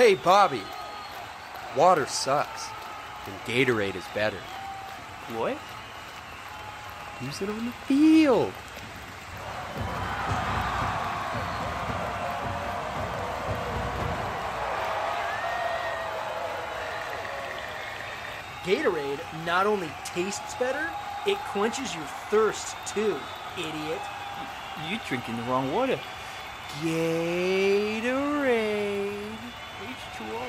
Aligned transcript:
Hey, 0.00 0.14
Bobby. 0.14 0.62
Water 1.76 2.06
sucks, 2.06 2.68
and 3.26 3.34
Gatorade 3.40 3.96
is 3.96 4.04
better. 4.14 4.38
What? 5.36 5.58
Use 7.20 7.42
it 7.42 7.50
on 7.50 7.66
the 7.66 7.72
field. 7.84 8.50
Gatorade 18.64 19.20
not 19.44 19.66
only 19.66 19.90
tastes 20.06 20.54
better, 20.54 20.88
it 21.26 21.36
quenches 21.50 21.94
your 21.94 22.06
thirst 22.30 22.74
too, 22.86 23.20
idiot. 23.58 24.00
You're 24.88 25.00
drinking 25.06 25.36
the 25.36 25.42
wrong 25.42 25.70
water. 25.74 26.00
Gatorade. 26.82 28.30
H2O. 30.20 30.42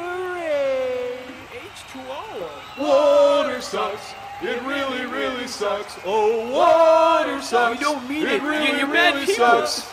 Gatorade. 0.00 1.18
H2O. 1.52 2.78
Water 2.78 3.60
sucks. 3.60 4.14
It 4.42 4.62
really, 4.62 5.04
really 5.06 5.46
sucks. 5.46 5.98
Oh, 6.06 6.48
water 6.50 7.42
sucks. 7.42 7.78
You 7.78 7.86
don't 7.86 8.08
mean 8.08 8.26
it. 8.26 8.42
really, 8.42 8.66
You're- 8.68 8.78
you're 8.78 8.86
bad 8.88 9.14
really 9.14 9.26
people. 9.26 9.66
sucks. 9.66 9.92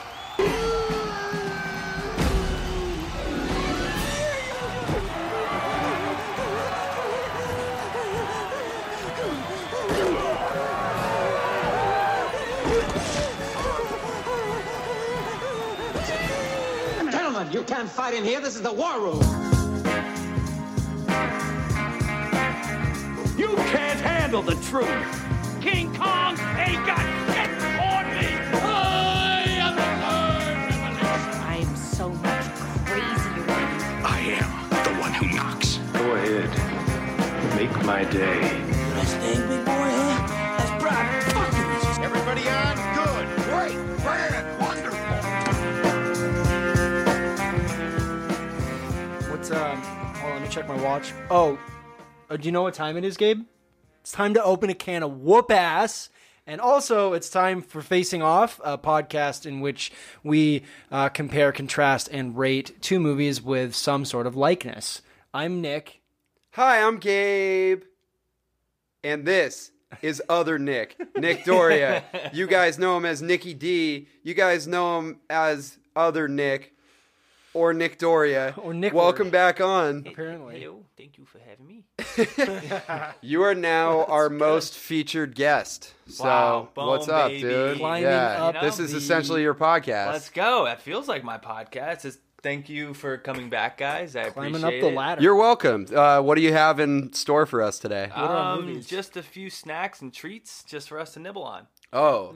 Can't 17.68 17.90
fight 17.90 18.14
in 18.14 18.24
here. 18.24 18.40
This 18.40 18.56
is 18.56 18.62
the 18.62 18.72
war 18.72 18.98
room. 19.02 19.20
You 23.38 23.56
can't 23.68 24.00
handle 24.00 24.42
the 24.42 24.56
truth. 24.56 24.88
King 25.62 25.94
Kong 25.94 26.40
ain't 26.58 26.86
got 26.88 27.04
shit 27.28 27.50
on 27.78 28.06
me. 28.16 28.28
I 28.64 29.44
am 29.60 29.76
the 29.76 29.82
third 30.02 30.58
revolution. 30.64 31.36
I'm 31.44 31.76
so 31.76 32.10
much 32.10 32.46
crazier. 32.86 33.46
I 34.06 34.20
am 34.40 34.50
the 34.70 35.02
one 35.02 35.14
who 35.14 35.28
knocks. 35.36 35.78
Go 35.92 36.16
ahead. 36.16 36.50
Make 37.58 37.86
my 37.86 38.06
day. 38.06 38.40
Best 38.96 39.18
thing, 39.18 39.46
big 39.50 39.66
boy, 39.66 39.92
huh? 39.92 40.28
That's 40.58 40.72
private 40.82 41.24
fucking. 41.34 42.04
Everybody 42.06 42.48
on? 42.48 42.76
Good. 42.96 43.28
Great. 43.44 43.98
Grand. 44.04 44.57
What's 49.48 49.62
um? 49.62 49.82
Hold 49.82 50.34
on, 50.34 50.42
let 50.42 50.50
me 50.50 50.54
check 50.54 50.68
my 50.68 50.84
watch. 50.84 51.14
Oh, 51.30 51.58
uh, 52.30 52.36
do 52.36 52.46
you 52.46 52.52
know 52.52 52.64
what 52.64 52.74
time 52.74 52.98
it 52.98 53.06
is, 53.06 53.16
Gabe? 53.16 53.46
It's 54.02 54.12
time 54.12 54.34
to 54.34 54.44
open 54.44 54.70
a 54.70 54.74
can 54.74 55.04
of 55.04 55.22
whoop 55.22 55.52
ass. 55.52 56.10
And 56.46 56.60
also, 56.60 57.14
it's 57.14 57.30
time 57.30 57.62
for 57.62 57.82
Facing 57.82 58.22
Off, 58.22 58.60
a 58.62 58.78
podcast 58.78 59.46
in 59.46 59.62
which 59.62 59.94
we 60.22 60.64
uh, 60.92 61.08
compare, 61.08 61.54
contrast, 61.54 62.10
and 62.12 62.38
rate 62.38 62.82
two 62.82 63.00
movies 63.00 63.42
with 63.42 63.74
some 63.74 64.04
sort 64.04 64.28
of 64.28 64.36
likeness. 64.36 65.02
I'm 65.34 65.62
Nick. 65.62 66.02
Hi, 66.52 66.82
I'm 66.82 66.98
Gabe. 66.98 67.84
And 69.02 69.26
this 69.26 69.72
is 70.02 70.22
other 70.28 70.60
Nick, 70.60 70.98
Nick 71.16 71.46
Doria. 71.46 72.04
you 72.34 72.48
guys 72.48 72.78
know 72.78 72.98
him 72.98 73.06
as 73.06 73.22
Nicky 73.22 73.54
D. 73.54 74.10
You 74.24 74.34
guys 74.34 74.68
know 74.68 75.00
him 75.00 75.22
as 75.30 75.78
other 75.96 76.28
Nick 76.28 76.74
or 77.58 77.74
Nick 77.74 77.98
Doria. 77.98 78.54
Or 78.64 78.74
Nick 78.74 78.94
Welcome 78.94 79.28
Word. 79.28 79.32
back 79.34 79.62
on. 79.62 80.06
Apparently. 80.08 80.60
Hello. 80.62 80.86
Thank 80.98 81.18
you 81.18 81.26
for 81.26 81.40
having 81.40 81.68
me. 81.68 81.84
You 83.22 83.44
are 83.44 83.56
now 83.56 84.04
our 84.06 84.30
most 84.30 84.78
featured 84.78 85.36
guest. 85.36 85.94
So, 86.08 86.24
Wow, 86.24 86.70
boom, 86.74 86.88
what's 86.88 87.08
up, 87.10 87.30
baby. 87.30 87.42
dude? 87.42 87.78
Climbing 87.78 88.04
yeah, 88.04 88.44
up 88.46 88.62
this 88.62 88.80
is 88.80 88.92
the- 88.92 88.98
essentially 88.98 89.42
your 89.42 89.56
podcast. 89.56 90.12
Let's 90.14 90.30
go. 90.30 90.66
That 90.66 90.82
feels 90.82 91.08
like 91.08 91.24
my 91.24 91.38
podcast. 91.38 92.06
It's, 92.06 92.18
thank 92.44 92.70
you 92.70 92.94
for 92.94 93.18
coming 93.18 93.50
back, 93.50 93.78
guys. 93.78 94.16
I 94.16 94.30
Climbing 94.30 94.56
appreciate 94.64 94.80
up 94.80 94.82
the 94.90 94.94
it. 94.94 94.96
ladder. 94.96 95.22
You're 95.24 95.36
welcome. 95.36 95.86
Uh, 95.94 96.22
what 96.22 96.36
do 96.36 96.42
you 96.42 96.54
have 96.54 96.80
in 96.80 97.12
store 97.14 97.46
for 97.46 97.62
us 97.62 97.80
today? 97.80 98.06
Um, 98.14 98.82
just 98.82 99.18
a 99.18 99.24
few 99.24 99.50
snacks 99.50 100.02
and 100.02 100.14
treats 100.14 100.64
just 100.64 100.88
for 100.90 101.00
us 101.00 101.14
to 101.14 101.20
nibble 101.20 101.44
on. 101.44 101.68
Oh, 101.92 102.36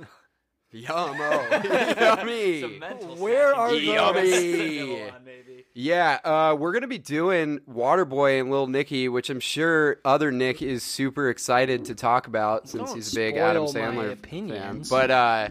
yum! 0.72 1.18
Oh, 1.20 1.96
yummy! 2.00 2.62
Some 2.62 3.20
Where 3.20 3.54
snacking 3.54 3.58
are 3.58 3.70
treats 3.70 3.86
those? 3.88 3.96
for 3.96 4.18
us 4.20 4.30
to 4.30 4.32
Yummy. 4.36 4.78
nibble 4.96 5.12
on, 5.16 5.24
baby. 5.24 5.66
Yeah, 5.74 6.20
uh, 6.24 6.56
we're 6.60 6.72
gonna 6.74 6.88
be 6.88 6.98
doing 6.98 7.60
Waterboy 7.70 8.40
and 8.42 8.52
Lil 8.52 8.68
Nicky, 8.68 9.08
which 9.10 9.30
I'm 9.30 9.40
sure 9.40 9.98
other 10.04 10.32
Nick 10.32 10.62
is 10.62 10.84
super 10.84 11.30
excited 11.30 11.86
to 11.86 11.96
talk 11.96 12.28
about 12.28 12.68
since 12.68 12.90
Don't 12.90 12.96
he's 12.96 13.14
a 13.14 13.16
big 13.16 13.36
spoil 13.36 13.46
Adam 13.46 13.64
my 13.64 13.70
Sandler 13.70 14.02
fan. 14.04 14.12
opinions. 14.12 14.90
But 14.90 15.12
uh, 15.12 15.50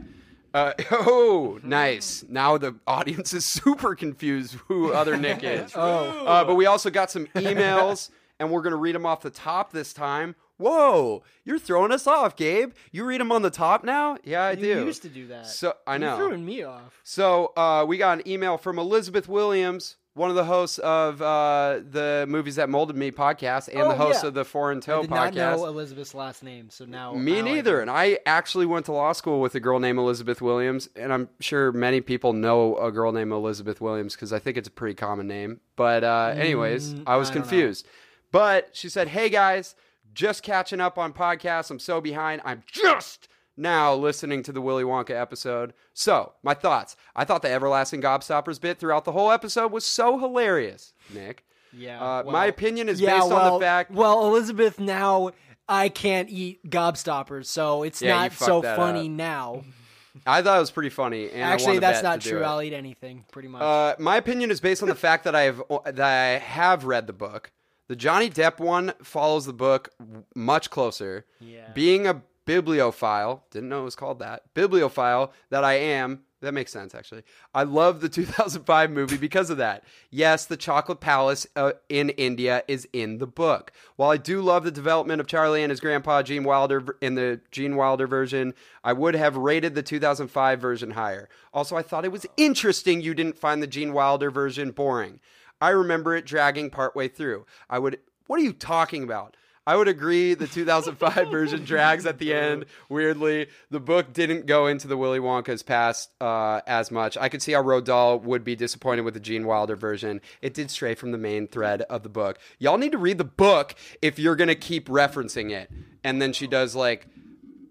uh, 0.53 0.73
oh, 0.91 1.59
nice! 1.63 2.25
Now 2.29 2.59
the 2.59 2.75
audience 2.87 3.33
is 3.33 3.45
super 3.47 3.95
confused 3.95 4.55
who 4.69 4.93
other 4.93 5.17
Nick 5.17 5.43
is. 5.43 5.73
Oh. 5.75 6.27
Uh, 6.27 6.45
but 6.45 6.55
we 6.57 6.67
also 6.67 6.91
got 6.91 7.11
some 7.11 7.27
emails, 7.37 8.11
and 8.39 8.51
we're 8.51 8.63
gonna 8.63 8.77
read 8.77 8.95
them 8.95 9.07
off 9.07 9.23
the 9.23 9.31
top 9.31 9.73
this 9.73 9.93
time. 9.95 10.35
Whoa, 10.60 11.22
you're 11.44 11.59
throwing 11.59 11.91
us 11.91 12.06
off, 12.06 12.37
Gabe. 12.37 12.72
You 12.93 13.04
read 13.04 13.21
them 13.21 13.32
on 13.32 13.43
the 13.43 13.50
top 13.50 13.82
now? 13.82 14.19
Yeah, 14.25 14.43
I 14.44 14.50
you 14.53 14.75
do. 14.75 14.84
used 14.84 15.03
to 15.03 15.09
do 15.09 15.26
that. 15.28 15.47
So 15.47 15.75
I 15.87 15.98
know. 15.98 16.16
You're 16.19 16.28
throwing 16.28 16.44
me 16.44 16.62
off. 16.62 17.00
So 17.03 17.53
uh, 17.56 17.84
we 17.88 17.97
got 17.98 18.19
an 18.19 18.28
email 18.28 18.59
from 18.59 18.78
Elizabeth 18.78 19.26
Williams, 19.28 19.97
one 20.15 20.28
of 20.28 20.37
the 20.37 20.44
hosts 20.44 20.78
of 20.78 21.22
uh, 21.22 21.81
the 21.88 22.26
Movies 22.28 22.56
That 22.56 22.69
Molded 22.69 22.94
Me 22.97 23.10
podcast, 23.10 23.69
and 23.69 23.78
Oh, 23.81 23.88
the 23.88 23.94
host 23.94 24.22
yeah. 24.22 24.28
of 24.28 24.34
the 24.34 24.44
Foreign 24.44 24.78
I 24.78 24.81
Toe 24.81 25.03
podcast. 25.04 25.09
not 25.09 25.34
know. 25.34 25.66
Elizabeth's 25.66 26.15
last 26.15 26.43
name, 26.43 26.69
so 26.69 26.84
now 26.84 27.15
Me 27.15 27.37
now 27.41 27.44
neither. 27.44 27.77
do. 27.77 27.81
And 27.82 27.91
I 27.91 28.19
actually 28.27 28.66
went 28.66 28.84
to 28.87 28.92
law 28.92 29.12
school 29.12 29.41
with 29.41 29.54
a 29.54 29.60
girl 29.60 29.78
named 29.81 29.98
Elizabeth 29.98 30.42
Williams, 30.42 30.88
and 30.94 31.12
I'm 31.12 31.28
sure 31.41 31.72
many 31.72 32.00
people 32.03 32.32
know 32.34 32.77
a 32.77 32.92
girl 32.92 33.12
named 33.12 33.32
Elizabeth 33.32 33.81
Williams 33.81 34.15
because 34.15 34.32
I 34.32 34.38
think 34.41 34.56
it's 34.59 34.69
a 34.69 34.72
pretty 34.72 34.94
common 34.94 35.27
name. 35.27 35.60
But 35.77 36.04
uh, 36.04 36.34
anyways, 36.37 36.94
Mm, 36.94 37.04
I 37.06 37.16
was 37.16 37.31
I 37.31 37.34
don't 37.34 37.42
know. 37.44 37.48
confused. 37.48 37.87
But 38.32 38.69
she 38.72 38.88
said, 38.88 39.09
"Hey 39.09 39.28
guys, 39.28 39.75
just 40.12 40.43
catching 40.43 40.81
up 40.81 40.98
on 40.98 41.12
podcasts. 41.12 41.71
I'm 41.71 41.78
so 41.78 42.00
behind. 42.00 42.43
I'm 42.44 42.62
just." 42.66 43.28
Now 43.56 43.94
listening 43.94 44.43
to 44.44 44.53
the 44.53 44.60
Willy 44.62 44.84
Wonka 44.84 45.10
episode. 45.10 45.75
So, 45.93 46.32
my 46.43 46.54
thoughts. 46.54 46.97
I 47.15 47.25
thought 47.26 47.43
the 47.43 47.50
everlasting 47.50 48.00
gobstoppers 48.00 48.59
bit 48.59 48.78
throughout 48.78 49.04
the 49.04 49.12
whole 49.12 49.31
episode 49.31 49.71
was 49.71 49.84
so 49.84 50.19
hilarious, 50.19 50.94
Nick. 51.12 51.44
Yeah. 51.72 52.00
Uh, 52.00 52.22
well- 52.22 52.32
my 52.32 52.47
opinion 52.47 52.88
is 52.88 53.00
yeah, 53.00 53.19
based 53.19 53.28
well, 53.28 53.53
on 53.54 53.60
the 53.60 53.65
fact 53.65 53.91
Well, 53.91 54.26
Elizabeth, 54.26 54.78
now 54.81 55.32
I 55.69 55.88
can't 55.91 56.31
eat 56.31 56.69
gobstoppers, 56.71 57.47
so 57.47 57.82
it's 57.82 58.00
Yeah, 58.00 58.16
not 58.16 58.32
so 58.32 58.62
funny 58.62 59.06
up. 59.06 59.10
now. 59.10 59.65
I 60.27 60.42
thought 60.42 60.56
it 60.56 60.60
was 60.60 60.71
pretty 60.71 60.88
funny. 60.88 61.31
And 61.31 61.42
Actually, 61.42 61.78
that's 61.78 62.03
not 62.03 62.21
true. 62.21 62.42
I'll 62.42 62.62
eat 62.62 62.72
anything, 62.72 63.25
pretty 63.31 63.48
much. 63.48 63.62
Uh, 63.62 63.94
my 63.98 64.16
opinion 64.16 64.50
is 64.50 64.60
based 64.60 64.82
on 64.82 64.88
the 64.88 64.94
fact 64.94 65.25
that 65.25 65.34
I 65.34 65.42
have 65.42 65.62
that 65.84 66.00
I 66.00 66.38
have 66.38 66.84
read 66.84 67.06
the 67.06 67.12
book. 67.12 67.53
The 67.91 67.97
Johnny 67.97 68.31
Depp 68.31 68.61
one 68.61 68.93
follows 69.03 69.47
the 69.47 69.53
book 69.53 69.89
much 70.37 70.71
closer. 70.71 71.27
Yeah. 71.41 71.73
Being 71.75 72.06
a 72.06 72.23
bibliophile, 72.45 73.43
didn't 73.51 73.69
know 73.69 73.81
it 73.81 73.87
was 73.87 73.97
called 73.97 74.21
that. 74.21 74.43
Bibliophile 74.55 75.33
that 75.49 75.65
I 75.65 75.73
am. 75.73 76.21
That 76.41 76.55
makes 76.55 76.71
sense, 76.71 76.95
actually. 76.95 77.25
I 77.53 77.65
love 77.65 78.01
the 78.01 78.09
2005 78.09 78.93
movie 78.93 79.17
because 79.17 79.51
of 79.51 79.56
that. 79.56 79.83
Yes, 80.09 80.47
the 80.47 80.56
Chocolate 80.56 81.01
Palace 81.01 81.49
uh, 81.56 81.73
in 81.89 82.11
India 82.11 82.62
is 82.69 82.87
in 82.93 83.19
the 83.19 83.27
book. 83.27 83.73
While 83.97 84.11
I 84.11 84.19
do 84.19 84.41
love 84.41 84.62
the 84.62 84.71
development 84.71 85.21
of 85.21 85.27
Charlie 85.27 85.65
and 85.65 85.71
his 85.71 85.81
grandpa, 85.81 86.22
Gene 86.22 86.45
Wilder, 86.45 86.97
in 87.01 87.16
the 87.16 87.41
Gene 87.51 87.75
Wilder 87.75 88.07
version, 88.07 88.54
I 88.84 88.92
would 88.92 89.16
have 89.16 89.37
rated 89.37 89.75
the 89.75 89.83
2005 89.83 90.60
version 90.60 90.92
higher. 90.92 91.28
Also, 91.53 91.77
I 91.77 91.83
thought 91.83 92.04
it 92.04 92.13
was 92.13 92.25
interesting 92.37 93.01
you 93.01 93.15
didn't 93.15 93.41
find 93.41 93.60
the 93.60 93.66
Gene 93.66 93.92
Wilder 93.92 94.31
version 94.31 94.71
boring. 94.71 95.19
I 95.60 95.71
remember 95.71 96.15
it 96.16 96.27
dragging 96.27 96.71
partway 96.71 97.09
through. 97.09 97.47
I 97.68 97.78
would. 97.78 97.98
What 98.27 98.41
are 98.41 98.45
you 98.45 98.53
talking 98.53 99.03
about? 99.03 99.36
I 99.66 99.77
would 99.77 99.89
agree 99.89 100.34
the 100.34 100.47
2005 100.47 101.28
version 101.30 101.65
drags 101.65 102.07
at 102.07 102.18
the 102.18 102.34
end. 102.34 102.65
Weirdly, 102.89 103.48
the 103.71 103.78
book 103.78 104.12
didn't 104.12 104.47
go 104.47 104.66
into 104.66 104.89
the 104.89 104.97
Willy 104.97 105.21
Wonka's 105.21 105.62
past 105.62 106.10
uh, 106.21 106.60
as 106.66 106.91
much. 106.91 107.16
I 107.18 107.28
could 107.28 107.42
see 107.42 107.53
how 107.53 107.62
Roald 107.62 107.84
Dahl 107.84 108.18
would 108.18 108.42
be 108.42 108.57
disappointed 108.57 109.03
with 109.03 109.15
the 109.15 109.21
Gene 109.21 109.47
Wilder 109.47 109.77
version. 109.77 110.22
It 110.41 110.54
did 110.54 110.71
stray 110.71 110.95
from 110.95 111.12
the 111.12 111.18
main 111.18 111.47
thread 111.47 111.83
of 111.83 112.03
the 112.03 112.09
book. 112.09 112.39
Y'all 112.59 112.78
need 112.78 112.92
to 112.92 112.98
read 112.98 113.18
the 113.18 113.24
book 113.24 113.74
if 114.01 114.18
you're 114.18 114.36
gonna 114.36 114.54
keep 114.54 114.89
referencing 114.89 115.51
it. 115.51 115.71
And 116.03 116.22
then 116.22 116.33
she 116.33 116.47
does 116.47 116.74
like 116.74 117.06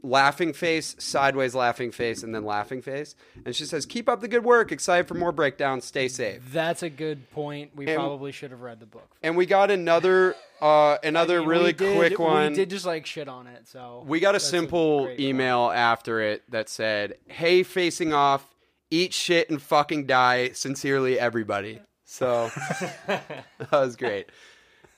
laughing 0.01 0.53
face, 0.53 0.95
sideways 0.99 1.53
laughing 1.55 1.91
face, 1.91 2.23
and 2.23 2.33
then 2.33 2.45
laughing 2.45 2.81
face. 2.81 3.15
And 3.45 3.55
she 3.55 3.65
says, 3.65 3.85
"Keep 3.85 4.07
up 4.09 4.21
the 4.21 4.27
good 4.27 4.43
work. 4.43 4.71
Excited 4.71 5.07
for 5.07 5.13
more 5.15 5.31
breakdowns. 5.31 5.85
Stay 5.85 6.07
safe." 6.07 6.41
that's 6.51 6.83
a 6.83 6.89
good 6.89 7.29
point. 7.31 7.71
We 7.75 7.87
and- 7.87 7.95
probably 7.97 8.31
should 8.31 8.51
have 8.51 8.61
read 8.61 8.79
the 8.79 8.85
book. 8.85 9.09
And 9.21 9.35
we 9.37 9.45
got 9.45 9.71
another 9.71 10.35
uh, 10.61 10.97
another 11.03 11.37
I 11.37 11.39
mean, 11.39 11.49
really 11.49 11.73
did- 11.73 11.97
quick 11.97 12.19
one. 12.19 12.51
We 12.51 12.55
did 12.55 12.69
just 12.69 12.85
like 12.85 13.05
shit 13.05 13.27
on 13.27 13.47
it, 13.47 13.67
so 13.67 14.03
We 14.07 14.19
got 14.19 14.31
a 14.31 14.33
that's 14.33 14.45
simple 14.45 15.05
great 15.05 15.19
email 15.19 15.71
after 15.73 16.21
it 16.21 16.43
that 16.51 16.69
said, 16.69 17.15
"Hey, 17.27 17.63
facing 17.63 18.13
off, 18.13 18.53
eat 18.89 19.13
shit 19.13 19.49
and 19.49 19.61
fucking 19.61 20.05
die. 20.05 20.51
Sincerely, 20.51 21.19
everybody." 21.19 21.81
So 22.05 22.49
that 23.07 23.45
was 23.71 23.95
great. 23.95 24.27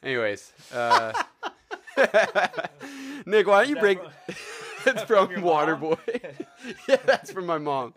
Anyways, 0.04 0.52
uh, 0.74 1.12
Nick, 3.26 3.46
why 3.48 3.64
don't 3.64 3.70
you 3.70 3.76
break? 3.76 4.00
it's 4.86 5.04
from, 5.04 5.28
Waterboy. 5.30 5.98
yeah, 6.88 6.98
that's 7.06 7.32
from 7.32 7.46
my 7.46 7.58
mom. 7.58 7.94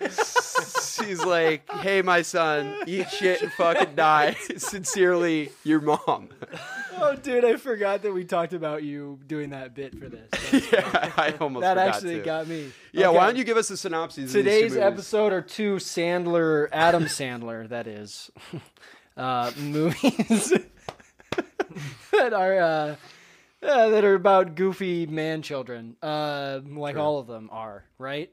She's 0.00 1.22
like, 1.22 1.70
"Hey, 1.70 2.00
my 2.00 2.22
son, 2.22 2.74
eat 2.86 3.10
shit 3.10 3.42
and 3.42 3.52
fucking 3.52 3.94
die." 3.94 4.32
Sincerely, 4.56 5.52
your 5.62 5.80
mom. 5.82 6.30
Oh, 6.96 7.16
dude, 7.16 7.44
I 7.44 7.56
forgot 7.56 8.00
that 8.02 8.12
we 8.12 8.24
talked 8.24 8.54
about 8.54 8.82
you 8.82 9.18
doing 9.26 9.50
that 9.50 9.74
bit 9.74 9.98
for 9.98 10.08
this. 10.08 10.28
That's- 10.30 10.72
yeah, 10.72 11.12
I 11.18 11.34
almost 11.38 11.62
that 11.62 11.76
actually 11.76 12.16
to. 12.16 12.22
got 12.22 12.46
me. 12.48 12.72
Yeah, 12.92 13.08
Okay. 13.08 13.18
why 13.18 13.26
don't 13.26 13.36
you 13.36 13.44
give 13.44 13.58
us 13.58 13.68
a 13.70 13.76
synopsis? 13.76 14.24
of 14.24 14.24
these 14.24 14.32
two 14.32 14.38
Today's 14.42 14.76
episode 14.76 15.32
are 15.34 15.42
two 15.42 15.76
Sandler, 15.76 16.68
Adam 16.72 17.04
Sandler, 17.04 17.68
that 17.68 17.86
is, 17.86 18.30
uh, 19.18 19.50
movies 19.58 20.52
that 22.12 22.32
are 22.32 22.58
uh, 22.58 22.96
uh, 23.62 23.88
that 23.90 24.04
are 24.04 24.14
about 24.14 24.54
goofy 24.54 25.06
man 25.06 25.42
children, 25.42 25.96
uh, 26.02 26.60
like 26.64 26.96
all 26.96 27.18
of 27.18 27.26
them 27.26 27.48
are, 27.52 27.84
right? 27.98 28.30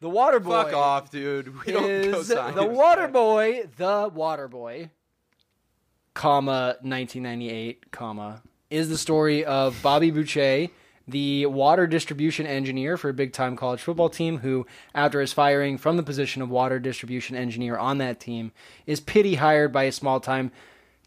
The 0.00 0.08
Water 0.08 0.40
Boy 0.40 0.50
Fuck 0.50 0.72
off, 0.72 1.10
dude. 1.10 1.64
We 1.64 1.72
don't 1.72 1.90
is 1.90 2.28
the. 2.28 2.66
Water 2.66 3.08
Boy, 3.08 3.64
the 3.76 4.10
Water 4.12 4.48
Boy, 4.48 4.90
comma 6.14 6.76
1998, 6.80 7.90
comma 7.90 8.42
is 8.70 8.88
the 8.88 8.96
story 8.96 9.44
of 9.44 9.76
Bobby 9.82 10.10
Boucher, 10.10 10.68
the 11.06 11.46
water 11.46 11.86
distribution 11.86 12.46
engineer 12.46 12.96
for 12.96 13.08
a 13.08 13.14
big 13.14 13.32
time 13.32 13.56
college 13.56 13.82
football 13.82 14.08
team, 14.08 14.38
who, 14.38 14.66
after 14.94 15.20
his 15.20 15.32
firing 15.32 15.76
from 15.76 15.96
the 15.96 16.02
position 16.02 16.40
of 16.40 16.48
water 16.48 16.78
distribution 16.78 17.36
engineer 17.36 17.76
on 17.76 17.98
that 17.98 18.20
team, 18.20 18.52
is 18.86 19.00
pity 19.00 19.34
hired 19.34 19.72
by 19.72 19.84
a 19.84 19.92
small 19.92 20.20
time 20.20 20.52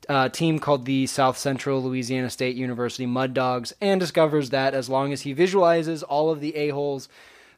uh, 0.09 0.29
team 0.29 0.59
called 0.59 0.85
the 0.85 1.07
South 1.07 1.37
Central 1.37 1.81
Louisiana 1.83 2.29
State 2.29 2.55
University 2.55 3.05
Mud 3.05 3.33
Dogs 3.33 3.73
and 3.81 3.99
discovers 3.99 4.49
that 4.49 4.73
as 4.73 4.89
long 4.89 5.13
as 5.13 5.21
he 5.21 5.33
visualizes 5.33 6.03
all 6.03 6.29
of 6.29 6.39
the 6.39 6.55
a-holes 6.55 7.09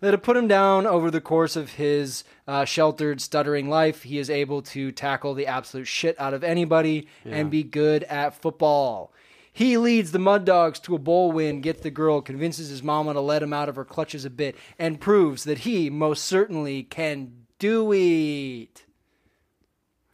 that 0.02 0.14
have 0.14 0.24
put 0.24 0.38
him 0.38 0.48
down 0.48 0.86
over 0.86 1.10
the 1.10 1.22
course 1.22 1.56
of 1.56 1.74
his 1.74 2.24
uh, 2.48 2.66
sheltered, 2.66 3.22
stuttering 3.22 3.70
life, 3.70 4.04
he 4.04 4.20
is 4.20 4.30
able 4.30 4.62
to 4.62 4.92
tackle 4.92 5.34
the 5.34 5.48
absolute 5.48 5.88
shit 5.88 6.20
out 6.20 6.34
of 6.34 6.44
anybody 6.44 7.08
and 7.24 7.50
be 7.50 7.64
good 7.64 8.04
at 8.04 8.40
football. 8.40 9.12
He 9.52 9.78
leads 9.78 10.12
the 10.12 10.20
Mud 10.20 10.44
Dogs 10.44 10.80
to 10.82 10.96
a 10.96 11.00
bowl 11.00 11.32
win, 11.32 11.62
gets 11.62 11.80
the 11.80 11.90
girl, 11.90 12.22
convinces 12.22 12.68
his 12.68 12.84
mama 12.84 13.14
to 13.14 13.22
let 13.22 13.42
him 13.42 13.54
out 13.54 13.70
of 13.70 13.78
her 13.78 13.86
clutches 13.86 14.26
a 14.26 14.30
bit, 14.30 14.56
and 14.78 15.00
proves 15.00 15.46
that 15.46 15.60
he 15.60 15.90
most 15.90 16.26
certainly 16.26 16.84
can 16.84 17.46
do 17.58 17.94
it. 17.94 18.84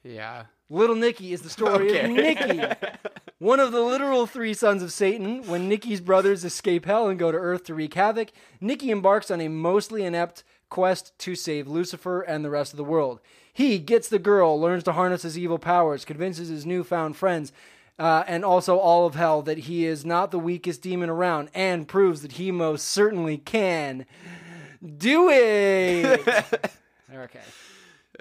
yeah. 0.03 0.43
Little 0.71 0.95
Nicky 0.95 1.33
is 1.33 1.41
the 1.41 1.49
story 1.49 1.89
Okay. 1.89 2.05
of 2.05 2.11
Nicky, 2.11 2.61
one 3.39 3.59
of 3.59 3.73
the 3.73 3.81
literal 3.81 4.25
three 4.25 4.53
sons 4.53 4.81
of 4.81 4.93
Satan. 4.93 5.45
When 5.45 5.67
Nicky's 5.67 5.99
brothers 5.99 6.45
escape 6.45 6.85
hell 6.85 7.09
and 7.09 7.19
go 7.19 7.29
to 7.29 7.37
Earth 7.37 7.65
to 7.65 7.75
wreak 7.75 7.93
havoc, 7.93 8.29
Nicky 8.61 8.89
embarks 8.89 9.29
on 9.29 9.41
a 9.41 9.49
mostly 9.49 10.05
inept 10.05 10.45
quest 10.69 11.11
to 11.19 11.35
save 11.35 11.67
Lucifer 11.67 12.21
and 12.21 12.45
the 12.45 12.49
rest 12.49 12.71
of 12.71 12.77
the 12.77 12.85
world. 12.85 13.19
He 13.51 13.79
gets 13.79 14.07
the 14.07 14.17
girl, 14.17 14.57
learns 14.57 14.85
to 14.85 14.93
harness 14.93 15.23
his 15.23 15.37
evil 15.37 15.59
powers, 15.59 16.05
convinces 16.05 16.47
his 16.47 16.65
newfound 16.65 17.17
friends, 17.17 17.51
uh, 17.99 18.23
and 18.25 18.45
also 18.45 18.77
all 18.77 19.05
of 19.05 19.15
hell 19.15 19.41
that 19.41 19.57
he 19.57 19.85
is 19.85 20.05
not 20.05 20.31
the 20.31 20.39
weakest 20.39 20.81
demon 20.81 21.09
around, 21.09 21.49
and 21.53 21.85
proves 21.85 22.21
that 22.21 22.33
he 22.33 22.49
most 22.49 22.87
certainly 22.87 23.37
can 23.37 24.05
do 24.97 25.29
it. 25.29 26.25
okay. 27.13 27.41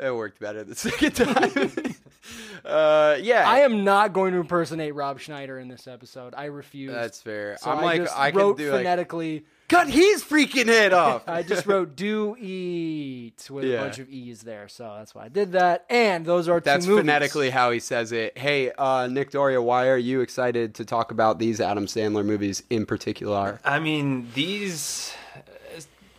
It 0.01 0.13
worked 0.17 0.41
better 0.41 0.65
the 0.65 0.75
second 0.75 1.13
time. 1.13 1.95
uh, 2.65 3.17
yeah. 3.21 3.49
I 3.49 3.61
am 3.61 3.85
not 3.85 4.13
going 4.13 4.33
to 4.33 4.39
impersonate 4.41 4.95
Rob 4.95 5.21
Schneider 5.21 5.59
in 5.59 5.69
this 5.69 5.87
episode. 5.87 6.35
I 6.37 6.47
refuse. 6.47 6.93
That's 6.93 7.21
fair. 7.21 7.57
So 7.61 7.71
I'm 7.71 7.79
I 7.79 7.83
like, 7.83 8.03
just 8.03 8.17
I 8.19 8.31
wrote 8.31 8.57
can 8.57 8.67
do 8.67 8.73
like, 8.73 8.81
phonetically. 8.81 9.45
cut 9.69 9.89
his 9.89 10.23
freaking 10.23 10.67
head 10.67 10.93
off. 10.93 11.23
I 11.29 11.43
just 11.43 11.67
wrote 11.67 11.97
"do 11.97 12.37
eat" 12.39 13.49
with 13.51 13.65
Yeah. 13.65 13.79
a 13.79 13.83
bunch 13.83 13.99
of 13.99 14.09
e's 14.11 14.43
there, 14.43 14.69
so 14.69 14.95
that's 14.99 15.15
why 15.15 15.25
I 15.25 15.29
did 15.29 15.53
that. 15.53 15.87
And 15.89 16.27
those 16.27 16.49
are 16.49 16.61
two 16.61 16.65
That's 16.65 16.87
phonetically 16.87 17.51
how 17.51 17.71
he 17.71 17.81
says 17.81 18.13
it. 18.13 18.37
Hey, 18.37 18.71
uh, 18.77 19.07
Nick 19.11 19.31
Doria, 19.31 19.63
why 19.63 19.89
are 19.89 19.97
you 19.99 20.21
excited 20.21 20.75
to 20.77 20.85
talk 20.85 21.11
about 21.13 21.39
these 21.39 21.61
Adam 21.61 21.87
Sandler 21.87 22.25
movies 22.25 22.63
in 22.71 22.85
particular? 22.87 23.61
I 23.65 23.79
mean, 23.79 24.29
these 24.35 25.15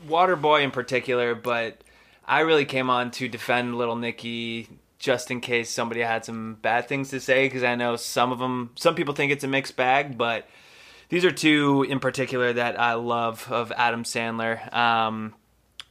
Waterboy 0.07 0.63
in 0.63 0.71
particular, 0.71 1.35
but 1.35 1.83
I 2.25 2.39
really 2.41 2.65
came 2.65 2.89
on 2.89 3.11
to 3.11 3.27
defend 3.27 3.77
Little 3.77 3.95
Nicky 3.95 4.67
just 5.01 5.31
in 5.31 5.41
case 5.41 5.71
somebody 5.71 6.01
had 6.01 6.23
some 6.23 6.53
bad 6.61 6.87
things 6.87 7.09
to 7.09 7.19
say 7.19 7.47
because 7.47 7.63
I 7.63 7.73
know 7.73 7.95
some 7.95 8.31
of 8.31 8.37
them, 8.37 8.69
some 8.75 8.93
people 8.93 9.15
think 9.15 9.31
it's 9.31 9.43
a 9.43 9.47
mixed 9.47 9.75
bag, 9.75 10.15
but 10.15 10.47
these 11.09 11.25
are 11.25 11.31
two 11.31 11.83
in 11.89 11.99
particular 11.99 12.53
that 12.53 12.79
I 12.79 12.93
love 12.93 13.51
of 13.51 13.71
Adam 13.75 14.03
Sandler. 14.03 14.71
Um, 14.71 15.33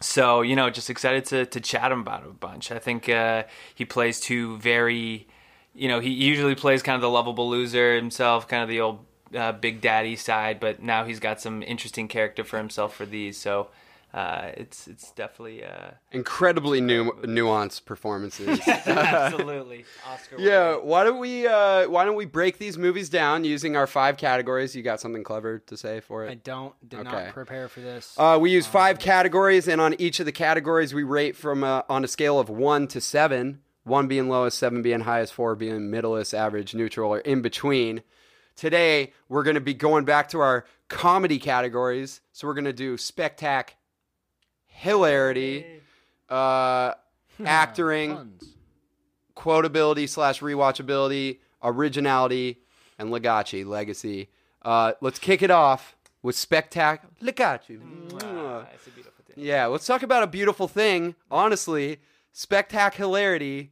so 0.00 0.42
you 0.42 0.54
know, 0.54 0.70
just 0.70 0.88
excited 0.90 1.24
to 1.26 1.44
to 1.46 1.60
chat 1.60 1.90
him 1.90 2.00
about 2.00 2.24
a 2.24 2.30
bunch. 2.30 2.70
I 2.70 2.78
think 2.78 3.08
uh, 3.08 3.42
he 3.74 3.84
plays 3.84 4.20
two 4.20 4.58
very, 4.58 5.26
you 5.74 5.88
know, 5.88 5.98
he 5.98 6.10
usually 6.10 6.54
plays 6.54 6.80
kind 6.80 6.94
of 6.94 7.02
the 7.02 7.10
lovable 7.10 7.50
loser 7.50 7.96
himself, 7.96 8.46
kind 8.46 8.62
of 8.62 8.68
the 8.68 8.80
old 8.80 9.04
uh, 9.34 9.52
big 9.52 9.80
daddy 9.80 10.14
side, 10.14 10.60
but 10.60 10.82
now 10.82 11.04
he's 11.04 11.18
got 11.18 11.40
some 11.40 11.64
interesting 11.64 12.06
character 12.06 12.44
for 12.44 12.58
himself 12.58 12.94
for 12.94 13.06
these. 13.06 13.36
So 13.36 13.70
uh, 14.12 14.50
it's 14.56 14.88
it's 14.88 15.12
definitely 15.12 15.64
uh, 15.64 15.90
Incredibly 16.12 16.80
nu- 16.80 17.12
nuanced 17.22 17.84
performances. 17.84 18.60
absolutely 18.68 19.84
Oscar. 20.06 20.36
yeah, 20.38 20.74
why 20.76 21.04
don't 21.04 21.18
we 21.18 21.46
uh, 21.46 21.88
why 21.88 22.04
don't 22.04 22.16
we 22.16 22.24
break 22.26 22.58
these 22.58 22.76
movies 22.76 23.08
down 23.08 23.44
using 23.44 23.76
our 23.76 23.86
five 23.86 24.16
categories? 24.16 24.74
You 24.74 24.82
got 24.82 25.00
something 25.00 25.22
clever 25.24 25.58
to 25.60 25.76
say 25.76 26.00
for 26.00 26.26
it? 26.26 26.30
I 26.30 26.34
don't 26.34 26.74
did 26.88 27.00
Okay. 27.00 27.24
not 27.26 27.32
prepare 27.34 27.68
for 27.68 27.80
this. 27.80 28.14
Uh, 28.18 28.38
we 28.40 28.50
use 28.50 28.66
five 28.66 28.98
categories, 28.98 29.68
and 29.68 29.80
on 29.80 29.94
each 30.00 30.20
of 30.20 30.26
the 30.26 30.32
categories, 30.32 30.92
we 30.94 31.02
rate 31.02 31.36
from 31.36 31.62
uh, 31.64 31.82
on 31.88 32.04
a 32.04 32.08
scale 32.08 32.38
of 32.40 32.48
one 32.50 32.86
to 32.88 33.00
seven. 33.00 33.60
One 33.84 34.08
being 34.08 34.28
lowest, 34.28 34.58
seven 34.58 34.82
being 34.82 35.00
highest, 35.00 35.32
four 35.32 35.54
being 35.56 35.90
middleist, 35.90 36.34
average, 36.34 36.74
neutral, 36.74 37.14
or 37.14 37.20
in 37.20 37.40
between. 37.40 38.02
Today, 38.54 39.14
we're 39.28 39.42
going 39.42 39.54
to 39.54 39.60
be 39.60 39.72
going 39.72 40.04
back 40.04 40.28
to 40.30 40.40
our 40.40 40.66
comedy 40.88 41.38
categories. 41.38 42.20
So 42.32 42.46
we're 42.46 42.54
going 42.54 42.66
to 42.66 42.74
do 42.74 42.98
spectac, 42.98 43.70
hilarity, 44.70 45.64
uh, 46.28 46.94
acting, 47.44 48.32
quotability 49.36 50.08
slash 50.08 50.40
rewatchability, 50.40 51.38
originality, 51.62 52.58
and 52.98 53.10
legacy 53.10 53.64
legacy. 53.64 54.28
Uh, 54.62 54.92
let's 55.00 55.18
kick 55.18 55.42
it 55.42 55.50
off 55.50 55.96
with 56.22 56.36
spectac 56.36 57.00
legacy. 57.20 57.78
Ah, 58.22 58.66
it's 58.74 58.86
a 58.86 58.90
beautiful 58.90 59.24
thing. 59.26 59.36
Yeah, 59.44 59.66
let's 59.66 59.86
talk 59.86 60.02
about 60.02 60.22
a 60.22 60.26
beautiful 60.26 60.68
thing. 60.68 61.14
Honestly, 61.30 61.98
spectacularity. 62.32 63.70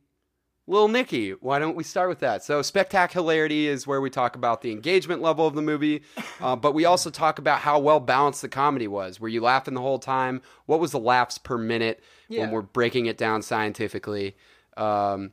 Lil 0.69 0.89
Nicky, 0.89 1.31
why 1.31 1.59
don't 1.59 1.77
we 1.77 1.83
start 1.83 2.11
with 2.11 2.19
that? 2.19 2.45
So, 2.45 2.61
spectacularity 2.61 3.67
is 3.67 3.87
where 3.87 4.03
we 4.03 4.11
talk 4.11 4.37
about 4.37 4.61
the 4.61 4.71
engagement 4.71 5.23
level 5.23 5.47
of 5.47 5.55
the 5.55 5.63
movie, 5.63 6.03
uh, 6.41 6.57
but 6.57 6.75
we 6.75 6.85
also 6.85 7.09
talk 7.09 7.39
about 7.39 7.61
how 7.61 7.79
well 7.79 8.01
balanced 8.01 8.43
the 8.43 8.49
comedy 8.49 8.87
was. 8.87 9.19
Were 9.19 9.29
you 9.29 9.41
laughing 9.41 9.73
the 9.73 9.81
whole 9.81 9.99
time? 9.99 10.43
What 10.67 10.79
was 10.79 10.93
the 10.93 10.99
laughs 11.01 11.39
per 11.39 11.57
minute 11.57 12.05
when 12.29 12.51
we're 12.51 12.63
breaking 12.63 13.07
it 13.07 13.17
down 13.17 13.41
scientifically? 13.41 14.37
Um, 14.77 15.33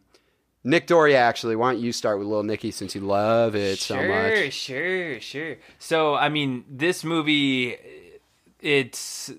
Nick 0.64 0.88
Doria, 0.88 1.20
actually, 1.20 1.58
why 1.58 1.74
don't 1.74 1.82
you 1.82 1.92
start 1.92 2.18
with 2.18 2.28
Little 2.28 2.44
Nicky 2.44 2.72
since 2.72 2.96
you 2.96 3.02
love 3.02 3.56
it 3.56 3.78
so 3.78 3.96
much? 3.96 4.08
sure. 4.52 4.52
Sure, 4.52 5.20
sure. 5.20 5.58
So, 5.80 6.16
I 6.16 6.30
mean, 6.30 6.64
this 6.70 7.04
movie, 7.04 7.76
it's 8.62 9.32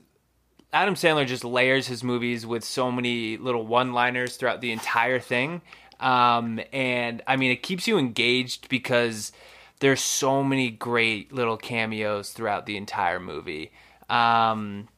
Adam 0.73 0.95
Sandler 0.95 1.27
just 1.27 1.43
layers 1.43 1.87
his 1.87 2.05
movies 2.05 2.45
with 2.45 2.63
so 2.63 2.93
many 2.93 3.39
little 3.39 3.67
one-liners 3.67 4.37
throughout 4.37 4.61
the 4.61 4.73
entire 4.73 5.19
thing, 5.19 5.63
um, 6.01 6.61
and 6.73 7.23
I 7.27 7.37
mean, 7.37 7.51
it 7.51 7.63
keeps 7.63 7.87
you 7.89 7.99
engaged 7.99 8.69
because 8.69 9.33
there's 9.81 10.01
so 10.03 10.43
many 10.43 10.71
great 10.71 11.33
little 11.33 11.57
cameos 11.57 12.31
throughout 12.31 12.67
the 12.67 12.77
entire 12.77 13.21
movie. 13.21 13.73
Um, 14.09 14.89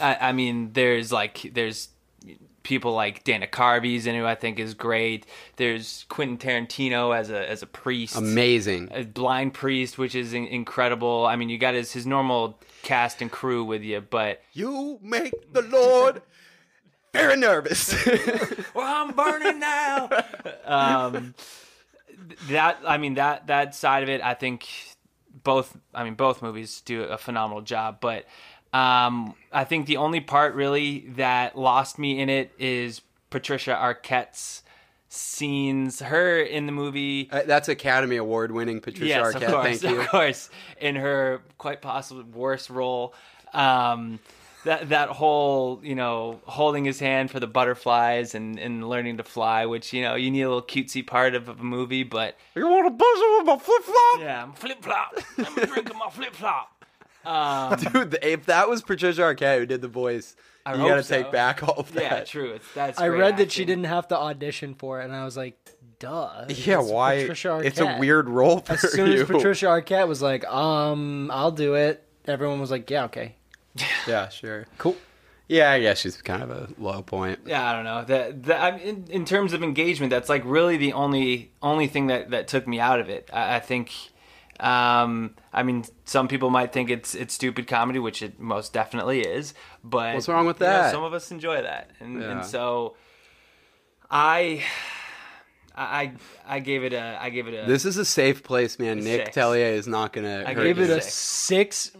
I, 0.00 0.16
I 0.28 0.32
mean, 0.32 0.72
there's 0.74 1.10
like 1.12 1.50
there's 1.54 1.88
people 2.62 2.92
like 2.92 3.22
Dana 3.22 3.46
Carvey's 3.46 4.06
in 4.06 4.16
who 4.16 4.26
I 4.26 4.34
think 4.34 4.58
is 4.58 4.74
great. 4.74 5.24
There's 5.56 6.04
Quentin 6.08 6.36
Tarantino 6.36 7.16
as 7.16 7.30
a 7.30 7.48
as 7.48 7.62
a 7.62 7.66
priest, 7.66 8.16
Amazing. 8.16 8.88
a 8.92 9.04
blind 9.04 9.54
priest, 9.54 9.98
which 9.98 10.14
is 10.14 10.32
in- 10.34 10.46
incredible. 10.46 11.26
I 11.26 11.36
mean, 11.36 11.48
you 11.48 11.58
got 11.58 11.74
his 11.74 11.92
his 11.92 12.06
normal 12.06 12.58
cast 12.82 13.22
and 13.22 13.30
crew 13.30 13.64
with 13.64 13.82
you, 13.82 14.00
but 14.00 14.42
You 14.52 14.98
make 15.02 15.52
the 15.52 15.62
Lord 15.62 16.22
very 17.16 17.36
nervous. 17.36 17.94
well, 18.74 19.06
I'm 19.06 19.14
burning 19.14 19.60
now. 19.60 20.08
um, 20.64 21.34
that 22.48 22.78
I 22.86 22.98
mean 22.98 23.14
that 23.14 23.46
that 23.48 23.74
side 23.74 24.02
of 24.02 24.08
it, 24.08 24.20
I 24.22 24.34
think 24.34 24.66
both. 25.42 25.76
I 25.94 26.04
mean, 26.04 26.14
both 26.14 26.42
movies 26.42 26.80
do 26.80 27.02
a 27.02 27.18
phenomenal 27.18 27.62
job, 27.62 27.98
but 28.00 28.26
um, 28.72 29.34
I 29.52 29.64
think 29.64 29.86
the 29.86 29.96
only 29.98 30.20
part 30.20 30.54
really 30.54 31.06
that 31.16 31.56
lost 31.56 31.98
me 31.98 32.20
in 32.20 32.28
it 32.28 32.52
is 32.58 33.00
Patricia 33.30 33.74
Arquette's 33.74 34.62
scenes. 35.08 36.00
Her 36.00 36.40
in 36.40 36.66
the 36.66 36.72
movie. 36.72 37.28
Uh, 37.30 37.42
that's 37.46 37.68
Academy 37.68 38.16
Award 38.16 38.52
winning 38.52 38.80
Patricia 38.80 39.06
yes, 39.06 39.34
Arquette. 39.34 39.42
of 39.42 39.52
course, 39.52 39.80
Thank 39.80 39.94
you. 39.94 40.00
of 40.00 40.08
course. 40.08 40.50
In 40.80 40.96
her 40.96 41.42
quite 41.58 41.80
possibly 41.80 42.24
worst 42.24 42.70
role. 42.70 43.14
Um, 43.54 44.18
that 44.66 44.90
that 44.90 45.08
whole 45.08 45.80
you 45.82 45.94
know 45.94 46.40
holding 46.44 46.84
his 46.84 47.00
hand 47.00 47.30
for 47.30 47.40
the 47.40 47.46
butterflies 47.46 48.34
and, 48.34 48.58
and 48.58 48.88
learning 48.88 49.16
to 49.16 49.24
fly, 49.24 49.66
which 49.66 49.92
you 49.92 50.02
know 50.02 50.14
you 50.14 50.30
need 50.30 50.42
a 50.42 50.48
little 50.48 50.62
cutesy 50.62 51.04
part 51.06 51.34
of, 51.34 51.48
of 51.48 51.60
a 51.60 51.64
movie, 51.64 52.02
but 52.04 52.36
You 52.54 52.68
want 52.68 52.86
to 52.86 52.90
buzz 52.90 53.38
with 53.38 53.46
my 53.46 53.58
flip 53.58 53.82
flop? 53.82 54.20
yeah, 54.20 54.42
I'm 54.42 54.52
flip 54.52 54.82
flop. 54.82 55.18
I'm 55.38 55.66
drinking 55.66 55.98
my 55.98 56.10
flip 56.10 56.34
flop. 56.34 56.72
Um, 57.24 57.76
Dude, 57.92 58.18
if 58.22 58.46
that 58.46 58.68
was 58.68 58.82
Patricia 58.82 59.22
Arquette 59.22 59.58
who 59.58 59.66
did 59.66 59.80
the 59.80 59.88
voice, 59.88 60.36
I 60.64 60.72
you 60.74 60.78
hope 60.80 60.88
gotta 60.90 61.02
so. 61.02 61.22
take 61.22 61.32
back 61.32 61.62
all 61.62 61.74
of 61.78 61.92
that. 61.94 62.02
yeah, 62.02 62.24
true. 62.24 62.52
It's 62.52 62.72
that's. 62.74 62.98
I 63.00 63.08
great 63.08 63.18
read 63.20 63.36
that 63.38 63.50
she 63.50 63.64
didn't 63.64 63.84
have 63.84 64.06
to 64.08 64.16
audition 64.18 64.74
for 64.74 65.00
it, 65.00 65.04
and 65.06 65.14
I 65.14 65.24
was 65.24 65.36
like, 65.36 65.58
duh. 65.98 66.44
Yeah, 66.48 66.80
It's 66.80 66.90
why? 66.90 67.20
Patricia 67.20 67.48
Arquette. 67.48 67.64
It's 67.64 67.80
a 67.80 67.96
weird 67.98 68.28
role 68.28 68.60
for 68.60 68.72
As 68.74 68.92
soon 68.92 69.10
you. 69.10 69.22
as 69.22 69.26
Patricia 69.26 69.66
Arquette 69.66 70.06
was 70.06 70.22
like, 70.22 70.44
um, 70.46 71.30
I'll 71.32 71.50
do 71.52 71.74
it, 71.74 72.04
everyone 72.26 72.60
was 72.60 72.70
like, 72.70 72.88
yeah, 72.90 73.04
okay. 73.04 73.34
Yeah, 74.06 74.28
sure. 74.28 74.66
Cool. 74.78 74.96
Yeah, 75.48 75.70
I 75.70 75.80
guess 75.80 76.00
she's 76.00 76.20
kind 76.22 76.42
of 76.42 76.50
a 76.50 76.68
low 76.76 77.02
point. 77.02 77.38
Yeah, 77.46 77.68
I 77.70 77.72
don't 77.72 77.84
know. 77.84 78.04
That, 78.04 78.42
that 78.44 78.60
I 78.62 78.76
mean, 78.76 78.86
in, 78.86 79.06
in 79.10 79.24
terms 79.24 79.52
of 79.52 79.62
engagement, 79.62 80.10
that's 80.10 80.28
like 80.28 80.42
really 80.44 80.76
the 80.76 80.92
only 80.92 81.52
only 81.62 81.86
thing 81.86 82.08
that, 82.08 82.30
that 82.30 82.48
took 82.48 82.66
me 82.66 82.80
out 82.80 82.98
of 83.00 83.08
it. 83.08 83.30
I, 83.32 83.56
I 83.56 83.60
think. 83.60 83.92
Um, 84.58 85.34
I 85.52 85.62
mean, 85.62 85.84
some 86.06 86.28
people 86.28 86.48
might 86.50 86.72
think 86.72 86.88
it's 86.90 87.14
it's 87.14 87.34
stupid 87.34 87.68
comedy, 87.68 87.98
which 88.00 88.22
it 88.22 88.40
most 88.40 88.72
definitely 88.72 89.20
is. 89.20 89.54
But 89.84 90.14
What's 90.14 90.28
wrong 90.28 90.46
with 90.46 90.58
you 90.60 90.66
know, 90.66 90.72
that? 90.72 90.90
some 90.92 91.04
of 91.04 91.12
us 91.12 91.30
enjoy 91.30 91.62
that, 91.62 91.90
and 92.00 92.20
Yeah. 92.20 92.30
and 92.30 92.44
so 92.44 92.96
I. 94.10 94.64
I 95.78 96.12
I 96.46 96.60
gave 96.60 96.84
it 96.84 96.94
a 96.94 97.18
I 97.20 97.28
gave 97.28 97.48
it 97.48 97.52
a 97.52 97.66
This 97.66 97.84
is 97.84 97.98
a 97.98 98.04
safe 98.06 98.42
place, 98.42 98.78
man. 98.78 99.00
Nick 99.00 99.26
Six. 99.26 99.36
Tellier 99.36 99.72
is 99.74 99.86
not 99.86 100.10
gonna 100.14 100.42
I 100.46 100.54
hurt 100.54 100.64
gave 100.64 100.78
it 100.78 100.88
a 100.88 101.02
Six. 101.02 101.14
six. 101.14 101.90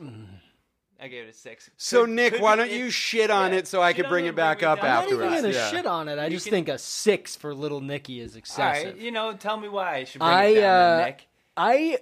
I 1.01 1.09
gave 1.09 1.25
it 1.25 1.31
a 1.31 1.33
six. 1.33 1.69
So 1.77 2.03
Could- 2.05 2.11
Nick, 2.15 2.33
could 2.35 2.43
why 2.43 2.57
don't 2.57 2.71
you 2.71 2.91
shit 2.91 3.31
on 3.31 3.53
yeah, 3.53 3.59
it 3.59 3.69
so 3.69 3.83
I 3.83 3.91
shit 3.93 4.03
can 4.05 4.09
bring 4.11 4.25
it, 4.27 4.31
it 4.31 4.37
back 4.37 4.61
bring 4.61 4.71
it 4.71 4.73
up 4.73 4.81
down. 4.81 5.05
I'm 5.05 5.11
not 5.11 5.13
even 5.29 5.43
gonna 5.43 5.55
Yeah. 5.55 5.71
shit 5.71 5.87
on 5.87 6.09
it. 6.09 6.19
I 6.19 6.25
You 6.27 6.31
just 6.31 6.47
can- 6.47 6.53
think 6.53 6.69
a 6.69 6.79
six 6.79 7.37
for 7.37 7.55
Little 7.55 7.81
Nicky 7.81 8.21
is 8.21 8.35
excessive. 8.37 8.95
right, 8.95 8.97
you 9.03 9.11
know, 9.11 9.33
tell 9.35 9.57
me 9.59 9.69
why 9.69 9.97
I 9.97 10.05
should 10.05 10.21
bring 10.21 10.31
I 10.31 10.45
it 10.47 10.61
down, 10.61 11.01
uh, 11.01 11.05
Nick. 11.05 11.27
I 11.57 11.99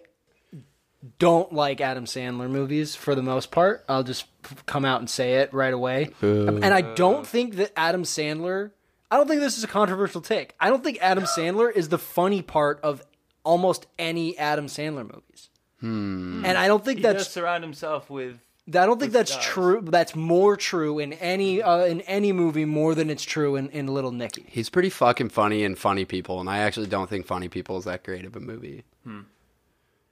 don't 1.18 1.52
like 1.52 1.80
Adam 1.80 2.04
Sandler 2.06 2.48
movies 2.48 2.94
for 2.96 3.14
the 3.14 3.22
most 3.22 3.50
part. 3.50 3.84
I'll 3.88 4.02
just 4.04 4.24
come 4.66 4.84
out 4.84 5.00
and 5.00 5.10
say 5.10 5.34
it 5.34 5.52
right 5.52 5.74
away. 5.74 6.10
And 6.22 6.64
I 6.64 6.80
don't 6.80 7.26
think 7.26 7.56
that 7.56 7.72
Adam 7.76 8.04
Sandler. 8.04 8.70
I 9.10 9.16
don't 9.16 9.28
think 9.28 9.40
this 9.40 9.58
is 9.58 9.64
a 9.64 9.68
controversial 9.68 10.20
take. 10.20 10.54
I 10.58 10.70
don't 10.70 10.82
think 10.82 10.98
Adam 11.00 11.24
Sandler 11.24 11.70
is 11.74 11.88
the 11.90 11.98
funny 11.98 12.42
part 12.42 12.80
of 12.82 13.02
almost 13.44 13.86
any 13.98 14.36
Adam 14.38 14.66
Sandler 14.66 15.02
movies. 15.04 15.50
And 15.82 16.46
I 16.46 16.66
don't 16.66 16.82
think 16.82 16.98
He 16.98 17.02
that's 17.02 17.24
does 17.24 17.30
surround 17.30 17.62
himself 17.62 18.08
with 18.08 18.38
I 18.68 18.86
don't 18.86 18.98
think 18.98 19.12
that's 19.12 19.32
stars. 19.32 19.44
true. 19.44 19.80
That's 19.84 20.16
more 20.16 20.56
true 20.56 20.98
in 20.98 21.12
any 21.14 21.62
uh, 21.62 21.84
in 21.84 22.00
any 22.02 22.32
movie 22.32 22.64
more 22.64 22.94
than 22.94 23.10
it's 23.10 23.22
true 23.22 23.56
in, 23.56 23.68
in 23.70 23.88
Little 23.88 24.12
Nicky. 24.12 24.46
He's 24.48 24.70
pretty 24.70 24.90
fucking 24.90 25.28
funny 25.28 25.64
in 25.64 25.74
Funny 25.74 26.04
People, 26.04 26.40
and 26.40 26.48
I 26.48 26.58
actually 26.58 26.86
don't 26.86 27.10
think 27.10 27.26
Funny 27.26 27.48
People 27.48 27.76
is 27.76 27.84
that 27.84 28.04
great 28.04 28.24
of 28.24 28.36
a 28.36 28.40
movie. 28.40 28.84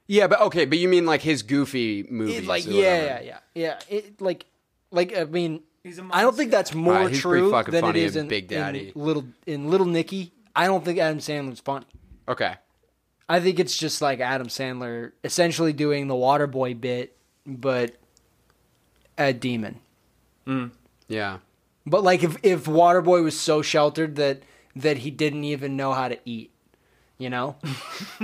Yeah, 0.05 0.27
but 0.27 0.41
okay, 0.41 0.65
but 0.65 0.77
you 0.77 0.87
mean 0.87 1.05
like 1.05 1.21
his 1.21 1.41
goofy 1.41 2.05
movies? 2.09 2.39
It, 2.39 2.45
like 2.45 2.67
or 2.67 2.71
yeah, 2.71 3.03
yeah, 3.03 3.21
yeah, 3.21 3.39
yeah. 3.55 3.79
It, 3.89 4.21
like, 4.21 4.45
like 4.91 5.17
I 5.17 5.23
mean, 5.23 5.63
He's 5.83 5.99
a 5.99 6.07
I 6.11 6.21
don't 6.21 6.35
think 6.35 6.49
that's 6.51 6.73
more 6.73 6.93
Alright, 6.93 7.11
he's 7.11 7.21
pretty 7.21 7.41
true 7.41 7.63
than 7.65 7.75
it 7.75 7.81
funny 7.81 8.01
is 8.01 8.15
in 8.15 8.23
in 8.23 8.27
Big 8.29 8.47
Daddy. 8.47 8.93
in 8.95 9.01
Little 9.01 9.25
in 9.45 9.69
Little 9.69 9.85
Nicky. 9.85 10.31
I 10.55 10.65
don't 10.65 10.85
think 10.85 10.97
Adam 10.99 11.17
Sandler's 11.17 11.59
funny. 11.59 11.85
Okay. 12.27 12.55
I 13.27 13.39
think 13.39 13.59
it's 13.59 13.75
just 13.75 14.01
like 14.01 14.19
Adam 14.19 14.47
Sandler 14.47 15.11
essentially 15.23 15.73
doing 15.73 16.07
the 16.07 16.13
Waterboy 16.13 16.79
bit, 16.79 17.17
but 17.45 17.95
a 19.17 19.33
demon. 19.33 19.79
Yeah. 21.07 21.39
But 21.85 22.03
like 22.03 22.23
if 22.23 22.37
if 22.43 22.65
Waterboy 22.65 23.23
was 23.23 23.39
so 23.39 23.61
sheltered 23.61 24.15
that 24.15 24.43
that 24.75 24.99
he 24.99 25.11
didn't 25.11 25.43
even 25.43 25.75
know 25.75 25.93
how 25.93 26.07
to 26.07 26.17
eat, 26.25 26.51
you 27.17 27.29
know, 27.29 27.55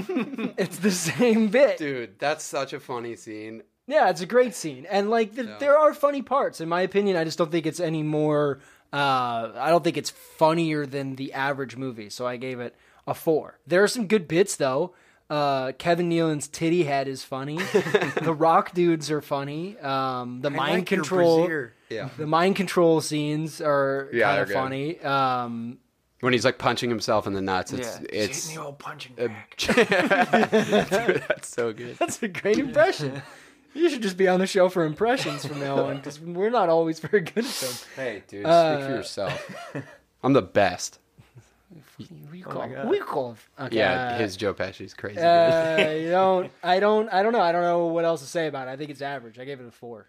it's 0.57 0.77
the 0.77 0.91
same 0.91 1.49
bit. 1.49 1.77
Dude, 1.77 2.19
that's 2.19 2.43
such 2.43 2.73
a 2.73 2.79
funny 2.79 3.15
scene. 3.15 3.63
Yeah, 3.85 4.09
it's 4.09 4.21
a 4.21 4.25
great 4.25 4.53
scene, 4.55 4.85
and 4.89 5.09
like 5.09 5.35
th- 5.35 5.59
there 5.59 5.77
are 5.77 5.93
funny 5.93 6.21
parts. 6.21 6.61
In 6.61 6.69
my 6.69 6.81
opinion, 6.81 7.17
I 7.17 7.23
just 7.23 7.37
don't 7.37 7.51
think 7.51 7.65
it's 7.65 7.79
any 7.79 8.03
more. 8.03 8.59
Uh, 8.93 9.51
I 9.55 9.69
don't 9.69 9.83
think 9.83 9.97
it's 9.97 10.09
funnier 10.09 10.85
than 10.85 11.15
the 11.15 11.33
average 11.33 11.75
movie, 11.75 12.09
so 12.09 12.25
I 12.25 12.37
gave 12.37 12.59
it 12.59 12.75
a 13.07 13.13
four. 13.13 13.59
There 13.67 13.83
are 13.83 13.87
some 13.87 14.07
good 14.07 14.27
bits 14.27 14.55
though. 14.55 14.93
Uh, 15.29 15.73
Kevin 15.73 16.09
Nealon's 16.09 16.47
titty 16.47 16.83
head 16.83 17.07
is 17.07 17.23
funny. 17.23 17.57
the 18.23 18.33
Rock 18.35 18.73
dudes 18.73 19.11
are 19.11 19.21
funny. 19.21 19.77
Um, 19.77 20.41
the 20.41 20.49
mind 20.49 20.87
control, 20.87 21.47
Yeah. 21.89 22.09
the 22.17 22.25
mind 22.25 22.55
control 22.55 22.99
scenes 23.01 23.61
are 23.61 24.09
Yeah, 24.11 24.29
kind 24.29 24.41
of 24.41 24.51
funny. 24.51 24.99
Um, 25.01 25.77
When 26.21 26.33
he's 26.33 26.45
like 26.45 26.57
punching 26.57 26.89
himself 26.89 27.27
in 27.27 27.33
the 27.33 27.41
nuts, 27.41 27.71
it's 27.73 27.99
Yeah. 28.01 28.07
it's 28.11 28.47
the 28.47 28.57
old 28.61 28.79
punching 28.79 29.15
uh, 29.19 29.27
bag. 29.27 29.55
Dude, 30.89 31.23
that's 31.27 31.47
so 31.47 31.73
good. 31.73 31.95
that's 31.97 32.21
a 32.23 32.27
great 32.27 32.57
impression. 32.57 33.21
You 33.75 33.87
should 33.91 34.01
just 34.01 34.17
be 34.17 34.27
on 34.27 34.39
the 34.39 34.47
show 34.47 34.67
for 34.67 34.83
impressions 34.83 35.45
from 35.45 35.59
now 35.59 35.85
on 35.85 35.97
because 35.97 36.19
we're 36.19 36.49
not 36.49 36.69
always 36.69 36.99
very 36.99 37.21
good 37.21 37.45
at 37.45 37.51
them. 37.51 37.73
Hey, 37.95 38.23
dude, 38.27 38.41
speak 38.41 38.45
Uh, 38.47 38.79
for 38.87 38.89
yourself. 38.95 39.55
I'm 40.23 40.33
the 40.33 40.41
best. 40.41 40.97
We 42.31 42.41
call, 42.41 42.67
we 42.87 42.99
call. 42.99 43.35
Okay, 43.59 43.77
Yeah, 43.77 44.13
uh, 44.15 44.17
his 44.19 44.37
Joe 44.37 44.53
Pesci's 44.53 44.93
crazy 44.93 45.15
good. 45.15 45.23
Uh, 45.25 45.89
you 45.99 46.09
don't. 46.11 46.51
I 46.63 46.79
don't. 46.79 47.09
I 47.09 47.23
don't 47.23 47.33
know. 47.33 47.41
I 47.41 47.51
don't 47.51 47.63
know 47.63 47.87
what 47.87 48.05
else 48.05 48.21
to 48.21 48.27
say 48.27 48.47
about 48.47 48.67
it. 48.67 48.71
I 48.71 48.77
think 48.77 48.89
it's 48.89 49.01
average. 49.01 49.37
I 49.39 49.45
gave 49.45 49.59
it 49.59 49.67
a 49.67 49.71
four. 49.71 50.07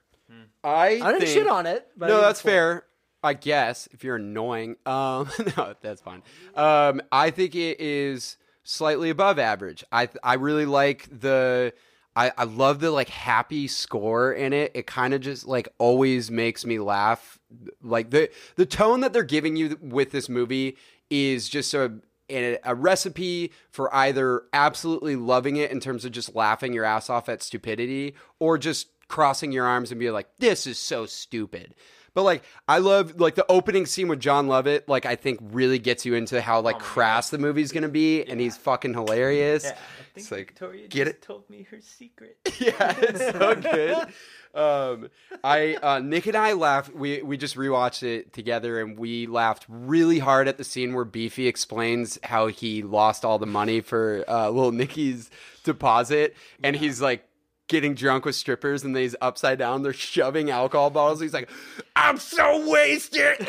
I 0.63 0.87
I 0.87 0.89
didn't 0.99 1.21
think- 1.21 1.27
shit 1.33 1.49
on 1.49 1.67
it. 1.67 1.89
But 1.97 2.07
no, 2.07 2.15
gave 2.15 2.19
it 2.19 2.25
a 2.25 2.27
that's 2.29 2.41
four. 2.41 2.51
fair. 2.51 2.85
I 3.23 3.35
guess 3.35 3.89
if 3.93 4.05
you're 4.05 4.17
annoying. 4.17 4.77
Um, 4.87 5.29
no, 5.57 5.75
that's 5.81 6.01
fine. 6.01 6.23
Um, 6.55 7.03
I 7.13 7.31
think 7.31 7.55
it 7.55 7.81
is 7.81 8.37
slightly 8.63 9.11
above 9.11 9.39
average. 9.39 9.85
I 9.91 10.09
I 10.23 10.35
really 10.35 10.67
like 10.67 11.09
the. 11.11 11.73
I, 12.17 12.33
I 12.37 12.43
love 12.45 12.81
the 12.81 12.91
like 12.91 13.09
happy 13.09 13.69
score 13.69 14.33
in 14.33 14.53
it. 14.53 14.73
It 14.75 14.87
kind 14.87 15.15
of 15.15 15.21
just 15.21 15.47
like 15.47 15.69
always 15.79 16.31
makes 16.31 16.65
me 16.67 16.79
laugh. 16.81 17.39
Like 17.83 18.11
the 18.11 18.31
the 18.57 18.67
tone 18.67 19.01
that 19.01 19.13
they're 19.13 19.23
giving 19.23 19.57
you 19.57 19.79
with 19.81 20.11
this 20.11 20.29
movie 20.29 20.77
is 21.11 21.49
just 21.49 21.75
a 21.75 22.01
a, 22.33 22.75
recipe 22.75 23.53
for 23.71 23.93
either 23.95 24.43
absolutely 24.53 25.17
loving 25.17 25.57
it 25.57 25.71
in 25.71 25.81
terms 25.81 26.05
of 26.05 26.13
just 26.13 26.35
laughing 26.35 26.73
your 26.73 26.85
ass 26.85 27.11
off 27.11 27.29
at 27.29 27.43
stupidity 27.43 28.15
or 28.39 28.57
just 28.57 28.89
crossing 29.09 29.53
your 29.53 29.67
arms 29.67 29.91
and 29.91 29.99
be 29.99 30.11
like, 30.11 30.29
this 30.39 30.67
is 30.67 30.79
so 30.79 31.07
stupid. 31.07 31.75
But 32.15 32.23
like, 32.23 32.43
I 32.69 32.79
love 32.79 33.21
like 33.21 33.35
the 33.35 33.47
opening 33.51 33.87
scene 33.87 34.09
with 34.09 34.21
Jon 34.21 34.49
Lovitz. 34.49 34.83
Like, 34.89 35.07
I 35.07 35.17
think 35.17 35.39
really 35.43 35.79
gets 35.79 36.05
you 36.05 36.15
into 36.15 36.41
how 36.41 36.61
like 36.61 36.79
crass 36.79 37.31
the 37.31 37.39
movie's 37.39 37.73
gonna 37.73 37.89
be, 37.89 38.23
and 38.25 38.41
he's 38.41 38.57
fucking 38.57 38.95
hilarious. 38.95 39.65
Yeah, 39.65 39.71
I 39.71 39.75
think 39.75 39.79
It's 40.17 40.31
like, 40.31 40.47
Victoria 40.49 40.89
get 40.89 41.05
just 41.07 41.17
it? 41.17 41.23
told 41.23 41.49
me 41.49 41.67
her 41.71 41.81
secret. 41.81 42.37
yeah, 42.59 42.95
it's 42.99 43.21
so 43.39 43.55
good. 43.55 44.09
Um, 44.53 45.11
I 45.45 45.77
uh, 45.77 46.01
Nick 46.01 46.27
and 46.27 46.37
I 46.37 46.55
laughed. 46.55 46.93
We 46.93 47.23
we 47.23 47.37
just 47.37 47.55
rewatched 47.57 48.03
it 48.03 48.33
together, 48.33 48.81
and 48.81 48.99
we 48.99 49.27
laughed 49.29 49.65
really 49.69 50.19
hard 50.19 50.49
at 50.49 50.59
the 50.59 50.65
scene 50.65 50.93
where 50.93 51.05
Beefy 51.05 51.47
explains 51.47 52.19
how 52.25 52.49
he 52.49 52.83
lost 52.83 53.25
all 53.25 53.39
the 53.39 53.47
money 53.47 53.81
for 53.81 54.25
uh, 54.27 54.49
little 54.51 54.73
Nicky's 54.73 55.31
deposit, 55.63 56.35
and 56.65 56.75
he's 56.75 57.01
like 57.01 57.25
getting 57.71 57.95
drunk 57.95 58.27
with 58.27 58.35
strippers, 58.35 58.85
and 58.85 58.95
he's 58.95 59.17
upside 59.23 59.59
down. 59.59 59.83
They're 59.83 59.95
shoving 59.95 60.51
alcohol 60.51 60.91
bottles. 60.91 61.21
He's 61.21 61.33
like, 61.33 61.49
"I'm 61.97 62.19
so 62.19 62.69
wasted." 62.69 63.39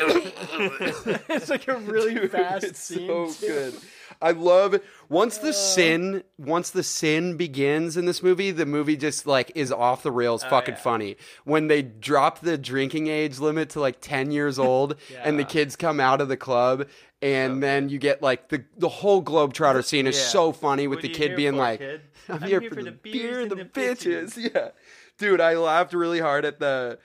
It's 1.30 1.50
like 1.50 1.68
a 1.68 1.78
really 1.78 2.28
fast 2.28 2.63
it's 2.63 2.80
scene. 2.80 3.08
so 3.08 3.32
too. 3.34 3.48
good. 3.48 3.74
I 4.22 4.32
love 4.32 4.75
it. 4.75 4.84
Once 5.10 5.40
the 5.40 5.51
sin, 5.51 6.24
once 6.38 6.70
the 6.70 6.84
sin 6.84 7.38
begins 7.38 7.98
in 7.98 8.06
this 8.06 8.22
movie, 8.22 8.51
the 8.51 8.68
movie 8.68 8.96
just 8.96 9.25
like 9.25 9.51
is 9.56 9.72
off 9.72 10.04
the 10.04 10.12
rails, 10.12 10.44
oh, 10.46 10.50
fucking 10.50 10.75
funny. 10.75 11.18
When 11.44 11.68
they 11.68 11.82
drop 11.82 12.40
the 12.40 12.58
drinking 12.58 13.08
age 13.08 13.40
limit 13.40 13.72
to 13.72 13.80
like 13.80 14.00
ten 14.00 14.32
years 14.32 14.60
old, 14.60 14.96
and 15.24 15.40
the 15.40 15.44
kids 15.44 15.75
come 15.75 16.00
out 16.00 16.22
of 16.22 16.28
the 16.28 16.38
club, 16.38 16.88
and 17.22 17.62
then 17.62 17.90
you 17.90 18.00
get 18.00 18.22
like 18.22 18.50
the 18.50 18.63
the 18.78 18.90
whole 18.90 19.24
Globetrotter 19.24 19.84
scene 19.84 20.08
is 20.08 20.18
Yeah. 20.18 20.25
so 20.25 20.51
funny 20.51 20.88
with 20.88 20.98
What 20.98 21.04
the 21.04 21.10
kid 21.10 21.36
being 21.36 21.54
for, 21.54 21.58
like, 21.58 21.80
kid? 21.80 22.01
"I'm, 22.30 22.36
I'm 22.36 22.42
here, 22.50 22.60
here 22.60 22.70
for, 22.70 22.75
for 22.78 22.84
the, 22.84 22.92
beer 22.92 23.46
the 23.48 23.56
the 23.56 23.66
bitches." 23.66 24.38
bitches. 24.38 24.51
Yeah, 24.56 24.70
dude, 25.18 25.42
I 25.42 25.54
laughed 25.56 25.94
really 25.94 26.20
hard 26.20 26.46
at 26.46 26.60
the 26.60 27.00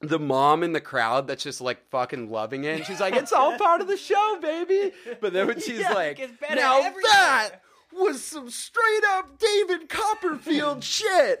the 0.00 0.18
mom 0.18 0.62
in 0.64 0.72
the 0.72 0.80
crowd 0.80 1.28
that's 1.28 1.44
just 1.44 1.60
like 1.60 1.88
fucking 1.90 2.28
loving 2.30 2.64
it. 2.64 2.76
And 2.76 2.84
she's 2.86 2.98
like, 3.00 3.14
it's 3.14 3.32
all 3.32 3.56
part 3.58 3.80
of 3.80 3.86
the 3.86 3.96
show, 3.96 4.38
baby. 4.42 4.92
But 5.20 5.32
then 5.32 5.46
when 5.46 5.60
she's 5.60 5.78
Yeah, 5.78 5.92
like, 5.92 6.18
it 6.18 6.28
gets 6.28 6.32
better 6.40 6.56
now 6.56 6.80
that 6.80 7.50
was 7.92 8.22
some 8.24 8.50
straight 8.50 9.04
up 9.10 9.38
David 9.38 9.88
Copperfield 9.88 10.82
shit. 10.82 11.40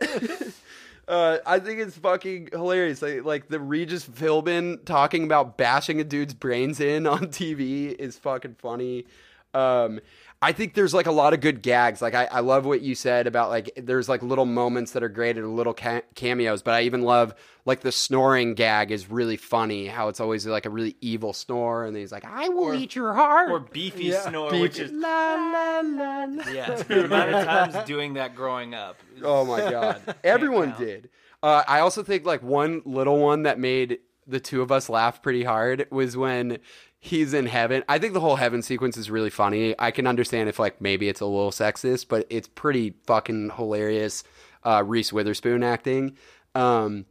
Uh, 1.08 1.38
I 1.44 1.58
think 1.58 1.80
it's 1.80 1.96
fucking 1.96 2.50
hilarious. 2.52 3.02
Like, 3.02 3.24
like 3.24 3.48
the 3.48 3.58
Regis 3.60 4.08
Philbin 4.08 4.84
talking 4.84 5.24
about 5.24 5.56
bashing 5.56 6.00
a 6.00 6.04
dude's 6.04 6.34
brains 6.34 6.80
in 6.80 7.06
on 7.06 7.26
TV 7.28 7.94
is 7.94 8.16
fucking 8.18 8.56
funny. 8.58 9.06
Um, 9.54 10.00
I 10.42 10.50
think 10.52 10.74
there's 10.74 10.92
like 10.92 11.06
a 11.06 11.12
lot 11.12 11.32
of 11.34 11.40
good 11.40 11.62
gags. 11.62 12.02
Like 12.02 12.14
I, 12.14 12.24
I 12.24 12.40
love 12.40 12.66
what 12.66 12.80
you 12.82 12.94
said 12.96 13.26
about 13.28 13.48
like 13.48 13.70
there's 13.76 14.08
like 14.08 14.22
little 14.22 14.44
moments 14.44 14.90
that 14.92 15.02
are 15.04 15.08
great 15.08 15.38
and 15.38 15.54
little 15.56 15.72
ca- 15.72 16.02
cameos. 16.16 16.62
But 16.62 16.74
I 16.74 16.82
even 16.82 17.02
love 17.02 17.32
like 17.64 17.80
the 17.80 17.92
snoring 17.92 18.54
gag 18.54 18.90
is 18.90 19.08
really 19.08 19.36
funny. 19.36 19.86
How 19.86 20.08
it's 20.08 20.18
always 20.18 20.44
like 20.46 20.66
a 20.66 20.70
really 20.70 20.96
evil 21.00 21.32
snore, 21.32 21.84
and 21.84 21.94
then 21.94 22.02
he's 22.02 22.10
like, 22.10 22.24
"I 22.24 22.48
will 22.48 22.74
eat 22.74 22.96
your 22.96 23.14
heart." 23.14 23.52
Or 23.52 23.60
beefy 23.60 24.10
snore, 24.10 24.50
which 24.50 24.80
is 24.80 24.90
la 24.90 25.34
la 25.34 25.80
la. 25.80 26.24
la. 26.28 26.48
yeah. 26.50 26.74
The 26.88 27.04
amount 27.04 27.30
of 27.34 27.44
times 27.44 27.86
doing 27.86 28.14
that 28.14 28.34
growing 28.34 28.74
up. 28.74 28.98
Oh 29.22 29.44
my 29.44 29.70
god, 29.70 30.16
everyone 30.24 30.70
count. 30.72 30.78
did. 30.80 31.10
Uh, 31.40 31.62
I 31.68 31.78
also 31.80 32.02
think 32.02 32.24
like 32.26 32.42
one 32.42 32.82
little 32.84 33.18
one 33.20 33.44
that 33.44 33.58
made 33.60 33.98
the 34.26 34.40
two 34.40 34.62
of 34.62 34.70
us 34.72 34.88
laugh 34.88 35.22
pretty 35.22 35.44
hard 35.44 35.86
was 35.90 36.16
when 36.16 36.58
he's 37.04 37.34
in 37.34 37.46
heaven. 37.46 37.82
I 37.88 37.98
think 37.98 38.14
the 38.14 38.20
whole 38.20 38.36
heaven 38.36 38.62
sequence 38.62 38.96
is 38.96 39.10
really 39.10 39.28
funny. 39.28 39.74
I 39.76 39.90
can 39.90 40.06
understand 40.06 40.48
if 40.48 40.60
like 40.60 40.80
maybe 40.80 41.08
it's 41.08 41.20
a 41.20 41.26
little 41.26 41.50
sexist, 41.50 42.06
but 42.08 42.26
it's 42.30 42.46
pretty 42.46 42.94
fucking 43.06 43.50
hilarious. 43.56 44.22
Uh, 44.64 44.84
Reese 44.86 45.12
Witherspoon 45.12 45.64
acting. 45.64 46.16
Um, 46.54 47.04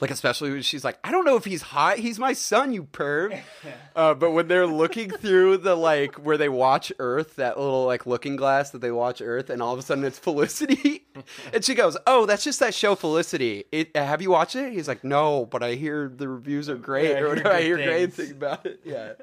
like 0.00 0.10
especially 0.10 0.50
when 0.50 0.62
she's 0.62 0.84
like, 0.84 0.98
I 1.02 1.10
don't 1.10 1.24
know 1.24 1.36
if 1.36 1.44
he's 1.44 1.62
hot. 1.62 1.98
He's 1.98 2.18
my 2.18 2.32
son, 2.32 2.72
you 2.72 2.84
perv. 2.84 3.38
Uh, 3.96 4.12
but 4.12 4.32
when 4.32 4.46
they're 4.46 4.66
looking 4.66 5.08
through 5.10 5.56
the 5.56 5.74
like 5.74 6.16
where 6.16 6.36
they 6.36 6.50
watch 6.50 6.92
Earth, 6.98 7.36
that 7.36 7.58
little 7.58 7.86
like 7.86 8.04
looking 8.04 8.36
glass 8.36 8.68
that 8.72 8.82
they 8.82 8.90
watch 8.90 9.22
Earth, 9.22 9.48
and 9.48 9.62
all 9.62 9.72
of 9.72 9.78
a 9.78 9.82
sudden 9.82 10.04
it's 10.04 10.18
Felicity, 10.18 11.06
and 11.54 11.64
she 11.64 11.74
goes, 11.74 11.96
"Oh, 12.06 12.26
that's 12.26 12.44
just 12.44 12.60
that 12.60 12.74
show 12.74 12.94
Felicity. 12.94 13.64
It, 13.72 13.96
have 13.96 14.20
you 14.20 14.30
watched 14.30 14.54
it?" 14.54 14.74
He's 14.74 14.86
like, 14.86 15.02
"No, 15.02 15.46
but 15.46 15.62
I 15.62 15.76
hear 15.76 16.12
the 16.14 16.28
reviews 16.28 16.68
are 16.68 16.74
great, 16.76 17.08
Yeah, 17.12 17.16
I 17.16 17.34
hear. 17.36 17.46
I 17.48 17.62
hear 17.62 17.76
great 17.76 18.12
things." 18.12 18.16
things 18.16 18.30
about 18.32 18.66
it." 18.66 18.80
Yeah. 18.84 19.14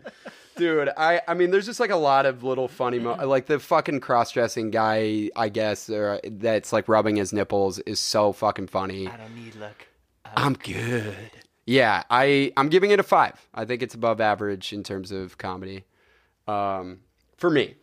Dude, 0.56 0.90
I, 0.98 1.22
I 1.28 1.36
mean, 1.36 1.52
there's 1.52 1.68
just 1.68 1.80
like 1.80 1.90
a 1.92 1.96
lot 1.96 2.26
of 2.26 2.44
little 2.44 2.68
funny, 2.68 2.98
mo- 2.98 3.16
like 3.28 3.46
the 3.46 3.60
fucking 3.60 4.00
cross 4.00 4.32
dressing 4.32 4.72
guy, 4.72 5.30
I 5.36 5.50
guess, 5.50 5.88
or 5.90 6.20
that's 6.24 6.74
like 6.74 6.88
rubbing 6.88 7.16
his 7.16 7.32
nipples 7.32 7.78
is 7.80 8.00
so 8.00 8.34
fucking 8.34 8.68
funny. 8.68 9.08
I 9.08 9.18
don't 9.18 9.36
need 9.36 9.56
luck. 9.56 9.86
I'm 10.36 10.54
good. 10.54 11.16
Yeah, 11.66 12.04
I 12.10 12.52
I'm 12.58 12.70
giving 12.70 12.92
it 12.92 13.00
a 13.00 13.04
five. 13.04 13.40
I 13.54 13.66
think 13.66 13.82
it's 13.82 13.94
above 13.96 14.20
average 14.20 14.74
in 14.74 14.84
terms 14.84 15.12
of 15.12 15.38
comedy, 15.38 15.86
um, 16.48 17.00
for 17.38 17.50
me. 17.50 17.76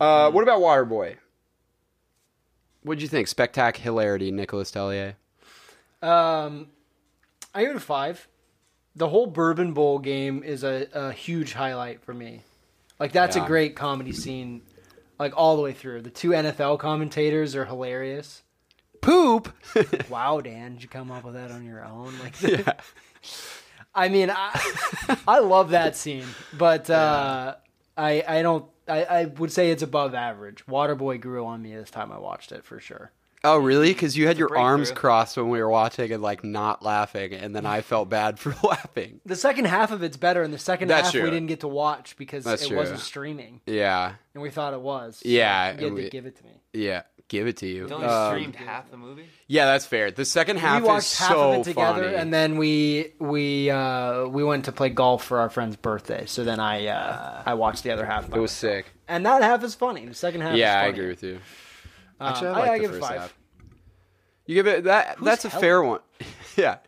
Uh, 0.00 0.30
what 0.30 0.42
about 0.42 0.60
Waterboy? 0.60 1.16
What'd 2.82 3.02
you 3.02 3.08
think? 3.08 3.28
Spectac 3.28 3.76
hilarity, 3.76 4.30
Nicholas 4.30 4.70
Tellier. 4.70 5.14
Um, 6.02 6.68
I 7.54 7.62
give 7.62 7.70
it 7.72 7.76
a 7.76 7.80
five. 7.80 8.26
The 8.96 9.08
whole 9.08 9.26
Bourbon 9.26 9.72
Bowl 9.74 9.98
game 9.98 10.42
is 10.42 10.64
a, 10.64 10.88
a 10.92 11.12
huge 11.12 11.52
highlight 11.52 12.02
for 12.02 12.14
me. 12.14 12.40
Like 12.98 13.12
that's 13.12 13.36
Yeah. 13.36 13.44
a 13.44 13.46
great 13.46 13.76
comedy 13.76 14.12
scene, 14.12 14.62
like 15.18 15.34
all 15.36 15.56
the 15.56 15.62
way 15.62 15.72
through. 15.72 16.02
The 16.02 16.10
two 16.10 16.30
NFL 16.30 16.78
commentators 16.78 17.54
are 17.54 17.66
hilarious. 17.66 18.42
Poop. 19.00 19.52
Wow, 20.08 20.40
Dan, 20.40 20.72
did 20.74 20.82
you 20.82 20.88
come 20.88 21.10
up 21.12 21.24
with 21.24 21.34
that 21.34 21.50
on 21.52 21.64
your 21.64 21.84
own? 21.84 22.12
Like, 22.18 22.40
yeah. 22.42 22.72
I 23.94 24.08
mean, 24.08 24.30
I, 24.30 25.16
I 25.26 25.38
love 25.38 25.70
that 25.70 25.96
scene, 25.96 26.26
but 26.56 26.88
uh, 26.90 27.54
I 27.96 28.24
I 28.26 28.42
don't. 28.42 28.64
I, 28.88 29.04
I 29.04 29.24
would 29.26 29.52
say 29.52 29.70
it's 29.70 29.82
above 29.84 30.14
average. 30.14 30.64
Waterboy 30.66 31.20
grew 31.20 31.44
on 31.46 31.62
me 31.62 31.74
this 31.74 31.90
time 31.90 32.10
I 32.10 32.18
watched 32.18 32.50
it 32.50 32.64
for 32.64 32.80
sure. 32.80 33.12
oh, 33.44 33.56
really? 33.58 33.88
Because 33.92 34.16
you 34.16 34.26
had 34.26 34.36
your 34.36 34.56
arms 34.58 34.90
crossed 34.90 35.36
when 35.36 35.48
we 35.48 35.62
were 35.62 35.70
watching 35.70 36.10
and 36.12 36.22
like 36.22 36.42
not 36.44 36.82
laughing, 36.84 37.32
and 37.32 37.54
then 37.54 37.66
I 37.66 37.80
felt 37.92 38.08
bad 38.08 38.38
for 38.40 38.54
laughing. 38.66 39.20
The 39.24 39.36
second 39.36 39.66
half 39.66 39.92
of 39.92 40.02
it's 40.02 40.16
better, 40.16 40.42
and 40.42 40.52
the 40.52 40.58
second 40.58 40.88
That's 40.88 41.04
half 41.08 41.12
true. 41.12 41.22
we 41.22 41.30
didn't 41.30 41.46
get 41.48 41.60
to 41.60 41.68
watch 41.68 42.16
because 42.16 42.42
That's 42.44 42.62
it 42.64 42.68
true. 42.68 42.76
wasn't 42.76 43.00
streaming, 43.00 43.60
Yeah, 43.66 44.14
and 44.34 44.42
we 44.42 44.50
thought 44.50 44.74
it 44.74 44.80
was. 44.80 45.16
So 45.18 45.28
Yeah, 45.28 45.66
you 45.68 45.74
had 45.74 45.82
and 45.84 45.96
to 45.96 46.02
we- 46.02 46.10
give 46.10 46.26
it 46.26 46.36
to 46.36 46.44
me. 46.44 46.60
yeah. 46.72 47.02
Give 47.30 47.46
it 47.46 47.56
to 47.58 47.66
you. 47.66 47.86
You 47.86 47.94
only 47.94 48.06
Um, 48.08 48.32
streamed 48.34 48.56
half 48.56 48.90
the 48.90 48.96
movie. 48.98 49.24
yeah, 49.46 49.64
that's 49.66 49.86
fair. 49.86 50.10
The 50.10 50.24
second 50.24 50.58
half 50.58 50.82
we 50.82 50.88
watched 50.88 51.12
is 51.12 51.18
half 51.18 51.30
so 51.30 51.52
of 51.52 51.60
it 51.60 51.64
together, 51.64 52.02
funny. 52.04 52.16
and 52.16 52.34
then 52.34 52.58
we 52.58 53.12
we 53.20 53.70
uh, 53.70 54.26
we 54.26 54.42
went 54.44 54.64
to 54.66 54.72
play 54.72 54.88
golf 54.90 55.24
for 55.24 55.38
our 55.38 55.48
friend's 55.48 55.76
birthday. 55.76 56.26
So 56.26 56.42
then 56.44 56.58
I 56.60 56.88
uh, 56.88 57.42
I 57.46 57.54
watched 57.54 57.84
the 57.84 57.92
other 57.92 58.04
half. 58.04 58.24
it 58.24 58.30
was 58.32 58.50
myself. 58.50 58.84
sick. 58.84 58.86
and 59.08 59.24
that 59.24 59.42
half 59.42 59.62
is 59.64 59.74
funny. 59.76 60.04
The 60.06 60.12
second 60.14 60.40
half. 60.42 60.56
Yeah, 60.56 60.80
is 60.82 60.84
I 60.86 60.88
agree 60.88 61.08
with 61.08 61.22
you. 61.22 61.38
Um, 62.20 62.28
Actually, 62.28 62.48
I 62.48 62.52
I- 62.52 62.58
like 62.58 62.70
I 62.70 62.74
the 62.74 62.80
give 62.82 62.90
it 62.90 62.94
first 62.98 63.08
five. 63.08 63.20
half. 63.20 63.34
You 64.46 64.54
give 64.56 64.66
it 64.66 64.84
that. 64.84 65.16
that's 65.22 65.44
a 65.44 65.48
Helen? 65.48 65.62
fair 65.62 65.82
one. 65.82 66.00
yeah. 66.56 66.78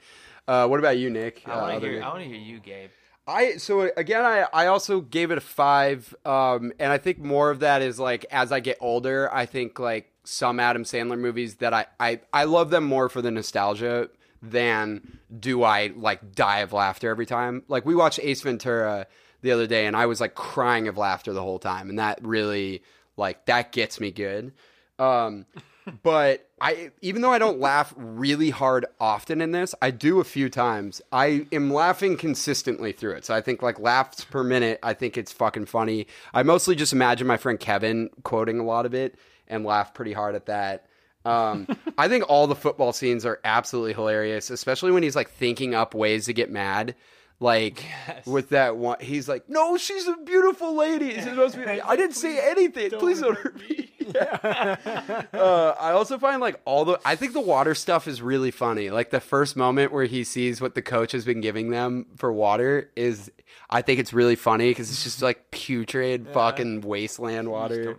Uh, 0.49 0.67
what 0.67 0.81
about 0.81 0.99
you, 0.99 1.09
Nick? 1.11 1.43
I 1.47 1.53
Uh, 1.53 1.61
want 1.61 1.71
other 1.77 1.81
to 1.81 1.87
hear. 1.87 1.95
Nick? 2.01 2.05
I 2.05 2.09
want 2.09 2.23
to 2.23 2.29
hear 2.29 2.37
you, 2.39 2.59
Gabe. 2.59 2.91
I 3.25 3.57
so 3.59 3.83
again 3.97 4.25
I 4.25 4.47
I 4.53 4.67
also 4.67 5.01
gave 5.01 5.31
it 5.31 5.39
a 5.39 5.41
five, 5.41 6.13
um, 6.27 6.73
and 6.81 6.91
I 6.91 6.99
think 6.99 7.19
more 7.21 7.51
of 7.51 7.61
that 7.61 7.81
is 7.81 8.01
like 8.01 8.27
as 8.33 8.51
I 8.51 8.59
get 8.59 8.79
older, 8.81 9.33
I 9.33 9.47
think 9.47 9.79
like 9.79 10.12
some 10.25 10.61
Adam 10.61 10.85
Sandler 10.85 11.19
movies 11.19 11.57
that 11.57 11.75
I 11.75 11.87
I 11.99 12.21
I 12.33 12.45
love 12.45 12.71
them 12.71 12.85
more 12.85 13.09
for 13.09 13.23
the 13.23 13.31
nostalgia 13.31 14.09
than 14.43 15.19
do 15.39 15.63
I 15.63 15.93
like 15.95 16.35
die 16.35 16.59
of 16.59 16.73
laughter 16.73 17.11
every 17.11 17.27
time. 17.27 17.63
Like 17.69 17.87
we 17.87 17.95
watched 17.95 18.21
Ace 18.23 18.43
Ventura 18.43 19.07
the 19.41 19.53
other 19.53 19.67
day, 19.67 19.87
and 19.87 19.97
I 19.97 20.07
was 20.07 20.21
like 20.21 20.35
crying 20.35 20.89
of 20.89 20.97
laughter 20.97 21.33
the 21.33 21.43
whole 21.43 21.59
time, 21.59 21.89
and 21.89 21.99
that 21.99 22.19
really 22.23 22.83
like 23.17 23.47
that 23.47 23.73
gets 23.73 24.01
me 24.01 24.11
good. 24.11 24.53
Um, 24.99 25.47
but 26.03 26.49
I 26.61 26.93
even 27.01 27.23
though 27.23 27.33
I 27.33 27.39
don't 27.39 27.59
laugh 27.59 27.93
really 27.97 28.51
hard 28.51 28.87
often 29.01 29.41
in 29.41 29.53
this, 29.53 29.75
I 29.83 29.91
do 29.91 30.21
a 30.21 30.25
few 30.25 30.49
times. 30.49 31.01
I 31.11 31.47
am 31.53 31.73
laughing 31.73 32.17
consistently 32.17 32.93
through 32.93 33.15
it. 33.15 33.25
So 33.25 33.35
I 33.35 33.41
think 33.41 33.63
like 33.63 33.81
laughs 33.81 34.25
per 34.25 34.45
minute, 34.45 34.79
I 34.83 34.95
think 34.95 35.17
it's 35.17 35.33
fucking 35.33 35.67
funny. 35.67 36.07
I 36.33 36.43
mostly 36.43 36.77
just 36.77 36.93
imagine 36.93 37.27
my 37.27 37.37
friend 37.37 37.59
Kevin 37.59 38.11
quoting 38.23 38.61
a 38.61 38.65
lot 38.65 38.87
of 38.87 38.95
it 38.95 39.17
and 39.53 39.65
laugh 39.65 39.95
pretty 39.95 40.13
hard 40.13 40.35
at 40.35 40.47
that. 40.47 40.87
Um, 41.25 41.69
I 41.99 42.09
think 42.09 42.25
all 42.29 42.47
the 42.47 42.57
football 42.57 42.93
scenes 42.93 43.25
are 43.25 43.39
absolutely 43.45 43.93
hilarious, 43.93 44.51
especially 44.51 44.91
when 44.91 45.03
he's 45.03 45.15
like 45.15 45.31
thinking 45.31 45.75
up 45.75 45.95
ways 45.95 46.27
to 46.27 46.33
get 46.33 46.51
mad. 46.51 46.95
Like 47.39 47.85
with 48.25 48.51
that 48.51 48.77
one, 48.77 48.99
he's 49.01 49.29
like, 49.29 49.49
"No, 49.49 49.77
she's 49.77 50.07
a 50.07 50.17
beautiful 50.17 50.77
lady." 50.77 51.21
Supposed 51.21 51.55
to 51.55 51.65
be- 51.65 51.81
I 51.81 51.97
didn't 51.97 52.15
say 52.15 52.39
anything. 52.51 52.91
Please 53.01 53.21
don't 53.21 53.37
hurt 53.37 53.57
me. 53.69 53.91
uh, 54.21 55.75
I 55.81 55.91
also 55.91 56.19
find 56.19 56.41
like 56.41 56.61
all 56.65 56.85
the 56.85 57.01
I 57.05 57.17
think 57.17 57.33
the 57.33 57.41
water 57.41 57.75
stuff 57.75 58.07
is 58.07 58.23
really 58.23 58.53
funny. 58.53 58.91
Like 58.91 59.11
the 59.11 59.21
first 59.21 59.57
moment 59.57 59.93
where 59.93 60.05
he 60.05 60.23
sees 60.23 60.61
what 60.61 60.77
the 60.77 60.83
coach 60.83 61.11
has 61.13 61.25
been 61.25 61.41
giving 61.41 61.71
them 61.71 62.07
for 62.17 62.33
water 62.33 62.91
is 62.95 63.31
I 63.69 63.83
think 63.83 63.99
it's 63.99 64.13
really 64.13 64.37
funny 64.37 64.71
because 64.71 64.91
it's 64.91 65.03
just 65.03 65.21
like 65.21 65.51
putrid 65.51 66.29
fucking 66.29 66.83
wasteland 66.83 67.51
water. 67.51 67.97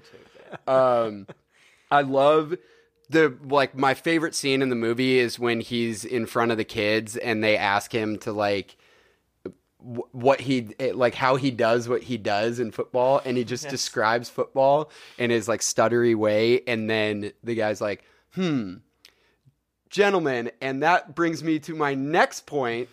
Um, 0.68 1.28
I 1.94 2.02
love 2.02 2.56
the 3.10 3.38
like 3.44 3.78
my 3.78 3.94
favorite 3.94 4.34
scene 4.34 4.62
in 4.62 4.70
the 4.70 4.76
movie 4.76 5.20
is 5.20 5.38
when 5.38 5.62
he's 5.62 6.04
in 6.04 6.26
front 6.26 6.52
of 6.52 6.58
the 6.58 6.64
kids 6.64 7.16
and 7.16 7.44
they 7.44 7.56
ask 7.56 7.92
him 7.92 8.18
to 8.20 8.32
like 8.32 8.78
what 9.78 10.42
he 10.42 10.70
like 10.94 11.14
how 11.14 11.36
he 11.36 11.52
does 11.52 11.88
what 11.88 12.04
he 12.04 12.18
does 12.18 12.60
in 12.60 12.72
football 12.72 13.22
and 13.26 13.38
he 13.38 13.44
just 13.44 13.70
describes 13.70 14.30
football 14.30 14.90
in 15.18 15.30
his 15.30 15.48
like 15.48 15.60
stuttery 15.60 16.16
way 16.16 16.62
and 16.66 16.90
then 16.90 17.32
the 17.44 17.54
guy's 17.54 17.82
like 17.82 18.04
hmm 18.34 18.76
gentlemen 19.90 20.50
and 20.62 20.82
that 20.82 21.14
brings 21.14 21.44
me 21.44 21.60
to 21.60 21.76
my 21.76 21.94
next 21.94 22.48
point 22.48 22.90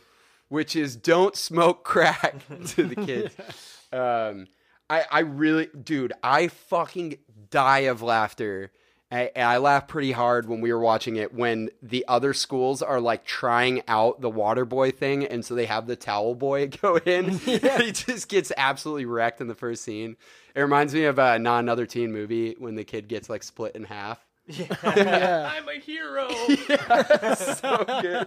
which 0.48 0.74
is 0.76 0.96
don't 0.96 1.36
smoke 1.36 1.84
crack 1.84 2.34
to 2.66 2.84
the 2.84 2.96
kids. 2.96 3.34
Um 3.92 4.46
i 4.88 5.04
i 5.10 5.18
really 5.20 5.68
dude 5.82 6.12
i 6.22 6.46
fucking 6.46 7.18
die 7.50 7.80
of 7.90 8.02
laughter 8.02 8.70
I- 9.12 9.30
and 9.34 9.44
I 9.48 9.56
laughed 9.58 9.88
pretty 9.88 10.12
hard 10.12 10.48
when 10.48 10.60
we 10.60 10.72
were 10.72 10.78
watching 10.80 11.16
it 11.16 11.34
when 11.34 11.70
the 11.82 12.04
other 12.06 12.32
schools 12.32 12.80
are 12.80 13.00
like 13.00 13.24
trying 13.24 13.82
out 13.88 14.20
the 14.20 14.30
water 14.30 14.64
boy 14.64 14.90
thing, 14.92 15.24
and 15.24 15.44
so 15.44 15.54
they 15.54 15.66
have 15.66 15.86
the 15.86 15.96
towel 15.96 16.34
boy 16.34 16.68
go 16.82 16.96
in. 16.98 17.30
he 17.38 17.58
just 17.92 18.28
gets 18.28 18.52
absolutely 18.56 19.06
wrecked 19.06 19.40
in 19.40 19.48
the 19.48 19.54
first 19.54 19.82
scene. 19.82 20.16
It 20.54 20.60
reminds 20.60 20.94
me 20.94 21.04
of 21.04 21.18
a 21.18 21.38
not 21.38 21.58
another 21.60 21.86
teen 21.86 22.12
movie 22.12 22.54
when 22.58 22.74
the 22.76 22.84
kid 22.84 23.08
gets 23.08 23.28
like 23.28 23.42
split 23.42 23.74
in 23.76 23.84
half. 23.84 24.24
Yeah, 24.46 24.68
I'm 25.54 25.68
a 25.68 25.78
hero. 25.78 26.28
so 27.36 27.84
good. 28.00 28.26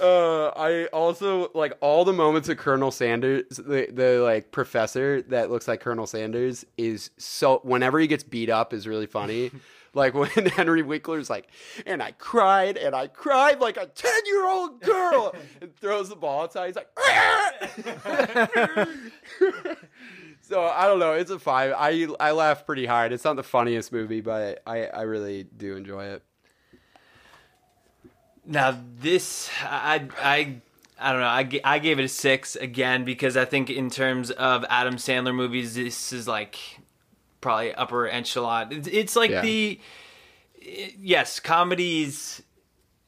Uh, 0.00 0.46
I 0.56 0.86
also 0.92 1.50
like 1.54 1.74
all 1.80 2.04
the 2.04 2.12
moments 2.12 2.48
of 2.48 2.56
Colonel 2.56 2.90
Sanders, 2.90 3.44
the 3.56 3.88
the 3.92 4.20
like 4.22 4.50
professor 4.50 5.22
that 5.22 5.50
looks 5.50 5.68
like 5.68 5.80
Colonel 5.80 6.06
Sanders 6.06 6.64
is 6.78 7.10
so. 7.18 7.60
Whenever 7.64 7.98
he 7.98 8.06
gets 8.06 8.22
beat 8.24 8.48
up, 8.50 8.72
is 8.72 8.86
really 8.86 9.06
funny. 9.06 9.50
Like 9.96 10.12
when 10.12 10.28
Henry 10.56 10.82
Winkler's 10.82 11.30
like, 11.30 11.48
and 11.86 12.02
I 12.02 12.12
cried 12.12 12.76
and 12.76 12.94
I 12.94 13.06
cried 13.06 13.60
like 13.60 13.78
a 13.78 13.86
ten 13.86 14.26
year 14.26 14.46
old 14.46 14.82
girl, 14.82 15.34
and 15.62 15.74
throws 15.74 16.10
the 16.10 16.16
ball 16.16 16.42
outside. 16.42 16.66
He's 16.66 16.76
like, 16.76 16.90
ah! 16.98 17.52
so 20.42 20.62
I 20.62 20.86
don't 20.86 20.98
know. 20.98 21.14
It's 21.14 21.30
a 21.30 21.38
five. 21.38 21.72
I 21.74 22.08
I 22.20 22.32
laugh 22.32 22.66
pretty 22.66 22.84
hard. 22.84 23.12
It's 23.12 23.24
not 23.24 23.36
the 23.36 23.42
funniest 23.42 23.90
movie, 23.90 24.20
but 24.20 24.62
I 24.66 24.84
I 24.84 25.02
really 25.02 25.44
do 25.44 25.76
enjoy 25.76 26.04
it. 26.04 26.22
Now 28.44 28.78
this, 28.98 29.48
I, 29.62 30.08
I, 30.22 30.56
I 31.00 31.12
don't 31.12 31.20
know. 31.20 31.26
I, 31.26 31.60
I 31.64 31.78
gave 31.78 31.98
it 31.98 32.04
a 32.04 32.08
six 32.08 32.54
again 32.54 33.04
because 33.04 33.36
I 33.36 33.46
think 33.46 33.70
in 33.70 33.90
terms 33.90 34.30
of 34.30 34.64
Adam 34.68 34.96
Sandler 34.96 35.34
movies, 35.34 35.74
this 35.74 36.12
is 36.12 36.28
like 36.28 36.58
probably 37.46 37.72
upper 37.74 38.08
echelon. 38.08 38.72
It's, 38.72 38.88
it's 38.88 39.14
like 39.16 39.30
Yeah. 39.30 39.42
the 39.42 39.80
yes, 40.98 41.38
comedies 41.38 42.42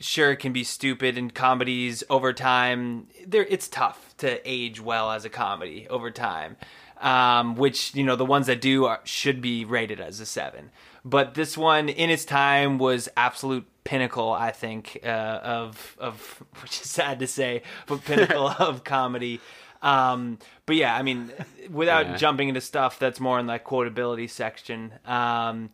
sure 0.01 0.37
can 0.37 0.53
be 0.53 0.63
stupid 0.63 1.19
and 1.19 1.35
comedies 1.35 2.05
over 2.09 2.33
time 2.33 3.09
there 3.27 3.45
it's 3.51 3.67
tough 3.67 4.15
to 4.17 4.41
age 4.49 4.81
well 4.81 5.11
as 5.11 5.25
a 5.25 5.29
comedy 5.29 5.89
over 5.91 6.09
time 6.13 6.57
um, 7.01 7.57
which 7.57 7.93
you 7.97 8.05
know 8.05 8.15
the 8.15 8.25
ones 8.25 8.47
that 8.47 8.61
do 8.61 8.85
are, 8.85 9.01
should 9.03 9.41
be 9.41 9.65
rated 9.65 10.01
as 10.01 10.21
a 10.21 10.27
seven 10.27 10.71
but 11.05 11.35
this 11.35 11.59
one 11.59 11.89
in 11.89 12.11
its 12.11 12.25
time 12.25 12.79
was 12.79 13.09
absolute 13.17 13.67
pinnacle 13.83 14.31
i 14.31 14.53
think 14.53 15.01
uh, 15.03 15.09
of 15.43 15.97
of 15.99 16.45
which 16.63 16.81
is 16.81 16.89
sad 16.89 17.19
to 17.19 17.27
say 17.27 17.61
but 17.89 18.05
pinnacle 18.05 18.47
of 18.61 18.85
comedy 18.85 19.41
um, 19.83 20.39
but 20.67 20.77
yeah 20.77 20.95
i 20.97 21.03
mean 21.03 21.31
without 21.71 22.07
Yeah. 22.07 22.17
jumping 22.17 22.49
into 22.49 22.61
stuff 22.61 22.99
that's 22.99 23.21
more 23.21 23.39
in 23.39 23.47
the 23.47 23.59
quotability 23.59 24.29
section 24.31 24.93
um, 25.07 25.71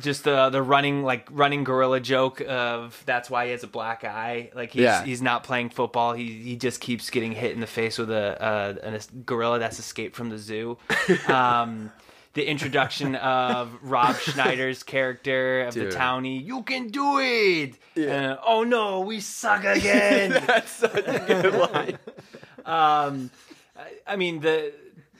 just 0.00 0.24
the 0.24 0.48
the 0.48 0.62
running 0.62 1.02
like 1.02 1.28
running 1.30 1.64
gorilla 1.64 2.00
joke 2.00 2.40
of 2.48 3.02
that's 3.04 3.28
why 3.28 3.44
he 3.46 3.50
has 3.52 3.62
a 3.62 3.66
black 3.66 4.04
eye. 4.04 4.50
Like 4.54 4.72
he's 4.72 4.80
Yeah. 4.84 5.04
he's 5.04 5.20
not 5.20 5.44
playing 5.44 5.68
football. 5.68 6.14
He 6.14 6.32
he 6.42 6.56
just 6.56 6.80
keeps 6.80 7.10
getting 7.10 7.32
hit 7.32 7.52
in 7.52 7.60
the 7.60 7.66
face 7.66 7.98
with 7.98 8.10
a 8.10 8.42
uh, 8.42 8.74
an, 8.82 8.94
a 8.94 9.00
gorilla 9.26 9.58
that's 9.58 9.78
escaped 9.78 10.16
from 10.16 10.30
the 10.30 10.38
zoo. 10.38 10.78
Um, 11.28 11.92
the 12.32 12.48
introduction 12.48 13.16
of 13.16 13.68
Rob 13.82 14.16
Schneider's 14.26 14.82
character 14.82 15.64
of 15.66 15.74
Dude. 15.74 15.92
the 15.92 15.96
townie. 15.98 16.42
You 16.42 16.62
can 16.62 16.88
do 16.88 17.18
it. 17.18 17.74
And, 17.94 18.38
oh 18.46 18.64
no, 18.64 19.00
we 19.00 19.20
suck 19.20 19.64
again. 19.66 20.30
That's 20.46 20.70
such 20.70 21.04
a 21.06 21.18
good 21.26 21.52
line. 21.54 21.98
Um, 22.64 23.30
I- 24.06 24.16
mean 24.16 24.40
the 24.40 24.72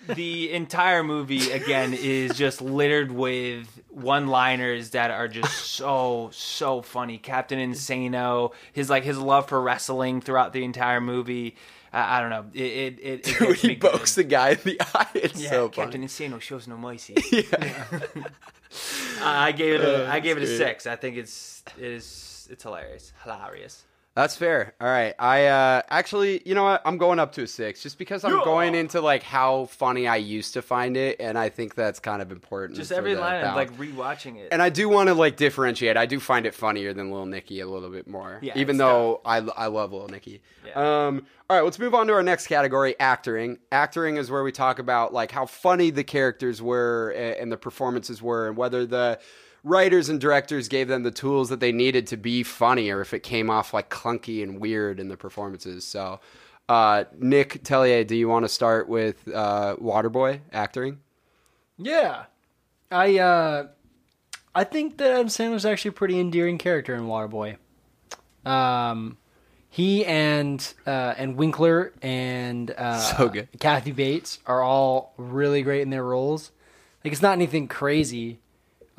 the 0.09 0.53
entire 0.53 1.05
movie 1.05 1.53
again 1.53 1.95
is 1.95 2.37
just 2.37 2.61
littered 2.61 3.13
with 3.13 3.69
one-liners 3.89 4.91
that 4.91 5.11
are 5.13 5.29
just 5.29 5.53
so 5.55 6.29
so 6.33 6.83
funny. 6.83 7.19
Captain 7.19 7.59
Insano, 7.59 8.53
his 8.73 8.91
like 8.91 9.05
his 9.05 9.19
love 9.19 9.49
for 9.49 9.61
wrestling 9.63 10.21
throughout 10.21 10.53
the 10.53 10.65
entire 10.65 11.01
movie. 11.01 11.55
I 11.93 12.19
I 12.19 12.21
don't 12.21 12.31
know. 12.31 12.45
It 12.53 12.63
it 12.63 12.99
it, 13.01 13.29
it 13.29 13.41
When 13.47 13.55
he 13.55 13.77
pokes 13.77 14.15
the 14.17 14.25
guy 14.25 14.51
in 14.51 14.59
the 14.65 14.81
eye. 14.95 15.07
It's 15.15 15.41
Yeah, 15.41 15.51
so 15.51 15.69
Captain 15.69 16.01
funny. 16.01 16.07
Insano 16.09 16.41
shows 16.41 16.67
no 16.67 16.77
mercy. 16.77 17.15
Yeah. 17.31 18.01
I 19.23 19.53
gave 19.53 19.75
it 19.81 19.85
a 19.85 20.09
I 20.11 20.21
gave 20.21 20.37
it 20.37 20.43
a 20.43 20.47
great. 20.47 20.57
six. 20.59 20.87
I 20.87 20.97
think 20.97 21.17
it's 21.17 21.63
it 21.79 21.85
is 21.85 22.49
it's 22.51 22.63
hilarious, 22.65 23.13
hilarious. 23.23 23.85
That's 24.14 24.37
fair. 24.37 24.75
All 24.79 24.87
right. 24.88 25.14
I 25.18 25.46
uh 25.46 25.83
actually, 25.88 26.42
you 26.44 26.55
know 26.55 26.64
what? 26.64 26.83
I'm 26.85 26.98
going 26.98 27.18
up 27.18 27.33
to 27.33 27.44
a 27.44 27.46
6 27.46 27.83
just 27.83 27.98
because 27.98 28.25
I'm 28.25 28.44
going 28.44 28.75
into 28.75 29.01
like 29.01 29.22
how 29.22 29.64
funny 29.66 30.07
I 30.07 30.16
used 30.16 30.53
to 30.53 30.61
find 30.61 30.98
it 30.98 31.16
and 31.18 31.38
I 31.38 31.48
think 31.48 31.75
that's 31.75 31.98
kind 31.98 32.20
of 32.20 32.31
important. 32.31 32.77
Just 32.79 32.92
every 32.92 33.14
line, 33.16 33.42
I'm 33.42 33.55
like 33.55 33.75
rewatching 33.79 34.37
it. 34.37 34.48
And 34.53 34.61
I 34.61 34.68
do 34.68 34.87
want 34.90 35.09
to 35.09 35.14
like 35.14 35.37
differentiate. 35.38 35.96
I 35.96 36.05
do 36.05 36.20
find 36.20 36.44
it 36.44 36.55
funnier 36.55 36.92
than 36.92 37.11
Little 37.11 37.25
Nicky 37.25 37.61
a 37.61 37.66
little 37.66 37.88
bit 37.88 38.07
more. 38.07 38.38
Yeah, 38.42 38.53
even 38.57 38.77
though 38.77 39.22
I 39.25 39.38
I 39.38 39.68
love 39.68 39.92
Little 39.92 40.09
Nicky. 40.09 40.42
Yeah. 40.66 41.07
Um 41.07 41.27
all 41.48 41.57
right, 41.57 41.64
let's 41.64 41.79
move 41.79 41.94
on 41.94 42.07
to 42.09 42.12
our 42.12 42.22
next 42.22 42.48
category, 42.48 42.94
acting. 43.01 43.59
Acting 43.72 44.18
is 44.18 44.31
where 44.31 44.42
we 44.42 44.53
talk 44.53 44.79
about 44.79 45.14
like 45.14 45.31
how 45.31 45.46
funny 45.46 45.88
the 45.90 46.05
characters 46.05 46.61
were 46.61 47.14
a- 47.16 47.40
and 47.40 47.51
the 47.51 47.57
performances 47.57 48.20
were 48.20 48.48
and 48.48 48.59
whether 48.59 48.85
the 48.85 49.18
writers 49.64 50.09
and 50.09 50.20
directors 50.20 50.68
gave 50.68 50.88
them 50.88 51.03
the 51.03 51.11
tools 51.11 51.48
that 51.48 51.61
they 51.61 51.72
needed 51.72 52.07
to 52.09 52.16
be 52.16 52.42
funny 52.42 52.90
or 52.90 53.01
if 53.01 53.14
it 53.14 53.22
came 53.22 53.51
off 53.51 53.72
like 53.72 53.90
clunky 53.90 54.42
and 54.42 54.61
weird 54.61 54.98
in 54.98 55.09
the 55.09 55.16
performances. 55.16 55.85
So 55.85 56.20
uh, 56.68 57.05
Nick 57.18 57.62
Tellier, 57.64 58.07
do 58.07 58.16
you 58.16 58.29
want 58.29 58.44
to 58.44 58.48
start 58.48 58.88
with 58.88 59.29
uh, 59.29 59.77
Waterboy 59.77 60.40
acting? 60.53 61.01
Yeah, 61.79 62.25
I 62.90 63.18
uh, 63.18 63.68
I 64.55 64.64
think 64.64 64.98
that 64.98 65.12
Adam 65.12 65.29
Sandler's 65.29 65.66
actually 65.66 65.90
a 65.90 65.92
pretty 65.92 66.20
endearing 66.20 66.59
character 66.59 66.94
in 66.94 67.03
Waterboy. 67.03 67.57
Um, 68.44 69.16
he 69.68 70.05
and 70.05 70.75
uh, 70.87 71.14
and 71.16 71.37
Winkler 71.37 71.92
and 72.03 72.70
uh, 72.70 72.98
So 72.98 73.29
good. 73.29 73.48
Kathy 73.59 73.92
Bates 73.92 74.38
are 74.46 74.62
all 74.62 75.14
really 75.16 75.62
great 75.62 75.81
in 75.81 75.90
their 75.90 76.05
roles. 76.05 76.53
Like 77.03 77.12
it's 77.12 77.22
not 77.22 77.33
anything 77.33 77.68
crazy, 77.68 78.38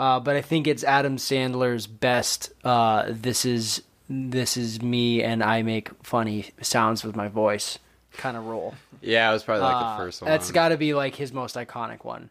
uh, 0.03 0.19
but 0.19 0.35
I 0.35 0.41
think 0.41 0.67
it's 0.67 0.83
Adam 0.83 1.17
Sandler's 1.17 1.87
best. 1.87 2.51
Uh, 2.63 3.05
this 3.09 3.45
is 3.45 3.83
this 4.09 4.57
is 4.57 4.81
me, 4.81 5.23
and 5.23 5.41
I 5.43 5.61
make 5.63 5.89
funny 6.03 6.49
sounds 6.61 7.03
with 7.03 7.15
my 7.15 7.27
voice 7.29 7.79
kind 8.17 8.35
of 8.37 8.45
role. 8.45 8.73
Yeah, 9.01 9.29
it 9.29 9.33
was 9.33 9.43
probably 9.43 9.63
like 9.63 9.75
Uh, 9.75 9.91
the 9.97 10.03
first 10.03 10.21
one. 10.21 10.29
That's 10.31 10.51
got 10.51 10.69
to 10.69 10.77
be 10.77 10.93
like 10.93 11.15
his 11.15 11.31
most 11.33 11.55
iconic 11.55 12.03
one. 12.03 12.29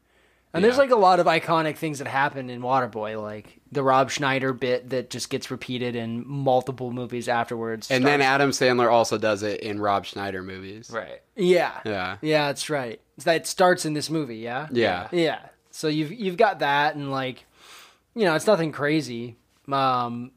And 0.55 0.63
there's 0.63 0.77
like 0.77 0.91
a 0.91 0.97
lot 0.97 1.19
of 1.19 1.25
iconic 1.27 1.77
things 1.79 1.99
that 1.99 2.07
happen 2.09 2.51
in 2.51 2.61
Waterboy, 2.61 3.21
like 3.21 3.59
the 3.73 3.83
Rob 3.83 4.11
Schneider 4.11 4.53
bit 4.53 4.91
that 4.91 5.09
just 5.09 5.31
gets 5.31 5.51
repeated 5.51 5.97
in 5.97 6.29
multiple 6.29 6.91
movies 6.93 7.27
afterwards. 7.27 7.91
And 7.91 8.05
then 8.07 8.21
Adam 8.21 8.51
Sandler 8.51 8.93
also 8.93 9.17
does 9.17 9.43
it 9.43 9.61
in 9.61 9.81
Rob 9.81 10.05
Schneider 10.05 10.43
movies. 10.43 10.91
right. 10.93 11.23
yeah, 11.37 11.81
Yeah. 11.87 12.17
yeah, 12.21 12.49
that's 12.49 12.69
right. 12.69 13.01
That 13.25 13.47
starts 13.47 13.87
in 13.87 13.95
this 13.95 14.11
movie, 14.11 14.37
yeah, 14.37 14.69
Yeah. 14.71 15.09
yeah. 15.11 15.39
So 15.71 15.89
you've 15.89 16.13
you've 16.13 16.37
got 16.37 16.59
that, 16.59 16.97
and 16.97 17.11
like, 17.11 17.47
you 18.15 18.25
know, 18.25 18.35
it's 18.35 18.47
nothing 18.47 18.73
crazy. 18.73 19.37
Um, 19.71 20.33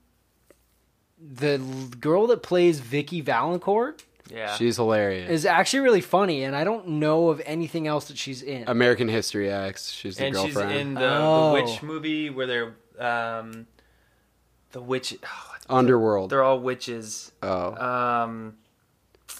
the 1.20 1.54
l- 1.60 1.88
girl 2.00 2.28
that 2.28 2.44
plays 2.44 2.80
Vicky 2.80 3.22
Vallencourt 3.24 4.02
Yeah. 4.30 4.56
She's 4.56 4.76
hilarious. 4.78 5.30
is 5.30 5.46
actually 5.46 5.80
really 5.82 6.02
funny, 6.02 6.44
and 6.44 6.56
I 6.56 6.64
don't 6.64 6.88
know 6.88 7.30
of 7.30 7.42
anything 7.46 7.88
else 7.88 8.08
that 8.10 8.18
she's 8.18 8.42
in. 8.42 8.66
American 8.68 9.08
History 9.08 9.50
X. 9.50 9.90
She's 9.92 10.18
the 10.18 10.26
and 10.26 10.36
she's 10.36 10.54
girlfriend. 10.54 10.80
in 10.80 10.94
the, 10.96 11.10
Oh. 11.22 11.56
the 11.56 11.64
witch 11.64 11.82
movie 11.84 12.30
where 12.30 12.46
they're 12.48 12.76
um, 13.00 13.68
the 14.72 14.82
witch. 14.82 15.16
oh, 15.24 15.52
Underworld. 15.68 16.30
they're 16.30 16.44
all 16.44 16.60
witches. 16.60 17.32
oh. 17.42 17.76
Um, 17.76 18.58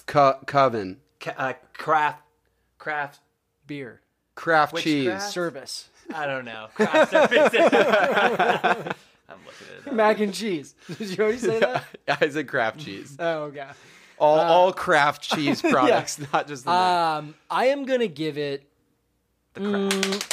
Co- 0.06 0.38
Coven. 0.46 0.98
ca- 1.20 1.34
uh, 1.36 1.52
craft, 1.72 2.22
craft. 2.78 3.20
Beer 3.66 4.00
Craft 4.36 4.72
Witchcraft? 4.74 4.84
cheese. 5.24 5.32
service, 5.32 5.88
I 6.14 6.26
don't 6.26 6.44
know. 6.44 6.68
Craft. 6.74 7.14
I'm 7.14 7.22
looking 7.22 7.60
at 7.60 8.86
it. 8.86 9.86
Up. 9.86 9.92
mac 9.92 10.20
and 10.20 10.32
cheese. 10.32 10.74
Did 10.98 11.16
you 11.16 11.22
already 11.22 11.38
say 11.38 11.58
that? 11.60 11.84
I 12.20 12.28
said 12.28 12.48
craft 12.48 12.80
cheese. 12.80 13.16
Oh, 13.18 13.44
okay. 13.44 13.66
All, 14.18 14.38
all 14.38 14.72
craft 14.72 15.22
cheese 15.22 15.60
products, 15.60 16.18
not 16.32 16.48
just 16.48 16.64
the 16.64 16.70
name. 16.70 16.80
Um, 17.28 17.34
I 17.50 17.66
am 17.66 17.84
gonna 17.84 18.06
give 18.06 18.38
it. 18.38 18.66
The 19.54 19.60
craft. 19.60 19.94
mm, 19.94 20.32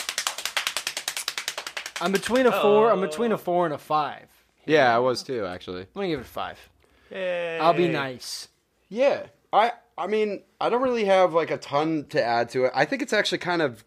I'm 2.02 2.12
between 2.12 2.46
a 2.46 2.52
four. 2.52 2.92
I'm 2.92 3.02
between 3.02 3.32
a 3.32 3.38
four 3.38 3.66
and 3.66 3.74
a 3.74 3.78
five. 3.78 4.30
Yeah, 4.66 4.96
I 4.96 5.00
was 5.00 5.22
too, 5.24 5.46
actually. 5.46 5.82
I'm 5.82 5.88
gonna 5.94 6.08
give 6.08 6.20
it 6.20 6.26
a 6.26 6.30
five. 6.30 6.58
Hey. 7.10 7.60
I'll 7.62 7.74
be 7.74 7.90
nice. 7.90 8.48
Yeah. 8.90 9.24
I 9.52 9.74
I 9.98 10.08
mean, 10.08 10.44
I 10.60 10.70
don't 10.70 10.82
really 10.82 11.06
have 11.06 11.34
like 11.34 11.52
a 11.52 11.58
ton 11.58 12.06
to 12.10 12.24
add 12.24 12.50
to 12.50 12.66
it. 12.66 12.72
I 12.74 12.86
think 12.86 13.02
it's 13.02 13.14
actually 13.14 13.38
kind 13.40 13.62
of 13.62 13.84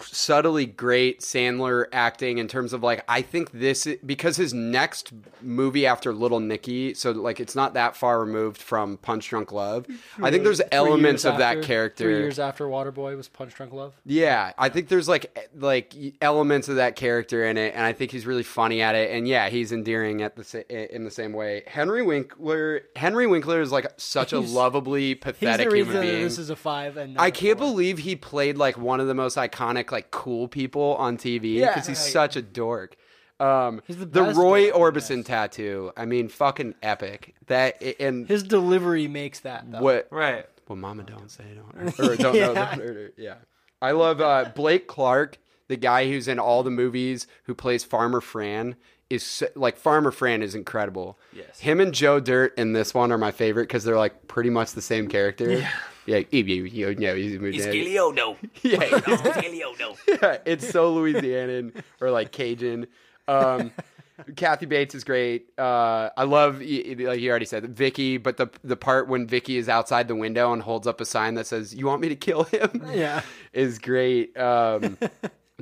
subtly 0.00 0.66
great 0.66 1.20
Sandler 1.20 1.86
acting 1.92 2.38
in 2.38 2.48
terms 2.48 2.72
of 2.72 2.82
like 2.82 3.04
I 3.08 3.22
think 3.22 3.52
this 3.52 3.86
because 4.04 4.36
his 4.36 4.54
next 4.54 5.12
movie 5.42 5.86
after 5.86 6.12
Little 6.12 6.40
Nicky, 6.40 6.94
so 6.94 7.10
like 7.12 7.38
it's 7.40 7.54
not 7.54 7.74
that 7.74 7.96
far 7.96 8.20
removed 8.20 8.60
from 8.60 8.96
Punch 8.98 9.28
Drunk 9.28 9.52
Love. 9.52 9.86
I 10.22 10.30
think 10.30 10.42
there's 10.44 10.62
elements 10.72 11.24
of 11.24 11.38
that 11.38 11.62
character. 11.62 12.04
Three 12.04 12.18
years 12.18 12.38
after 12.38 12.66
Waterboy 12.66 13.16
was 13.16 13.28
Punch 13.28 13.54
Drunk 13.54 13.72
Love. 13.72 13.94
Yeah, 14.04 14.52
I 14.58 14.68
think 14.68 14.88
there's 14.88 15.08
like 15.08 15.50
like 15.54 15.94
elements 16.20 16.68
of 16.68 16.76
that 16.76 16.96
character 16.96 17.44
in 17.44 17.56
it, 17.58 17.74
and 17.74 17.84
I 17.84 17.92
think 17.92 18.10
he's 18.10 18.26
really 18.26 18.42
funny 18.42 18.80
at 18.80 18.94
it. 18.94 19.10
And 19.10 19.28
yeah, 19.28 19.48
he's 19.50 19.70
endearing 19.72 20.22
at 20.22 20.36
the 20.36 20.94
in 20.94 21.04
the 21.04 21.10
same 21.10 21.32
way. 21.32 21.62
Henry 21.66 22.02
Winkler, 22.02 22.82
Henry 22.96 23.26
Winkler 23.26 23.60
is 23.60 23.70
like 23.70 23.86
such 23.96 24.32
a 24.32 24.38
He's- 24.40 24.50
lovably 24.52 25.08
He's 25.08 25.18
pathetic 25.18 25.68
the 25.70 25.76
human 25.76 26.00
being. 26.00 26.22
this 26.24 26.38
is 26.38 26.50
a 26.50 26.56
five 26.56 26.96
and 26.96 27.18
I 27.18 27.26
a 27.28 27.30
can't 27.30 27.58
believe 27.58 27.98
he 27.98 28.16
played 28.16 28.56
like 28.56 28.78
one 28.78 29.00
of 29.00 29.06
the 29.06 29.14
most 29.14 29.36
iconic 29.36 29.73
like 29.92 30.10
cool 30.10 30.48
people 30.48 30.94
on 30.98 31.16
TV 31.16 31.54
Yeah. 31.54 31.68
because 31.74 31.86
he's 31.86 31.98
such 31.98 32.36
a 32.36 32.42
dork. 32.42 32.96
Um, 33.40 33.82
He's 33.86 33.96
the 33.96 34.06
the 34.06 34.22
best 34.22 34.38
Roy 34.38 34.70
dork, 34.70 34.94
Orbison 34.94 35.24
tattoo. 35.24 35.90
I 35.96 36.04
mean, 36.04 36.28
fucking 36.28 36.74
epic. 36.82 37.34
That 37.48 37.82
and 38.00 38.28
his 38.28 38.42
delivery 38.44 39.08
makes 39.08 39.40
that. 39.40 39.70
Though. 39.70 39.80
what 39.80 40.08
Right. 40.10 40.46
well, 40.68 40.76
Mama 40.76 41.02
don't 41.02 41.30
say 41.30 41.44
don't 41.54 41.98
or 42.00 42.16
don't 42.16 42.34
know 42.34 42.38
Yeah. 42.38 42.46
don't 42.54 42.56
hurt 42.80 42.96
her. 42.96 43.12
Yeah, 43.16 43.34
I 43.82 43.90
love 43.90 44.20
uh, 44.20 44.50
Blake 44.54 44.86
Clark, 44.86 45.38
the 45.68 45.76
guy 45.76 46.06
who's 46.08 46.28
in 46.28 46.38
all 46.38 46.62
the 46.62 46.70
movies 46.70 47.26
who 47.44 47.54
plays 47.54 47.82
Farmer 47.82 48.20
Fran. 48.20 48.76
Is 49.14 49.24
so, 49.24 49.46
like 49.54 49.76
Farmer 49.76 50.10
Fran 50.10 50.42
is 50.42 50.54
incredible. 50.54 51.18
Yes. 51.32 51.58
him 51.60 51.80
and 51.80 51.92
Joe 51.94 52.20
Dirt 52.20 52.52
in 52.58 52.72
this 52.72 52.92
one 52.94 53.10
are 53.12 53.18
my 53.18 53.30
favorite 53.32 53.64
because 53.68 53.84
they're 53.84 53.96
like 53.96 54.26
pretty 54.28 54.50
much 54.50 54.72
the 54.72 54.82
same 54.82 55.08
character. 55.08 55.50
Yeah, 55.50 55.70
yeah, 56.06 56.18
you, 56.30 56.44
you, 56.44 56.64
you 56.88 56.94
know, 56.94 57.14
he's, 57.14 57.34
Isquiliono. 57.38 58.36
yeah, 58.62 58.78
Isquiliono. 58.78 59.96
yeah, 60.22 60.38
it's 60.44 60.68
so 60.68 60.94
Louisianan 60.94 61.82
or 62.00 62.10
like 62.10 62.30
Cajun. 62.32 62.86
Um, 63.26 63.72
Kathy 64.36 64.66
Bates 64.66 64.94
is 64.94 65.02
great. 65.02 65.48
Uh, 65.58 66.08
I 66.16 66.22
love, 66.24 66.60
y- 66.60 66.84
y- 66.98 67.04
like 67.06 67.20
you 67.20 67.30
already 67.30 67.46
said, 67.46 67.64
Vicky. 67.76 68.16
But 68.16 68.36
the 68.36 68.48
the 68.62 68.76
part 68.76 69.08
when 69.08 69.26
Vicky 69.26 69.56
is 69.56 69.68
outside 69.68 70.06
the 70.06 70.14
window 70.14 70.52
and 70.52 70.62
holds 70.62 70.86
up 70.86 71.00
a 71.00 71.04
sign 71.04 71.34
that 71.34 71.46
says 71.46 71.74
"You 71.74 71.86
want 71.86 72.00
me 72.00 72.08
to 72.10 72.16
kill 72.16 72.44
him?" 72.44 72.86
Yeah. 72.92 73.22
is 73.52 73.78
great. 73.80 74.36
Um, 74.38 74.98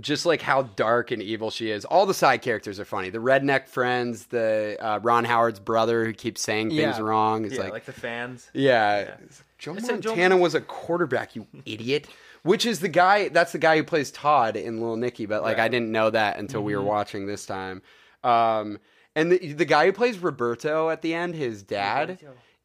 just 0.03 0.27
like 0.27 0.43
how 0.43 0.63
dark 0.63 1.11
and 1.11 1.23
evil 1.23 1.51
she 1.51 1.71
is. 1.71 1.85
All 1.85 2.05
the 2.07 2.15
side 2.15 2.43
characters 2.43 2.79
are 2.81 2.85
funny. 2.85 3.11
The 3.11 3.19
redneck 3.19 3.69
friends, 3.69 4.27
the 4.27 4.77
uh, 4.81 4.99
Ron 5.03 5.25
Howard's 5.25 5.61
brother 5.61 6.05
who 6.05 6.13
keeps 6.13 6.43
saying 6.43 6.71
things 6.71 6.99
Yeah. 6.99 7.01
wrong. 7.01 7.45
It's 7.45 7.55
Yeah, 7.55 7.63
like, 7.63 7.73
like, 7.73 7.85
the 7.87 7.93
fans. 7.93 8.51
yeah. 8.53 9.15
Joe 9.59 9.77
said 9.79 10.01
Joe 10.03 10.11
Montana 10.11 10.37
was 10.37 10.55
a 10.55 10.61
quarterback, 10.61 11.37
you 11.37 11.47
idiot. 11.65 12.09
Which 12.43 12.67
is 12.67 12.81
the 12.81 12.89
guy? 12.89 13.29
That's 13.29 13.53
the 13.53 13.59
guy 13.59 13.77
who 13.77 13.85
plays 13.85 14.11
Todd 14.11 14.57
in 14.57 14.81
Little 14.81 14.97
Nicky. 14.97 15.27
But 15.27 15.43
like, 15.43 15.59
I 15.61 15.69
didn't 15.69 15.93
know 15.93 16.11
that 16.11 16.39
until 16.39 16.63
we 16.65 16.75
were 16.75 16.83
watching 16.83 17.27
this 17.27 17.47
time. 17.47 17.81
Um, 18.25 18.81
and 19.15 19.31
the 19.31 19.53
the 19.53 19.65
guy 19.65 19.87
who 19.87 19.93
plays 19.93 20.19
Roberto 20.19 20.91
at 20.91 21.03
the 21.03 21.15
end, 21.15 21.35
his 21.37 21.63
dad, 21.63 22.19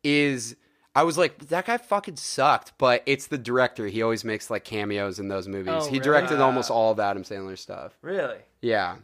is. 0.04 0.56
I 0.98 1.04
was 1.04 1.18
like, 1.18 1.38
that 1.50 1.66
guy 1.68 1.78
fucking 1.78 2.16
sucked. 2.18 2.74
But 2.78 3.04
it's 3.06 3.28
the 3.28 3.38
director. 3.38 3.88
He 3.88 4.02
always 4.02 4.24
makes 4.24 4.50
like 4.50 4.64
cameos 4.64 5.20
in 5.20 5.28
those 5.28 5.48
movies. 5.48 5.74
Oh, 5.76 5.82
he 5.86 5.92
really? 5.92 6.00
directed 6.00 6.40
almost 6.40 6.72
all 6.72 6.92
of 6.92 7.00
Adam 7.00 7.24
Sandler's 7.24 7.62
stuff. 7.62 7.94
Really? 8.02 8.40
Yeah. 8.62 8.96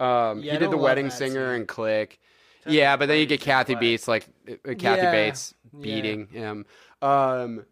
Um, 0.00 0.42
Yeah, 0.42 0.52
he 0.52 0.58
did 0.58 0.70
the 0.70 0.76
wedding 0.76 1.10
singer 1.10 1.48
scene. 1.52 1.60
and 1.60 1.68
Click. 1.68 2.18
Yeah, 2.66 2.96
but 2.96 3.06
then 3.06 3.18
you 3.18 3.26
get 3.26 3.40
Kathy. 3.40 3.74
Bates, 3.74 4.06
like 4.08 4.26
uh, 4.48 4.74
Kathy 4.74 5.02
Yeah, 5.02 5.10
Bates 5.12 5.54
yeah. 5.74 5.80
beating 5.82 6.26
him. 6.28 6.66
Um, 7.02 7.66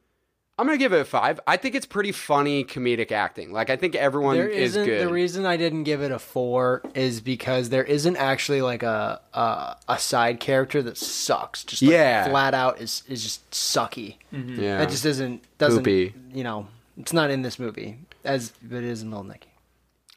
I'm 0.61 0.67
gonna 0.67 0.79
give 0.79 0.93
it 0.93 1.01
a 1.01 1.05
five. 1.05 1.41
I 1.47 1.57
think 1.57 1.75
it's 1.75 1.87
pretty 1.87 2.13
funny 2.13 2.65
comedic 2.65 3.11
acting. 3.13 3.51
Like 3.53 3.71
I 3.71 3.77
think 3.77 3.95
everyone 3.95 4.37
There 4.37 4.49
is 4.49 4.75
good. 4.75 5.07
the 5.07 5.13
reason 5.13 5.47
I 5.47 5.57
didn't 5.57 5.85
give 5.85 6.03
it 6.03 6.13
a 6.13 6.19
four 6.19 6.83
is 6.95 7.21
because 7.21 7.71
there 7.71 7.85
isn't 7.85 8.17
actually 8.17 8.61
like 8.63 8.83
a 8.83 9.21
a, 9.33 9.77
a 9.89 9.99
side 9.99 10.39
character 10.39 10.83
that 10.83 10.99
sucks. 10.99 11.65
Just 11.65 11.83
like 11.83 11.93
Yeah. 11.93 12.29
flat 12.29 12.53
out 12.55 12.81
is 12.81 13.03
is 13.09 13.23
just 13.23 13.51
sucky. 13.51 14.17
Mm-hmm. 14.33 14.61
yeah, 14.63 14.79
That 14.79 14.91
just 14.91 15.07
isn't 15.07 15.43
doesn't 15.59 15.83
Poopy. 15.85 16.15
you 16.35 16.45
know 16.45 16.69
it's 16.99 17.13
not 17.15 17.31
in 17.31 17.41
this 17.43 17.59
movie 17.59 17.99
as 18.25 18.53
but 18.63 18.79
it 18.79 18.85
is 18.85 19.01
in 19.03 19.11
Little 19.11 19.25
Nicky. 19.25 19.49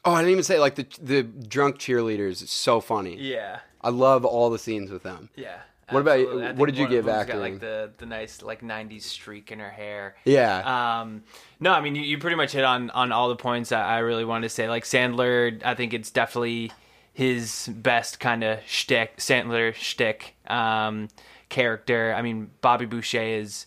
oh, 0.04 0.12
I 0.12 0.18
didn't 0.20 0.32
even 0.32 0.44
say 0.44 0.58
like 0.60 0.74
the 0.74 0.86
the 1.02 1.22
drunk 1.22 1.78
cheerleaders. 1.78 2.42
is 2.42 2.50
so 2.50 2.80
funny. 2.80 3.16
Yeah. 3.16 3.60
I 3.80 3.88
love 3.90 4.24
all 4.24 4.50
the 4.50 4.58
scenes 4.58 4.90
with 4.90 5.02
them. 5.02 5.30
Yeah. 5.36 5.58
What 5.90 6.00
about 6.00 6.18
you? 6.18 6.26
absolutely. 6.26 6.52
What 6.60 6.66
did 6.66 6.78
you 6.78 6.88
give 6.88 7.08
acting? 7.08 7.36
Got 7.36 7.42
like 7.42 7.60
the 7.60 7.90
the 7.98 8.06
nice 8.06 8.42
like 8.42 8.60
'90s 8.62 9.02
streak 9.02 9.52
in 9.52 9.58
her 9.60 9.70
hair. 9.70 10.16
Yeah, 10.24 11.00
Um, 11.00 11.24
no, 11.60 11.72
I 11.72 11.80
mean 11.80 11.94
you, 11.94 12.02
you 12.02 12.18
pretty 12.18 12.36
much 12.36 12.52
hit 12.52 12.64
on 12.64 12.90
on 12.90 13.12
all 13.12 13.28
the 13.28 13.36
points 13.36 13.70
that 13.70 13.84
I 13.86 13.98
really 13.98 14.24
wanted 14.24 14.48
to 14.48 14.54
say. 14.54 14.68
Like 14.68 14.84
Sandler, 14.84 15.62
I 15.64 15.74
think 15.74 15.92
it's 15.94 16.10
definitely 16.10 16.72
his 17.12 17.68
best 17.72 18.18
kind 18.18 18.42
of 18.42 18.58
shtick, 18.66 19.18
Sandler 19.18 19.74
shtick 19.74 20.34
um, 20.48 21.08
character. 21.48 22.12
I 22.16 22.22
mean, 22.22 22.50
Bobby 22.60 22.86
Boucher 22.86 23.22
is. 23.22 23.66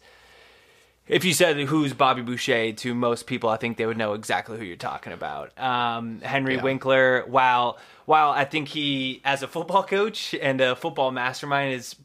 If 1.08 1.24
you 1.24 1.32
said 1.34 1.56
who's 1.56 1.94
Bobby 1.94 2.22
Boucher 2.22 2.74
to 2.74 2.94
most 2.94 3.28
people, 3.28 3.50
I 3.50 3.56
think 3.56 3.78
they 3.78 3.86
would 3.86 3.96
know 3.98 4.12
exactly 4.12 4.58
who 4.58 4.66
you're 4.66 4.76
talking 4.76 5.14
about. 5.14 5.58
Um, 5.58 6.20
Henry 6.20 6.56
Yeah. 6.56 6.64
Winkler, 6.64 7.24
while 7.28 7.78
while 8.04 8.32
I 8.32 8.44
think 8.44 8.68
he, 8.68 9.22
as 9.24 9.42
a 9.42 9.48
football 9.48 9.84
coach 9.84 10.36
and 10.42 10.60
a 10.60 10.76
football 10.76 11.12
mastermind, 11.12 11.74
is 11.74 11.96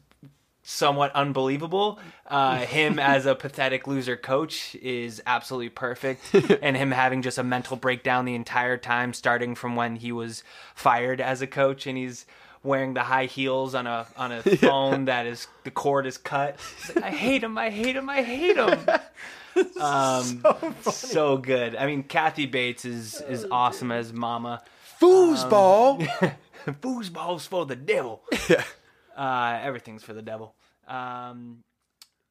somewhat 0.63 1.11
unbelievable. 1.13 1.99
Uh, 2.25 2.57
him 2.65 2.97
as 2.97 3.25
a 3.25 3.35
pathetic 3.35 3.85
loser 3.85 4.17
coach 4.17 4.75
is 4.75 5.21
absolutely 5.27 5.69
perfect, 5.69 6.33
and 6.61 6.75
him 6.75 6.91
having 6.91 7.21
just 7.21 7.37
a 7.37 7.43
mental 7.43 7.77
breakdown 7.77 8.25
the 8.25 8.35
entire 8.35 8.77
time, 8.77 9.13
starting 9.13 9.53
from 9.53 9.75
when 9.75 9.97
he 9.97 10.11
was 10.11 10.43
fired 10.73 11.21
as 11.21 11.41
a 11.41 11.47
coach, 11.47 11.85
and 11.85 11.97
he's 11.97 12.25
wearing 12.63 12.93
the 12.93 13.03
high 13.03 13.25
heels 13.25 13.75
on 13.75 13.85
a 13.85 14.07
on 14.17 14.31
a 14.31 14.41
phone 14.57 15.05
that 15.05 15.27
is 15.27 15.47
the 15.65 15.71
cord 15.71 16.07
is 16.07 16.17
cut. 16.17 16.57
Like, 16.95 17.03
I 17.03 17.09
hate 17.11 17.43
him. 17.43 17.57
I 17.57 17.69
hate 17.69 17.95
him. 17.95 18.09
I 18.09 18.23
hate 18.23 18.57
him. 18.57 18.79
Um, 19.79 20.43
so, 20.81 21.37
good. 21.37 21.75
I 21.75 21.85
mean, 21.85 22.03
Kathy 22.03 22.47
Bates 22.47 22.85
is 22.85 23.21
is 23.21 23.45
awesome 23.51 23.91
as 23.91 24.11
Mama. 24.11 24.63
foosball. 24.99 26.07
Foosball's 26.65 27.45
for 27.45 27.65
the 27.65 27.75
devil. 27.75 28.23
Uh, 29.17 29.59
everything's 29.61 30.03
for 30.03 30.13
the 30.13 30.21
devil. 30.21 30.55
Um, 30.87 31.63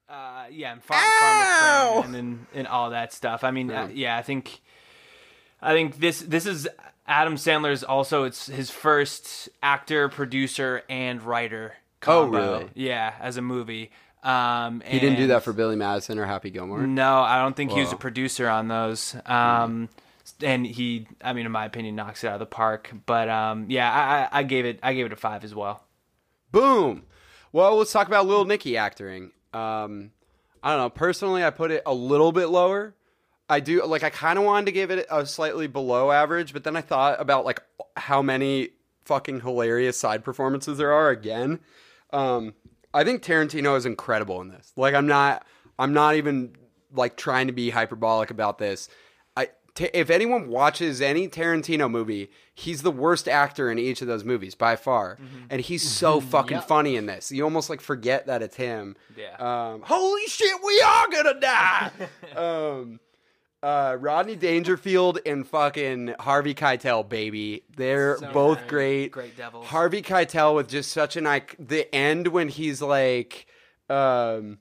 uh, 0.08 0.44
yeah, 0.50 0.72
and 0.72 0.82
farm, 0.82 1.00
farmer 1.20 2.02
friend 2.02 2.16
and, 2.16 2.16
and 2.16 2.46
and 2.54 2.66
all 2.68 2.90
that 2.90 3.12
stuff. 3.12 3.44
I 3.44 3.50
mean, 3.50 3.70
uh, 3.70 3.88
yeah, 3.92 4.16
I 4.16 4.22
think, 4.22 4.60
I 5.60 5.72
think 5.72 5.98
this 5.98 6.20
this 6.20 6.44
is 6.46 6.68
Adam 7.06 7.36
Sandler's 7.36 7.82
also 7.82 8.24
it's 8.24 8.46
his 8.46 8.70
first 8.70 9.48
actor, 9.62 10.08
producer, 10.08 10.82
and 10.88 11.22
writer. 11.22 11.74
Combo. 12.00 12.38
Oh, 12.38 12.52
really? 12.58 12.70
Yeah, 12.74 13.14
as 13.20 13.36
a 13.36 13.42
movie. 13.42 13.90
Um, 14.22 14.82
he 14.86 15.00
didn't 15.00 15.18
do 15.18 15.28
that 15.28 15.42
for 15.42 15.52
Billy 15.52 15.76
Madison 15.76 16.18
or 16.18 16.26
Happy 16.26 16.50
Gilmore. 16.50 16.86
no, 16.86 17.20
I 17.20 17.40
don't 17.40 17.56
think 17.56 17.72
he 17.72 17.80
was 17.80 17.92
a 17.92 17.96
producer 17.96 18.48
on 18.48 18.68
those. 18.68 19.16
Um, 19.26 19.88
and 20.40 20.64
he, 20.64 21.08
I 21.22 21.32
mean, 21.32 21.46
in 21.46 21.52
my 21.52 21.64
opinion, 21.64 21.96
knocks 21.96 22.22
it 22.22 22.28
out 22.28 22.34
of 22.34 22.40
the 22.40 22.46
park. 22.46 22.92
But 23.06 23.28
um, 23.28 23.66
yeah, 23.68 23.90
I, 23.92 24.36
I, 24.36 24.40
I 24.40 24.42
gave 24.44 24.64
it, 24.64 24.78
I 24.82 24.94
gave 24.94 25.06
it 25.06 25.12
a 25.12 25.16
five 25.16 25.42
as 25.42 25.54
well. 25.54 25.82
Boom. 26.52 27.04
Well, 27.50 27.76
let's 27.76 27.92
talk 27.92 28.06
about 28.06 28.26
Little 28.26 28.44
Nicky 28.44 28.76
acting. 28.76 29.32
Um, 29.52 30.12
I 30.62 30.70
don't 30.70 30.78
know. 30.78 30.90
Personally, 30.90 31.44
I 31.44 31.50
put 31.50 31.70
it 31.70 31.82
a 31.84 31.92
little 31.92 32.30
bit 32.30 32.46
lower. 32.46 32.94
I 33.48 33.60
do 33.60 33.84
like. 33.84 34.02
I 34.02 34.10
kind 34.10 34.38
of 34.38 34.44
wanted 34.44 34.66
to 34.66 34.72
give 34.72 34.90
it 34.90 35.06
a 35.10 35.26
slightly 35.26 35.66
below 35.66 36.10
average, 36.10 36.52
but 36.52 36.64
then 36.64 36.76
I 36.76 36.80
thought 36.80 37.20
about 37.20 37.44
like 37.44 37.62
how 37.96 38.22
many 38.22 38.70
fucking 39.04 39.40
hilarious 39.40 39.98
side 39.98 40.24
performances 40.24 40.78
there 40.78 40.92
are. 40.92 41.10
Again, 41.10 41.60
um, 42.12 42.54
I 42.94 43.04
think 43.04 43.22
Tarantino 43.22 43.76
is 43.76 43.84
incredible 43.84 44.40
in 44.40 44.48
this. 44.48 44.72
Like, 44.76 44.94
I'm 44.94 45.06
not. 45.06 45.44
I'm 45.78 45.92
not 45.92 46.14
even 46.14 46.54
like 46.94 47.16
trying 47.16 47.46
to 47.48 47.52
be 47.52 47.70
hyperbolic 47.70 48.30
about 48.30 48.58
this. 48.58 48.88
I, 49.74 49.78
t- 49.78 49.90
if 49.92 50.10
anyone 50.10 50.48
watches 50.48 51.00
any 51.00 51.28
Tarantino 51.28 51.90
movie, 51.90 52.30
he's 52.54 52.82
the 52.82 52.90
worst 52.90 53.28
actor 53.28 53.70
in 53.70 53.78
each 53.78 54.02
of 54.02 54.08
those 54.08 54.24
movies 54.24 54.54
by 54.54 54.76
far, 54.76 55.18
and 55.50 55.60
he's 55.60 55.88
so 55.88 56.20
fucking 56.20 56.60
funny 56.62 56.96
in 56.96 57.06
this. 57.06 57.32
You 57.32 57.44
almost 57.44 57.70
like 57.70 57.80
forget 57.80 58.26
that 58.26 58.42
it's 58.42 58.56
him. 58.56 58.96
Yeah. 59.16 59.36
Um, 59.38 59.82
holy 59.82 60.26
shit, 60.26 60.56
we 60.64 60.80
are 60.80 61.08
gonna 61.10 61.40
die. 61.40 61.90
um, 62.36 63.00
uh, 63.62 63.96
Rodney 64.00 64.34
Dangerfield 64.34 65.20
and 65.24 65.46
fucking 65.46 66.14
Harvey 66.18 66.54
Keitel, 66.54 67.08
baby, 67.08 67.62
they're 67.76 68.18
both 68.32 68.66
great. 68.66 69.12
Great 69.12 69.36
devils. 69.36 69.66
Harvey 69.66 70.02
Keitel 70.02 70.56
with 70.56 70.68
just 70.68 70.90
such 70.90 71.16
an 71.16 71.24
like 71.24 71.54
the 71.58 71.92
end 71.94 72.28
when 72.28 72.48
he's 72.48 72.82
like, 72.82 73.46
um, 73.88 74.58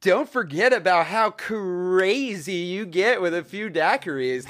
don't 0.00 0.28
forget 0.28 0.72
about 0.72 1.06
how 1.06 1.30
crazy 1.30 2.54
you 2.54 2.86
get 2.86 3.20
with 3.20 3.34
a 3.34 3.44
few 3.44 3.70
daiquiris. 3.70 4.46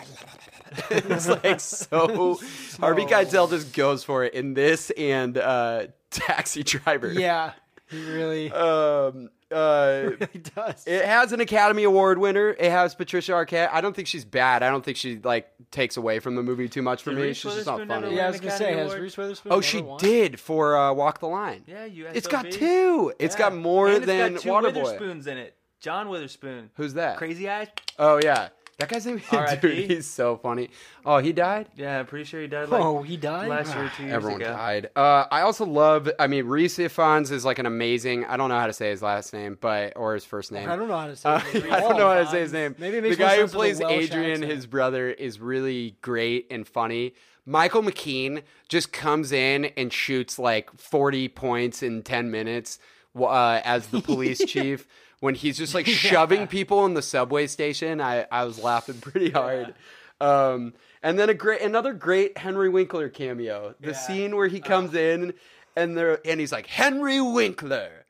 it's 0.91 1.29
like 1.29 1.61
so. 1.61 2.39
Harvey 2.81 3.05
Keitel 3.05 3.49
just 3.49 3.75
goes 3.75 4.05
for 4.05 4.25
it 4.25 4.35
in 4.35 4.55
this 4.55 4.91
and 4.91 5.37
uh, 5.37 5.87
Taxi 6.11 6.63
Driver. 6.63 7.13
Yeah, 7.13 7.53
he 7.91 8.03
really, 8.13 8.51
Um. 8.53 9.31
Uh. 9.51 10.11
he 10.33 10.41
does. 10.41 10.85
It 10.87 11.05
has 11.05 11.33
an 11.33 11.41
Academy 11.41 11.85
Award 11.85 12.19
winner. 12.19 12.51
It 12.51 12.71
has 12.71 12.95
Patricia 12.97 13.33
Arquette. 13.33 13.71
I 13.73 13.81
don't 13.81 13.95
think 13.95 14.09
she's 14.09 14.25
bad. 14.25 14.63
I 14.65 14.71
don't 14.71 14.85
think 14.85 14.97
she 14.97 15.19
like 15.19 15.49
takes 15.71 15.97
away 15.97 16.19
from 16.19 16.35
the 16.35 16.43
movie 16.43 16.69
too 16.69 16.83
much 16.83 17.03
for 17.03 17.11
Did 17.11 17.17
me. 17.17 17.23
Reese 17.27 17.37
She's 17.37 17.55
just 17.55 17.67
not 17.67 17.87
funny. 17.87 18.17
yeah, 18.17 18.27
I 18.27 18.31
was 18.31 18.41
gonna 18.41 18.57
say, 18.57 18.73
Academy 18.73 18.91
has 18.91 19.01
Reese 19.01 19.17
Witherspoon? 19.17 19.53
Oh, 19.53 19.61
she 19.61 19.83
won? 19.83 19.99
did 20.01 20.41
for 20.41 20.77
uh, 20.77 20.93
Walk 20.93 21.21
the 21.21 21.29
Line. 21.29 21.63
Yeah, 21.67 21.85
you. 21.85 22.07
It's 22.07 22.27
got 22.27 22.51
two. 22.51 23.13
It's 23.21 23.37
got 23.37 23.55
more 23.55 23.87
and 23.87 23.99
it's 23.99 24.07
than 24.07 24.33
got 24.35 24.43
two 24.43 24.49
Waterboy. 24.49 24.83
Witherspoons 24.83 25.27
in 25.29 25.39
it. 25.39 25.57
John 25.79 26.09
Witherspoon. 26.09 26.71
Who's 26.75 26.95
that? 26.95 27.17
Crazy 27.19 27.49
eyes. 27.49 27.69
Oh 28.01 28.19
yeah, 28.21 28.49
that 28.79 28.89
guy's 28.89 29.07
name. 29.07 29.23
R.I.P.. 29.33 29.61
Dude, 29.61 29.91
he's 29.91 30.07
so 30.07 30.37
funny. 30.37 30.71
Oh, 31.05 31.19
he 31.19 31.33
died. 31.33 31.69
Yeah, 31.77 31.99
I'm 32.01 32.07
pretty 32.07 32.25
sure 32.25 32.41
he 32.41 32.47
died. 32.47 32.69
Like 32.69 32.83
Oh, 32.83 33.03
he 33.03 33.17
died. 33.17 33.49
last 33.49 33.75
year 33.75 33.91
two 33.97 34.03
years 34.05 34.13
Everyone 34.15 34.41
ago. 34.43 34.51
died. 34.53 34.91
Uh, 34.95 35.25
I 35.31 35.41
also 35.43 35.65
love. 35.65 36.11
I 36.19 36.27
mean, 36.27 36.45
Rhys 36.47 36.77
Ifans 36.77 37.31
is 37.31 37.45
like 37.45 37.59
an 37.59 37.67
amazing. 37.67 38.25
I 38.27 38.37
don't 38.37 38.49
know 38.51 38.59
how 38.59 38.67
to 38.67 38.73
say 38.73 38.91
his 38.91 39.03
last 39.03 39.33
name, 39.33 39.57
but 39.61 39.95
or 39.97 40.15
his 40.15 40.25
first 40.25 40.53
name. 40.53 40.69
I 40.69 40.77
don't 40.77 40.89
know 40.89 40.99
how 40.99 41.07
to 41.07 41.17
say. 41.17 41.29
Uh, 41.29 41.41
it. 41.55 41.71
I 41.73 41.81
don't 41.81 41.97
know 41.97 42.09
how 42.09 42.23
to 42.23 42.27
say 42.29 42.41
his 42.41 42.53
name. 42.53 42.75
Maybe 42.79 43.01
the 43.01 43.17
guy 43.17 43.37
who 43.37 43.43
sense 43.49 43.55
with 43.55 43.81
a 43.81 43.85
plays 43.85 44.11
Adrian, 44.11 44.31
accent. 44.33 44.51
his 44.53 44.67
brother, 44.67 45.09
is 45.11 45.41
really 45.41 45.97
great 46.03 46.47
and 46.51 46.67
funny. 46.69 47.15
Michael 47.49 47.83
McKean 47.83 48.43
just 48.69 48.93
comes 48.93 49.31
in 49.31 49.67
and 49.77 49.93
shoots 49.93 50.37
like 50.39 50.71
40 50.77 51.29
points 51.29 51.81
in 51.83 52.03
10 52.03 52.31
minutes 52.33 52.81
uh, 53.17 53.61
as 53.65 53.87
the 53.87 54.01
police 54.03 54.45
chief. 54.47 54.87
When 55.27 55.35
he's 55.35 55.59
just 55.59 55.75
like 55.75 55.87
shoving 56.09 56.47
people 56.47 56.87
in 56.87 56.95
the 56.95 57.03
subway 57.03 57.47
station, 57.47 58.01
I, 58.01 58.27
I 58.31 58.45
was 58.45 58.59
laughing 58.63 59.01
pretty 59.01 59.31
hard. 59.31 59.75
Um, 60.21 60.73
and 61.03 61.19
then 61.19 61.29
a 61.29 61.35
great 61.35 61.61
another 61.61 61.93
great 61.93 62.39
Henry 62.39 62.69
Winkler 62.69 63.09
cameo. 63.09 63.75
The 63.81 63.93
scene 63.93 64.35
where 64.35 64.49
he 64.49 64.61
comes 64.61 64.95
in 64.95 65.35
and 65.77 65.97
they're 65.97 66.21
and 66.27 66.41
he's 66.41 66.53
like 66.53 66.67
Henry 66.67 67.21
Winkler 67.21 68.07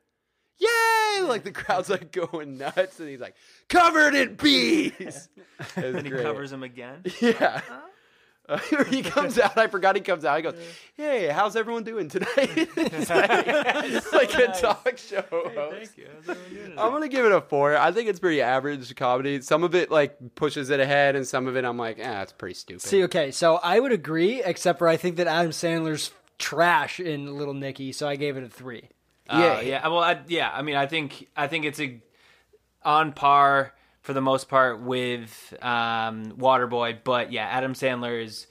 yay! 0.59 1.21
Like 1.23 1.43
the 1.43 1.51
crowd's 1.51 1.89
like 1.89 2.11
going 2.11 2.57
nuts, 2.57 2.99
and 2.99 3.09
he's 3.09 3.19
like 3.19 3.35
covered 3.69 4.15
in 4.15 4.35
bees. 4.35 5.29
And 5.75 6.05
he 6.05 6.11
covers 6.11 6.51
him 6.51 6.61
again. 6.61 7.03
Yeah. 7.21 7.61
he 8.89 9.01
comes 9.01 9.37
out. 9.37 9.57
I 9.57 9.67
forgot 9.67 9.95
he 9.95 10.01
comes 10.01 10.23
out. 10.23 10.37
He 10.37 10.43
goes, 10.43 10.55
"Hey, 10.95 11.27
how's 11.27 11.55
everyone 11.57 11.83
doing 11.83 12.07
tonight?" 12.07 12.29
it's 12.37 13.09
like, 13.09 13.29
it's 13.45 14.13
like 14.13 14.33
a 14.35 14.47
talk 14.59 14.97
show. 14.97 15.23
host. 15.31 15.91
I'm 16.29 16.91
gonna 16.91 17.09
give 17.09 17.25
it 17.25 17.33
a 17.33 17.41
four. 17.41 17.75
I 17.75 17.91
think 17.91 18.07
it's 18.07 18.19
pretty 18.19 18.41
average 18.41 18.95
comedy. 18.95 19.41
Some 19.41 19.63
of 19.63 19.75
it 19.75 19.91
like 19.91 20.35
pushes 20.35 20.69
it 20.69 20.79
ahead, 20.79 21.17
and 21.17 21.27
some 21.27 21.47
of 21.47 21.57
it 21.57 21.65
I'm 21.65 21.77
like, 21.77 21.99
ah, 22.01 22.21
it's 22.21 22.31
pretty 22.31 22.55
stupid. 22.55 22.81
See, 22.83 23.03
okay, 23.03 23.31
so 23.31 23.57
I 23.57 23.79
would 23.81 23.91
agree, 23.91 24.41
except 24.41 24.79
for 24.79 24.87
I 24.87 24.95
think 24.95 25.17
that 25.17 25.27
Adam 25.27 25.51
Sandler's 25.51 26.11
trash 26.37 27.01
in 27.01 27.37
Little 27.37 27.53
Nicky, 27.53 27.91
so 27.91 28.07
I 28.07 28.15
gave 28.15 28.37
it 28.37 28.43
a 28.43 28.49
three. 28.49 28.87
Yeah, 29.29 29.59
yeah. 29.59 29.85
Well, 29.89 29.99
I, 29.99 30.19
yeah. 30.27 30.49
I 30.53 30.61
mean, 30.61 30.75
I 30.75 30.85
think 30.85 31.27
I 31.35 31.47
think 31.47 31.65
it's 31.65 31.81
a 31.81 31.99
on 32.83 33.11
par 33.11 33.73
for 34.07 34.13
the 34.13 34.21
most 34.21 34.47
part 34.47 34.79
with 34.79 35.53
um, 35.61 36.31
Waterboy, 36.37 36.99
but 37.03 37.29
yeah, 37.29 37.45
Adam 37.45 37.73
Sandler 37.73 38.23
is 38.23 38.47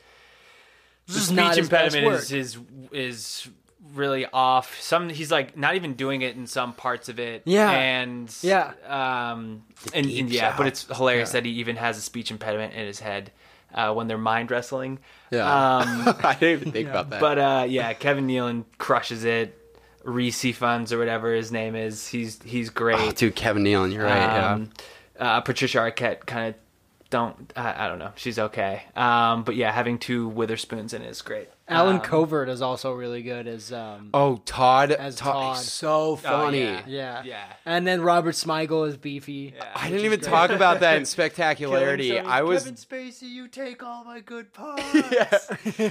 the 1.07 1.15
speech 1.15 1.35
not 1.35 1.57
his 1.57 1.71
best 1.71 1.97
impediment 1.97 2.25
is, 2.25 2.31
is 2.31 2.59
is 2.93 3.49
really 3.95 4.27
off. 4.27 4.79
Some 4.83 5.09
he's 5.09 5.33
like 5.33 5.57
not 5.57 5.75
even 5.77 5.95
doing 5.95 6.21
it 6.21 6.37
in 6.37 6.47
some 6.47 6.75
parts 6.75 7.09
of 7.09 7.19
it. 7.19 7.41
Yeah. 7.47 7.71
and 7.71 8.31
Yeah. 8.43 8.75
um, 8.87 9.65
and, 9.95 10.05
and 10.05 10.29
yeah, 10.29 10.51
shout. 10.51 10.59
but 10.59 10.67
it's 10.67 10.95
hilarious 10.95 11.33
that 11.33 11.47
he 11.47 11.53
even 11.53 11.77
has 11.77 11.97
a 11.97 12.03
speech 12.03 12.31
impediment 12.31 12.75
in 12.75 12.85
his 12.87 13.01
head 13.01 13.33
uh, 13.73 13.95
when 13.95 14.09
they're 14.09 14.19
mind 14.19 14.51
wrestling. 14.51 14.99
Yeah. 15.31 15.47
Um, 15.47 16.15
I 16.23 16.37
didn't 16.39 16.61
even 16.61 16.73
think 16.73 16.91
about 16.91 17.09
that. 17.09 17.21
but 17.21 17.39
uh, 17.39 17.65
yeah, 17.67 17.95
Kevin 17.95 18.27
Nealon 18.27 18.65
crushes 18.77 19.25
it. 19.25 19.59
Rhys 20.05 20.37
Ifans 20.37 20.93
or 20.93 20.99
whatever 20.99 21.35
his 21.35 21.51
name 21.51 21.75
is, 21.75 22.07
he's 22.07 22.41
he's 22.43 22.69
great. 22.71 23.01
oh, 23.01 23.11
dude, 23.11 23.35
Kevin 23.35 23.65
Nealon, 23.65 23.93
you're 23.93 24.05
right. 24.05 24.39
Um, 24.53 24.71
uh, 25.19 25.41
Patricia 25.41 25.79
Arquette 25.79 26.27
kind 26.27 26.49
of 26.55 26.61
don't 27.09 27.53
I, 27.57 27.85
I 27.85 27.89
don't 27.89 28.01
know. 28.01 28.11
She's 28.17 28.37
okay. 28.39 28.83
Um, 28.97 29.45
but 29.45 29.55
yeah, 29.55 29.71
having 29.71 29.97
two 29.99 30.27
Witherspoons 30.29 30.93
in 30.93 31.03
it 31.03 31.09
is 31.09 31.23
great. 31.23 31.49
Allen 31.69 31.97
Um, 31.97 32.03
Covert 32.03 32.49
is 32.49 32.61
also 32.63 32.93
really 32.93 33.23
good 33.23 33.47
as 33.47 33.73
um. 33.73 34.11
Oh, 34.13 34.41
Todd. 34.45 34.91
As 34.91 35.15
Todd. 35.17 35.33
Todd. 35.35 35.57
he's 35.57 35.71
so 35.71 36.17
funny. 36.17 36.63
yeah. 36.65 36.83
yeah, 36.87 37.23
Yeah. 37.25 37.45
and 37.65 37.87
then 37.87 38.03
Robert 38.03 38.35
Smigel 38.35 38.89
is 38.89 38.97
Beefy. 38.97 39.55
I 39.75 39.89
didn't 39.89 40.05
even 40.05 40.21
talk 40.21 40.51
about 40.51 40.81
that 40.81 40.97
in 40.97 41.05
spectacularity. 41.51 42.19
I 42.19 42.43
was 42.43 42.65
Kevin 42.65 42.77
Spacey, 42.77 43.29
you 43.29 43.47
take 43.49 43.83
all 43.85 44.03
my 44.05 44.19
good 44.21 44.53
parts. 44.53 44.85
yeah, 45.13 45.39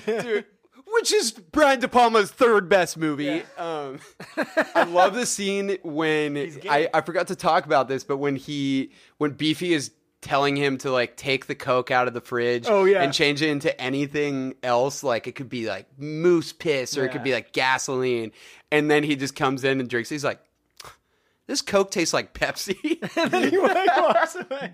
dude. 0.22 0.46
Which 0.96 1.14
is 1.14 1.32
Brian 1.32 1.80
De 1.80 1.88
Palma's 1.88 2.32
third 2.32 2.68
best 2.70 2.98
movie. 2.98 3.44
Um, 3.58 4.00
I 4.76 4.84
love 4.84 5.14
the 5.14 5.26
scene 5.26 5.78
when 5.84 6.38
I, 6.70 6.90
I 6.94 7.02
forgot 7.02 7.28
to 7.28 7.36
talk 7.36 7.66
about 7.66 7.88
this, 7.88 8.04
but 8.04 8.18
when 8.18 8.36
he 8.36 8.92
when 9.18 9.32
Beefy 9.32 9.74
is 9.74 9.92
telling 10.22 10.56
him 10.56 10.78
to 10.80 10.90
like 10.92 11.16
take 11.18 11.46
the 11.46 11.54
coke 11.54 11.92
out 11.92 12.08
of 12.08 12.14
the 12.16 12.22
fridge 12.22 12.66
Oh, 12.68 12.86
yeah. 12.86 13.04
and 13.04 13.14
change 13.14 13.44
it 13.44 13.50
into 13.50 13.80
anything 13.80 14.56
else 14.64 15.04
like 15.04 15.28
it 15.28 15.36
could 15.36 15.50
be 15.50 15.68
like 15.68 15.86
moose 16.00 16.52
piss 16.52 16.98
or 16.98 17.06
it 17.06 17.12
could 17.12 17.24
be 17.24 17.32
like 17.34 17.52
gasoline. 17.52 18.32
And 18.72 18.90
then 18.90 19.04
he 19.04 19.16
just 19.16 19.36
comes 19.36 19.64
in 19.64 19.80
and 19.80 19.88
drinks. 19.88 20.10
He's 20.10 20.24
like 20.24 20.40
this 21.48 21.62
coke 21.62 21.92
tastes 21.92 22.12
like 22.14 22.34
pepsi 22.34 22.76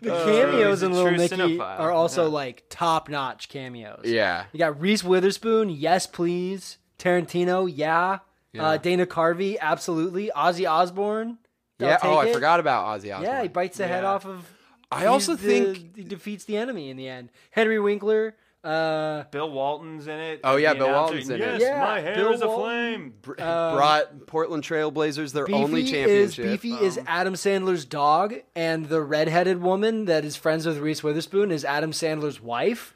The 0.02 0.10
cameos 0.24 0.80
he's 0.80 0.82
in 0.84 0.92
Little 0.92 1.12
Nicky 1.12 1.36
cinephile. 1.36 1.78
are 1.80 1.90
also 1.90 2.24
Yeah. 2.24 2.32
like 2.32 2.64
top 2.70 3.08
notch 3.08 3.48
cameos. 3.48 4.02
yeah 4.04 4.44
You 4.52 4.58
got 4.58 4.80
Reese 4.80 5.04
Witherspoon, 5.04 5.70
yes 5.70 6.06
please. 6.06 6.78
Tarantino, 6.98 7.70
yeah. 7.72 8.18
Yeah. 8.52 8.66
Uh, 8.66 8.76
Dana 8.78 9.06
Carvey, 9.06 9.56
absolutely. 9.60 10.30
Ozzy 10.36 10.68
Osbourne. 10.68 11.38
yeah 11.78 11.98
oh 12.02 12.16
i 12.18 12.26
it. 12.26 12.34
forgot 12.34 12.60
about 12.60 12.84
ozzy 12.86 13.12
osbourne 13.14 13.22
Yeah, 13.24 13.42
he 13.42 13.48
bites 13.48 13.78
the 13.78 13.86
head 13.86 14.04
off 14.04 14.26
of. 14.26 14.44
I 14.92 15.06
also 15.06 15.34
the- 15.36 15.48
think- 15.74 15.96
he 15.96 16.02
defeats 16.04 16.44
the 16.44 16.56
enemy 16.56 16.90
in 16.90 16.96
the 16.96 17.08
end. 17.08 17.30
Henry 17.52 17.78
Winkler. 17.78 18.34
Uh, 18.62 19.24
Bill 19.30 19.50
Walton's 19.50 20.06
in 20.06 20.18
it. 20.18 20.40
Oh, 20.44 20.56
yeah, 20.56 20.74
Bill 20.74 20.92
Walton's 20.92 21.30
in 21.30 21.36
it. 21.36 21.40
yes, 21.40 21.60
Yeah, 21.62 21.80
my 21.80 22.00
hair 22.00 22.14
Bill 22.14 22.32
is 22.32 22.42
a 22.42 22.46
Walton. 22.46 22.62
flame. 22.64 23.14
br- 23.22 23.42
Um, 23.42 23.74
brought 23.76 24.26
portland 24.26 24.62
trailblazers 24.62 25.32
their 25.32 25.46
Beefy 25.46 25.58
only 25.58 25.82
is 25.82 25.90
championship 25.90 26.44
Beefy 26.44 26.74
is 26.74 27.00
Adam 27.06 27.34
Sandler's 27.34 27.86
dog, 27.86 28.34
and 28.54 28.88
the 28.90 29.00
redheaded 29.00 29.62
woman 29.62 30.04
that 30.04 30.24
is 30.26 30.36
friends 30.36 30.66
with 30.66 30.76
Reese 30.78 31.02
Witherspoon 31.02 31.50
is 31.50 31.64
Adam 31.64 31.92
Sandler's 31.92 32.40
wife. 32.40 32.94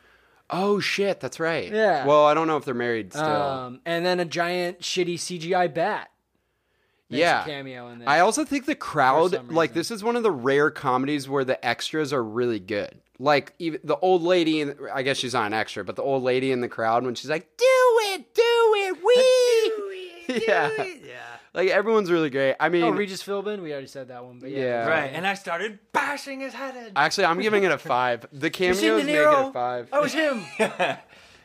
Oh 0.51 0.81
shit, 0.81 1.21
that's 1.21 1.41
right. 1.41 1.73
Yeah. 1.73 2.05
Well, 2.05 2.27
I 2.27 2.35
don't 2.35 2.47
know 2.47 2.59
if 2.59 2.67
they're 2.67 2.75
married 2.75 3.15
still. 3.15 3.25
Um, 3.25 3.81
and 3.87 4.05
then 4.05 4.21
a 4.21 4.27
giant 4.27 4.81
shitty 4.81 5.15
CGI 5.15 5.73
bat. 5.73 6.11
makes 7.09 7.21
yeah. 7.21 7.43
a 7.43 7.47
cameo 7.47 7.89
in 7.89 8.01
this. 8.01 8.09
I 8.09 8.21
also 8.21 8.45
think 8.45 8.67
the 8.67 8.75
crowd, 8.75 9.51
like 9.51 9.73
this, 9.73 9.91
is 9.91 10.05
one 10.05 10.17
of 10.17 10.23
the 10.23 10.31
rare 10.31 10.71
comedies 10.71 11.27
where 11.27 11.45
the 11.45 11.65
extras 11.65 12.13
are 12.13 12.23
really 12.23 12.61
good. 12.61 13.01
Like 13.19 13.55
even 13.59 13.81
the 13.85 13.97
old 13.97 14.23
lady, 14.23 14.61
in, 14.61 14.77
I 14.93 15.03
guess 15.03 15.17
she's 15.17 15.35
not 15.35 15.47
an 15.47 15.53
extra, 15.55 15.85
but 15.85 15.95
the 15.97 16.03
old 16.03 16.23
lady 16.25 16.51
in 16.51 16.61
the 16.61 16.69
crowd 16.69 17.05
when 17.05 17.15
she's 17.15 17.31
like, 17.31 17.49
"Do 17.57 17.65
it, 18.13 18.35
do 18.35 18.43
it, 18.43 18.97
we." 20.29 20.43
yeah. 20.49 20.71
Yeah. 20.77 21.21
Like 21.53 21.69
everyone's 21.69 22.11
really 22.11 22.31
great. 22.31 22.57
I 22.59 22.69
mean, 22.69 22.83
oh, 22.83 22.91
Regis 22.91 23.23
Philbin. 23.23 23.63
We 23.63 23.71
already 23.71 23.87
said 23.87 24.09
that 24.09 24.25
one, 24.25 24.41
but 24.41 24.51
yeah. 24.51 24.59
Yeah. 24.61 24.87
Right, 24.89 25.13
and 25.15 25.25
I 25.25 25.35
started 25.35 25.79
bashing 25.93 26.41
his 26.41 26.53
head 26.53 26.75
in. 26.75 26.93
actually, 26.97 27.27
I'm 27.27 27.41
giving 27.41 27.63
it 27.63 27.71
a 27.71 27.79
five. 27.79 28.27
The 28.33 28.51
cameos 28.51 28.81
seen 28.81 28.97
De 28.99 29.05
make 29.05 29.15
it 29.15 29.25
a 29.25 29.53
five. 29.53 29.89
Oh, 29.93 30.01
it 30.01 30.03
was 30.03 30.13
him. 30.13 30.45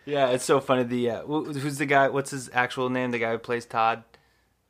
Yeah, 0.05 0.29
it's 0.29 0.45
so 0.45 0.59
funny. 0.59 0.83
The 0.83 1.09
uh, 1.11 1.21
who's 1.23 1.77
the 1.77 1.85
guy? 1.85 2.07
What's 2.07 2.31
his 2.31 2.49
actual 2.51 2.89
name? 2.89 3.11
The 3.11 3.19
guy 3.19 3.31
who 3.31 3.37
plays 3.37 3.67
Todd. 3.67 4.03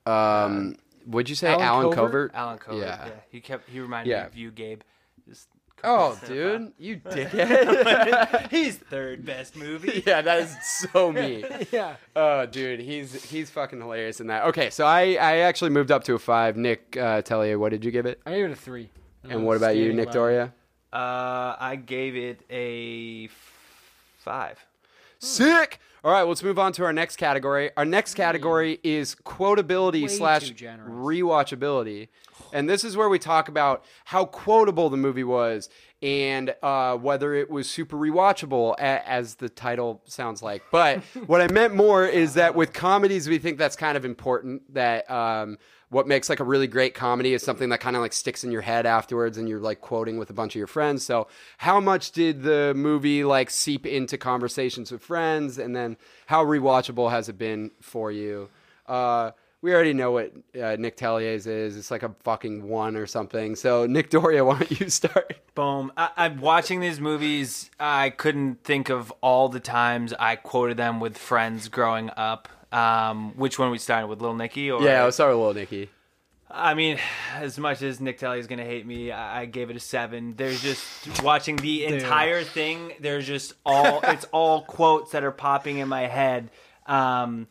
Um, 0.05 0.75
would 1.05 1.29
you 1.29 1.35
say 1.35 1.49
Allen 1.53 1.61
Allen, 1.63 1.83
Covert? 1.93 1.95
Covert? 1.95 2.31
Allen 2.33 2.57
Covert. 2.57 2.81
Yeah. 2.81 3.05
Yeah. 3.05 3.11
he 3.29 3.39
kept. 3.39 3.69
He 3.69 3.79
reminded 3.79 4.11
Yeah. 4.11 4.21
me 4.23 4.27
of 4.27 4.35
you, 4.35 4.51
Gabe. 4.51 4.81
Just 5.81 6.23
Oh, 6.23 6.27
dude, 6.27 6.73
you 6.77 6.97
dickhead. 6.97 8.49
he's 8.51 8.77
third 8.77 9.25
best 9.25 9.55
movie. 9.55 10.03
yeah, 10.07 10.21
that 10.21 10.39
is 10.39 10.55
so 10.91 11.11
me. 11.11 11.43
yeah. 11.71 11.95
Oh, 12.15 12.45
dude, 12.45 12.79
he's 12.79 13.23
he's 13.29 13.49
fucking 13.49 13.79
hilarious 13.79 14.19
in 14.19 14.27
that. 14.27 14.45
Okay, 14.45 14.69
so 14.69 14.85
I 14.85 15.13
I 15.13 15.37
actually 15.37 15.71
moved 15.71 15.91
up 15.91 16.03
to 16.05 16.15
a 16.15 16.19
five. 16.19 16.57
Nick 16.57 16.97
uh, 16.97 17.21
Tellier, 17.21 17.57
what 17.57 17.69
did 17.69 17.83
you 17.85 17.91
give 17.91 18.05
it? 18.05 18.21
I 18.25 18.31
gave 18.31 18.45
it 18.45 18.51
a 18.51 18.55
three. 18.55 18.89
And 19.23 19.45
what 19.45 19.57
about 19.57 19.75
you, 19.75 19.93
Nick 19.93 20.07
by. 20.07 20.11
Doria? 20.13 20.53
Uh, 20.91 21.55
I 21.59 21.75
gave 21.75 22.15
it 22.15 22.41
a 22.49 23.25
f- 23.25 23.53
five. 24.19 24.57
Sick. 25.19 25.79
All 26.03 26.11
right, 26.13 26.23
let's 26.23 26.41
move 26.41 26.57
on 26.57 26.71
to 26.73 26.85
our 26.85 26.93
next 26.93 27.17
category. 27.17 27.71
Our 27.75 27.83
next 27.83 28.13
category 28.13 28.79
is 28.83 29.15
quotability 29.15 30.03
Way 30.03 30.07
slash 30.07 30.47
too 30.47 30.53
generous. 30.53 30.89
rewatchability, 30.93 32.07
and 32.53 32.69
this 32.69 32.83
is 32.83 32.95
where 32.97 33.09
we 33.09 33.19
talk 33.19 33.47
about 33.49 33.83
how 34.05 34.25
quotable 34.25 34.89
the 34.89 34.97
movie 34.97 35.23
was 35.23 35.69
and 36.01 36.55
uh, 36.63 36.95
whether 36.95 37.33
it 37.33 37.49
was 37.49 37.69
super 37.69 37.97
rewatchable, 37.97 38.73
a- 38.75 39.07
as 39.09 39.35
the 39.35 39.49
title 39.49 40.01
sounds 40.05 40.41
like. 40.41 40.63
But 40.71 41.03
what 41.27 41.41
I 41.41 41.47
meant 41.51 41.75
more 41.75 42.05
is 42.05 42.35
that 42.35 42.55
with 42.55 42.71
comedies, 42.73 43.27
we 43.27 43.37
think 43.37 43.57
that's 43.57 43.75
kind 43.75 43.97
of 43.97 44.05
important. 44.05 44.73
That 44.73 45.09
um, 45.11 45.57
what 45.89 46.07
makes 46.07 46.29
like 46.29 46.39
a 46.39 46.43
really 46.43 46.67
great 46.67 46.93
comedy 46.93 47.33
is 47.33 47.43
something 47.43 47.69
that 47.69 47.79
kind 47.81 47.95
of 47.95 48.01
like 48.01 48.13
sticks 48.13 48.43
in 48.43 48.51
your 48.51 48.61
head 48.61 48.85
afterwards, 48.85 49.37
and 49.37 49.49
you're 49.49 49.59
like 49.59 49.81
quoting 49.81 50.17
with 50.17 50.29
a 50.29 50.33
bunch 50.33 50.53
of 50.53 50.59
your 50.59 50.67
friends. 50.67 51.05
So, 51.05 51.27
how 51.57 51.79
much 51.79 52.11
did 52.11 52.43
the 52.43 52.73
movie 52.75 53.23
like 53.25 53.49
seep 53.49 53.85
into 53.85 54.17
conversations 54.17 54.91
with 54.91 55.01
friends, 55.01 55.57
and 55.57 55.75
then 55.75 55.97
how 56.27 56.45
rewatchable 56.45 57.11
has 57.11 57.27
it 57.27 57.37
been 57.37 57.71
for 57.81 58.09
you? 58.11 58.49
Uh, 58.87 59.31
we 59.61 59.73
already 59.73 59.93
know 59.93 60.11
what 60.11 60.31
uh, 60.61 60.75
Nick 60.77 60.95
Tellier's 60.95 61.45
is. 61.45 61.75
It's 61.75 61.91
like 61.91 62.03
a 62.03 62.15
fucking 62.23 62.67
one 62.67 62.95
or 62.95 63.05
something. 63.05 63.55
So, 63.55 63.85
Nick 63.85 64.09
Doria, 64.09 64.45
why 64.45 64.59
don't 64.59 64.79
you 64.79 64.89
start? 64.89 65.37
Boom. 65.55 65.91
I, 65.97 66.09
I'm 66.15 66.39
watching 66.39 66.79
these 66.79 66.99
movies. 66.99 67.69
I 67.79 68.11
couldn't 68.11 68.63
think 68.63 68.89
of 68.89 69.11
all 69.21 69.49
the 69.49 69.59
times 69.59 70.13
I 70.17 70.35
quoted 70.37 70.77
them 70.77 70.99
with 70.99 71.17
friends 71.17 71.67
growing 71.67 72.09
up. 72.15 72.47
Um, 72.71 73.35
which 73.35 73.57
one 73.57 73.71
we 73.71 73.79
started 73.79 74.07
with, 74.07 74.21
Little 74.21 74.35
Nicky? 74.35 74.71
Or 74.71 74.81
Yeah, 74.81 75.03
let's 75.03 75.17
start 75.17 75.31
with 75.31 75.39
Little 75.39 75.53
Nicky. 75.55 75.89
I 76.51 76.73
mean, 76.73 76.97
as 77.35 77.57
much 77.57 77.81
as 77.81 77.99
Nick 77.99 78.17
Telly 78.17 78.39
is 78.39 78.47
gonna 78.47 78.63
hate 78.63 78.85
me, 78.85 79.11
I 79.11 79.41
I 79.41 79.45
gave 79.45 79.69
it 79.69 79.75
a 79.75 79.79
seven. 79.79 80.35
There's 80.35 80.61
just 80.61 81.21
watching 81.23 81.55
the 81.57 81.85
entire 81.85 82.43
thing. 82.43 82.93
There's 82.99 83.25
just 83.25 83.53
all 83.65 84.01
it's 84.03 84.25
all 84.31 84.61
quotes 84.63 85.11
that 85.11 85.23
are 85.23 85.31
popping 85.31 85.77
in 85.79 85.87
my 85.87 86.07
head. 86.07 86.49
Um, 86.85 87.47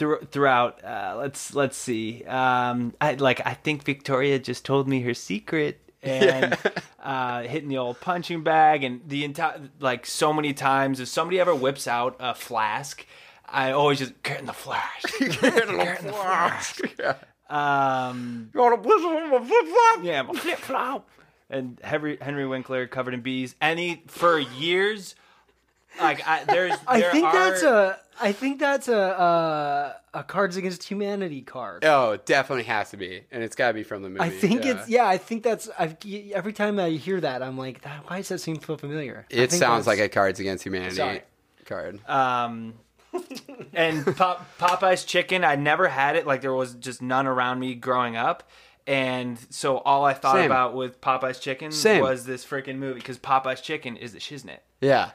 through, 0.00 0.20
throughout, 0.32 0.82
uh, 0.82 1.14
let's 1.18 1.54
let's 1.54 1.76
see. 1.76 2.24
Um, 2.24 2.94
I 3.00 3.14
like 3.14 3.40
I 3.46 3.52
think 3.54 3.84
Victoria 3.84 4.38
just 4.38 4.64
told 4.64 4.88
me 4.88 5.02
her 5.02 5.14
secret. 5.14 5.80
And 6.02 6.56
uh, 7.02 7.42
hitting 7.42 7.68
the 7.68 7.76
old 7.76 8.00
punching 8.00 8.42
bag, 8.42 8.84
and 8.84 9.02
the 9.06 9.22
entire 9.22 9.60
like 9.80 10.06
so 10.06 10.32
many 10.32 10.54
times. 10.54 10.98
If 10.98 11.08
somebody 11.08 11.38
ever 11.38 11.54
whips 11.54 11.86
out 11.86 12.16
a 12.18 12.34
flask, 12.34 13.04
I 13.46 13.72
always 13.72 13.98
just 13.98 14.22
get 14.22 14.40
in 14.40 14.46
the 14.46 14.54
flash. 14.54 15.02
get 15.18 15.68
in 15.68 15.76
the 15.76 16.12
flash. 16.14 16.80
Um, 17.50 18.48
You 18.54 18.60
want 18.60 18.82
to 18.82 18.88
blizzard 18.88 19.10
on 19.10 19.30
my 19.30 19.46
flip 19.46 19.66
flop? 19.66 20.04
yeah, 20.04 20.22
my 20.22 20.32
flip 20.32 20.58
flop. 20.60 21.10
And 21.50 21.78
Henry 21.84 22.16
Henry 22.18 22.46
Winkler 22.46 22.86
covered 22.86 23.12
in 23.12 23.20
bees. 23.20 23.54
Any 23.60 24.02
for 24.06 24.38
years, 24.38 25.14
like 25.98 26.26
I, 26.26 26.44
there's. 26.44 26.74
I 26.86 27.00
there 27.00 27.12
think 27.12 27.26
are- 27.26 27.32
that's 27.32 27.62
a. 27.62 27.98
I 28.22 28.32
think 28.32 28.60
that's 28.60 28.88
a 28.88 28.98
uh, 28.98 29.92
a 30.12 30.22
Cards 30.24 30.56
Against 30.56 30.82
Humanity 30.84 31.40
card. 31.40 31.84
Oh, 31.86 32.12
it 32.12 32.26
definitely 32.26 32.64
has 32.64 32.90
to 32.90 32.98
be, 32.98 33.22
and 33.30 33.42
it's 33.42 33.56
got 33.56 33.68
to 33.68 33.74
be 33.74 33.82
from 33.82 34.02
the 34.02 34.10
movie. 34.10 34.20
I 34.20 34.28
think 34.28 34.64
yeah. 34.64 34.72
it's 34.72 34.88
yeah. 34.88 35.08
I 35.08 35.16
think 35.16 35.42
that's. 35.42 35.70
I've, 35.78 35.96
every 36.34 36.52
time 36.52 36.78
I 36.78 36.90
hear 36.90 37.18
that, 37.20 37.42
I'm 37.42 37.56
like, 37.56 37.80
"That- 37.82 38.08
why 38.10 38.18
does 38.18 38.28
that 38.28 38.40
seem 38.40 38.60
so 38.60 38.76
familiar? 38.76 39.24
I 39.30 39.34
It 39.34 39.50
think 39.50 39.62
sounds 39.62 39.86
like 39.86 39.98
a 40.00 40.08
Cards 40.10 40.38
Against 40.38 40.64
Humanity. 40.64 40.96
Sorry. 40.96 41.22
card. 41.64 42.06
Um, 42.08 42.74
and 43.72 44.04
Pop, 44.16 44.46
Popeye's 44.58 45.04
chicken, 45.04 45.44
I 45.44 45.56
never 45.56 45.88
had 45.88 46.16
it. 46.16 46.26
Like 46.26 46.42
there 46.42 46.52
was 46.54 46.74
just 46.74 47.00
none 47.02 47.26
around 47.26 47.58
me 47.58 47.74
growing 47.74 48.16
up. 48.16 48.48
And 48.86 49.38
so 49.50 49.78
all 49.78 50.04
I 50.04 50.14
thought 50.14 50.34
Same. 50.36 50.46
about 50.46 50.74
with 50.74 51.00
Popeye's 51.00 51.38
chicken 51.38 51.70
Same. 51.72 52.02
was 52.02 52.24
this 52.24 52.44
freaking 52.44 52.76
movie 52.76 53.00
because 53.00 53.18
Popeye's 53.18 53.60
chicken 53.60 53.96
is 53.96 54.12
the 54.12 54.18
shiznit. 54.18 54.58
Yeah. 54.80 55.10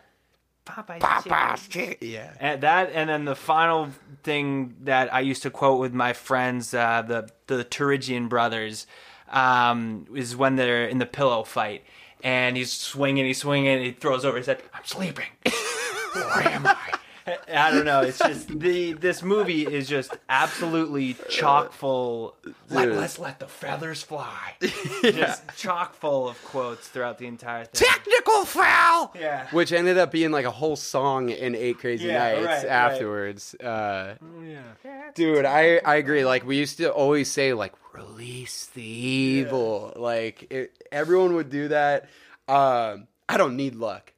Popeye's, 0.66 1.68
chicken. 1.68 1.96
Yeah. 2.02 2.34
And 2.40 2.62
that, 2.62 2.92
and 2.94 3.10
then 3.10 3.26
the 3.26 3.36
final 3.36 3.90
thing 4.24 4.76
that 4.82 5.14
I 5.14 5.20
used 5.20 5.44
to 5.44 5.52
quote 5.52 5.80
with 5.80 5.94
my 5.94 6.14
friends, 6.14 6.74
uh, 6.74 7.04
the 7.04 7.30
the 7.48 7.64
Turigian 7.64 8.28
brothers, 8.30 8.88
um, 9.30 10.08
is 10.16 10.36
when 10.36 10.56
they're 10.56 10.88
in 10.88 10.98
the 10.98 11.06
pillow 11.06 11.44
fight, 11.44 11.84
and 12.24 12.58
he's 12.58 12.72
swinging, 12.72 13.26
he's 13.26 13.38
swinging, 13.40 13.68
and 13.68 13.86
he 13.86 13.92
throws 13.92 14.26
over 14.26 14.38
his 14.38 14.48
head. 14.48 14.62
I'm 14.74 14.86
sleeping. 14.86 15.28
Where 16.14 16.48
am 16.48 16.68
I? 16.68 17.00
I 17.54 17.72
don't 17.72 17.86
know. 17.86 18.02
It's 18.02 18.20
just 18.20 18.48
the 18.60 18.94
this 18.94 19.24
movie 19.24 19.64
is 19.66 19.88
just 19.88 20.16
absolutely 20.30 21.16
chock 21.30 21.72
full. 21.74 22.36
Let, 22.70 22.86
Dude. 22.86 22.96
let's 22.98 23.18
let 23.20 23.40
the 23.40 23.48
feathers 23.48 24.02
fly. 24.04 24.54
Just 25.04 25.44
chock 25.58 25.94
full 25.96 26.28
of 26.28 26.44
quotes 26.46 26.88
throughout 26.88 27.18
the 27.18 27.28
entire 27.28 27.66
thing. 27.66 27.88
Technical 27.88 28.46
foul. 28.46 29.12
Yeah. 29.20 29.48
Which 29.52 29.72
ended 29.72 29.98
up 29.98 30.12
being 30.12 30.32
like 30.32 30.46
a 30.46 30.52
whole 30.52 30.76
song 30.76 31.30
in 31.30 31.56
Eight 31.56 31.80
Crazy 31.80 32.08
Yeah, 32.08 32.18
Nights 32.34 32.46
right, 32.46 32.56
right. 32.58 32.66
afterwards. 32.66 33.56
Uh, 33.56 34.16
Oh, 34.22 34.42
yeah. 34.44 35.12
dude, 35.14 35.46
I 35.46 35.78
I 35.86 35.96
agree. 35.96 36.26
Like 36.26 36.46
we 36.46 36.58
used 36.58 36.78
to 36.78 36.92
always 36.92 37.30
say, 37.30 37.54
like 37.54 37.74
release 37.94 38.68
the 38.68 38.84
evil. 38.84 39.94
Like 39.96 40.52
it, 40.52 40.84
everyone 40.92 41.36
would 41.36 41.50
do 41.50 41.68
that. 41.70 42.10
Um, 42.48 43.08
I 43.28 43.38
don't 43.38 43.56
need 43.56 43.76
luck. 43.76 44.12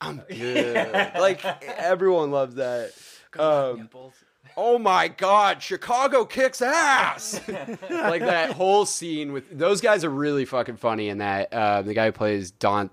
I'm 0.00 0.22
good. 0.28 0.94
like 1.18 1.44
everyone 1.76 2.30
loves 2.30 2.54
that. 2.56 2.92
Um, 3.38 3.88
oh 4.56 4.78
my 4.78 5.08
god, 5.08 5.62
Chicago 5.62 6.24
kicks 6.24 6.62
ass! 6.62 7.40
like 7.90 8.22
that 8.22 8.52
whole 8.52 8.86
scene 8.86 9.32
with 9.32 9.56
those 9.56 9.80
guys 9.80 10.04
are 10.04 10.10
really 10.10 10.44
fucking 10.44 10.76
funny 10.76 11.08
in 11.08 11.18
that. 11.18 11.52
Uh, 11.52 11.82
the 11.82 11.94
guy 11.94 12.06
who 12.06 12.12
plays 12.12 12.50
Don, 12.52 12.90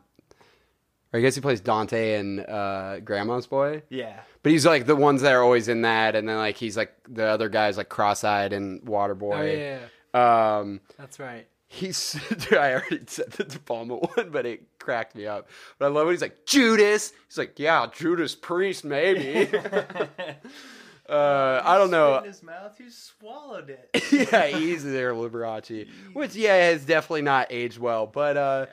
or 1.14 1.20
I 1.20 1.22
guess 1.22 1.36
he 1.36 1.42
plays 1.42 1.62
Dante 1.62 2.16
and 2.16 2.42
uh, 2.42 3.00
Grandma's 3.00 3.48
Boy. 3.48 3.84
Yeah. 3.90 4.20
But 4.44 4.52
he's 4.52 4.66
like 4.66 4.86
the 4.86 4.96
ones 4.96 5.22
that 5.22 5.34
are 5.34 5.42
always 5.44 5.68
in 5.70 5.82
that, 5.84 6.16
and 6.16 6.28
then 6.30 6.38
like 6.38 6.56
he's 6.58 6.76
like 6.78 6.94
the 7.08 7.26
other 7.26 7.50
guys 7.50 7.78
like 7.78 7.90
Cross-eyed 7.90 8.54
and 8.54 8.82
Waterboy. 8.82 9.34
Oh 9.34 9.38
Waterboy. 9.38 9.80
yeah, 10.14 10.58
Um, 10.60 10.82
that's 10.98 11.20
right. 11.20 11.48
He's 11.68 12.14
dude, 12.30 12.54
I 12.54 12.74
already 12.74 13.02
said 13.08 13.32
the 13.32 13.44
De 13.44 13.60
Palma 13.60 13.96
one, 14.16 14.30
but 14.30 14.46
it 14.46 14.80
cracked 14.80 15.16
me 15.16 15.26
up. 15.26 15.50
But 15.80 15.86
I 15.86 15.90
love 15.90 16.08
it. 16.08 16.12
He's 16.12 16.22
like 16.22 16.46
Judas. 16.46 17.14
He's 17.28 17.38
like, 17.38 17.60
yeah, 17.60 17.88
Judas 17.94 18.36
Priest, 18.36 18.86
maybe. 18.86 19.56
uh, 21.10 21.62
I 21.64 21.78
don't 21.78 21.92
know. 21.92 22.22
his 22.22 22.44
mouth, 22.44 22.78
he 22.78 22.90
swallowed 22.90 23.70
it. 23.70 24.04
yeah, 24.12 24.48
he's 24.48 24.84
there, 24.84 25.14
Liberace. 25.14 25.88
Which 26.14 26.36
yeah, 26.36 26.56
has 26.56 26.86
definitely 26.86 27.24
not 27.24 27.48
aged 27.50 27.78
well. 27.78 28.08
But 28.08 28.38
uh, 28.38 28.66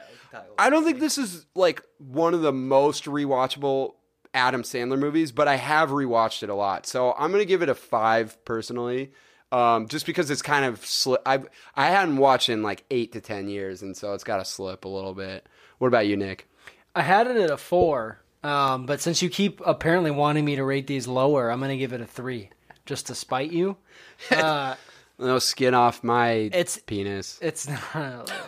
I 0.59 0.71
don't 0.71 0.85
think 0.85 1.01
this 1.01 1.19
is 1.19 1.47
like 1.55 1.83
one 1.99 2.35
of 2.35 2.43
the 2.43 2.53
most 2.53 3.05
rewatchable 3.05 3.95
Adam 4.35 4.63
Sandler 4.63 4.99
movies, 4.99 5.31
but 5.33 5.47
I 5.49 5.57
have 5.57 5.91
rewatched 5.91 6.43
it 6.43 6.49
a 6.49 6.55
lot. 6.55 6.87
So 6.87 7.13
I'm 7.19 7.33
gonna 7.33 7.45
give 7.45 7.63
it 7.63 7.69
a 7.69 7.75
five 7.75 8.43
personally. 8.45 9.13
Um, 9.53 9.87
just 9.87 10.07
because 10.07 10.31
it's 10.31 10.43
kind 10.43 10.65
of 10.65 10.85
slip. 10.85 11.21
I 11.27 11.41
I 11.77 11.91
hadn't 11.91 12.17
watched 12.17 12.49
in 12.49 12.63
like 12.63 12.85
eight 12.91 13.13
to 13.13 13.21
ten 13.21 13.49
years, 13.49 13.83
and 13.83 13.95
so 13.97 14.15
it's 14.15 14.25
got 14.25 14.39
to 14.39 14.45
slip 14.45 14.85
a 14.85 14.89
little 14.89 15.15
bit. 15.15 15.47
What 15.79 15.89
about 15.89 16.07
you, 16.07 16.17
Nick? 16.17 16.49
I 16.97 17.03
had 17.03 17.27
it 17.27 17.37
at 17.37 17.51
a 17.51 17.57
four, 17.59 18.21
um, 18.43 18.87
but 18.87 19.01
since 19.01 19.21
you 19.23 19.29
keep 19.29 19.61
apparently 19.65 20.11
wanting 20.11 20.45
me 20.45 20.57
to 20.57 20.65
rate 20.65 20.87
these 20.87 21.07
lower, 21.07 21.51
I'm 21.51 21.61
gonna 21.61 21.77
give 21.77 21.93
it 21.93 22.01
a 22.01 22.07
three, 22.07 22.51
just 22.87 23.07
to 23.09 23.15
spite 23.15 23.53
you. 23.53 23.77
Uh, 24.31 24.75
No 25.19 25.39
skin 25.39 25.75
off 25.75 26.03
my 26.03 26.31
It's- 26.31 26.81
penis. 26.87 27.39
it's 27.43 27.69
not. 27.69 28.33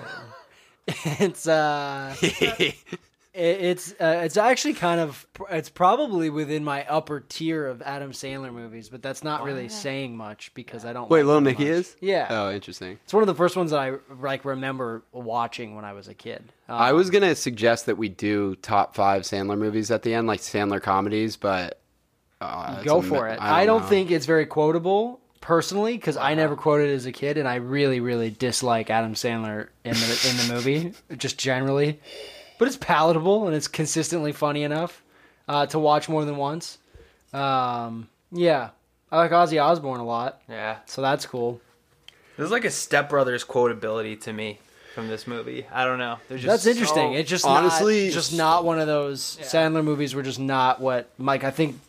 It's 0.87 1.47
uh, 1.49 2.15
it's 3.35 3.93
uh, 4.01 4.23
it's 4.25 4.37
actually 4.37 4.75
kind 4.75 5.01
of 5.01 5.27
it's 5.51 5.69
probably 5.69 6.31
within 6.31 6.63
my 6.63 6.87
upper 6.87 7.19
tier 7.21 7.67
of 7.67 7.83
Adam 7.83 8.13
Sandler 8.13 8.53
movies, 8.53 8.89
but 8.89 9.03
that's 9.03 9.25
not 9.25 9.43
really 9.43 9.69
saying 9.69 10.17
much 10.17 10.53
because 10.55 10.85
I 10.85 10.93
don't. 10.93 11.11
Wait, 11.11 11.21
like 11.21 11.27
Little 11.27 11.35
them 11.41 11.45
Nicky 11.45 11.65
much. 11.65 11.71
is? 11.73 11.97
Yeah, 12.01 12.29
Oh, 12.31 12.53
interesting. 12.53 12.99
it's 13.03 13.13
one 13.13 13.25
of 13.25 13.27
the 13.27 13.35
first 13.35 13.57
ones 13.57 13.73
that 13.73 13.81
I 13.81 13.95
like 14.21 14.45
remember 14.45 15.03
watching 15.13 15.75
when 15.75 15.85
I 15.85 15.95
was 15.95 16.07
a 16.07 16.15
kid. 16.15 16.45
Um, 16.69 16.81
I 16.81 16.93
was 16.93 17.11
gonna 17.11 17.35
suggest 17.35 17.87
that 17.87 17.97
we 17.99 18.09
do 18.09 18.55
top 18.57 18.95
five 18.95 19.23
Sandler 19.23 19.59
movies 19.59 19.91
at 19.91 20.03
the 20.03 20.15
end, 20.15 20.29
like 20.29 20.41
Sandler 20.41 20.81
comedies, 20.81 21.37
but 21.37 21.81
uh, 22.41 22.83
go 22.83 23.03
for 23.03 23.27
mi- 23.27 23.33
it. 23.33 23.39
I 23.43 23.63
I 23.63 23.67
don't, 23.67 23.85
think 23.85 24.11
it's 24.13 24.27
very 24.27 24.47
quotable 24.47 25.21
personally 25.41 25.97
because 25.97 26.17
I 26.17 26.35
never 26.35 26.55
quoted 26.55 26.91
it 26.91 26.95
as 26.95 27.07
a 27.07 27.13
kid, 27.13 27.37
and 27.37 27.49
I 27.49 27.57
really, 27.57 27.99
really 27.99 28.31
dislike 28.31 28.91
Adam 28.91 29.15
Sandler 29.15 29.69
in 29.85 29.95
the 29.95 30.29
in 30.31 30.37
the 30.49 30.55
movie, 30.55 30.93
just 31.17 31.37
generally. 31.37 32.01
But 32.59 32.69
it's 32.69 32.77
palatable 32.77 33.47
and 33.47 33.57
it's 33.57 33.69
consistently 33.69 34.33
funny 34.33 34.63
enough 34.63 35.03
uh, 35.49 35.67
to 35.67 35.79
watch 35.79 36.09
more 36.09 36.25
than 36.25 36.37
once. 36.37 36.79
Um, 37.33 38.09
yeah, 38.31 38.71
I 39.11 39.19
like 39.19 39.31
Ozzy 39.33 39.63
Osbourne 39.63 40.01
a 40.01 40.05
lot, 40.05 40.41
Yeah. 40.49 40.79
so 40.87 41.03
that's 41.03 41.27
cool. 41.27 41.61
There's 42.37 42.51
like 42.51 42.65
a 42.65 42.71
Step 42.71 43.09
Brothers 43.11 43.45
quotability 43.45 44.21
to 44.23 44.33
me 44.33 44.59
from 44.95 45.09
this 45.09 45.27
movie. 45.27 45.67
I 45.73 45.85
don't 45.85 45.99
know. 45.99 46.19
They're 46.29 46.39
just 46.39 46.47
That's 46.49 46.67
interesting. 46.67 47.13
so- 47.15 47.19
it's 47.19 47.29
just 47.31 47.45
honestly- 47.45 48.07
not, 48.07 48.13
just 48.15 48.37
not 48.37 48.65
one 48.65 48.79
of 48.79 48.87
those 48.87 49.39
Sandler 49.43 49.85
movies. 49.85 50.15
Were 50.15 50.23
just 50.23 50.39
not 50.41 50.81
what 50.81 51.11
Mike. 51.19 51.43
I 51.45 51.51
think 51.51 51.81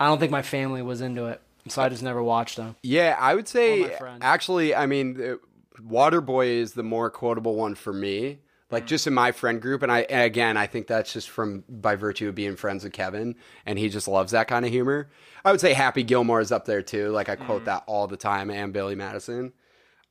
I 0.00 0.06
don't 0.06 0.18
think 0.18 0.32
my 0.32 0.42
family 0.42 0.82
was 0.82 1.00
into 1.00 1.26
it, 1.26 1.40
so 1.68 1.80
I 1.82 1.88
just 1.88 2.02
never 2.02 2.22
watched 2.22 2.56
them. 2.56 2.76
Yeah, 2.82 3.16
I 3.18 3.34
would 3.34 3.48
say 3.48 3.96
actually, 4.20 4.74
I 4.74 4.86
mean, 4.86 5.14
the- 5.14 5.40
Waterboy 5.80 6.46
is 6.46 6.72
the 6.72 6.82
more 6.82 7.10
quotable 7.10 7.54
one 7.54 7.74
for 7.74 7.92
me. 7.92 8.38
Like 8.76 8.84
Mm. 8.84 8.88
just 8.88 9.06
in 9.06 9.14
my 9.14 9.32
friend 9.32 9.60
group, 9.62 9.82
and 9.82 9.90
I 9.90 10.00
and 10.02 10.22
again, 10.22 10.56
I 10.58 10.66
think 10.66 10.86
that's 10.86 11.12
just 11.12 11.30
from 11.30 11.64
by 11.68 11.96
virtue 11.96 12.28
of 12.28 12.34
being 12.34 12.56
friends 12.56 12.84
with 12.84 12.92
Kevin, 12.92 13.34
and 13.64 13.78
he 13.78 13.88
just 13.88 14.06
loves 14.06 14.32
that 14.32 14.48
kind 14.48 14.64
of 14.66 14.70
humor. 14.70 15.08
I 15.44 15.50
would 15.50 15.60
say 15.62 15.72
Happy 15.72 16.02
Gilmore 16.02 16.40
is 16.40 16.52
up 16.52 16.66
there 16.66 16.82
too. 16.82 17.08
Like 17.10 17.28
I 17.30 17.36
Mm. 17.36 17.46
quote 17.46 17.64
that 17.64 17.84
all 17.86 18.06
the 18.06 18.16
time, 18.18 18.50
and 18.50 18.72
Billy 18.72 18.94
Madison. 18.94 19.52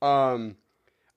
Um, 0.02 0.58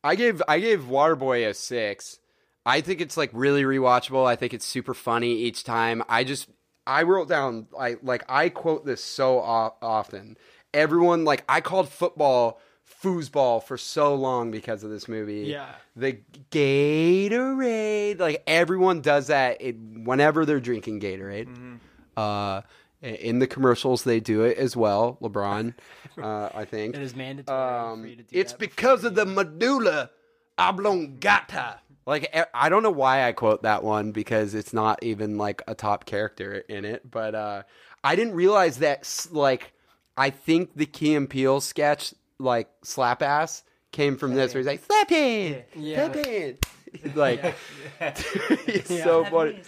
I 0.05 0.15
gave 0.15 0.43
I 0.47 0.61
gave 0.61 0.83
Waterboy 0.83 1.49
a 1.49 1.55
six. 1.55 2.19
I 2.67 2.81
think 2.81 3.01
it's 3.01 3.17
like 3.17 3.31
really 3.33 3.63
rewatchable. 3.63 4.27
I 4.27 4.37
think 4.37 4.53
it's 4.55 4.67
super 4.67 4.95
funny 4.95 5.33
each 5.33 5.65
time. 5.65 6.03
I 6.09 6.25
just 6.25 6.49
I 6.87 7.03
wrote 7.03 7.29
down 7.29 7.69
I 7.79 7.97
like 8.03 8.25
I 8.29 8.49
quote 8.51 8.85
this 8.85 9.03
so 9.03 9.41
o- 9.41 9.75
often. 9.83 10.37
Everyone 10.75 11.25
like 11.25 11.45
I 11.49 11.61
called 11.61 11.89
football 11.89 12.61
foosball 13.03 13.63
for 13.63 13.77
so 13.79 14.15
long 14.15 14.51
because 14.51 14.83
of 14.85 14.91
this 14.91 15.09
movie. 15.09 15.43
Yeah. 15.43 15.67
The 15.97 16.19
Gatorade, 16.51 18.19
like 18.19 18.43
everyone 18.47 19.01
does 19.01 19.29
that 19.29 19.61
it, 19.61 19.77
whenever 19.79 20.45
they're 20.45 20.61
drinking 20.61 21.01
Gatorade. 21.01 21.79
Uh, 22.17 22.63
in 23.01 23.39
the 23.39 23.47
commercials, 23.47 24.03
they 24.03 24.19
do 24.19 24.43
it 24.43 24.59
as 24.59 24.77
well. 24.77 25.19
LeBron, 25.23 25.75
uh, 26.23 26.49
I 26.55 26.65
think. 26.65 26.97
It 26.97 27.03
is 27.03 27.15
mandatory 27.15 27.59
Um, 27.59 28.03
for 28.03 28.09
you 28.09 28.17
to 28.17 28.23
do 28.23 28.29
it's 28.39 28.53
that 28.53 28.59
because 28.59 29.05
of 29.05 29.15
the 29.15 29.25
medulla 29.27 30.11
oblongata. 30.59 31.81
Like 32.07 32.35
I 32.55 32.71
don't 32.71 32.83
know 32.83 32.91
why 32.91 33.29
I 33.29 33.33
quote 33.33 33.63
that 33.65 33.85
one 33.85 34.13
because 34.13 34.55
it's 34.55 34.73
not 34.73 35.03
even 35.03 35.37
like 35.37 35.61
a 35.69 35.75
top 35.75 36.07
character 36.07 36.55
in 36.69 36.87
it, 36.87 37.09
but 37.09 37.35
uh, 37.35 37.63
I 38.03 38.17
didn't 38.17 38.35
realize 38.35 38.79
that 38.79 39.27
like 39.31 39.73
I 40.17 40.31
think 40.31 40.75
the 40.75 40.87
Key 40.87 41.15
and 41.15 41.29
Peele 41.29 41.61
sketch 41.61 42.15
like 42.39 42.69
slap 42.83 43.23
ass 43.23 43.65
came 43.93 44.17
from 44.17 44.35
this 44.35 44.53
where 44.55 44.61
he's 44.61 44.67
like 44.67 44.85
slap 44.85 45.09
hand, 45.11 45.65
Yeah. 45.75 46.13
slap 46.13 46.25
hand. 46.27 46.59
like 47.15 47.55
it's 48.01 48.89
so 49.03 49.25
funny. 49.25 49.61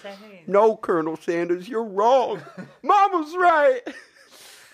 No, 0.47 0.77
Colonel 0.77 1.17
Sanders, 1.17 1.69
you're 1.69 1.85
wrong. 1.85 2.41
Mama's 2.83 3.35
right. 3.37 3.81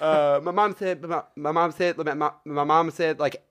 Uh, 0.00 0.40
my 0.42 0.50
mom 0.52 0.76
said. 0.76 1.02
My, 1.02 1.22
my 1.36 1.52
mom 1.52 1.72
said. 1.72 1.96
My, 1.98 2.14
my, 2.14 2.30
my 2.44 2.64
mom 2.64 2.90
said 2.90 3.18
like 3.18 3.42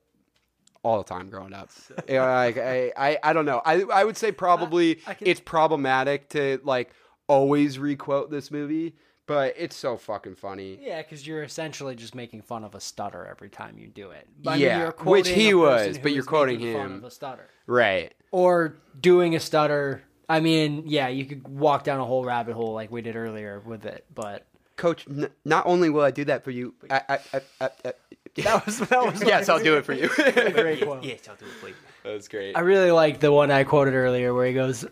all 0.84 1.00
the 1.00 1.04
time 1.04 1.30
growing 1.30 1.54
up. 1.54 1.72
Yeah, 2.08 2.24
like, 2.36 2.58
I, 2.60 2.94
I, 2.96 3.18
I 3.24 3.34
don't 3.34 3.46
know. 3.46 3.60
I, 3.66 3.82
I 3.92 4.04
would 4.04 4.16
say 4.18 4.32
probably 4.32 5.00
I 5.08 5.16
can- 5.16 5.28
it's 5.28 5.40
problematic 5.40 6.30
to 6.30 6.60
like 6.64 6.92
always 7.28 7.80
requote 7.80 8.30
this 8.30 8.52
movie, 8.52 8.96
but 9.28 9.54
it's 9.58 9.76
so 9.76 9.98
fucking 9.98 10.36
funny. 10.36 10.80
Yeah, 10.82 11.02
because 11.02 11.26
you're 11.26 11.44
essentially 11.44 11.96
just 11.96 12.16
making 12.16 12.42
fun 12.44 12.64
of 12.64 12.76
a 12.76 12.80
stutter 12.80 13.26
every 13.30 13.50
time 13.50 13.78
you 13.78 13.88
do 13.88 14.12
it. 14.12 14.28
I 14.46 14.52
mean, 14.52 14.60
Yeah, 14.62 14.78
you're 14.80 14.92
which 15.04 15.28
he 15.30 15.54
was, 15.54 15.98
but 15.98 16.12
you're 16.14 16.24
quoting 16.24 16.58
making 16.60 16.74
fun 16.74 16.86
him. 16.88 16.94
of 16.98 17.04
a 17.04 17.12
stutter, 17.12 17.50
Right. 17.68 18.14
or 18.32 18.76
doing 19.00 19.36
a 19.36 19.40
stutter. 19.40 20.04
I 20.30 20.40
mean, 20.40 20.84
yeah, 20.88 21.08
you 21.08 21.26
could 21.26 21.48
walk 21.48 21.84
down 21.84 22.00
a 22.00 22.06
whole 22.06 22.24
rabbit 22.26 22.54
hole 22.56 22.74
like 22.74 22.92
we 22.92 23.02
did 23.02 23.16
earlier 23.16 23.60
with 23.66 23.86
it, 23.86 24.06
but 24.14 24.46
Coach, 24.76 25.06
n- 25.08 25.30
not 25.46 25.66
only 25.68 25.90
will 25.90 26.02
I 26.02 26.12
do 26.12 26.26
that 26.26 26.44
for 26.44 26.52
you, 26.52 26.74
I, 26.90 27.02
I, 27.10 27.20
I, 27.34 27.42
I, 27.62 27.70
I 27.86 27.94
that 28.42 28.66
was 28.66 28.80
that 28.80 29.06
was 29.14 29.24
yes, 29.26 29.48
I'll 29.50 29.64
do 29.64 29.78
it 29.78 29.86
for 29.86 29.94
you. 29.94 30.10
a 30.18 30.52
great 30.52 30.82
quote. 30.84 31.04
Yes, 31.04 31.28
I'll 31.30 31.36
do 31.38 31.46
it 31.46 31.52
for 31.62 31.70
you. 31.70 31.76
That's 32.04 32.28
great. 32.28 32.58
I 32.58 32.60
really 32.60 32.92
like 32.92 33.20
the 33.22 33.32
one 33.32 33.50
I 33.52 33.64
quoted 33.64 33.94
earlier 33.94 34.34
where 34.34 34.46
he 34.46 34.54
goes, 34.54 34.86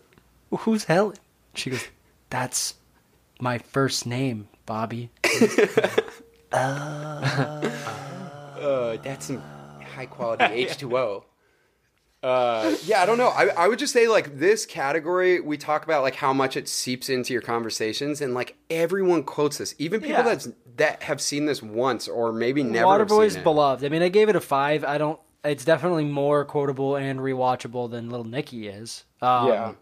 "Who's 0.60 0.84
Helen?" 0.84 1.16
She 1.54 1.70
goes, 1.70 1.84
"That's 2.30 2.74
my 3.40 3.58
first 3.58 4.06
name, 4.06 4.48
Bobby. 4.66 5.10
Uh, 6.52 8.96
that's 9.02 9.26
some 9.26 9.42
high 9.94 10.06
quality 10.06 10.44
H2O. 10.66 11.24
Uh, 12.22 12.74
yeah, 12.86 13.02
I 13.02 13.06
don't 13.06 13.18
know. 13.18 13.28
I, 13.28 13.48
I 13.48 13.68
would 13.68 13.78
just 13.78 13.92
say 13.92 14.08
like 14.08 14.38
this 14.38 14.64
category, 14.64 15.40
we 15.40 15.58
talk 15.58 15.84
about 15.84 16.02
like 16.02 16.14
how 16.14 16.32
much 16.32 16.56
it 16.56 16.68
seeps 16.68 17.10
into 17.10 17.34
your 17.34 17.42
conversations, 17.42 18.22
and 18.22 18.32
like 18.32 18.56
everyone 18.70 19.24
quotes 19.24 19.58
this, 19.58 19.74
even 19.78 20.00
people 20.00 20.16
Yeah. 20.16 20.22
that's 20.22 20.48
that 20.76 21.02
have 21.02 21.20
seen 21.20 21.44
this 21.44 21.62
once 21.62 22.08
or 22.08 22.32
maybe 22.32 22.62
never. 22.62 22.86
have 22.98 23.08
Waterboy's 23.08 23.36
beloved. 23.36 23.84
I 23.84 23.90
mean, 23.90 24.00
I 24.02 24.08
gave 24.08 24.30
it 24.30 24.36
a 24.36 24.40
five. 24.40 24.84
I 24.84 24.96
don't. 24.96 25.20
It's 25.44 25.66
definitely 25.66 26.06
more 26.06 26.46
quotable 26.46 26.96
and 26.96 27.20
rewatchable 27.20 27.90
than 27.90 28.08
Little 28.08 28.24
Nicky 28.24 28.68
is. 28.68 29.04
Um, 29.20 29.48
Yeah. 29.48 29.72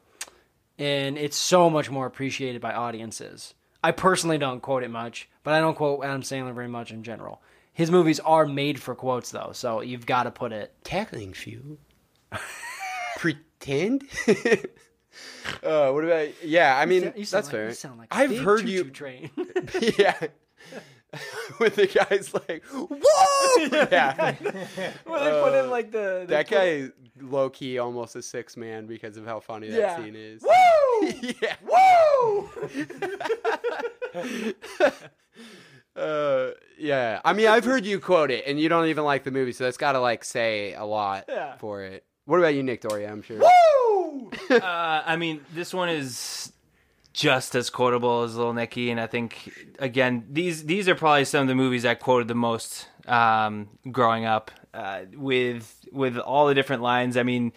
And 0.82 1.16
it's 1.16 1.36
so 1.36 1.70
much 1.70 1.90
more 1.90 2.06
appreciated 2.06 2.60
by 2.60 2.72
audiences. 2.72 3.54
I 3.84 3.92
personally 3.92 4.38
don't 4.38 4.60
quote 4.60 4.82
it 4.82 4.90
much, 4.90 5.28
but 5.44 5.54
I 5.54 5.60
don't 5.60 5.76
quote 5.76 6.04
Adam 6.04 6.22
Sandler 6.22 6.54
very 6.54 6.68
much 6.68 6.90
in 6.90 7.02
general. 7.04 7.40
His 7.72 7.90
movies 7.90 8.20
are 8.20 8.46
made 8.46 8.80
for 8.80 8.94
quotes, 8.94 9.30
though, 9.30 9.50
so 9.52 9.80
you've 9.80 10.06
got 10.06 10.24
to 10.24 10.30
put 10.30 10.52
it. 10.52 10.74
tackling 10.84 11.32
few. 11.34 11.78
Pretend. 13.16 14.02
uh, 15.62 15.90
what 15.90 16.04
about? 16.04 16.28
Yeah, 16.44 16.76
I 16.76 16.86
mean 16.86 17.02
sound 17.02 17.14
that's 17.14 17.32
like- 17.32 17.50
fair. 17.50 17.92
Like 17.96 18.08
I've 18.10 18.38
heard 18.38 18.68
you. 18.68 18.84
Train. 18.90 19.30
yeah. 19.98 20.18
when 21.58 21.70
the 21.72 21.86
guy's 21.86 22.32
like, 22.32 22.64
"Whoa!" 22.72 23.86
yeah, 23.92 24.34
Where 25.04 25.20
they 25.24 25.42
put 25.42 25.54
in 25.54 25.70
like 25.70 25.90
the, 25.92 26.24
that 26.28 26.48
guy 26.48 26.88
low 27.20 27.50
key 27.50 27.78
almost 27.78 28.16
a 28.16 28.22
six 28.22 28.56
man 28.56 28.86
because 28.86 29.16
of 29.16 29.26
how 29.26 29.38
funny 29.40 29.68
that 29.68 29.78
Yeah. 29.78 29.96
scene 29.96 30.16
is. 30.16 30.42
Woo! 30.42 31.32
yeah. 31.42 31.56
Woo! 31.66 32.48
uh, 35.96 36.50
yeah. 36.78 37.20
I 37.24 37.32
mean, 37.32 37.48
I've 37.48 37.64
heard 37.64 37.84
you 37.84 38.00
quote 38.00 38.30
it, 38.30 38.44
and 38.46 38.58
you 38.58 38.68
don't 38.68 38.86
even 38.88 39.04
like 39.04 39.24
the 39.24 39.30
movie, 39.30 39.52
so 39.52 39.64
that's 39.64 39.76
got 39.76 39.92
to 39.92 40.00
like 40.00 40.24
say 40.24 40.74
a 40.74 40.84
lot 40.84 41.24
Yeah. 41.28 41.56
for 41.58 41.82
it. 41.82 42.04
What 42.24 42.38
about 42.38 42.54
you, 42.54 42.62
Nick 42.62 42.80
Doria? 42.82 43.10
I'm 43.10 43.22
sure. 43.22 43.42
Uh, 44.50 45.02
I 45.04 45.16
mean, 45.16 45.40
this 45.54 45.74
one 45.74 45.88
is 45.88 46.52
just 47.12 47.54
as 47.54 47.70
quotable 47.70 48.22
as 48.22 48.36
Little 48.36 48.54
Nicky, 48.54 48.90
and 48.90 49.00
I 49.00 49.06
think 49.06 49.52
again 49.78 50.24
these 50.30 50.64
these 50.64 50.88
are 50.88 50.94
probably 50.94 51.24
some 51.24 51.42
of 51.42 51.48
the 51.48 51.54
movies 51.54 51.84
I 51.84 51.94
quoted 51.94 52.28
the 52.28 52.34
most 52.34 52.88
um, 53.06 53.68
growing 53.90 54.24
up. 54.24 54.50
Uh, 54.74 55.02
with 55.14 55.84
with 55.92 56.16
all 56.16 56.46
the 56.46 56.54
different 56.54 56.82
lines, 56.82 57.16
I 57.16 57.22
mean. 57.22 57.52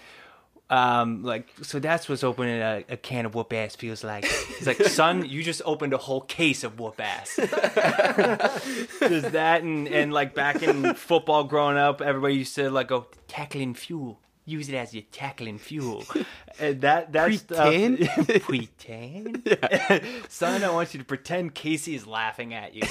Um, 0.67 1.21
like 1.21 1.47
so 1.61 1.77
that's 1.77 2.09
what's 2.09 2.23
opening 2.23 2.59
a, 2.59 2.83
a 2.89 2.97
can 2.97 3.27
of 3.27 3.35
whoop 3.35 3.53
ass 3.53 3.75
feels 3.75 4.03
like. 4.03 4.23
It's 4.25 4.65
like, 4.65 4.77
son, 4.87 5.23
you 5.23 5.43
just 5.43 5.61
opened 5.63 5.93
a 5.93 5.97
whole 5.97 6.21
case 6.21 6.63
of 6.63 6.79
whoop 6.79 6.99
ass. 6.99 7.35
Just 8.99 9.31
that 9.33 9.61
and 9.61 9.87
and 9.87 10.11
like 10.11 10.33
back 10.33 10.63
in 10.63 10.95
football 10.95 11.43
growing 11.43 11.77
up, 11.77 12.01
everybody 12.01 12.33
used 12.33 12.55
to 12.55 12.71
like 12.71 12.87
go 12.87 13.05
tackling 13.27 13.75
fuel. 13.75 14.19
Use 14.45 14.69
it 14.69 14.75
as 14.75 14.93
your 14.93 15.03
tackling 15.11 15.57
fuel. 15.57 16.03
And 16.57 16.79
that 16.81 17.11
that's 17.11 17.41
Pretend? 17.41 18.09
pretend. 18.43 19.57
Son, 20.29 20.63
I 20.63 20.69
want 20.69 20.93
you 20.93 20.99
to 20.99 21.05
pretend 21.05 21.53
Casey 21.53 21.95
is 21.95 22.07
laughing 22.07 22.53
at 22.53 22.73
you. 22.73 22.83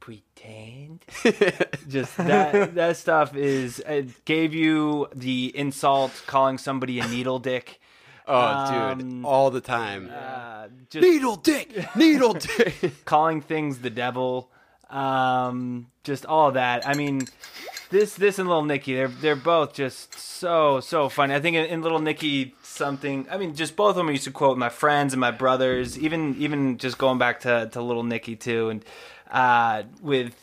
pretend. 0.00 1.04
Just 1.88 2.16
that 2.16 2.74
that 2.74 2.96
stuff 2.96 3.36
is 3.36 3.78
it 3.86 4.24
gave 4.24 4.54
you 4.54 5.06
the 5.14 5.52
insult 5.54 6.24
calling 6.26 6.58
somebody 6.58 6.98
a 6.98 7.06
needle 7.06 7.38
dick. 7.38 7.80
Oh, 8.26 8.94
dude, 8.96 9.02
Um, 9.04 9.24
all 9.24 9.50
the 9.52 9.60
time. 9.60 10.10
Uh, 10.12 10.66
just 10.90 11.02
needle 11.06 11.36
dick, 11.36 11.94
needle 11.94 12.34
dick. 12.34 13.04
calling 13.04 13.40
things 13.40 13.78
the 13.78 13.90
devil, 13.90 14.50
um, 14.90 15.86
just 16.02 16.26
all 16.26 16.52
that. 16.52 16.86
I 16.88 16.94
mean, 16.94 17.26
this 17.92 18.14
this 18.14 18.40
and 18.40 18.48
Little 18.48 18.64
Nicky, 18.64 18.94
they're 18.94 19.06
they're 19.08 19.36
both 19.36 19.74
just 19.74 20.18
so 20.18 20.80
so 20.80 21.08
funny. 21.08 21.34
I 21.34 21.40
think 21.40 21.54
in, 21.56 21.66
in 21.66 21.82
Little 21.82 22.00
Nicky, 22.00 22.56
something. 22.62 23.26
I 23.30 23.36
mean, 23.36 23.54
just 23.54 23.76
both 23.76 23.90
of 23.90 23.96
them 23.96 24.08
I 24.08 24.12
used 24.12 24.24
to 24.24 24.32
quote 24.32 24.58
my 24.58 24.68
friends 24.70 25.12
and 25.12 25.20
my 25.20 25.30
brothers. 25.30 25.96
Even 25.98 26.34
even 26.38 26.78
just 26.78 26.98
going 26.98 27.18
back 27.18 27.40
to 27.40 27.68
to 27.72 27.80
Little 27.80 28.02
Nicky 28.02 28.34
too, 28.34 28.70
and 28.70 28.84
uh, 29.30 29.84
with 30.00 30.34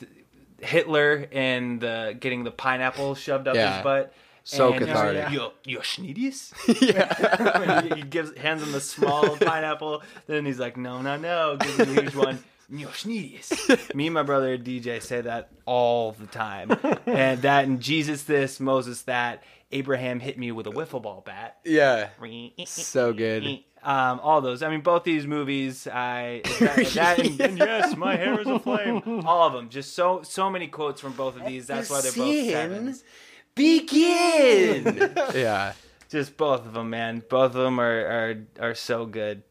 Hitler 0.62 1.28
and 1.34 1.82
the 1.82 2.16
getting 2.20 2.44
the 2.46 2.52
pineapple 2.52 3.16
shoved 3.16 3.48
up 3.48 3.56
Yeah. 3.56 3.76
his 3.76 3.84
butt. 3.84 4.14
So 4.46 4.74
And, 4.74 4.86
cathartic. 4.86 5.30
You're, 5.32 5.52
you're 5.64 5.82
Schneidius? 5.84 6.54
yeah. 6.82 7.96
he 7.96 8.02
gives 8.02 8.36
hands 8.36 8.64
him 8.64 8.72
the 8.72 8.82
small 8.82 9.38
pineapple. 9.38 10.02
Then 10.26 10.44
he's 10.46 10.58
like, 10.58 10.76
no, 10.76 11.04
no, 11.04 11.18
no. 11.18 11.58
Gives 11.58 11.78
him 11.78 11.98
a 11.98 12.02
huge 12.02 12.16
one. 12.16 12.40
You're 12.72 12.92
Me 13.96 14.08
and 14.08 14.14
my 14.14 14.24
brother 14.24 14.58
DJ 14.58 15.02
say 15.02 15.22
that 15.22 15.50
all 15.66 16.12
the 16.12 16.28
time. 16.28 16.72
And 17.06 17.42
that 17.42 17.66
and 17.66 17.82
Jesus 17.82 18.24
this, 18.24 18.60
Moses 18.60 19.04
that. 19.04 19.44
Abraham 19.72 20.20
hit 20.20 20.38
me 20.38 20.52
with 20.52 20.66
a 20.66 20.72
wiffle 20.72 21.02
ball 21.02 21.22
bat. 21.24 21.58
yeah, 21.64 22.10
so 22.66 23.14
good. 23.14 23.44
Um, 23.84 24.20
all 24.22 24.42
those. 24.42 24.62
I 24.62 24.70
mean, 24.70 24.82
both 24.82 25.04
these 25.04 25.26
movies. 25.26 25.88
I 25.88 26.42
that, 26.60 26.88
that 26.96 27.20
and, 27.20 27.40
and 27.40 27.58
yes, 27.58 27.96
my 27.96 28.16
hair 28.16 28.40
is 28.40 28.48
a 28.48 28.60
flame. 28.60 29.02
All 29.26 29.48
of 29.48 29.54
them. 29.54 29.70
Just 29.70 29.96
so 29.96 30.22
so 30.24 30.50
many 30.50 30.68
quotes 30.68 31.00
from 31.00 31.14
both 31.14 31.40
of 31.40 31.46
these. 31.46 31.68
That's 31.68 31.90
why 31.90 32.02
they're 32.02 32.12
both 32.12 32.46
sevens. 32.46 33.04
Begin. 33.56 35.14
yeah. 35.34 35.74
Just 36.10 36.36
both 36.36 36.66
of 36.66 36.74
them, 36.74 36.90
man. 36.90 37.24
Both 37.30 37.56
of 37.56 37.64
them 37.64 37.80
are 37.80 38.06
are, 38.06 38.36
are 38.60 38.76
so 38.76 39.06
good. 39.06 39.44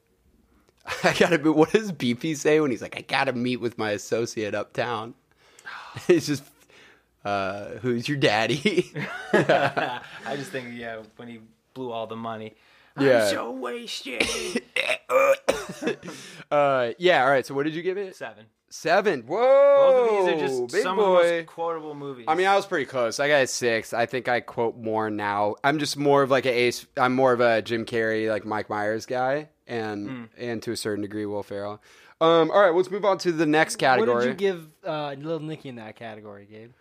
I 1.04 1.12
gotta. 1.18 1.38
be- 1.38 1.50
What 1.50 1.72
does 1.72 1.92
BP 1.92 2.36
say 2.36 2.60
when 2.60 2.70
he's 2.70 2.82
like, 2.82 2.96
"I 2.96 3.02
gotta 3.02 3.32
meet 3.32 3.56
with 3.60 3.76
my 3.78 3.90
associate 3.90 4.54
uptown"? 4.54 5.14
He's 6.06 6.26
just, 6.26 6.42
uh, 7.24 7.70
"Who's 7.82 8.08
your 8.08 8.16
daddy?" 8.18 8.90
I 9.32 10.00
just 10.36 10.50
think, 10.50 10.68
yeah, 10.74 11.02
when 11.16 11.28
he 11.28 11.40
blew 11.74 11.92
all 11.92 12.06
the 12.06 12.16
money. 12.16 12.54
Yeah. 12.98 13.24
I'm 13.24 13.30
so 13.30 13.50
wasted. 13.52 14.22
uh, 16.50 16.90
yeah. 16.98 17.22
All 17.24 17.30
right. 17.30 17.46
So, 17.46 17.54
what 17.54 17.64
did 17.64 17.74
you 17.74 17.82
give 17.82 17.96
it? 17.98 18.16
Seven. 18.16 18.46
Seven. 18.70 19.22
Whoa. 19.22 19.38
Both 19.38 20.10
of 20.10 20.26
these 20.26 20.34
are 20.34 20.46
just 20.46 20.72
big 20.72 20.82
some 20.82 20.96
boy. 20.96 21.02
of 21.20 21.26
the 21.26 21.32
most 21.36 21.46
quotable 21.46 21.94
movies. 21.94 22.26
I 22.28 22.34
mean, 22.34 22.46
I 22.46 22.56
was 22.56 22.66
pretty 22.66 22.84
close. 22.86 23.18
I 23.20 23.28
got 23.28 23.42
a 23.42 23.46
six. 23.46 23.92
I 23.92 24.06
think 24.06 24.28
I 24.28 24.40
quote 24.40 24.76
more 24.76 25.10
now. 25.10 25.54
I'm 25.64 25.78
just 25.78 25.96
more 25.96 26.22
of 26.22 26.30
like 26.30 26.44
a 26.46 26.50
ace. 26.50 26.86
I'm 26.96 27.14
more 27.14 27.32
of 27.32 27.40
a 27.40 27.62
Jim 27.62 27.84
Carrey, 27.86 28.28
like 28.28 28.44
Mike 28.44 28.68
Myers 28.68 29.06
guy, 29.06 29.48
and 29.68 30.08
Hmm. 30.08 30.24
and 30.36 30.62
to 30.64 30.72
a 30.72 30.76
certain 30.76 31.02
degree, 31.02 31.26
Will 31.26 31.42
Ferrell. 31.44 31.80
Um, 32.20 32.50
all 32.50 32.60
right, 32.60 32.74
let's 32.74 32.90
move 32.90 33.04
on 33.04 33.18
to 33.18 33.30
the 33.30 33.46
next 33.46 33.76
category. 33.76 34.12
What 34.14 34.22
did 34.22 34.28
you 34.30 34.34
give 34.34 34.66
uh, 34.84 35.14
Little 35.16 35.38
Nicky 35.40 35.68
in 35.68 35.76
that 35.76 35.94
category, 35.94 36.46
Gabe? 36.50 36.72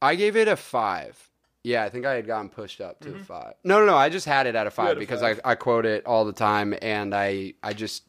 I 0.00 0.14
gave 0.14 0.36
it 0.36 0.48
a 0.48 0.56
five. 0.56 1.30
Yeah, 1.64 1.82
I 1.84 1.90
think 1.90 2.06
I 2.06 2.14
had 2.14 2.26
gotten 2.26 2.48
pushed 2.48 2.80
up 2.80 3.00
to 3.00 3.14
a 3.16 3.18
five. 3.18 3.54
No, 3.64 3.80
no, 3.80 3.86
no. 3.86 3.96
I 3.96 4.08
just 4.08 4.24
had 4.24 4.46
it 4.46 4.54
at 4.54 4.66
a 4.66 4.70
five 4.70 4.88
had 4.88 4.96
a 4.96 5.00
because 5.00 5.20
five. 5.20 5.40
I, 5.44 5.50
I 5.50 5.54
quote 5.56 5.84
it 5.84 6.06
all 6.06 6.24
the 6.24 6.32
time, 6.32 6.74
and 6.80 7.14
I 7.14 7.54
I 7.62 7.72
just 7.72 8.04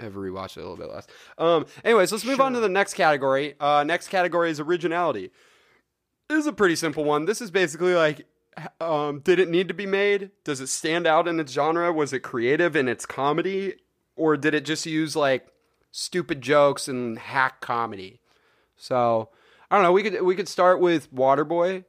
have 0.00 0.14
rewatched 0.14 0.56
it 0.56 0.60
a 0.64 0.68
little 0.68 0.76
bit 0.76 0.88
less. 0.90 1.06
Um. 1.38 1.66
Anyways, 1.84 2.10
let's 2.10 2.24
move 2.24 2.40
on 2.40 2.54
to 2.54 2.60
the 2.60 2.68
next 2.70 2.94
category. 2.94 3.54
Uh, 3.60 3.84
next 3.84 4.08
category 4.08 4.50
is 4.50 4.60
originality. 4.60 5.30
This 6.28 6.38
is 6.38 6.46
a 6.46 6.52
pretty 6.52 6.74
simple 6.74 7.04
one. 7.04 7.24
This 7.26 7.40
is 7.40 7.50
basically 7.52 7.94
like, 7.94 8.26
um, 8.80 9.20
did 9.20 9.38
it 9.38 9.48
need 9.48 9.68
to 9.68 9.74
be 9.74 9.86
made? 9.86 10.30
Does 10.44 10.60
it 10.60 10.68
stand 10.68 11.06
out 11.06 11.28
in 11.28 11.40
its 11.40 11.52
genre? 11.52 11.92
Was 11.92 12.12
it 12.12 12.20
creative 12.20 12.76
in 12.76 12.88
its 12.88 13.06
comedy, 13.06 13.74
or 14.16 14.36
did 14.36 14.54
it 14.54 14.64
just 14.64 14.86
use 14.86 15.14
like 15.16 15.48
stupid 15.92 16.40
jokes 16.40 16.88
and 16.88 17.18
hack 17.18 17.60
comedy? 17.60 18.20
So 18.76 19.30
I 19.70 19.76
don't 19.76 19.82
know. 19.82 19.92
We 19.92 20.02
could 20.02 20.22
we 20.22 20.36
could 20.36 20.48
start 20.48 20.80
with 20.80 21.12
Waterboy. 21.14 21.84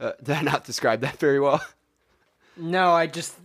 Uh, 0.00 0.12
did 0.22 0.36
I 0.36 0.42
not 0.42 0.64
describe 0.64 1.00
that 1.00 1.18
very 1.18 1.40
well? 1.40 1.64
No, 2.56 2.92
I 2.92 3.06
just 3.06 3.36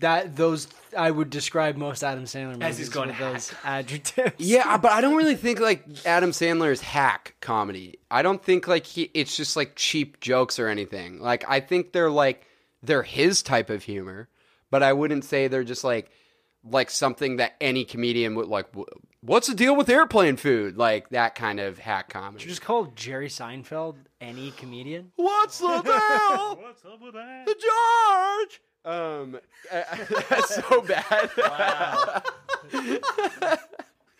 that 0.00 0.36
those 0.36 0.68
I 0.96 1.10
would 1.10 1.30
describe 1.30 1.76
most 1.76 2.02
Adam 2.02 2.24
Sandler 2.24 2.52
movies 2.52 2.62
As 2.62 2.78
he's 2.78 2.88
going 2.88 3.08
with 3.08 3.18
those 3.18 3.54
adjectives. 3.64 4.34
Yeah, 4.38 4.64
uh, 4.66 4.78
but 4.78 4.92
I 4.92 5.00
don't 5.00 5.16
really 5.16 5.36
think 5.36 5.60
like 5.60 5.84
Adam 6.04 6.30
Sandler's 6.32 6.80
hack 6.80 7.36
comedy. 7.40 7.98
I 8.10 8.22
don't 8.22 8.42
think 8.42 8.66
like 8.66 8.86
he 8.86 9.10
it's 9.14 9.36
just 9.36 9.56
like 9.56 9.76
cheap 9.76 10.20
jokes 10.20 10.58
or 10.58 10.68
anything. 10.68 11.20
Like 11.20 11.44
I 11.48 11.60
think 11.60 11.92
they're 11.92 12.10
like 12.10 12.46
they're 12.82 13.02
his 13.02 13.42
type 13.42 13.70
of 13.70 13.84
humor, 13.84 14.28
but 14.70 14.82
I 14.82 14.92
wouldn't 14.92 15.24
say 15.24 15.48
they're 15.48 15.64
just 15.64 15.84
like 15.84 16.10
like 16.64 16.90
something 16.90 17.36
that 17.36 17.54
any 17.60 17.84
comedian 17.84 18.34
would 18.34 18.48
like 18.48 18.66
what's 19.22 19.46
the 19.46 19.54
deal 19.54 19.76
with 19.76 19.88
airplane 19.88 20.36
food? 20.36 20.76
Like 20.76 21.10
that 21.10 21.34
kind 21.34 21.60
of 21.60 21.78
hack 21.78 22.10
comedy. 22.10 22.44
You 22.44 22.48
just 22.48 22.62
call 22.62 22.86
Jerry 22.94 23.28
Seinfeld 23.28 23.96
any 24.20 24.50
comedian? 24.52 25.12
What's 25.16 25.58
the 25.58 25.66
deal? 25.82 26.56
What's 26.62 26.84
up 26.84 27.00
with 27.00 27.14
that? 27.14 27.46
The 27.46 27.54
George. 27.54 28.60
Um, 28.84 29.38
that's 29.70 30.54
so 30.68 30.80
bad. 30.82 31.30
Wow. 31.36 32.22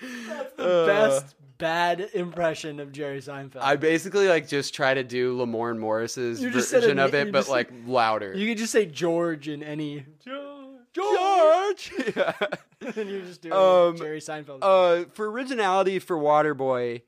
that's 0.01 0.53
the 0.57 0.85
best 0.87 1.35
bad 1.59 2.09
impression 2.15 2.81
of 2.81 2.91
Jerry 2.93 3.19
Seinfeld. 3.21 3.61
I 3.61 3.77
basically 3.77 4.29
like 4.29 4.49
just 4.49 4.75
try 4.75 4.95
to 4.95 5.05
do 5.05 5.37
Lamorne 5.37 5.79
Morris's 5.79 6.43
You 6.43 6.51
just 6.51 6.71
version 6.73 6.99
a- 6.99 7.05
of 7.07 7.15
it, 7.15 7.33
but 7.33 7.41
just- 7.41 7.51
like 7.51 7.71
louder. 7.87 8.35
you 8.35 8.49
could 8.49 8.59
just 8.59 8.73
say 8.73 8.87
George 8.87 9.49
in 9.49 9.63
any, 9.63 10.07
George. 10.25 11.93
yeah. 12.17 12.33
and 12.97 13.09
you're 13.11 13.21
just 13.23 13.43
do 13.43 13.53
Um, 13.53 13.97
Jerry 13.97 14.21
Seinfeld. 14.21 14.59
Uh, 14.63 15.05
for 15.13 15.31
originality 15.31 15.99
for 15.99 16.17
Waterboy, 16.17 17.03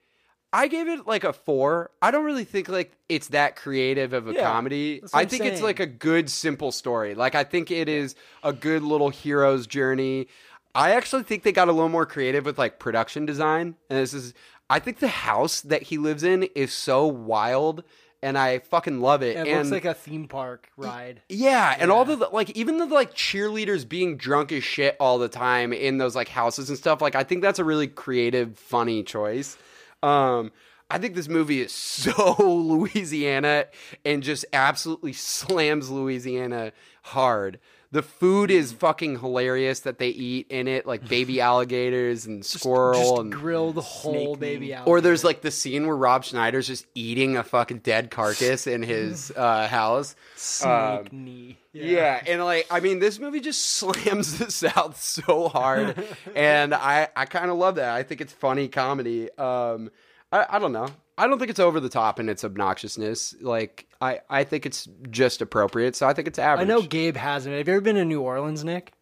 I 0.53 0.69
gave 0.69 0.87
it 0.89 1.07
like 1.07 1.25
a 1.25 1.33
four. 1.33 1.91
I 2.03 2.11
don't 2.11 2.25
really 2.25 2.45
think 2.45 2.69
like 2.69 2.93
it's 3.09 3.29
that 3.29 3.57
creative 3.57 4.13
of 4.13 4.29
a 4.29 4.35
Yeah, 4.35 4.43
comedy. 4.43 5.03
I 5.15 5.25
think 5.25 5.45
it's 5.45 5.63
like 5.63 5.81
a 5.81 5.87
good, 5.87 6.29
simple 6.29 6.73
story. 6.73 7.15
Like 7.15 7.35
I 7.35 7.45
think 7.45 7.71
it 7.71 7.89
is 7.89 8.15
a 8.43 8.53
good 8.53 8.83
little 8.83 9.09
hero's 9.09 9.67
journey. 9.67 10.29
I 10.75 10.93
actually 10.93 11.23
think 11.23 11.43
they 11.43 11.53
got 11.53 11.69
a 11.69 11.73
little 11.73 11.89
more 11.89 12.07
creative 12.07 12.45
with 12.45 12.59
like 12.59 12.79
production 12.79 13.27
design. 13.27 13.77
And 13.91 13.99
this 13.99 14.15
is, 14.15 14.35
I 14.71 14.79
think 14.79 14.99
the 14.99 15.09
house 15.09 15.61
that 15.63 15.83
he 15.83 15.99
lives 15.99 16.23
in 16.23 16.45
is 16.55 16.73
so 16.73 17.07
wild, 17.07 17.85
and 18.23 18.39
I 18.39 18.61
fucking 18.61 19.01
love 19.01 19.23
it. 19.23 19.37
It 19.37 19.49
and 19.49 19.59
looks 19.59 19.71
like 19.71 19.85
a 19.85 19.95
theme 19.95 20.29
park 20.29 20.71
ride. 20.77 21.23
yeah, 21.29 21.77
and 21.79 21.91
all 21.91 22.05
the 22.05 22.17
like, 22.33 22.51
even 22.51 22.79
the 22.79 22.87
like 22.87 23.15
cheerleaders 23.15 23.87
being 23.87 24.17
drunk 24.17 24.53
as 24.53 24.65
shit 24.65 24.97
all 24.99 25.19
the 25.19 25.29
time 25.29 25.73
in 25.73 25.99
those 25.99 26.17
like 26.17 26.29
houses 26.29 26.69
and 26.71 26.79
stuff. 26.79 27.03
Like, 27.03 27.15
I 27.15 27.25
think 27.25 27.43
that's 27.43 27.59
a 27.59 27.65
really 27.65 27.87
creative, 27.89 28.59
funny 28.59 29.03
choice. 29.03 29.59
Um, 30.03 30.51
I 30.93 30.99
think 30.99 31.15
this 31.15 31.29
movie 31.29 31.63
is 31.63 31.73
so 31.73 32.37
Louisiana 32.41 33.67
and 34.05 34.23
just 34.23 34.45
absolutely 34.53 35.15
slams 35.15 35.91
Louisiana 35.91 36.73
hard. 37.03 37.59
The 37.93 38.03
food 38.03 38.51
is 38.51 38.73
fucking 38.73 39.21
hilarious 39.21 39.81
that 39.81 39.99
they 39.99 40.09
eat 40.09 40.47
in 40.51 40.67
it, 40.69 40.87
like 40.87 41.07
baby 41.09 41.41
alligators 41.51 42.25
and 42.27 42.45
squirrel 42.45 43.01
Just 43.01 43.21
and 43.21 43.33
grilled 43.33 43.77
whole 43.77 44.37
baby 44.37 44.75
out. 44.75 44.87
or 44.87 45.01
there's 45.01 45.25
like 45.25 45.41
the 45.43 45.51
scene 45.51 45.87
where 45.87 45.97
Rob 45.97 46.25
Schneider's 46.25 46.67
just 46.67 46.87
eating 46.95 47.37
a 47.37 47.43
fucking 47.43 47.79
dead 47.79 48.11
carcass 48.11 48.67
in 48.67 48.83
his 48.83 49.31
uh, 49.37 49.69
house. 49.69 50.15
snake 50.37 50.71
um, 50.71 51.07
knee. 51.13 51.59
Yeah. 51.73 52.23
and 52.27 52.43
like 52.45 52.67
I 52.71 52.81
mean, 52.81 52.99
this 52.99 53.19
movie 53.19 53.41
just 53.41 53.63
slams 53.65 54.39
the 54.39 54.51
South 54.51 55.01
so 55.01 55.49
hard, 55.49 56.03
and 56.35 56.75
I 56.75 57.09
I 57.17 57.25
kind 57.27 57.51
of 57.51 57.57
love 57.57 57.75
that. 57.77 57.95
I 57.95 58.03
think 58.03 58.21
it's 58.21 58.33
funny 58.33 58.69
comedy. 58.69 59.31
Um, 59.39 59.91
I 60.33 60.47
I 60.51 60.59
don't 60.59 60.73
know. 60.73 60.89
I 61.19 61.27
don't 61.27 61.39
think 61.39 61.51
it's 61.51 61.61
over 61.61 61.79
the 61.79 61.89
top 61.91 62.19
in 62.19 62.29
its 62.29 62.43
obnoxiousness. 62.43 63.35
Like 63.41 63.87
I 64.01 64.21
I 64.31 64.45
think 64.45 64.67
it's 64.67 64.89
just 65.11 65.43
appropriate. 65.43 65.95
So 65.95 66.07
I 66.09 66.15
think 66.15 66.27
it's 66.29 66.39
average. 66.39 66.67
I 66.67 66.69
know 66.69 66.83
Gabe 66.83 67.17
hasn't. 67.17 67.55
Have 67.57 67.69
you 67.69 67.75
ever 67.75 67.81
been 67.83 67.97
to 67.97 68.05
New 68.05 68.23
Orleans, 68.23 68.65
Nick, 68.65 68.93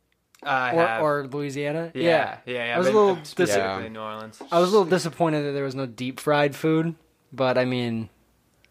I 0.42 0.74
or, 0.74 0.86
have. 0.86 1.02
or 1.02 1.26
Louisiana? 1.28 1.92
yeah, 1.94 2.38
yeah, 2.46 2.66
yeah. 2.66 2.74
I 2.74 2.78
was 2.78 2.88
a 2.88 2.92
little 2.92 3.14
dis- 3.36 3.50
Yeah. 3.50 3.80
in 3.80 3.92
New 3.92 4.00
Orleans. 4.00 4.42
I 4.50 4.58
was 4.58 4.68
a 4.70 4.72
little 4.72 4.90
disappointed 4.90 5.42
that 5.44 5.52
there 5.52 5.64
was 5.64 5.74
no 5.76 5.86
deep 5.86 6.18
fried 6.18 6.56
food, 6.56 6.94
but 7.32 7.56
I 7.56 7.64
mean, 7.64 8.08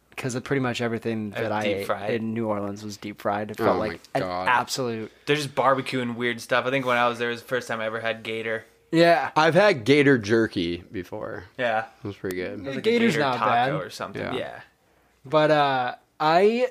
because 0.10 0.38
pretty 0.42 0.60
much 0.60 0.82
everything 0.82 1.30
that 1.32 1.52
I 1.52 1.64
ate 1.64 1.86
fried. 1.88 2.12
in 2.12 2.34
New 2.34 2.48
Orleans 2.48 2.84
was 2.84 2.98
deep 2.98 3.22
fried. 3.22 3.52
It 3.52 3.62
Oh 3.62 3.64
felt 3.64 3.78
my 3.80 3.88
like 3.88 4.02
an 4.16 4.24
absolute. 4.24 5.12
They're 5.26 5.38
just 5.38 5.56
barbecuing 5.56 6.16
weird 6.16 6.42
stuff. 6.42 6.66
I 6.66 6.70
think 6.72 6.86
when 6.86 6.98
I 6.98 7.08
was 7.08 7.20
there, 7.20 7.30
it 7.30 7.34
was 7.34 7.42
the 7.42 7.48
first 7.48 7.68
time 7.70 7.80
I 7.80 7.86
ever 7.86 8.02
had 8.02 8.22
gator. 8.24 8.66
Yeah, 8.92 9.32
I've 9.36 9.54
had 9.54 9.84
gator 9.84 10.18
jerky 10.18 10.78
before. 10.92 11.44
Yeah, 11.58 11.86
It 12.04 12.08
was 12.08 12.16
pretty 12.16 12.38
good. 12.38 12.60
It 12.60 12.66
was 12.66 12.76
like 12.76 12.84
Gator's 12.84 13.14
gator 13.14 13.24
not 13.26 13.38
taco 13.38 13.50
bad. 13.52 13.72
or 13.74 13.90
something. 13.90 14.22
Yeah. 14.22 14.34
Yeah. 14.36 14.60
but 15.26 15.52
uh, 15.52 15.96
I, 16.20 16.68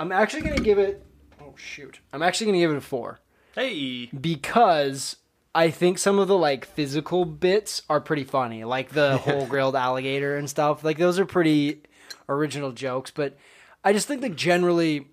I'm 0.00 0.10
actually 0.12 0.42
gonna 0.42 0.56
give 0.56 0.78
it. 0.78 1.04
Oh 1.40 1.54
shoot! 1.56 2.00
I'm 2.12 2.22
actually 2.22 2.46
gonna 2.46 2.58
give 2.58 2.70
it 2.72 2.76
a 2.76 2.80
four 2.80 3.20
Hey. 3.54 4.06
because 4.06 5.16
I 5.54 5.70
think 5.70 5.98
some 5.98 6.18
of 6.18 6.26
the 6.28 6.36
like 6.36 6.64
physical 6.64 7.24
bits 7.24 7.82
are 7.88 8.00
pretty 8.00 8.24
funny, 8.24 8.64
like 8.64 8.90
the 8.90 9.16
whole 9.24 9.46
grilled 9.46 9.76
alligator 9.76 10.36
and 10.36 10.48
stuff. 10.50 10.82
Like 10.82 10.98
those 10.98 11.18
are 11.18 11.26
pretty 11.26 11.82
original 12.28 12.72
jokes, 12.72 13.10
but 13.10 13.36
I 13.84 13.92
just 13.92 14.08
think 14.08 14.22
that 14.22 14.34
generally 14.36 15.06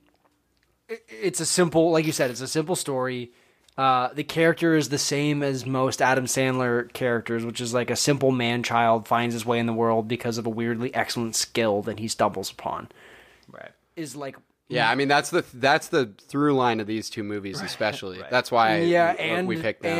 i- 0.89 0.97
it's 1.07 1.39
a 1.39 1.45
simple, 1.45 1.91
like 1.91 2.05
you 2.05 2.11
said, 2.11 2.31
it's 2.31 2.41
a 2.41 2.47
simple 2.47 2.75
story. 2.75 3.31
Uh, 3.79 4.13
the 4.13 4.25
character 4.25 4.75
is 4.75 4.89
the 4.89 4.97
same 4.97 5.41
as 5.41 5.65
most 5.65 6.01
Adam 6.01 6.25
Sandler 6.25 6.91
characters, 6.91 7.45
which 7.45 7.61
is 7.61 7.73
like 7.73 7.89
a 7.89 7.95
simple 7.95 8.31
man 8.31 8.61
child 8.61 9.07
finds 9.07 9.33
his 9.33 9.45
way 9.45 9.57
in 9.57 9.67
the 9.67 9.73
world 9.73 10.07
because 10.07 10.37
of 10.37 10.45
a 10.45 10.49
weirdly 10.49 10.93
excellent 10.93 11.35
skill 11.35 11.81
that 11.83 11.97
he 11.97 12.07
stumbles 12.09 12.51
upon. 12.51 12.89
Right. 13.49 13.71
Is 13.95 14.17
like 14.17 14.35
Yeah, 14.67 14.89
I 14.89 14.95
mean 14.95 15.07
that's 15.07 15.29
the 15.29 15.45
that's 15.53 15.87
the 15.87 16.11
through 16.27 16.55
line 16.55 16.81
of 16.81 16.87
these 16.87 17.09
two 17.09 17.23
movies, 17.23 17.61
especially. 17.61 18.21
That's 18.29 18.51
why 18.51 18.79
yeah, 18.79 19.13
we, 19.13 19.19
and 19.19 19.47
we 19.47 19.61
picked 19.61 19.83
them. 19.83 19.97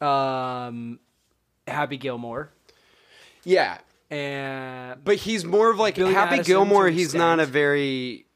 and 0.00 0.08
um, 0.08 1.00
Happy 1.66 1.96
Gilmore 1.96 2.50
yeah, 3.44 3.78
and 4.10 5.04
but 5.04 5.16
he's 5.16 5.44
more 5.44 5.70
of 5.70 5.78
like 5.78 5.96
Billy 5.96 6.12
Happy 6.12 6.36
Madison 6.36 6.52
Gilmore. 6.52 6.84
to 6.84 6.88
an 6.88 6.94
He's 6.94 7.14
not 7.14 7.40
a 7.40 7.46
very 7.46 8.26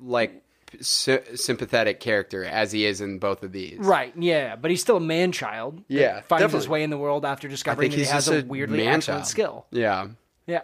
like 0.00 0.41
sy- 0.80 1.20
sympathetic 1.34 2.00
character 2.00 2.44
as 2.44 2.72
he 2.72 2.84
is 2.84 3.00
in 3.00 3.18
both 3.18 3.42
of 3.42 3.52
these. 3.52 3.78
Right, 3.78 4.12
yeah, 4.16 4.56
but 4.56 4.70
he's 4.70 4.80
still 4.80 4.96
a 4.96 5.00
man 5.00 5.32
child. 5.32 5.82
Yeah, 5.88 6.20
finds 6.22 6.52
his 6.52 6.68
way 6.68 6.82
in 6.82 6.90
the 6.90 6.98
world 6.98 7.24
after 7.24 7.48
discovering 7.48 7.90
think 7.90 8.00
that 8.00 8.06
he 8.06 8.12
has 8.12 8.28
a 8.28 8.40
a 8.40 8.44
weirdly 8.44 8.78
man 8.78 8.96
excellent 8.96 9.20
child. 9.20 9.26
skill. 9.26 9.66
Yeah, 9.70 10.08
Yeah, 10.46 10.62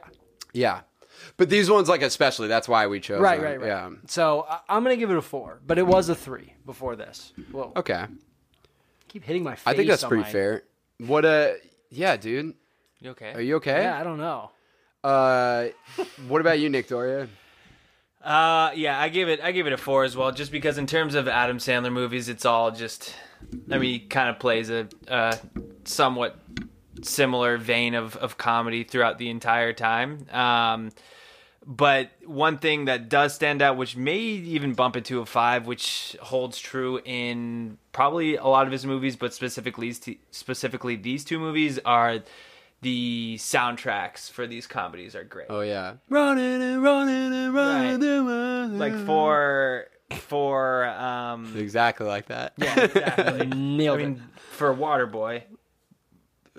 yeah. 0.52 0.80
But 1.36 1.50
these 1.50 1.70
ones, 1.70 1.88
like 1.88 2.02
especially, 2.02 2.48
that's 2.48 2.68
why 2.68 2.86
we 2.86 3.00
chose. 3.00 3.20
right, 3.20 3.36
them. 3.36 3.44
right, 3.44 3.60
right. 3.60 3.66
Yeah. 3.66 3.90
So 4.06 4.46
I- 4.48 4.60
I'm 4.68 4.82
gonna 4.82 4.96
give 4.96 5.10
it 5.10 5.16
a 5.16 5.22
four, 5.22 5.60
but 5.66 5.78
it 5.78 5.86
was 5.86 6.08
a 6.08 6.14
three 6.14 6.54
before 6.66 6.96
this. 6.96 7.32
Whoa, 7.52 7.72
Okay. 7.76 8.04
keep 9.08 9.24
hitting 9.24 9.42
my 9.42 9.54
face. 9.54 9.62
I 9.66 9.74
think 9.74 9.88
that's 9.88 10.02
on 10.04 10.08
pretty 10.08 10.24
my- 10.24 10.30
fair. 10.32 10.62
What 10.98 11.24
a 11.24 11.56
yeah, 11.90 12.16
dude. 12.16 12.54
You 13.00 13.10
okay? 13.10 13.32
Are 13.34 13.40
you 13.40 13.56
okay? 13.56 13.82
Yeah, 13.82 13.98
I 13.98 14.02
don't 14.02 14.18
know. 14.18 14.50
Uh, 15.04 15.68
what 16.26 16.40
about 16.40 16.58
you, 16.58 16.68
Nick 16.68 16.88
Doria? 16.88 17.28
Uh, 18.28 18.72
yeah, 18.74 19.00
I 19.00 19.08
give 19.08 19.30
it. 19.30 19.40
I 19.40 19.52
give 19.52 19.66
it 19.66 19.72
a 19.72 19.78
four 19.78 20.04
as 20.04 20.14
well, 20.14 20.32
just 20.32 20.52
because 20.52 20.76
in 20.76 20.86
terms 20.86 21.14
of 21.14 21.28
Adam 21.28 21.56
Sandler 21.56 21.90
movies, 21.90 22.28
it's 22.28 22.44
all 22.44 22.70
just. 22.70 23.14
I 23.70 23.78
mean, 23.78 23.90
he 23.90 23.98
kind 24.00 24.28
of 24.28 24.38
plays 24.38 24.68
a, 24.68 24.86
somewhat 25.84 26.38
similar 27.00 27.56
vein 27.56 27.94
of 27.94 28.16
of 28.16 28.36
comedy 28.36 28.84
throughout 28.84 29.16
the 29.16 29.30
entire 29.30 29.72
time. 29.72 30.26
Um, 30.30 30.90
but 31.64 32.10
one 32.26 32.58
thing 32.58 32.84
that 32.84 33.08
does 33.08 33.34
stand 33.34 33.62
out, 33.62 33.78
which 33.78 33.96
may 33.96 34.18
even 34.18 34.74
bump 34.74 34.96
it 34.96 35.06
to 35.06 35.20
a 35.20 35.26
five, 35.26 35.66
which 35.66 36.14
holds 36.20 36.58
true 36.58 37.00
in 37.06 37.78
probably 37.92 38.36
a 38.36 38.44
lot 38.44 38.66
of 38.66 38.72
his 38.72 38.84
movies, 38.84 39.16
but 39.16 39.32
specifically 39.32 39.94
specifically 40.32 40.96
these 40.96 41.24
two 41.24 41.38
movies 41.38 41.78
are 41.86 42.20
the 42.80 43.36
soundtracks 43.38 44.30
for 44.30 44.46
these 44.46 44.66
comedies 44.66 45.14
are 45.16 45.24
great. 45.24 45.46
Oh 45.50 45.60
yeah, 45.60 45.94
running 46.08 46.62
and 46.62 46.82
running 46.82 47.32
and 47.34 47.54
running. 47.54 48.02
and 48.04 48.26
running. 48.26 48.78
like 48.78 48.94
for 49.06 49.86
for 50.12 50.86
um 50.86 51.54
exactly 51.56 52.06
like 52.06 52.26
that. 52.26 52.54
yeah 52.56 52.80
exactly 52.84 53.40
i 53.42 53.44
Nailed 53.44 53.98
mean 53.98 54.22
for 54.52 54.74
waterboy 54.74 55.42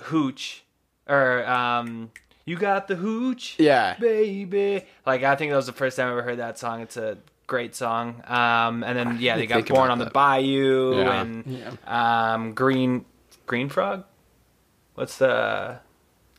hooch 0.04 0.64
or 1.08 1.46
um 1.48 2.12
you 2.46 2.56
got 2.58 2.88
the 2.88 2.96
hooch 2.96 3.56
yeah. 3.58 3.96
baby 4.00 4.86
like 5.06 5.24
i 5.24 5.36
think 5.36 5.50
that 5.52 5.56
was 5.58 5.66
the 5.66 5.74
first 5.74 5.98
time 5.98 6.08
i 6.08 6.12
ever 6.12 6.22
heard 6.22 6.38
that 6.38 6.60
song 6.60 6.82
it's 6.82 6.96
a 6.96 7.18
great 7.48 7.76
song 7.76 8.22
um 8.28 8.84
and 8.84 8.98
then 8.98 9.18
yeah 9.20 9.36
they 9.36 9.48
got 9.48 9.68
born 9.68 9.86
about 9.86 9.92
on 9.94 9.98
the 10.00 10.06
bayou 10.12 11.00
Yeah. 11.02 11.22
and 11.22 11.78
um 11.88 12.54
green 12.54 13.04
green 13.48 13.68
frog 13.70 14.04
what's 14.94 15.18
the 15.18 15.80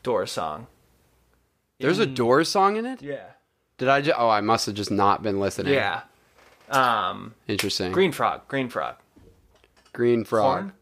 door 0.03 0.25
song 0.25 0.67
There's 1.79 1.99
a 1.99 2.05
Doors 2.05 2.49
song 2.49 2.75
in 2.77 2.85
it. 2.85 3.01
yeah 3.01 3.25
Did 3.77 3.87
I? 3.87 4.01
Ju- 4.01 4.13
oh, 4.17 4.29
I 4.29 4.41
must 4.41 4.65
have 4.65 4.75
just 4.75 4.91
not 4.91 5.21
been 5.23 5.39
listening. 5.39 5.73
yeah 5.73 6.01
um 6.69 7.33
Interesting. 7.47 7.91
green 7.91 8.11
frog 8.11 8.47
green 8.47 8.69
frog 8.69 8.95
Green 9.93 10.23
frog. 10.23 10.71
Corn? 10.71 10.73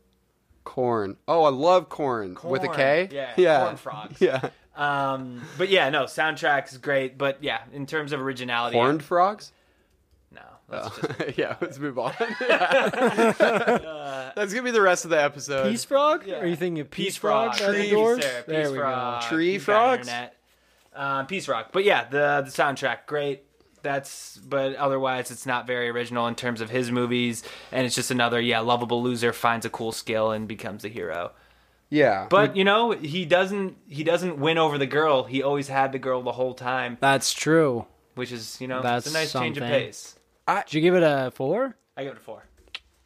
Corn. 0.63 1.17
Oh, 1.27 1.43
I 1.45 1.49
love 1.49 1.89
corn, 1.89 2.37
with 2.43 2.63
a 2.63 2.67
K. 2.67 3.09
Yeah, 3.11 3.31
Yeah. 3.37 3.63
corn 3.63 3.77
frogs. 3.77 4.17
Yeah. 4.21 4.49
Um, 4.75 5.41
but 5.57 5.69
yeah, 5.69 5.89
no, 5.89 6.03
soundtrack 6.03 6.69
is 6.71 6.77
great. 6.77 7.17
But 7.17 7.43
yeah, 7.43 7.61
in 7.73 7.87
terms 7.87 8.13
of 8.13 8.21
originality, 8.21 8.77
Horned 8.77 9.01
frogs. 9.03 9.51
No, 10.71 10.81
that's 10.83 10.99
Oh. 10.99 11.13
just 11.25 11.37
yeah. 11.37 11.55
Let's 11.61 11.79
move 11.79 11.97
on. 11.99 12.13
That's 14.35 14.53
gonna 14.53 14.63
be 14.63 14.71
the 14.71 14.81
rest 14.81 15.03
of 15.05 15.11
the 15.11 15.21
episode. 15.21 15.69
Peace 15.71 15.83
frog? 15.85 16.25
Yeah. 16.25 16.39
Are 16.39 16.45
you 16.45 16.55
thinking 16.55 16.81
of 16.81 16.91
peace, 16.91 17.05
Peace 17.05 17.17
frog? 17.17 17.55
Frog. 17.55 17.67
by 17.67 17.73
the 17.77 17.81
Peace, 17.83 17.91
doors? 17.91 18.23
sir, 18.23 18.43
there 18.47 18.63
Peace 18.63 18.71
we 18.71 18.77
Frog. 18.77 19.21
Tree 19.23 19.53
You've 19.53 19.63
frogs? 19.63 20.09
Um, 20.95 21.27
Peace 21.27 21.47
Rock. 21.47 21.69
But 21.71 21.83
yeah, 21.85 22.05
the 22.09 22.41
the 22.45 22.51
soundtrack 22.51 23.05
great. 23.05 23.43
That's 23.81 24.37
but 24.37 24.75
otherwise 24.75 25.31
it's 25.31 25.45
not 25.45 25.65
very 25.65 25.87
original 25.89 26.27
in 26.27 26.35
terms 26.35 26.59
of 26.59 26.69
his 26.69 26.91
movies, 26.91 27.43
and 27.71 27.85
it's 27.85 27.95
just 27.95 28.11
another 28.11 28.39
yeah 28.41 28.59
lovable 28.59 29.01
loser 29.01 29.31
finds 29.31 29.65
a 29.65 29.69
cool 29.69 29.91
skill 29.93 30.31
and 30.31 30.47
becomes 30.47 30.83
a 30.83 30.89
hero. 30.89 31.31
yeah. 31.89 32.27
But 32.29 32.57
you 32.57 32.65
know 32.65 32.91
he 32.91 33.23
doesn't 33.25 33.77
he 33.87 34.03
doesn't 34.03 34.37
win 34.37 34.57
over 34.57 34.77
the 34.77 34.85
girl. 34.87 35.23
He 35.23 35.41
always 35.43 35.69
had 35.69 35.93
the 35.93 35.99
girl 35.99 36.21
the 36.21 36.33
whole 36.33 36.53
time, 36.53 36.97
That's 36.99 37.31
true. 37.33 37.85
which 38.15 38.33
is 38.33 38.59
you 38.59 38.67
know 38.67 38.81
That's 38.81 39.05
it's 39.07 39.15
a 39.15 39.17
nice 39.17 39.31
change 39.31 39.57
of 39.57 39.61
something. 39.63 39.79
Pace. 40.55 40.63
Did 40.65 40.73
you 40.75 40.81
give 40.81 40.95
it 40.95 41.03
a 41.03 41.31
four? 41.33 41.75
I 41.97 42.03
give 42.03 42.13
it 42.13 42.17
a 42.17 42.21
four. 42.21 42.43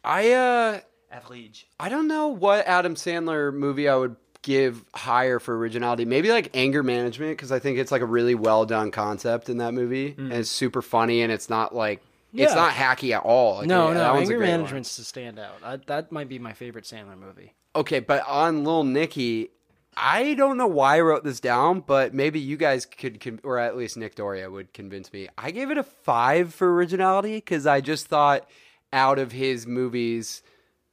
I 0.02 0.32
uh, 0.32 0.80
Average. 1.10 1.66
I 1.78 1.88
don't 1.88 2.08
know 2.08 2.28
what 2.28 2.66
Adam 2.66 2.94
Sandler 2.94 3.52
movie 3.54 3.88
I 3.88 3.96
would 3.96 4.16
give 4.42 4.84
higher 4.94 5.38
for 5.38 5.56
originality. 5.56 6.04
Maybe 6.04 6.28
like 6.30 6.50
Anger 6.54 6.82
Management 6.82 7.36
because 7.36 7.52
I 7.52 7.58
think 7.58 7.78
it's 7.78 7.90
like 7.92 8.02
a 8.02 8.06
really 8.06 8.34
well 8.34 8.66
done 8.66 8.90
concept 8.90 9.48
in 9.48 9.58
that 9.58 9.72
movie, 9.74 10.14
and 10.18 10.32
it's 10.32 10.50
super 10.50 10.82
funny, 10.82 11.22
and 11.22 11.32
it's 11.32 11.48
not 11.48 11.74
like 11.74 12.02
it's 12.32 12.54
not 12.54 12.72
hacky 12.72 13.12
at 13.16 13.22
all. 13.22 13.58
Like, 13.58 13.66
No, 13.68 13.88
yeah, 13.88 13.94
no. 13.94 13.98
that 14.00 14.14
Anger 14.16 14.36
great 14.36 14.50
one. 14.50 14.58
Management's 14.58 14.96
to 14.96 15.04
stand 15.04 15.38
out. 15.38 15.54
I, 15.62 15.76
that 15.76 16.10
might 16.10 16.28
be 16.28 16.38
my 16.38 16.52
favorite 16.52 16.84
Sandler 16.84 17.16
movie. 17.18 17.54
Okay, 17.76 18.00
but 18.00 18.26
on 18.26 18.64
Lil 18.64 18.84
Nicky, 18.84 19.50
I 19.96 20.34
don't 20.34 20.56
know 20.56 20.66
why 20.66 20.96
I 20.96 21.00
wrote 21.00 21.24
this 21.24 21.40
down, 21.40 21.80
but 21.80 22.14
maybe 22.14 22.40
you 22.40 22.56
guys 22.56 22.86
could, 22.86 23.40
or 23.42 23.58
at 23.58 23.76
least 23.76 23.96
Nick 23.96 24.14
Doria 24.14 24.50
would 24.50 24.72
convince 24.72 25.12
me. 25.12 25.28
I 25.38 25.50
gave 25.50 25.70
it 25.70 25.78
a 25.78 25.82
five 25.82 26.54
for 26.54 26.74
originality 26.74 27.36
because 27.36 27.66
I 27.66 27.80
just 27.80 28.06
thought 28.06 28.48
out 28.92 29.18
of 29.18 29.32
his 29.32 29.66
movies, 29.66 30.42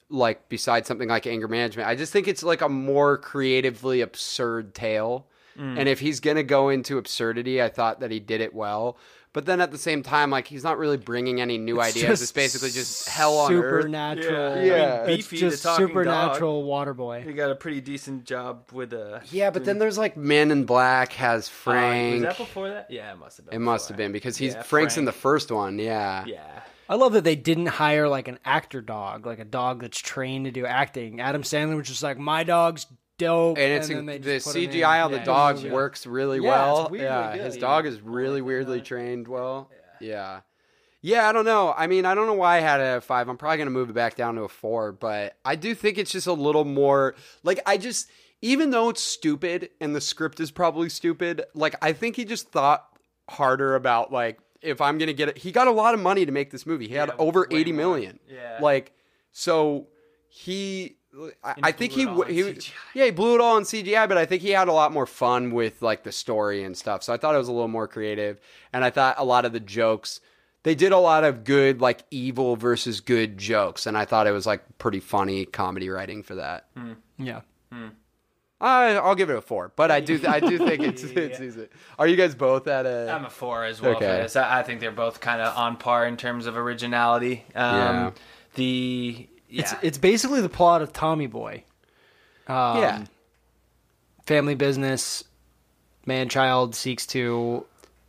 like 0.10 0.50
besides 0.50 0.88
something 0.88 1.10
like 1.10 1.28
Anger 1.28 1.48
Management, 1.48 1.88
I 1.88 1.96
just 1.96 2.12
think 2.12 2.28
it's 2.28 2.44
like 2.44 2.62
a 2.62 2.70
more 2.70 3.18
creatively 3.18 4.02
absurd 4.02 4.74
tale. 4.74 5.28
Mm. 5.58 5.80
And 5.80 5.90
if 5.90 6.00
he's 6.00 6.20
gonna 6.20 6.44
go 6.44 6.70
into 6.70 6.98
absurdity, 6.98 7.62
I 7.62 7.70
thought 7.70 8.00
that 8.00 8.12
he 8.12 8.20
did 8.20 8.42
it 8.42 8.54
well. 8.54 8.98
But 9.34 9.46
then 9.46 9.62
at 9.62 9.72
the 9.72 9.78
same 9.78 10.04
time, 10.04 10.30
like 10.30 10.48
he's 10.48 10.64
not 10.64 10.78
really 10.78 10.98
bringing 10.98 11.40
any 11.40 11.58
new 11.58 11.80
ideas. 11.80 12.22
it's 12.22 12.32
basically 12.34 12.70
just 12.70 13.08
hell 13.08 13.38
on 13.38 13.54
earth. 13.54 13.84
supernatural. 13.84 14.64
Yeah. 14.66 14.74
I 15.04 15.08
mean, 15.08 15.20
it's 15.20 15.28
Beefy 15.30 15.46
the 15.46 15.50
just 15.52 15.64
talking 15.64 15.88
supernatural 15.88 16.64
water 16.64 16.94
boy. 16.94 17.22
He 17.22 17.32
got 17.34 17.50
a 17.50 17.56
pretty 17.56 17.80
decent 17.80 18.26
job 18.26 18.70
with 18.74 18.92
a. 18.94 19.22
Yeah, 19.32 19.50
but 19.50 19.64
then 19.64 19.80
there's 19.80 19.98
like 19.98 20.18
Men 20.18 20.52
in 20.52 20.66
Black 20.66 21.14
has 21.14 21.48
Uh, 21.48 21.52
Frank. 21.52 22.14
was 22.16 22.22
that 22.24 22.38
before 22.38 22.70
that? 22.70 22.88
Yeah, 22.90 23.14
it 23.14 23.20
must 23.20 23.38
have 23.38 23.46
been. 23.46 23.56
It 23.56 23.60
must 23.60 23.88
have 23.88 23.98
been 23.98 24.12
because 24.12 24.36
he's 24.38 24.54
Yeah, 24.54 24.64
Frank's 24.64 24.98
in 24.98 25.06
the 25.06 25.12
first 25.14 25.50
one. 25.52 25.80
Yeah. 25.80 26.26
Yeah. 26.26 26.62
I 26.90 26.96
love 26.96 27.14
that 27.14 27.24
they 27.24 27.38
didn't 27.38 27.68
hire 27.68 28.10
like 28.10 28.28
an 28.28 28.38
actor 28.44 28.82
dog, 28.82 29.26
like 29.26 29.40
a 29.40 29.46
dog 29.46 29.80
that's 29.82 29.98
trained 29.98 30.44
to 30.44 30.52
do 30.52 30.66
acting. 30.66 31.22
Adam 31.22 31.44
Sandler 31.44 31.78
was 31.78 31.88
just 31.88 32.04
like, 32.04 32.18
my 32.18 32.44
dog's 32.44 32.86
dope, 33.26 33.58
And 33.58 33.72
it's 33.74 33.88
then 33.88 34.06
they 34.06 34.18
the 34.18 34.34
just 34.36 34.48
put 34.48 34.56
him 34.56 34.64
in. 34.64 34.70
CGI 34.72 35.06
on 35.06 35.12
the 35.12 35.20
dog 35.20 35.60
yeah. 35.62 35.72
works 35.72 36.06
really 36.06 36.38
Yeah, 36.40 36.50
well. 36.50 36.88
weirdly 36.90 37.06
yeah, 37.08 37.34
his 37.36 37.58
dog 37.58 37.86
is 37.86 38.02
really 38.02 38.42
weirdly 38.42 38.82
trained 38.82 39.28
well. 39.28 39.70
Yeah. 40.00 40.42
yeah. 41.02 41.28
I 41.28 41.32
don't 41.32 41.46
know. 41.46 41.74
I 41.78 41.88
mean, 41.88 42.06
I 42.06 42.16
don't 42.16 42.28
know 42.28 42.34
why 42.34 42.58
I 42.58 42.60
had 42.62 42.80
it 42.80 42.84
at 42.86 42.98
a 42.98 43.02
five. 43.02 43.30
I'm 43.30 43.38
probably 43.38 43.58
gonna 43.60 43.70
move 43.72 43.90
it 43.90 43.94
back 43.94 44.16
down 44.16 44.36
to 44.36 44.42
a 44.44 44.50
four, 44.50 44.92
but 44.92 45.36
I 45.46 45.56
do 45.56 45.76
think 45.76 45.98
it's 45.98 46.12
just 46.12 46.28
a 46.28 46.34
little 46.34 46.66
more 46.66 47.16
like 47.44 47.60
I 47.66 47.78
just 47.78 48.10
even 48.42 48.72
though 48.72 48.90
it's 48.90 49.02
stupid 49.02 49.70
and 49.80 49.96
the 49.96 50.02
script 50.02 50.40
is 50.40 50.50
probably 50.52 50.90
stupid, 50.90 51.44
like 51.54 51.76
I 51.82 51.94
think 51.94 52.16
he 52.16 52.26
just 52.26 52.50
thought 52.50 52.86
harder 53.30 53.76
about 53.76 54.12
like 54.12 54.40
if 54.64 54.82
I'm 54.82 54.98
gonna 54.98 55.14
get 55.14 55.30
it. 55.30 55.38
He 55.38 55.52
got 55.52 55.68
a 55.68 55.72
lot 55.72 55.94
of 55.94 56.00
money 56.00 56.26
to 56.26 56.32
make 56.32 56.50
this 56.52 56.66
movie. 56.66 56.88
He 56.88 56.96
had 56.96 57.10
Yeah, 57.10 57.16
over 57.20 57.48
eighty 57.52 57.72
more. 57.72 57.78
million. 57.94 58.20
Yeah. 58.28 58.58
Like 58.60 58.94
so 59.32 59.88
he 60.30 60.98
I, 61.44 61.56
I 61.64 61.72
think 61.72 61.92
he 61.92 62.06
blew 62.06 62.22
it 62.24 62.28
all 62.28 62.34
he 62.34 62.44
on 62.44 62.54
CGI. 62.56 62.72
yeah 62.94 63.06
he 63.06 63.12
blew 63.12 63.36
it 63.36 63.42
all 63.42 63.58
in 63.58 63.64
CGI, 63.64 64.08
but 64.08 64.18
I 64.18 64.26
think 64.26 64.42
he 64.42 64.52
had 64.52 64.68
a 64.68 64.74
lot 64.74 64.92
more 64.94 65.06
fun 65.06 65.52
with 65.52 65.82
like 65.82 66.04
the 66.04 66.12
story 66.12 66.64
and 66.64 66.76
stuff. 66.78 67.04
So 67.04 67.14
I 67.14 67.18
thought 67.18 67.36
it 67.36 67.38
was 67.40 67.48
a 67.50 67.52
little 67.52 67.68
more 67.68 67.88
creative, 67.88 68.40
and 68.72 68.84
I 68.86 68.90
thought 68.92 69.16
a 69.18 69.26
lot 69.26 69.44
of 69.46 69.52
the 69.54 69.60
jokes 69.60 70.22
they 70.64 70.76
did 70.76 70.92
a 70.92 70.98
lot 70.98 71.24
of 71.24 71.44
good 71.44 71.82
like 71.82 72.04
evil 72.12 72.56
versus 72.56 73.02
good 73.02 73.38
jokes, 73.38 73.86
and 73.88 73.98
I 73.98 74.06
thought 74.06 74.28
it 74.28 74.32
was 74.32 74.46
like 74.46 74.62
pretty 74.78 75.00
funny 75.00 75.46
comedy 75.46 75.90
writing 75.90 76.24
for 76.24 76.36
that. 76.36 76.68
Yeah. 77.18 77.42
I, 78.64 78.94
I'll 78.98 79.16
give 79.16 79.32
it 79.32 79.36
a 79.36 79.42
four, 79.42 79.72
but 79.76 79.90
I 79.90 80.02
do 80.02 80.22
I 80.28 80.40
do 80.40 80.58
think 80.68 80.84
it's 80.84 81.04
it's 81.04 81.40
decent. 81.40 81.72
Are 81.98 82.06
you 82.08 82.16
guys 82.16 82.36
both 82.36 82.68
at 82.68 82.86
a? 82.86 83.12
I'm 83.12 83.26
a 83.26 83.30
four 83.30 83.66
as 83.66 83.82
well 83.82 83.96
Okay. 83.96 84.06
for 84.06 84.22
this. 84.24 84.36
I, 84.36 84.60
I 84.60 84.64
think 84.64 84.82
they're 84.82 84.92
both 84.92 85.20
kind 85.20 85.42
of 85.42 85.58
on 85.58 85.78
par 85.78 86.06
in 86.06 86.16
terms 86.16 86.46
of 86.46 86.56
originality. 86.56 87.44
Um, 87.56 87.76
Yeah. 87.76 88.12
The 88.54 89.28
yeah. 89.52 89.62
It's 89.62 89.74
it's 89.84 89.98
basically 89.98 90.42
the 90.42 90.50
plot 90.50 90.82
of 90.82 90.94
Tommy 90.94 91.28
Boy. 91.28 91.64
Um, 92.48 92.78
yeah, 92.82 93.04
Family 94.26 94.56
business, 94.56 95.24
man 96.06 96.30
child 96.30 96.76
seeks 96.76 97.06
to 97.08 97.66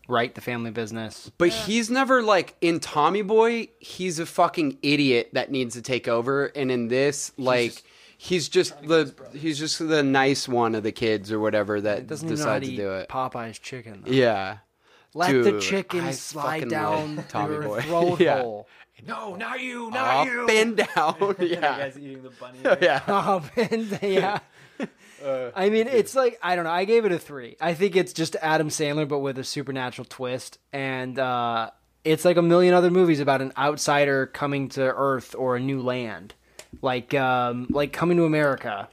right 0.08 0.34
the 0.34 0.40
family 0.40 0.70
business. 0.70 1.30
But 1.38 1.48
he's 1.50 1.90
never 1.90 2.22
like 2.22 2.54
in 2.60 2.80
Tommy 2.80 3.22
Boy, 3.22 3.68
he's 3.78 4.18
a 4.18 4.26
fucking 4.26 4.78
idiot 4.82 5.30
that 5.32 5.50
needs 5.50 5.74
to 5.74 5.82
take 5.82 6.08
over. 6.08 6.46
And 6.46 6.70
in 6.70 6.88
this, 6.88 7.32
like 7.38 7.82
he's 8.18 8.48
just 8.48 8.80
the 8.82 9.14
he's 9.32 9.58
just 9.58 9.78
the 9.86 10.02
nice 10.02 10.48
one 10.48 10.74
of 10.74 10.82
the 10.82 10.92
kids 10.92 11.32
or 11.32 11.40
whatever 11.40 11.80
that 11.80 12.06
Doesn't 12.06 12.28
even 12.28 12.38
know 12.38 12.44
how 12.44 12.58
decide 12.58 12.64
to 12.66 12.70
to 12.70 12.76
do 12.76 12.92
it. 12.92 13.08
Popeye's 13.08 13.58
chicken. 13.58 14.02
though. 14.04 14.12
Yeah. 14.12 14.58
Let 15.14 15.32
the 15.32 15.50
Dude, 15.52 15.62
chicken 15.62 16.00
I 16.04 16.10
slide 16.12 16.68
down 16.70 17.16
love 17.16 17.28
Tommy 17.28 17.54
your 17.54 17.62
Boy. 17.64 17.80
throat 17.82 18.20
Yeah. 18.20 18.40
hole. 18.42 18.68
No, 19.06 19.34
not 19.36 19.60
you, 19.60 19.90
not 19.90 20.26
Up 20.26 20.26
you. 20.26 20.46
and 20.48 20.76
down. 20.94 21.34
The 21.38 21.48
yeah. 21.48 21.60
guy's 21.78 21.98
eating 21.98 22.22
the 22.22 22.30
bunny. 22.30 22.58
yeah. 22.80 23.00
Oh, 23.08 23.44
man, 23.56 23.98
yeah. 24.02 24.38
Uh, 25.24 25.50
I 25.54 25.70
mean, 25.70 25.86
it's 25.86 26.16
like 26.16 26.38
I 26.42 26.56
don't 26.56 26.64
know. 26.64 26.70
I 26.70 26.84
gave 26.84 27.04
it 27.04 27.12
a 27.12 27.18
three. 27.18 27.56
I 27.60 27.74
think 27.74 27.94
it's 27.94 28.12
just 28.12 28.34
Adam 28.42 28.68
Sandler, 28.70 29.06
but 29.08 29.20
with 29.20 29.38
a 29.38 29.44
supernatural 29.44 30.04
twist, 30.08 30.58
and 30.72 31.16
uh, 31.16 31.70
it's 32.04 32.24
like 32.24 32.36
a 32.36 32.42
million 32.42 32.74
other 32.74 32.90
movies 32.90 33.20
about 33.20 33.40
an 33.40 33.52
outsider 33.56 34.26
coming 34.26 34.68
to 34.70 34.82
Earth 34.82 35.36
or 35.38 35.54
a 35.54 35.60
new 35.60 35.80
land, 35.80 36.34
like 36.80 37.14
um, 37.14 37.68
like 37.70 37.92
coming 37.92 38.16
to 38.16 38.24
America. 38.24 38.88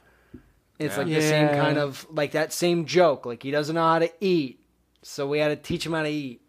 It's 0.78 0.96
like 0.96 1.08
the 1.08 1.20
same 1.20 1.46
Yeah. 1.48 1.60
kind 1.64 1.78
of 1.78 2.06
like 2.10 2.30
that 2.32 2.52
same 2.52 2.86
joke. 2.86 3.26
Like 3.26 3.42
he 3.42 3.50
doesn't 3.50 3.74
know 3.74 3.82
how 3.82 3.98
to 3.98 4.10
eat, 4.20 4.60
so 5.02 5.26
we 5.26 5.40
had 5.40 5.48
to 5.48 5.56
teach 5.56 5.84
him 5.84 5.94
how 5.94 6.04
to 6.04 6.08
eat, 6.08 6.42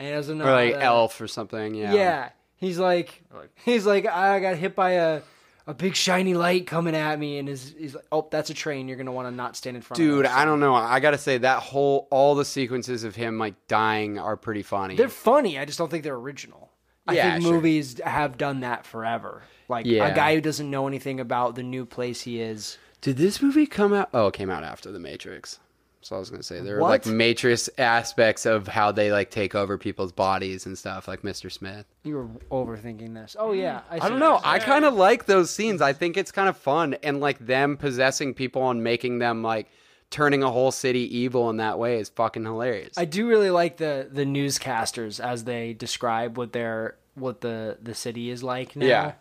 and 0.00 0.08
he 0.08 0.12
doesn't 0.14 0.36
know. 0.36 0.46
Or 0.46 0.50
like 0.50 0.72
how 0.74 0.80
to- 0.80 0.84
Elf 0.84 1.20
or 1.20 1.28
something. 1.28 1.74
Yeah. 1.76 1.94
Yeah, 1.94 2.28
he's 2.62 2.78
like, 2.78 3.22
he's 3.66 3.84
like, 3.84 4.06
ah, 4.08 4.32
I 4.32 4.40
got 4.40 4.56
hit 4.56 4.74
by 4.74 4.92
a. 4.92 5.20
A 5.64 5.72
big 5.74 5.94
shiny 5.94 6.34
light 6.34 6.66
coming 6.66 6.96
at 6.96 7.20
me, 7.20 7.38
and 7.38 7.48
is 7.48 7.72
he's 7.78 7.94
like, 7.94 8.04
"Oh, 8.10 8.26
that's 8.28 8.50
a 8.50 8.54
train. 8.54 8.88
You're 8.88 8.96
gonna 8.96 9.12
want 9.12 9.28
to 9.28 9.30
not 9.30 9.54
stand 9.54 9.76
in 9.76 9.82
front 9.84 10.00
of." 10.00 10.04
Dude. 10.04 10.26
I 10.26 10.44
don't 10.44 10.58
know. 10.58 10.74
I 10.74 10.98
gotta 10.98 11.16
say 11.18 11.38
that 11.38 11.60
whole 11.62 12.08
all 12.10 12.34
the 12.34 12.44
sequences 12.44 13.04
of 13.04 13.14
him 13.14 13.38
like 13.38 13.54
dying 13.68 14.18
are 14.18 14.36
pretty 14.36 14.62
funny. 14.64 14.96
They're 14.96 15.08
funny. 15.08 15.60
I 15.60 15.64
just 15.64 15.78
don't 15.78 15.88
think 15.88 16.02
they're 16.02 16.16
original. 16.16 16.72
I 17.06 17.12
Yeah, 17.12 17.30
think 17.34 17.44
sure. 17.44 17.52
movies 17.52 18.00
have 18.04 18.36
done 18.38 18.58
that 18.60 18.86
forever. 18.86 19.42
Like 19.68 19.86
Yeah. 19.86 20.08
a 20.08 20.12
guy 20.16 20.34
who 20.34 20.40
doesn't 20.40 20.68
know 20.68 20.88
anything 20.88 21.20
about 21.20 21.54
the 21.54 21.62
new 21.62 21.86
place 21.86 22.22
he 22.22 22.40
is. 22.40 22.76
Did 23.00 23.16
this 23.16 23.40
movie 23.40 23.66
come 23.66 23.92
out? 23.92 24.08
Oh, 24.12 24.26
it 24.26 24.34
came 24.34 24.50
out 24.50 24.64
after 24.64 24.90
The 24.90 24.98
Matrix. 24.98 25.60
So 26.02 26.16
I 26.16 26.18
was 26.18 26.30
gonna 26.30 26.42
say 26.42 26.60
there 26.60 26.76
were 26.76 26.82
like 26.82 27.06
Matrix 27.06 27.70
aspects 27.78 28.44
of 28.44 28.66
how 28.66 28.90
they 28.92 29.12
like 29.12 29.30
take 29.30 29.54
over 29.54 29.78
people's 29.78 30.12
bodies 30.12 30.66
and 30.66 30.76
stuff, 30.76 31.06
like 31.06 31.22
Mr. 31.22 31.50
Smith. 31.50 31.86
You 32.02 32.16
were 32.16 32.26
overthinking 32.50 33.14
this. 33.14 33.36
Oh 33.38 33.52
yeah, 33.52 33.82
I 33.88 34.08
don't 34.08 34.18
know. 34.18 34.40
I 34.44 34.58
kind 34.58 34.84
of 34.84 34.94
like 34.94 35.26
those 35.26 35.50
scenes. 35.50 35.80
I 35.80 35.92
think 35.92 36.16
it's 36.16 36.32
kind 36.32 36.48
of 36.48 36.56
fun, 36.56 36.94
and 37.02 37.20
like 37.20 37.38
them 37.38 37.76
possessing 37.76 38.34
people 38.34 38.68
and 38.68 38.82
making 38.82 39.18
them 39.20 39.42
like 39.42 39.68
turning 40.10 40.42
a 40.42 40.50
whole 40.50 40.70
city 40.70 41.16
evil 41.16 41.48
in 41.50 41.56
that 41.56 41.78
way 41.78 41.98
is 41.98 42.08
fucking 42.10 42.44
hilarious. 42.44 42.98
I 42.98 43.04
do 43.04 43.26
really 43.26 43.50
like 43.50 43.78
the 43.78 44.08
the 44.10 44.24
newscasters 44.24 45.18
as 45.18 45.44
they 45.44 45.72
describe 45.72 46.36
what 46.36 46.52
their 46.52 46.96
what 47.14 47.40
the 47.40 47.78
the 47.80 47.94
city 47.94 48.30
is 48.30 48.42
like 48.42 48.76
now. 48.76 48.86
Yeah. 48.86 49.12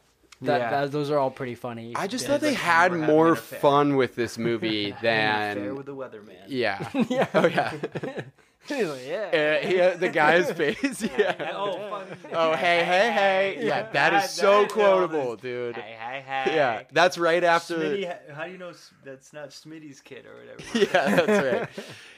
That, 0.41 0.59
Yeah. 0.59 0.69
that- 0.71 0.91
those 0.91 1.09
are 1.11 1.17
all 1.19 1.31
pretty 1.31 1.55
funny. 1.55 1.93
I 1.95 2.07
just 2.07 2.25
thought 2.25 2.41
they 2.41 2.49
like 2.51 2.57
had 2.57 2.93
more 2.93 3.35
fun 3.35 3.95
with 3.95 4.15
this 4.15 4.37
movie 4.37 4.91
Fair 5.01 5.55
than 5.55 5.75
with 5.75 5.85
the 5.85 5.95
weatherman. 5.95 6.35
yeah. 6.47 6.89
yeah. 7.09 7.27
Oh 7.33 7.45
yeah. 7.47 7.73
He's 8.67 8.87
like, 8.87 9.01
yeah. 9.07 9.57
Uh, 9.63 9.67
he, 9.67 9.81
uh, 9.81 9.97
the 9.97 10.09
guy's 10.09 10.51
face. 10.51 11.01
Yeah. 11.17 11.51
Oh, 11.55 11.77
fuck. 11.89 12.07
Oh 12.31 12.55
hey 12.55 12.83
hey 12.85 13.11
hey. 13.11 13.65
Yeah, 13.67 13.89
that 13.91 14.13
is 14.13 14.29
so 14.29 14.51
that 14.61 14.65
is 14.71 14.71
all 14.71 14.75
quotable, 14.83 15.31
this- 15.31 15.41
dude. 15.41 15.75
Hey, 15.77 15.95
hey, 15.99 16.21
hey. 16.25 16.55
Yeah, 16.55 16.83
that's 16.91 17.17
right 17.17 17.43
after. 17.43 17.75
Smitty, 17.77 18.31
how 18.33 18.45
do 18.45 18.51
you 18.51 18.57
know 18.59 18.71
that's 19.03 19.33
not 19.33 19.49
Smitty's 19.49 19.99
kid 19.99 20.25
or 20.27 20.35
whatever? 20.35 20.77
Yeah, 20.77 21.15
that's 21.25 21.43
right. 21.59 21.69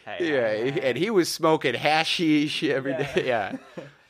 Hey, 0.05 0.31
Yeah, 0.33 0.47
hey, 0.49 0.71
hey. 0.71 0.89
and 0.89 0.97
he 0.97 1.09
was 1.09 1.29
smoking 1.31 1.75
hashish 1.75 2.61
every 2.63 2.91
day. 2.93 3.23
Yeah, 3.25 3.55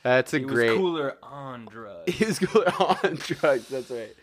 that's 0.03 0.33
a 0.33 0.39
He 0.39 0.45
great. 0.45 0.69
was 0.71 0.77
cooler 0.77 1.17
on 1.23 1.65
drugs. 1.65 2.13
He 2.13 2.25
was 2.25 2.39
cooler 2.39 2.71
on 2.79 3.15
drugs. 3.15 3.67
That's 3.69 3.89
right. 3.91 4.13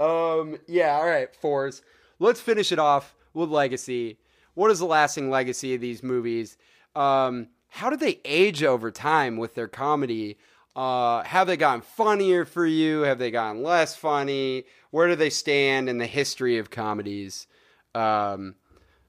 Um, 0.00 0.58
yeah. 0.66 0.92
All 0.96 1.06
right, 1.06 1.34
fours. 1.36 1.82
Let's 2.18 2.40
finish 2.40 2.72
it 2.72 2.78
off 2.78 3.14
with 3.34 3.50
legacy. 3.50 4.18
What 4.54 4.70
is 4.70 4.78
the 4.78 4.86
lasting 4.86 5.30
legacy 5.30 5.74
of 5.74 5.80
these 5.80 6.02
movies? 6.02 6.56
Um, 6.94 7.48
how 7.68 7.90
did 7.90 8.00
they 8.00 8.20
age 8.24 8.62
over 8.62 8.90
time 8.90 9.36
with 9.36 9.54
their 9.54 9.68
comedy? 9.68 10.38
Uh, 10.74 11.22
have 11.24 11.46
they 11.46 11.56
gotten 11.58 11.82
funnier 11.82 12.44
for 12.46 12.64
you? 12.66 13.02
Have 13.02 13.18
they 13.18 13.30
gotten 13.30 13.62
less 13.62 13.94
funny? 13.94 14.64
Where 14.90 15.08
do 15.08 15.14
they 15.16 15.30
stand 15.30 15.88
in 15.88 15.98
the 15.98 16.06
history 16.06 16.56
of 16.58 16.70
comedies? 16.70 17.46
Um, 17.94 18.54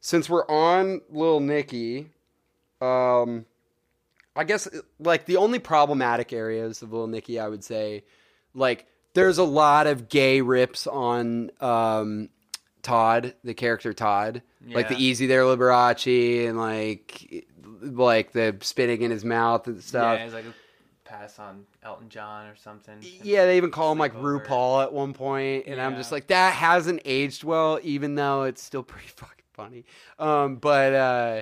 since 0.01 0.29
we're 0.29 0.45
on 0.47 1.01
Little 1.09 1.39
Nicky, 1.39 2.09
um, 2.81 3.45
I 4.37 4.43
guess 4.43 4.67
like 4.99 5.25
the 5.25 5.37
only 5.37 5.59
problematic 5.59 6.31
areas 6.31 6.81
of 6.81 6.91
Little 6.91 7.07
Nicky, 7.07 7.39
I 7.39 7.47
would 7.47 7.63
say, 7.63 8.03
like 8.53 8.85
there's 9.13 9.37
a 9.37 9.43
lot 9.43 9.87
of 9.87 10.09
gay 10.09 10.41
rips 10.41 10.87
on 10.87 11.51
um, 11.59 12.29
Todd, 12.83 13.33
the 13.43 13.53
character 13.53 13.93
Todd, 13.93 14.41
like 14.69 14.89
the 14.89 14.95
Easy 14.95 15.27
There 15.27 15.43
Liberace, 15.43 16.47
and 16.47 16.57
like 16.57 17.45
like 17.81 18.31
the 18.31 18.55
spitting 18.61 19.01
in 19.01 19.11
his 19.11 19.25
mouth 19.25 19.67
and 19.67 19.81
stuff. 19.83 20.19
Yeah, 20.19 20.25
it's 20.25 20.33
like 20.33 20.45
a 20.45 20.53
pass 21.07 21.39
on 21.39 21.65
Elton 21.83 22.09
John 22.09 22.47
or 22.47 22.55
something. 22.55 22.97
Yeah, 23.23 23.45
they 23.45 23.57
even 23.57 23.71
call 23.71 23.91
him 23.91 23.97
like 23.97 24.13
Sleepover. 24.13 24.45
RuPaul 24.45 24.83
at 24.83 24.93
one 24.93 25.13
point, 25.13 25.65
and 25.67 25.81
I'm 25.81 25.95
just 25.95 26.11
like, 26.11 26.27
that 26.27 26.53
hasn't 26.53 27.01
aged 27.05 27.43
well, 27.43 27.79
even 27.81 28.15
though 28.15 28.43
it's 28.43 28.61
still 28.61 28.83
pretty 28.83 29.07
fucking 29.15 29.45
funny. 29.53 29.85
Um, 30.19 30.57
but 30.57 30.93
uh, 30.93 31.41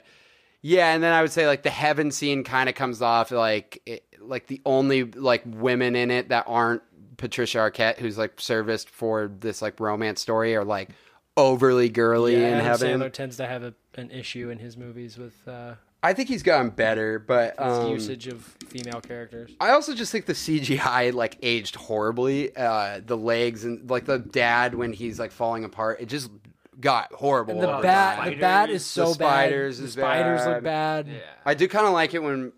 yeah, 0.67 0.95
and 0.95 1.03
then 1.03 1.13
I 1.13 1.21
would 1.21 1.31
say 1.31 1.45
like 1.45 1.61
the 1.61 1.69
heaven 1.69 2.09
scene 2.09 2.43
kind 2.43 2.67
of 2.67 2.73
comes 2.73 2.99
off 2.99 3.29
like 3.29 3.83
it, 3.85 4.03
like 4.19 4.47
the 4.47 4.63
only 4.65 5.03
like 5.03 5.43
women 5.45 5.95
in 5.95 6.09
it 6.09 6.29
that 6.29 6.45
aren't 6.47 6.81
Patricia 7.17 7.59
Arquette, 7.59 7.99
who's 7.99 8.17
like 8.17 8.41
serviced 8.41 8.89
for 8.89 9.27
this 9.27 9.61
like 9.61 9.79
romance 9.79 10.21
story, 10.21 10.55
are 10.55 10.63
like 10.65 10.89
overly 11.37 11.89
girly 11.89 12.41
Yeah, 12.41 12.57
in 12.57 12.65
heaven. 12.65 12.99
Sandler 12.99 13.13
tends 13.13 13.37
to 13.37 13.45
have 13.45 13.61
a 13.61 13.75
an 13.93 14.09
issue 14.09 14.49
in 14.49 14.57
his 14.57 14.75
movies 14.75 15.19
with 15.19 15.47
uh, 15.47 15.75
I 16.01 16.13
think 16.13 16.29
he's 16.29 16.41
gotten 16.41 16.71
better, 16.71 17.19
but 17.19 17.59
his 17.59 17.77
um, 17.77 17.91
usage 17.91 18.25
of 18.25 18.43
female 18.67 19.01
characters. 19.01 19.51
I 19.59 19.69
also 19.69 19.93
just 19.93 20.11
think 20.11 20.25
the 20.25 20.33
CGI 20.33 21.13
like 21.13 21.37
aged 21.43 21.75
horribly. 21.75 22.55
Uh, 22.55 23.01
the 23.05 23.17
legs 23.17 23.65
and 23.65 23.87
like 23.87 24.05
the 24.05 24.17
dad 24.17 24.73
when 24.73 24.93
he's 24.93 25.19
like 25.19 25.31
falling 25.31 25.63
apart, 25.63 26.01
it 26.01 26.07
just 26.07 26.31
got 26.79 27.11
horrible. 27.13 27.53
And 27.53 27.63
the 27.63 27.71
over 27.73 27.81
bat, 27.83 28.17
time. 28.17 28.29
the 28.31 28.39
bat 28.39 28.69
is 28.69 28.85
so 28.85 29.07
The 29.07 29.13
spiders 29.13 29.77
bad. 29.79 29.87
The 29.87 29.91
spiders 29.91 30.41
bad. 30.41 30.53
look 30.53 30.63
bad. 30.63 31.07
Yeah. 31.07 31.13
I 31.45 31.53
do 31.53 31.67
kind 31.67 31.87
of 31.87 31.93
like 31.93 32.13
it 32.13 32.21
when 32.23 32.51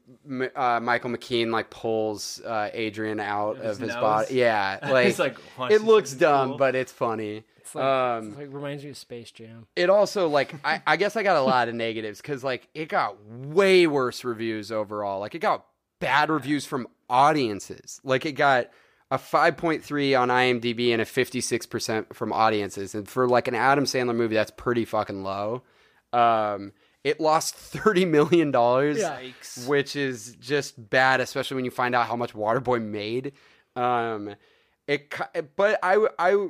uh, 0.55 0.79
Michael 0.81 1.09
McKean 1.11 1.51
like 1.51 1.69
pulls 1.69 2.41
uh, 2.45 2.69
Adrian 2.73 3.19
out 3.19 3.57
His 3.57 3.65
of 3.77 3.79
his 3.79 3.93
nose? 3.93 4.01
body. 4.01 4.35
Yeah, 4.35 4.79
like, 4.91 5.07
It's 5.07 5.19
like, 5.19 5.37
it 5.69 5.81
looks 5.83 6.13
dumb, 6.13 6.49
cool. 6.49 6.57
but 6.57 6.75
it's 6.75 6.91
funny. 6.91 7.43
It's 7.57 7.75
like, 7.75 7.83
um, 7.83 8.27
it's 8.29 8.37
like 8.37 8.53
reminds 8.53 8.83
me 8.85 8.91
of 8.91 8.97
Space 8.97 9.29
Jam. 9.31 9.67
it 9.75 9.89
also 9.89 10.29
like 10.29 10.55
I, 10.63 10.81
I 10.87 10.95
guess 10.95 11.15
I 11.17 11.23
got 11.23 11.35
a 11.35 11.41
lot 11.41 11.67
of 11.67 11.75
negatives 11.75 12.21
because 12.21 12.41
like 12.43 12.67
it 12.73 12.87
got 12.87 13.21
way 13.25 13.87
worse 13.87 14.23
reviews 14.23 14.71
overall. 14.71 15.19
Like 15.19 15.35
it 15.35 15.39
got 15.39 15.65
bad 15.99 16.29
reviews 16.29 16.65
from 16.65 16.87
audiences. 17.09 17.99
Like 18.05 18.25
it 18.25 18.33
got 18.33 18.67
a 19.09 19.17
5.3 19.17 20.19
on 20.19 20.29
IMDb 20.29 20.91
and 20.91 21.01
a 21.01 21.05
56% 21.05 22.13
from 22.13 22.33
audiences. 22.33 22.93
And 22.93 23.07
for 23.07 23.27
like 23.27 23.47
an 23.47 23.55
Adam 23.55 23.85
Sandler 23.85 24.15
movie, 24.15 24.35
that's 24.35 24.51
pretty 24.51 24.85
fucking 24.85 25.23
low. 25.23 25.63
Um, 26.11 26.73
it 27.03 27.19
lost 27.21 27.55
30 27.55 28.05
million 28.05 28.51
dollars, 28.51 28.97
Yikes. 28.99 29.67
which 29.67 29.95
is 29.95 30.35
just 30.39 30.89
bad, 30.89 31.21
especially 31.21 31.55
when 31.55 31.65
you 31.65 31.71
find 31.71 31.95
out 31.95 32.07
how 32.07 32.15
much 32.15 32.33
Waterboy 32.33 32.83
made. 32.83 33.33
Um, 33.75 34.35
it, 34.87 35.13
but 35.55 35.79
I, 35.83 36.05
I, 36.19 36.47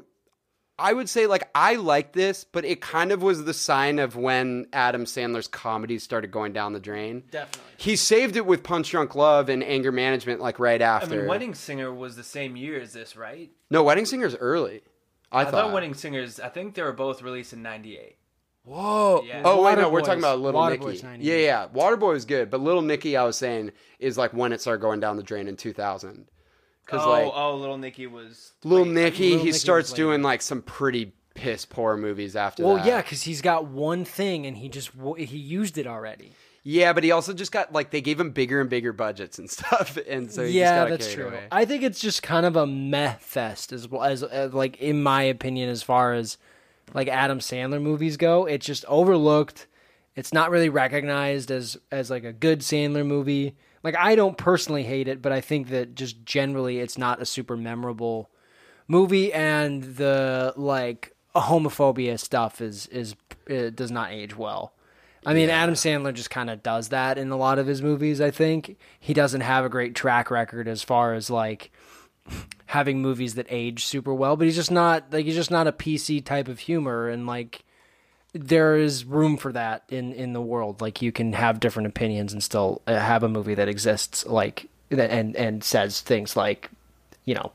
I 0.79 0.93
would 0.93 1.09
say 1.09 1.25
like 1.25 1.49
I 1.55 1.75
like 1.75 2.13
this, 2.13 2.43
but 2.43 2.63
it 2.63 2.81
kind 2.81 3.11
of 3.11 3.21
was 3.23 3.45
the 3.45 3.53
sign 3.53 3.97
of 3.99 4.15
when 4.15 4.67
Adam 4.71 5.05
Sandler's 5.05 5.47
comedies 5.47 6.03
started 6.03 6.31
going 6.31 6.53
down 6.53 6.73
the 6.73 6.79
drain. 6.79 7.23
Definitely. 7.31 7.61
He 7.77 7.95
saved 7.95 8.35
it 8.35 8.45
with 8.45 8.63
Punch 8.63 8.91
Drunk 8.91 9.15
Love 9.15 9.49
and 9.49 9.63
Anger 9.63 9.91
Management 9.91 10.39
like 10.39 10.59
right 10.59 10.81
after. 10.81 11.05
I 11.05 11.07
after. 11.07 11.19
mean, 11.21 11.27
Wedding 11.27 11.55
Singer 11.55 11.91
was 11.93 12.15
the 12.15 12.23
same 12.23 12.55
year 12.55 12.79
as 12.79 12.93
this, 12.93 13.15
right? 13.15 13.51
no, 13.69 13.83
Wedding 13.83 14.05
Singer's 14.05 14.35
early. 14.35 14.81
I, 15.31 15.41
I, 15.41 15.43
thought. 15.45 15.53
thought 15.53 15.73
Wedding 15.73 15.93
Singers. 15.93 16.39
I 16.39 16.49
think 16.49 16.75
they 16.75 16.83
were 16.83 16.93
both 16.93 17.21
released 17.21 17.53
in 17.53 17.61
'98. 17.61 18.15
Whoa. 18.63 19.23
Yeah. 19.25 19.43
Oh 19.45 19.63
wait, 19.63 19.77
no, 19.77 19.89
we're 19.89 20.01
talking 20.01 20.19
about 20.19 20.41
Little 20.41 20.59
Waterboy's 20.59 21.01
Nicky. 21.01 21.07
98. 21.07 21.25
Yeah, 21.25 21.45
yeah. 21.45 21.67
Waterboy 21.73 22.13
was 22.13 22.25
good, 22.25 22.49
but 22.49 22.59
Little 22.59 22.81
Nicky, 22.81 23.15
I 23.15 23.23
was 23.23 23.37
saying, 23.37 23.71
is 23.97 24.17
like 24.17 24.33
when 24.33 24.51
it 24.51 24.59
started 24.59 24.81
going 24.81 24.99
down 24.99 25.15
the 25.15 25.23
drain 25.23 25.47
in 25.47 25.55
2000. 25.55 26.27
Because 26.87 27.05
Oh, 27.05 27.09
like 27.11 27.31
oh, 27.35 27.55
Little 27.57 27.77
Nicky 27.77 28.07
was. 28.07 28.53
Little 28.63 28.85
late. 28.85 28.93
Nicky, 28.95 29.23
Little 29.25 29.39
he 29.39 29.45
Nicky 29.47 29.57
starts 29.59 29.91
was 29.91 29.95
doing 29.97 30.23
like 30.23 30.41
some 30.41 30.61
pretty 30.63 31.11
piss 31.35 31.65
poor 31.65 31.95
movies 31.97 32.35
after 32.35 32.63
Well, 32.63 32.77
that. 32.77 32.85
yeah, 32.87 33.01
because 33.01 33.21
he's 33.23 33.41
got 33.41 33.65
one 33.67 34.05
thing 34.05 34.45
and 34.47 34.57
he 34.57 34.69
just 34.69 34.91
he 35.17 35.37
used 35.37 35.77
it 35.77 35.85
already. 35.85 36.31
Yeah, 36.63 36.91
but 36.93 37.03
he 37.03 37.11
also 37.11 37.31
just 37.33 37.51
got 37.51 37.71
like 37.71 37.91
they 37.91 38.01
gave 38.01 38.19
him 38.19 38.31
bigger 38.31 38.59
and 38.59 38.69
bigger 38.69 38.91
budgets 38.93 39.37
and 39.39 39.49
stuff, 39.57 39.97
and 40.07 40.31
so 40.31 40.41
he 40.41 40.47
just 40.47 40.55
yeah, 40.55 40.83
got 40.83 40.89
that's 40.89 41.13
true. 41.13 41.27
away. 41.27 41.43
I 41.51 41.65
think 41.65 41.83
it's 41.83 41.99
just 41.99 42.23
kind 42.23 42.45
of 42.45 42.55
a 42.55 42.65
meh 42.65 43.13
fest 43.19 43.71
as 43.71 43.87
well 43.87 44.03
as, 44.03 44.23
as 44.23 44.53
like 44.53 44.77
in 44.81 45.03
my 45.03 45.23
opinion, 45.23 45.69
as 45.69 45.83
far 45.83 46.13
as 46.13 46.37
like 46.93 47.07
Adam 47.09 47.39
Sandler 47.39 47.81
movies 47.81 48.17
go. 48.17 48.45
It's 48.45 48.65
just 48.65 48.83
overlooked. 48.85 49.67
It's 50.15 50.33
not 50.33 50.49
really 50.51 50.69
recognized 50.69 51.51
as 51.51 51.77
as 51.91 52.09
like 52.09 52.23
a 52.23 52.33
good 52.33 52.61
Sandler 52.61 53.05
movie. 53.05 53.55
Like 53.83 53.95
I 53.95 54.15
don't 54.15 54.37
personally 54.37 54.83
hate 54.83 55.07
it, 55.07 55.21
but 55.21 55.31
I 55.31 55.41
think 55.41 55.69
that 55.69 55.95
just 55.95 56.25
generally 56.25 56.79
it's 56.79 56.97
not 56.97 57.21
a 57.21 57.25
super 57.25 57.55
memorable 57.55 58.29
movie, 58.87 59.33
and 59.33 59.83
the 59.83 60.53
like 60.55 61.15
homophobia 61.35 62.19
stuff 62.19 62.61
is 62.61 62.87
is 62.87 63.15
it 63.45 63.75
does 63.75 63.91
not 63.91 64.11
age 64.11 64.35
well. 64.35 64.73
I 65.25 65.33
mean, 65.33 65.49
Adam 65.49 65.75
Sandler 65.75 66.13
just 66.13 66.29
kind 66.29 66.49
of 66.49 66.63
does 66.63 66.89
that 66.89 67.17
in 67.17 67.31
a 67.31 67.37
lot 67.37 67.59
of 67.59 67.67
his 67.67 67.81
movies. 67.81 68.21
I 68.21 68.31
think 68.31 68.77
he 68.97 69.13
doesn't 69.13 69.41
have 69.41 69.65
a 69.65 69.69
great 69.69 69.93
track 69.93 70.31
record 70.31 70.69
as 70.69 70.83
far 70.83 71.13
as 71.15 71.29
like 71.29 71.71
having 72.67 73.01
movies 73.01 73.35
that 73.35 73.47
age 73.49 73.83
super 73.85 74.13
well, 74.13 74.37
but 74.37 74.45
he's 74.45 74.55
just 74.55 74.71
not 74.71 75.11
like 75.11 75.25
he's 75.25 75.35
just 75.35 75.51
not 75.51 75.67
a 75.67 75.73
PC 75.73 76.23
type 76.23 76.47
of 76.47 76.59
humor, 76.59 77.09
and 77.09 77.27
like 77.27 77.65
there 78.37 78.77
is 78.77 79.05
room 79.05 79.37
for 79.37 79.51
that 79.51 79.83
in 79.89 80.13
in 80.13 80.33
the 80.33 80.41
world. 80.41 80.81
Like 80.81 81.01
you 81.01 81.11
can 81.11 81.33
have 81.33 81.59
different 81.59 81.87
opinions 81.87 82.33
and 82.33 82.41
still 82.43 82.81
uh, 82.87 82.99
have 82.99 83.23
a 83.23 83.29
movie 83.29 83.55
that 83.55 83.67
exists, 83.67 84.25
like 84.25 84.69
and 84.91 85.35
and 85.35 85.63
says 85.63 86.01
things 86.01 86.35
like, 86.35 86.69
you 87.25 87.35
know, 87.35 87.51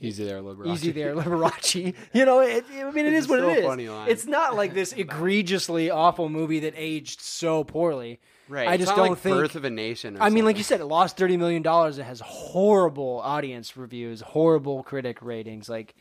Easy 0.00 0.24
there, 0.24 0.40
Liberace. 0.40 0.74
easy 0.74 0.92
there, 0.92 1.14
Liberace. 1.14 1.94
You 2.12 2.24
know, 2.24 2.40
it, 2.40 2.64
I 2.72 2.90
mean, 2.92 3.04
it 3.06 3.12
is 3.12 3.24
It's 3.24 3.30
what 3.30 3.40
still 3.40 3.72
it 3.72 3.80
is. 3.80 4.08
It's 4.08 4.26
not 4.26 4.54
like 4.54 4.72
this 4.72 4.92
egregiously 4.92 5.90
awful 5.90 6.28
movie 6.28 6.60
that 6.60 6.74
aged 6.76 7.20
so 7.20 7.64
poorly. 7.64 8.20
Right. 8.48 8.68
I 8.68 8.76
just 8.76 8.94
don't 8.94 9.10
like 9.10 9.18
think. 9.18 9.36
Birth 9.36 9.56
of 9.56 9.64
a 9.64 9.70
Nation. 9.70 10.16
Or 10.16 10.22
I 10.22 10.30
mean, 10.30 10.44
like 10.44 10.56
you 10.56 10.62
said, 10.62 10.80
it 10.80 10.86
lost 10.86 11.16
thirty 11.16 11.36
million 11.36 11.62
dollars. 11.62 11.98
It 11.98 12.04
has 12.04 12.20
horrible 12.20 13.20
audience 13.24 13.76
reviews, 13.76 14.20
horrible 14.20 14.84
critic 14.84 15.18
ratings. 15.20 15.68
Like, 15.68 15.94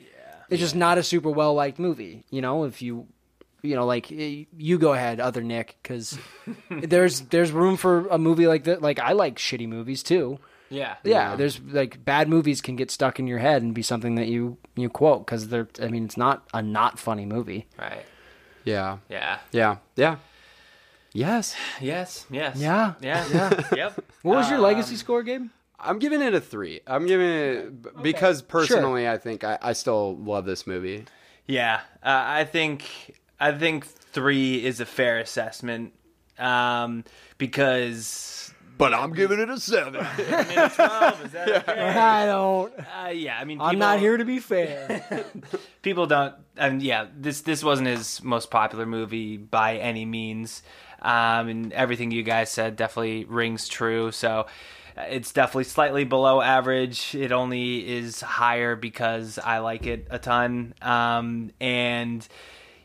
it's 0.49 0.61
just 0.61 0.75
not 0.75 0.97
a 0.97 1.03
super 1.03 1.29
well 1.31 1.55
liked 1.55 1.79
movie. 1.79 2.23
You 2.29 2.41
know, 2.41 2.63
if 2.65 2.81
you, 2.81 3.07
you 3.67 3.75
know, 3.75 3.85
like 3.85 4.09
you 4.09 4.77
go 4.77 4.93
ahead, 4.93 5.19
other 5.19 5.41
Nick, 5.43 5.77
because 5.83 6.17
there's 6.69 7.21
there's 7.31 7.51
room 7.51 7.77
for 7.77 8.07
a 8.07 8.17
movie 8.17 8.47
like 8.47 8.63
that. 8.65 8.81
Like 8.81 8.99
I 8.99 9.11
like 9.13 9.35
shitty 9.37 9.67
movies 9.67 10.03
too. 10.03 10.39
Yeah. 10.69 10.95
Yeah, 11.03 11.35
there's 11.35 11.61
like 11.61 12.03
bad 12.03 12.27
movies 12.27 12.59
can 12.61 12.75
get 12.75 12.91
stuck 12.91 13.19
in 13.19 13.27
your 13.27 13.39
head 13.39 13.61
and 13.61 13.73
be 13.73 13.81
something 13.81 14.15
that 14.15 14.27
you 14.27 14.57
you 14.75 14.89
quote 14.89 15.25
because 15.25 15.47
they're. 15.49 15.67
I 15.81 15.87
mean, 15.87 16.05
it's 16.05 16.17
not 16.17 16.43
a 16.53 16.61
not 16.61 16.99
funny 16.99 17.25
movie. 17.25 17.67
Right. 17.79 18.05
yeah, 18.65 18.97
Yeah. 19.09 19.39
yeah, 19.51 19.77
yeah. 19.95 20.15
Yes, 21.13 21.55
Yes. 21.81 22.25
Yes. 22.29 22.57
Yeah. 22.57 22.93
Yeah. 23.01 23.25
Yeah. 23.31 23.61
yep. 23.75 24.05
What 24.23 24.37
was 24.37 24.49
your 24.49 24.59
legacy 24.59 24.93
Um, 24.95 24.97
score, 24.97 25.23
Gabe? 25.23 25.47
I'm 25.79 25.99
giving 25.99 26.21
it 26.21 26.33
a 26.33 26.41
three. 26.41 26.81
I'm 26.87 27.05
giving 27.05 27.29
it 27.29 27.81
b- 27.83 27.89
because 28.01 28.41
personally, 28.41 29.07
I 29.07 29.17
think 29.17 29.43
I, 29.43 29.57
I 29.61 29.73
still 29.73 30.17
love 30.17 30.45
this 30.45 30.65
movie. 30.67 31.05
Yeah, 31.45 31.79
uh, 32.03 32.23
I 32.41 32.43
think 32.45 32.83
I 33.39 33.51
think 33.51 33.85
three 33.85 34.63
is 34.65 34.79
a 34.79 34.85
fair 34.85 35.19
assessment 35.19 35.93
um, 36.39 37.03
because 37.37 38.53
But 38.77 38.93
I'm 38.93 39.13
giving 39.13 39.39
it 39.39 39.49
a 39.49 39.59
seven. 39.59 39.93
twelve 39.93 41.25
is 41.25 41.31
that 41.31 41.49
okay? 41.69 41.79
I 41.89 42.25
don't. 42.25 42.73
Uh, 42.79 43.09
yeah, 43.09 43.37
I 43.39 43.43
mean, 43.45 43.59
I'm 43.61 43.79
not 43.79 43.99
here 43.99 44.17
to 44.17 44.25
be 44.25 44.39
fair. 44.51 45.03
people 45.81 46.07
don't 46.07 46.33
and 46.57 46.81
yeah 46.81 47.05
this 47.15 47.41
this 47.41 47.63
wasn't 47.63 47.87
his 47.87 48.21
most 48.23 48.49
popular 48.49 48.85
movie 48.85 49.37
by 49.37 49.77
any 49.77 50.05
means 50.05 50.63
um 51.03 51.47
and 51.47 51.71
everything 51.73 52.09
you 52.11 52.23
guys 52.23 52.49
said 52.49 52.75
definitely 52.75 53.23
rings 53.25 53.67
true 53.67 54.11
so 54.11 54.47
uh, 54.97 55.01
it's 55.09 55.31
definitely 55.31 55.63
slightly 55.63 56.03
below 56.03 56.41
average 56.41 57.13
it 57.13 57.31
only 57.31 57.87
is 57.87 58.19
higher 58.21 58.75
because 58.75 59.37
i 59.43 59.59
like 59.59 59.85
it 59.85 60.07
a 60.09 60.17
ton 60.17 60.73
um 60.81 61.51
and 61.61 62.27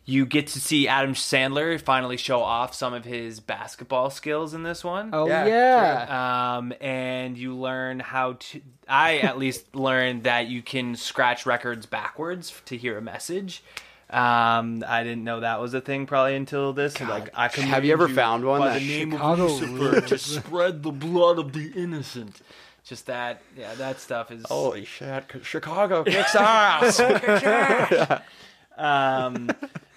you 0.04 0.26
get 0.26 0.48
to 0.48 0.60
see 0.60 0.88
Adam 0.88 1.14
Sandler 1.14 1.80
finally 1.80 2.16
show 2.16 2.42
off 2.42 2.74
some 2.74 2.92
of 2.92 3.04
his 3.04 3.38
basketball 3.40 4.10
skills 4.10 4.52
in 4.52 4.62
this 4.64 4.82
one. 4.82 5.10
Oh 5.12 5.26
Yeah, 5.28 5.46
yeah. 5.46 6.56
Um, 6.56 6.72
and 6.80 7.38
you 7.38 7.54
learn 7.56 8.00
how 8.00 8.34
to. 8.34 8.60
I 8.88 9.18
at 9.18 9.38
least 9.38 9.74
learned 9.76 10.24
that 10.24 10.48
you 10.48 10.62
can 10.62 10.96
scratch 10.96 11.46
records 11.46 11.86
backwards 11.86 12.52
to 12.66 12.76
hear 12.76 12.98
a 12.98 13.02
message. 13.02 13.62
Um, 14.10 14.84
I 14.86 15.04
didn't 15.04 15.24
know 15.24 15.40
that 15.40 15.58
was 15.60 15.72
a 15.72 15.80
thing 15.80 16.04
probably 16.04 16.36
until 16.36 16.74
this. 16.74 17.00
like, 17.00 17.30
I 17.34 17.48
Have 17.48 17.84
you 17.86 17.94
ever 17.94 18.08
found 18.08 18.44
one 18.44 18.60
by 18.60 18.74
that 18.74 18.80
the 18.80 18.86
name 18.86 19.12
Chicago 19.12 19.44
of 19.46 19.60
Lucifer 19.62 20.00
to 20.02 20.18
spread 20.18 20.82
the 20.82 20.90
blood 20.90 21.38
of 21.38 21.54
the 21.54 21.72
innocent? 21.74 22.42
Just 22.84 23.06
that, 23.06 23.40
yeah, 23.56 23.74
that 23.76 24.00
stuff 24.00 24.30
is. 24.30 24.44
Holy 24.46 24.84
shit! 24.84 25.24
Chicago 25.42 26.04
kicks 26.04 26.34
ass. 26.38 27.00
Um, 28.76 29.50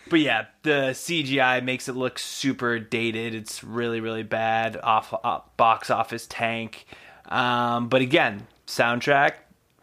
but 0.09 0.19
yeah, 0.19 0.45
the 0.63 0.91
CGI 0.91 1.63
makes 1.63 1.87
it 1.89 1.95
look 1.95 2.19
super 2.19 2.79
dated. 2.79 3.33
It's 3.35 3.63
really, 3.63 3.99
really 3.99 4.23
bad 4.23 4.77
off, 4.83 5.13
off 5.23 5.55
box 5.57 5.89
office 5.89 6.27
tank. 6.27 6.85
Um, 7.27 7.89
but 7.89 8.01
again, 8.01 8.47
soundtrack 8.67 9.33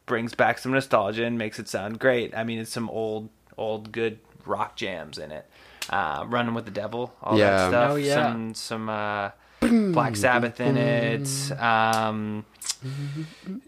brings 0.07 0.35
back 0.35 0.59
some 0.59 0.73
nostalgia 0.73 1.25
and 1.25 1.39
makes 1.39 1.59
it 1.59 1.69
sound 1.69 1.99
great. 1.99 2.37
I 2.37 2.45
mean, 2.45 2.59
it's 2.59 2.71
some 2.73 2.89
old, 2.91 3.31
old 3.57 3.93
good 3.93 4.19
rock 4.47 4.77
jams 4.77 5.19
in 5.19 5.31
it. 5.33 5.47
Uh, 5.91 6.25
Running 6.29 6.55
with 6.55 6.65
the 6.65 6.71
Devil, 6.71 7.13
all 7.23 7.37
Yeah. 7.39 7.51
that 7.51 7.69
stuff. 7.69 7.91
Oh, 7.93 7.97
yeah. 7.97 8.15
Some, 8.15 8.55
some 8.55 8.89
uh, 8.89 9.31
Black 9.61 10.15
Sabbath 10.17 10.61
in 10.61 10.77
it. 10.77 11.29
Um, 11.61 12.45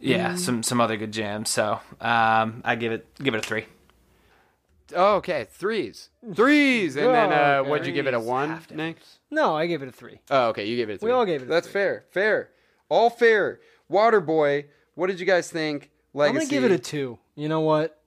yeah, 0.00 0.34
some 0.34 0.62
some 0.64 0.80
other 0.80 0.96
good 0.96 1.12
jams. 1.12 1.50
So 1.50 1.80
um, 2.00 2.62
I 2.64 2.74
give 2.78 2.92
it 2.92 3.06
give 3.22 3.34
it 3.34 3.38
a 3.38 3.42
three. 3.46 3.64
Oh, 4.94 5.16
okay, 5.16 5.46
threes, 5.50 6.10
threes, 6.34 6.96
and 6.96 7.06
then 7.14 7.32
Oh, 7.32 7.34
uh, 7.34 7.60
okay. 7.60 7.70
what'd 7.70 7.86
you 7.86 7.92
give 7.92 8.06
it 8.06 8.14
a 8.14 8.18
Threes, 8.18 8.28
one, 8.28 8.48
half 8.50 8.70
Nick? 8.70 8.96
No, 9.30 9.56
I 9.56 9.66
gave 9.66 9.82
it 9.82 9.88
a 9.88 9.92
three. 9.92 10.20
Oh, 10.30 10.48
okay, 10.48 10.66
you 10.66 10.76
gave 10.76 10.90
it 10.90 10.94
a 10.94 10.98
three. 10.98 11.08
We 11.08 11.12
all 11.12 11.24
gave 11.24 11.42
it 11.42 11.46
a 11.46 11.48
That's 11.48 11.66
three. 11.66 11.72
fair, 11.72 12.04
fair, 12.10 12.50
all 12.88 13.10
fair. 13.10 13.60
Waterboy, 13.90 14.66
what 14.94 15.06
did 15.08 15.20
you 15.20 15.26
guys 15.26 15.50
think? 15.50 15.90
I'm 16.14 16.18
Legacy. 16.20 16.38
gonna 16.46 16.50
give 16.50 16.64
it 16.64 16.72
a 16.74 16.78
two. 16.78 17.18
You 17.34 17.48
know 17.48 17.60
what? 17.60 18.00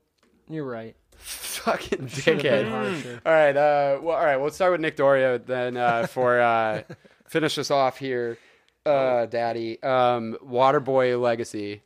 You're 0.49 0.63
right. 0.65 0.95
fucking 1.17 2.07
Should've 2.07 2.25
been 2.25 2.39
dickhead. 2.39 2.69
harsher. 2.69 3.21
All 3.25 3.31
right, 3.33 3.55
uh, 3.57 3.99
well, 4.01 4.15
all 4.17 4.23
right. 4.25 4.37
We'll 4.37 4.51
start 4.51 4.71
with 4.71 4.81
Nick 4.81 4.95
Doria 4.95 5.39
then 5.39 5.75
uh, 5.77 6.07
for 6.09 6.39
uh, 6.39 6.83
finish 7.27 7.57
us 7.57 7.69
off 7.71 7.97
here, 7.97 8.37
uh, 8.85 9.25
Daddy. 9.25 9.81
Um, 9.83 10.37
Waterboy 10.43 11.19
legacy. 11.21 11.81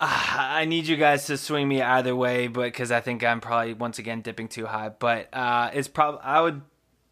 I 0.02 0.64
need 0.64 0.86
you 0.86 0.96
guys 0.96 1.26
to 1.26 1.36
swing 1.36 1.68
me 1.68 1.82
either 1.82 2.16
way, 2.16 2.46
but 2.46 2.64
because 2.64 2.90
I 2.90 3.00
think 3.00 3.22
I'm 3.22 3.40
probably 3.40 3.74
once 3.74 3.98
again 3.98 4.22
dipping 4.22 4.48
too 4.48 4.66
high. 4.66 4.88
But 4.88 5.28
uh, 5.32 5.70
it's 5.74 5.88
probably 5.88 6.20
I 6.22 6.40
would 6.40 6.62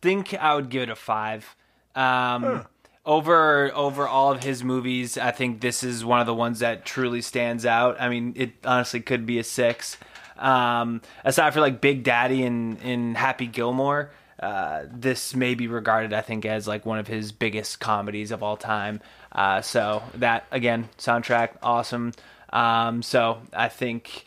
think 0.01 0.35
I 0.35 0.55
would 0.55 0.71
give 0.71 0.85
it 0.85 0.91
a 0.91 0.97
five. 0.97 1.55
Um, 1.95 2.67
Over 3.05 3.73
over 3.75 4.07
all 4.07 4.33
of 4.33 4.43
his 4.43 4.63
movies, 4.63 5.17
I 5.17 5.31
think 5.31 5.63
this 5.63 5.83
is 5.83 6.05
one 6.05 6.21
of 6.21 6.27
the 6.27 6.35
ones 6.35 6.59
that 6.59 6.85
truly 6.85 7.23
stands 7.23 7.65
out. 7.65 7.99
I 7.99 8.11
mean, 8.11 8.35
it 8.37 8.53
honestly 8.65 9.01
could 9.01 9.25
be 9.25 9.39
a 9.39 9.45
six. 9.45 9.97
Um, 10.37 11.01
aside 11.25 11.55
for 11.55 11.61
like 11.61 11.81
Big 11.81 12.03
Daddy 12.05 12.43
and 12.45 12.79
in 12.83 13.15
Happy 13.15 13.47
Gilmore, 13.47 14.11
uh, 14.41 14.83
this 14.93 15.35
may 15.35 15.55
be 15.55 15.69
regarded, 15.69 16.13
I 16.13 16.21
think, 16.21 16.45
as 16.45 16.69
like 16.69 16.85
one 16.85 16.99
of 16.99 17.07
his 17.09 17.33
biggest 17.33 17.81
comedies 17.81 18.31
of 18.31 18.43
all 18.43 18.59
time. 18.59 19.01
Uh, 19.33 19.63
so 19.63 20.03
that 20.17 20.45
again, 20.51 20.91
soundtrack 20.99 21.53
awesome. 21.63 22.13
Um, 22.53 23.03
so 23.03 23.43
I 23.53 23.69
think, 23.69 24.25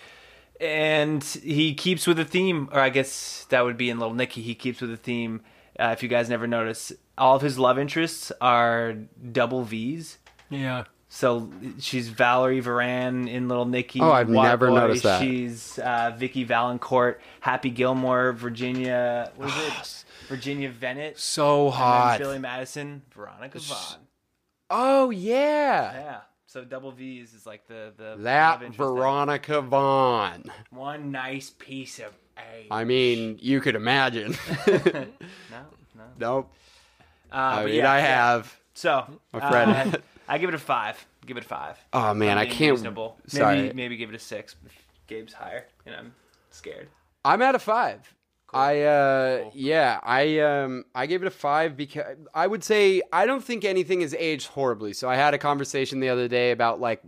and 0.59 1.23
he 1.23 1.73
keeps 1.73 2.05
with 2.07 2.17
the 2.17 2.25
theme, 2.25 2.69
or 2.71 2.79
I 2.79 2.89
guess 2.89 3.45
that 3.49 3.63
would 3.63 3.77
be 3.77 3.89
in 3.89 3.99
Little 3.99 4.13
Nicky. 4.15 4.41
He 4.41 4.55
keeps 4.55 4.81
with 4.81 4.89
the 4.91 4.97
theme. 4.97 5.41
Uh, 5.79 5.89
if 5.93 6.03
you 6.03 6.09
guys 6.09 6.29
never 6.29 6.47
notice, 6.47 6.91
all 7.17 7.35
of 7.35 7.41
his 7.41 7.57
love 7.57 7.79
interests 7.79 8.31
are 8.41 8.93
double 9.31 9.63
V's. 9.63 10.17
Yeah. 10.49 10.83
So 11.13 11.51
she's 11.79 12.07
Valerie 12.07 12.61
Veran 12.61 13.27
in 13.27 13.49
Little 13.49 13.65
Nicky. 13.65 13.99
Oh, 13.99 14.11
I've 14.11 14.27
Waterboy. 14.27 14.43
never 14.43 14.69
noticed 14.69 15.03
that. 15.03 15.21
She's 15.21 15.77
uh, 15.79 16.13
Vicky 16.17 16.45
Vallencourt, 16.45 17.17
Happy 17.41 17.69
Gilmore, 17.69 18.31
Virginia. 18.31 19.29
What 19.35 19.49
is 19.49 19.57
it? 19.57 20.05
Virginia 20.29 20.71
Venit. 20.71 21.17
So 21.17 21.65
and 21.65 21.73
then 21.73 21.79
hot. 21.79 22.19
Billy 22.19 22.39
Madison, 22.39 23.01
Veronica 23.13 23.59
Vaughn. 23.59 23.97
Oh 24.69 25.09
yeah, 25.09 25.91
Yeah. 25.93 26.17
So 26.51 26.65
double 26.65 26.91
V's 26.91 27.33
is 27.33 27.45
like 27.45 27.65
the 27.69 27.93
the 27.95 28.17
that 28.23 28.55
interest 28.55 28.77
there. 28.77 28.87
Veronica 28.87 29.61
Vaughn. 29.61 30.51
One 30.69 31.09
nice 31.09 31.49
piece 31.57 31.97
of 31.99 32.11
A. 32.37 32.67
I 32.69 32.83
mean, 32.83 33.39
you 33.41 33.61
could 33.61 33.75
imagine. 33.75 34.35
no, 34.67 35.05
no. 35.49 36.03
nope. 36.19 36.53
Uh, 37.31 37.35
I 37.35 37.65
mean, 37.65 37.75
yeah, 37.75 37.89
I 37.89 37.99
yeah. 37.99 38.05
have. 38.05 38.59
So 38.73 39.05
My 39.31 39.49
friend. 39.49 39.95
uh, 39.95 39.99
I 40.27 40.39
give 40.39 40.49
it 40.49 40.55
a 40.55 40.59
five. 40.59 41.05
Give 41.25 41.37
it 41.37 41.45
a 41.45 41.47
five. 41.47 41.77
Oh 41.93 42.13
man, 42.13 42.31
I'm 42.31 42.39
I 42.39 42.43
being 42.43 42.57
can't. 42.57 42.71
Reasonable. 42.71 43.17
Sorry. 43.27 43.55
Maybe 43.61 43.73
maybe 43.73 43.95
give 43.95 44.09
it 44.09 44.15
a 44.15 44.19
six. 44.19 44.57
If 44.65 44.73
Gabe's 45.07 45.31
higher, 45.31 45.67
and 45.85 45.95
I'm 45.95 46.13
scared. 46.49 46.89
I'm 47.23 47.41
at 47.41 47.55
a 47.55 47.59
five. 47.59 48.13
I 48.53 48.81
uh 48.81 49.49
yeah, 49.53 49.99
I 50.03 50.39
um 50.39 50.85
I 50.93 51.05
gave 51.05 51.21
it 51.21 51.27
a 51.27 51.31
five 51.31 51.77
because 51.77 52.17
I 52.33 52.47
would 52.47 52.63
say 52.63 53.01
I 53.13 53.25
don't 53.25 53.43
think 53.43 53.63
anything 53.63 54.01
has 54.01 54.13
aged 54.13 54.47
horribly. 54.47 54.93
So 54.93 55.09
I 55.09 55.15
had 55.15 55.33
a 55.33 55.37
conversation 55.37 55.99
the 55.99 56.09
other 56.09 56.27
day 56.27 56.51
about 56.51 56.81
like 56.81 57.01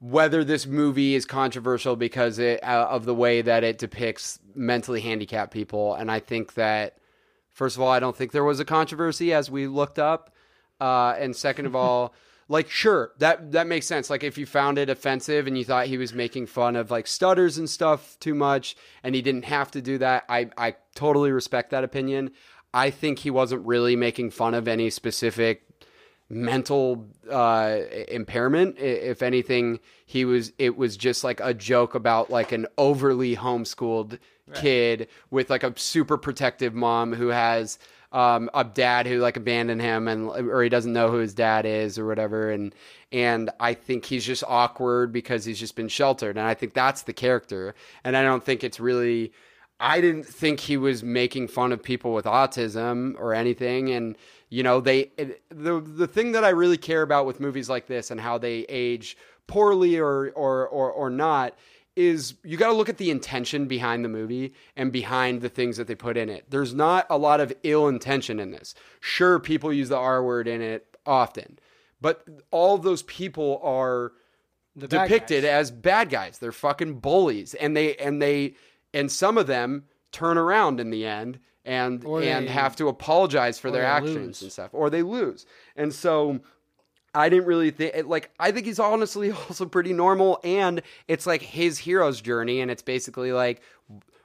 whether 0.00 0.44
this 0.44 0.66
movie 0.66 1.14
is 1.14 1.24
controversial 1.24 1.96
because 1.96 2.38
it, 2.38 2.62
uh, 2.62 2.86
of 2.90 3.04
the 3.04 3.14
way 3.14 3.42
that 3.42 3.64
it 3.64 3.78
depicts 3.78 4.38
mentally 4.54 5.00
handicapped 5.00 5.52
people, 5.52 5.94
and 5.94 6.10
I 6.10 6.20
think 6.20 6.54
that 6.54 6.98
first 7.52 7.76
of 7.76 7.82
all, 7.82 7.90
I 7.90 8.00
don't 8.00 8.16
think 8.16 8.32
there 8.32 8.44
was 8.44 8.60
a 8.60 8.64
controversy 8.64 9.32
as 9.32 9.50
we 9.50 9.66
looked 9.66 9.98
up, 9.98 10.34
uh, 10.80 11.14
and 11.18 11.34
second 11.34 11.66
of 11.66 11.76
all. 11.76 12.12
Like 12.48 12.70
sure 12.70 13.12
that 13.18 13.52
that 13.52 13.66
makes 13.66 13.86
sense. 13.86 14.08
Like 14.08 14.22
if 14.22 14.38
you 14.38 14.46
found 14.46 14.78
it 14.78 14.88
offensive 14.88 15.46
and 15.46 15.58
you 15.58 15.64
thought 15.64 15.86
he 15.86 15.98
was 15.98 16.14
making 16.14 16.46
fun 16.46 16.76
of 16.76 16.90
like 16.90 17.06
stutters 17.06 17.58
and 17.58 17.68
stuff 17.68 18.16
too 18.20 18.34
much, 18.34 18.76
and 19.02 19.14
he 19.14 19.22
didn't 19.22 19.46
have 19.46 19.70
to 19.72 19.82
do 19.82 19.98
that, 19.98 20.24
I 20.28 20.50
I 20.56 20.76
totally 20.94 21.32
respect 21.32 21.70
that 21.70 21.82
opinion. 21.82 22.30
I 22.72 22.90
think 22.90 23.20
he 23.20 23.30
wasn't 23.30 23.66
really 23.66 23.96
making 23.96 24.30
fun 24.30 24.54
of 24.54 24.68
any 24.68 24.90
specific 24.90 25.66
mental 26.28 27.06
uh, 27.30 27.78
impairment. 28.08 28.78
If 28.78 29.22
anything, 29.22 29.80
he 30.04 30.24
was. 30.24 30.52
It 30.58 30.76
was 30.76 30.96
just 30.96 31.24
like 31.24 31.40
a 31.40 31.54
joke 31.54 31.94
about 31.94 32.30
like 32.30 32.52
an 32.52 32.66
overly 32.78 33.34
homeschooled 33.36 34.18
kid 34.54 35.08
with 35.30 35.50
like 35.50 35.64
a 35.64 35.76
super 35.76 36.16
protective 36.16 36.74
mom 36.74 37.12
who 37.12 37.28
has 37.28 37.78
um, 38.12 38.50
a 38.54 38.64
dad 38.64 39.06
who 39.06 39.18
like 39.18 39.36
abandoned 39.36 39.80
him 39.80 40.08
and 40.08 40.28
or 40.28 40.62
he 40.62 40.68
doesn't 40.68 40.92
know 40.92 41.10
who 41.10 41.18
his 41.18 41.34
dad 41.34 41.66
is 41.66 41.98
or 41.98 42.06
whatever. 42.06 42.50
And 42.50 42.74
and 43.12 43.50
I 43.60 43.74
think 43.74 44.04
he's 44.04 44.24
just 44.24 44.44
awkward 44.46 45.12
because 45.12 45.44
he's 45.44 45.58
just 45.58 45.76
been 45.76 45.88
sheltered. 45.88 46.36
And 46.36 46.46
I 46.46 46.54
think 46.54 46.74
that's 46.74 47.02
the 47.02 47.12
character. 47.12 47.74
And 48.04 48.16
I 48.16 48.22
don't 48.22 48.44
think 48.44 48.64
it's 48.64 48.80
really. 48.80 49.32
I 49.78 50.00
didn't 50.00 50.24
think 50.24 50.60
he 50.60 50.78
was 50.78 51.02
making 51.02 51.48
fun 51.48 51.70
of 51.70 51.82
people 51.82 52.14
with 52.14 52.24
autism 52.24 53.14
or 53.18 53.34
anything. 53.34 53.90
And 53.90 54.16
you 54.48 54.62
know, 54.62 54.80
they 54.80 55.10
it, 55.18 55.42
the 55.50 55.80
the 55.80 56.06
thing 56.06 56.32
that 56.32 56.44
I 56.44 56.50
really 56.50 56.78
care 56.78 57.02
about 57.02 57.26
with 57.26 57.40
movies 57.40 57.68
like 57.68 57.86
this 57.86 58.10
and 58.10 58.20
how 58.20 58.38
they 58.38 58.60
age 58.68 59.18
poorly 59.46 59.98
or 59.98 60.30
or 60.30 60.66
or, 60.68 60.90
or 60.90 61.10
not 61.10 61.54
is 61.96 62.34
you 62.44 62.56
got 62.56 62.68
to 62.68 62.74
look 62.74 62.88
at 62.90 62.98
the 62.98 63.10
intention 63.10 63.66
behind 63.66 64.04
the 64.04 64.08
movie 64.08 64.52
and 64.76 64.92
behind 64.92 65.40
the 65.40 65.48
things 65.48 65.78
that 65.78 65.86
they 65.86 65.94
put 65.94 66.16
in 66.16 66.28
it. 66.28 66.44
There's 66.50 66.74
not 66.74 67.06
a 67.10 67.16
lot 67.16 67.40
of 67.40 67.52
ill 67.62 67.88
intention 67.88 68.38
in 68.38 68.50
this. 68.50 68.74
Sure, 69.00 69.38
people 69.40 69.72
use 69.72 69.88
the 69.88 69.96
R 69.96 70.22
word 70.22 70.46
in 70.46 70.60
it 70.60 70.96
often, 71.06 71.58
but 72.00 72.24
all 72.50 72.74
of 72.74 72.82
those 72.82 73.02
people 73.04 73.60
are 73.64 74.12
depicted 74.76 75.42
guys. 75.44 75.50
as 75.50 75.70
bad 75.70 76.10
guys. 76.10 76.38
They're 76.38 76.52
fucking 76.52 77.00
bullies, 77.00 77.54
and 77.54 77.76
they 77.76 77.96
and 77.96 78.20
they 78.20 78.54
and 78.92 79.10
some 79.10 79.38
of 79.38 79.46
them 79.46 79.84
turn 80.12 80.36
around 80.38 80.80
in 80.80 80.90
the 80.90 81.04
end 81.06 81.38
and 81.64 82.04
Or 82.04 82.22
and 82.22 82.46
they- 82.46 82.52
have 82.52 82.76
to 82.76 82.88
apologize 82.88 83.58
for 83.58 83.70
their 83.70 83.84
actions 83.84 84.16
lose. 84.26 84.42
and 84.42 84.52
stuff, 84.52 84.70
or 84.72 84.88
they 84.90 85.02
lose. 85.02 85.46
And 85.76 85.92
so 85.92 86.40
I 87.16 87.28
didn't 87.28 87.46
really 87.46 87.70
think 87.70 88.06
like 88.06 88.30
I 88.38 88.52
think 88.52 88.66
he's 88.66 88.78
honestly 88.78 89.30
also 89.48 89.66
pretty 89.66 89.92
normal, 89.92 90.38
and 90.44 90.82
it's 91.08 91.26
like 91.26 91.42
his 91.42 91.78
hero's 91.78 92.20
journey, 92.20 92.60
and 92.60 92.70
it's 92.70 92.82
basically 92.82 93.32
like 93.32 93.62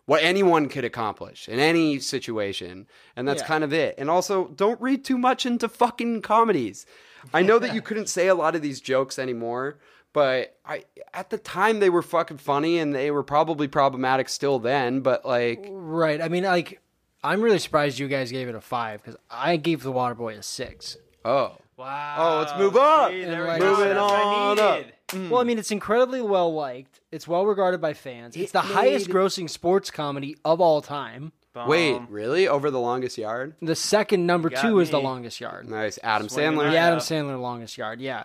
what 0.05 0.21
anyone 0.23 0.67
could 0.67 0.83
accomplish 0.83 1.47
in 1.47 1.59
any 1.59 1.99
situation, 1.99 2.87
and 3.15 3.27
that's 3.27 3.41
Yeah. 3.41 3.47
kind 3.47 3.63
of 3.63 3.71
it. 3.71 3.95
And 3.97 4.09
also, 4.09 4.47
don't 4.49 4.81
read 4.81 5.05
too 5.05 5.17
much 5.17 5.45
into 5.45 5.69
fucking 5.69 6.21
comedies. 6.21 6.85
I 7.33 7.43
know 7.43 7.59
that 7.59 7.73
you 7.73 7.81
couldn't 7.87 8.09
say 8.09 8.27
a 8.27 8.35
lot 8.35 8.55
of 8.55 8.61
these 8.61 8.81
jokes 8.81 9.17
anymore, 9.19 9.77
but 10.11 10.57
I 10.65 10.83
at 11.13 11.29
the 11.29 11.37
time 11.37 11.79
they 11.79 11.89
were 11.89 12.01
fucking 12.01 12.37
funny, 12.39 12.77
and 12.79 12.93
they 12.93 13.11
were 13.11 13.23
probably 13.23 13.67
problematic 13.67 14.27
still 14.27 14.59
then. 14.59 15.01
But 15.01 15.23
like, 15.25 15.65
Right. 15.69 16.19
I 16.21 16.27
mean, 16.27 16.43
like, 16.43 16.81
I'm 17.23 17.41
really 17.41 17.59
surprised 17.59 17.99
you 17.99 18.07
guys 18.07 18.31
gave 18.31 18.49
it 18.49 18.55
a 18.55 18.61
five 18.61 19.01
because 19.03 19.17
I 19.29 19.55
gave 19.57 19.83
the 19.83 19.93
Waterboy 19.93 20.37
a 20.37 20.43
six. 20.43 20.97
oh, 21.23 21.57
Wow. 21.81 22.15
Oh, 22.17 22.39
let's 22.39 22.57
move 22.57 22.75
up. 22.77 23.11
See, 23.11 23.23
there 23.25 23.51
we 23.53 23.59
go. 23.59 23.71
Moving 23.71 23.89
That's 23.95 23.99
what 24.01 24.11
I 24.11 24.23
on 24.23 24.59
up. 24.59 24.77
needed. 24.77 25.29
Well, 25.31 25.41
I 25.41 25.43
mean, 25.43 25.59
it's 25.59 25.71
incredibly 25.71 26.21
well 26.21 26.53
liked. 26.53 27.01
It's 27.11 27.27
well 27.27 27.45
regarded 27.45 27.81
by 27.81 27.93
fans. 27.93 28.35
It's 28.37 28.51
It 28.51 28.53
the 28.53 28.61
highest 28.61 29.09
grossing 29.09 29.49
sports 29.49 29.91
comedy 29.91 30.37
of 30.45 30.61
all 30.61 30.81
time. 30.81 31.33
wait, 31.67 31.99
really? 32.09 32.47
Over 32.47 32.71
the 32.71 32.79
longest 32.79 33.17
yard? 33.17 33.55
The 33.61 33.75
second 33.75 34.25
number 34.25 34.49
Got 34.49 34.61
two 34.61 34.79
is 34.79 34.89
the 34.89 34.97
me. 34.99 35.03
longest 35.03 35.41
yard. 35.41 35.69
Nice, 35.69 35.99
Adam 36.01 36.29
Swinging 36.29 36.53
Sandler. 36.53 36.63
right 36.65 36.71
The 36.71 36.77
Adam. 36.77 36.99
Sandler 36.99 37.41
longest 37.41 37.77
yard, 37.77 37.99
yeah. 37.99 38.23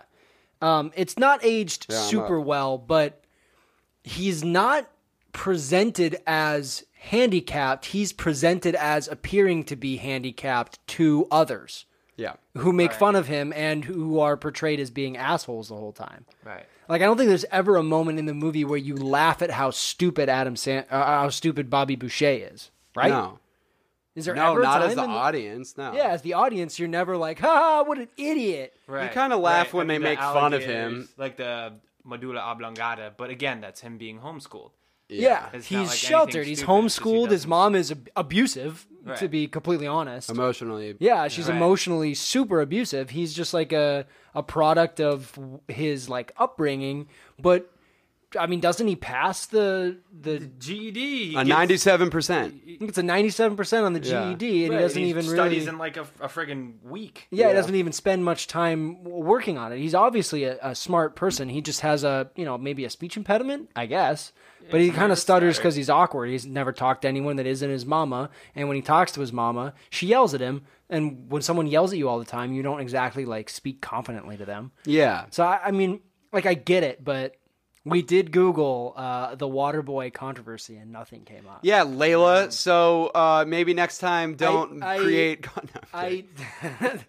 Um, 0.61 0.91
it's 0.95 1.17
not 1.19 1.41
aged 1.43 1.87
Yeah, 1.89 1.99
I'm 2.01 2.09
super 2.09 2.39
up. 2.39 2.45
well, 2.45 2.77
but 2.77 3.21
he's 4.03 4.43
not 4.45 4.89
presented 5.33 6.17
as 6.25 6.85
handicapped. 6.99 7.87
He's 7.87 8.13
presented 8.13 8.75
as 8.75 9.07
appearing 9.07 9.65
to 9.65 9.75
be 9.75 9.97
handicapped 9.97 10.79
to 10.87 11.27
others 11.31 11.85
Yeah. 12.17 12.33
who 12.57 12.73
make 12.73 12.91
Right. 12.91 12.99
fun 12.99 13.15
of 13.15 13.27
him 13.27 13.53
and 13.55 13.85
who 13.85 14.19
are 14.19 14.35
portrayed 14.35 14.79
as 14.79 14.89
being 14.91 15.15
assholes 15.17 15.69
the 15.69 15.75
whole 15.75 15.93
time. 15.93 16.25
Right. 16.43 16.65
Like 16.89 17.01
I 17.01 17.05
don't 17.05 17.15
think 17.17 17.29
there's 17.29 17.45
ever 17.51 17.75
a 17.77 17.83
moment 17.83 18.17
in 18.19 18.25
the 18.25 18.33
movie 18.33 18.65
where 18.65 18.77
you 18.77 18.95
laugh 18.95 19.41
at 19.41 19.51
how 19.51 19.69
stupid 19.71 20.27
Adam 20.27 20.55
San- 20.55 20.85
uh, 20.89 21.05
how 21.05 21.29
stupid 21.29 21.69
Bobby 21.69 21.95
Boucher 21.95 22.49
is, 22.51 22.71
right? 22.95 23.09
No. 23.11 23.39
Is 24.15 24.25
there 24.25 24.33
No, 24.33 24.51
ever 24.53 24.61
a 24.61 24.63
not 24.63 24.81
as 24.81 24.87
time 24.95 24.97
the 24.97 25.03
in 25.03 25.09
audience. 25.11 25.77
No. 25.77 25.93
Yeah, 25.93 26.07
as 26.07 26.23
the 26.23 26.33
audience, 26.33 26.79
you're 26.79 26.87
never 26.87 27.15
like, 27.17 27.37
"Ha, 27.39 27.47
ha 27.47 27.83
what 27.83 27.99
an 27.99 28.07
idiot." 28.17 28.73
Right. 28.87 29.11
kinda 29.11 29.37
laugh 29.37 29.67
Right. 29.67 29.73
when 29.75 29.91
I 29.91 29.93
they 29.93 29.97
the 29.99 30.03
make 30.03 30.17
fun 30.19 30.53
of 30.53 30.63
him. 30.63 31.07
like 31.17 31.37
the 31.37 31.73
medulla 32.03 32.39
oblongata. 32.39 33.13
But 33.15 33.29
again, 33.29 33.61
that's 33.61 33.81
him 33.81 33.99
being 33.99 34.19
homeschooled. 34.21 34.71
Yeah, 35.09 35.47
It's 35.53 35.67
he's 35.67 35.87
like 35.87 35.97
sheltered. 35.97 36.45
He's 36.47 36.59
stupid, 36.59 36.71
he 36.73 36.81
homeschooled. 36.81 37.31
His 37.31 37.47
mom 37.47 37.75
is 37.75 37.91
ab- 37.91 38.09
abusive, 38.15 38.85
to 39.17 39.27
be 39.29 39.47
completely 39.47 39.87
honest. 39.87 40.29
Emotionally. 40.29 40.95
yeah, 40.99 41.27
she's 41.29 41.47
Right. 41.47 41.55
emotionally 41.55 42.13
super 42.13 42.59
abusive. 42.59 43.09
He's 43.11 43.33
just 43.33 43.53
like 43.53 43.71
a 43.71 44.05
a 44.35 44.43
product 44.43 44.99
of 44.99 45.37
his 45.67 46.09
like 46.09 46.31
upbringing, 46.37 47.07
but 47.39 47.71
I 48.37 48.47
mean, 48.47 48.59
doesn't 48.59 48.87
he 48.87 48.95
pass 48.95 49.45
the 49.47 49.97
the? 50.11 50.39
GED. 50.39 51.35
A 51.35 51.43
ninety-seven 51.43 52.09
percent. 52.09 52.53
I 52.63 52.77
think 52.77 52.89
it's 52.89 52.97
a 52.97 53.03
ninety-seven 53.03 53.57
percent 53.57 53.85
on 53.85 53.93
the 53.93 53.99
Yeah. 53.99 54.33
GED, 54.33 54.65
and 54.65 54.73
he 54.73 54.79
doesn't 54.79 55.01
even 55.03 55.23
studies 55.23 55.59
really. 55.65 55.69
in 55.69 55.77
like 55.77 55.97
a, 55.97 56.01
a 56.21 56.27
friggin' 56.27 56.81
week. 56.83 57.27
yeah, 57.31 57.47
he 57.47 57.53
doesn't 57.53 57.75
even 57.75 57.91
spend 57.93 58.23
much 58.23 58.47
time 58.47 59.03
w- 59.03 59.23
working 59.23 59.57
on 59.57 59.71
it. 59.71 59.79
He's 59.79 59.95
obviously 59.95 60.43
a, 60.45 60.57
a 60.61 60.75
smart 60.75 61.15
person. 61.15 61.49
He 61.49 61.61
just 61.61 61.81
has 61.81 62.03
a, 62.03 62.29
you 62.35 62.45
know, 62.45 62.57
maybe 62.57 62.85
a 62.85 62.89
speech 62.89 63.17
impediment, 63.17 63.69
I 63.75 63.85
guess. 63.85 64.31
but 64.69 64.81
he 64.81 64.89
kind 64.91 65.11
of 65.11 65.17
stutters 65.19 65.57
because 65.57 65.75
he's 65.75 65.89
awkward. 65.89 66.29
He's 66.29 66.45
never 66.45 66.71
talked 66.73 67.03
to 67.03 67.07
anyone 67.07 67.37
that 67.37 67.45
isn't 67.45 67.69
his 67.69 67.85
mama. 67.85 68.29
And 68.53 68.67
when 68.67 68.75
he 68.75 68.81
talks 68.81 69.13
to 69.13 69.21
his 69.21 69.31
mama, 69.31 69.73
she 69.89 70.07
yells 70.07 70.33
at 70.33 70.41
him. 70.41 70.63
And 70.89 71.29
when 71.31 71.41
someone 71.41 71.67
yells 71.67 71.91
at 71.93 71.97
you 71.97 72.07
all 72.09 72.19
the 72.19 72.25
time, 72.25 72.53
you 72.53 72.63
don't 72.63 72.81
exactly 72.81 73.23
like 73.25 73.49
speak 73.49 73.81
confidently 73.81 74.35
to 74.37 74.45
them. 74.45 74.71
Yeah. 74.85 75.25
So 75.31 75.43
I, 75.45 75.59
I 75.65 75.71
mean, 75.71 76.01
like 76.33 76.45
I 76.45 76.53
get 76.53 76.83
it, 76.83 77.01
but 77.03 77.35
we 77.89 78.01
did 78.01 78.31
Google 78.31 78.93
uh, 78.95 79.35
the 79.35 79.47
Waterboy 79.47 80.13
controversy, 80.13 80.77
and 80.77 80.91
nothing 80.91 81.23
came 81.23 81.47
up. 81.47 81.59
Yeah, 81.63 81.83
Layla. 81.83 82.51
So 82.51 83.07
uh, 83.07 83.45
maybe 83.47 83.73
next 83.73 83.99
time 83.99 84.35
don't 84.35 84.81
I- 84.83 84.99
create. 84.99 85.45
No, 85.55 85.81
I'm. 85.93 86.27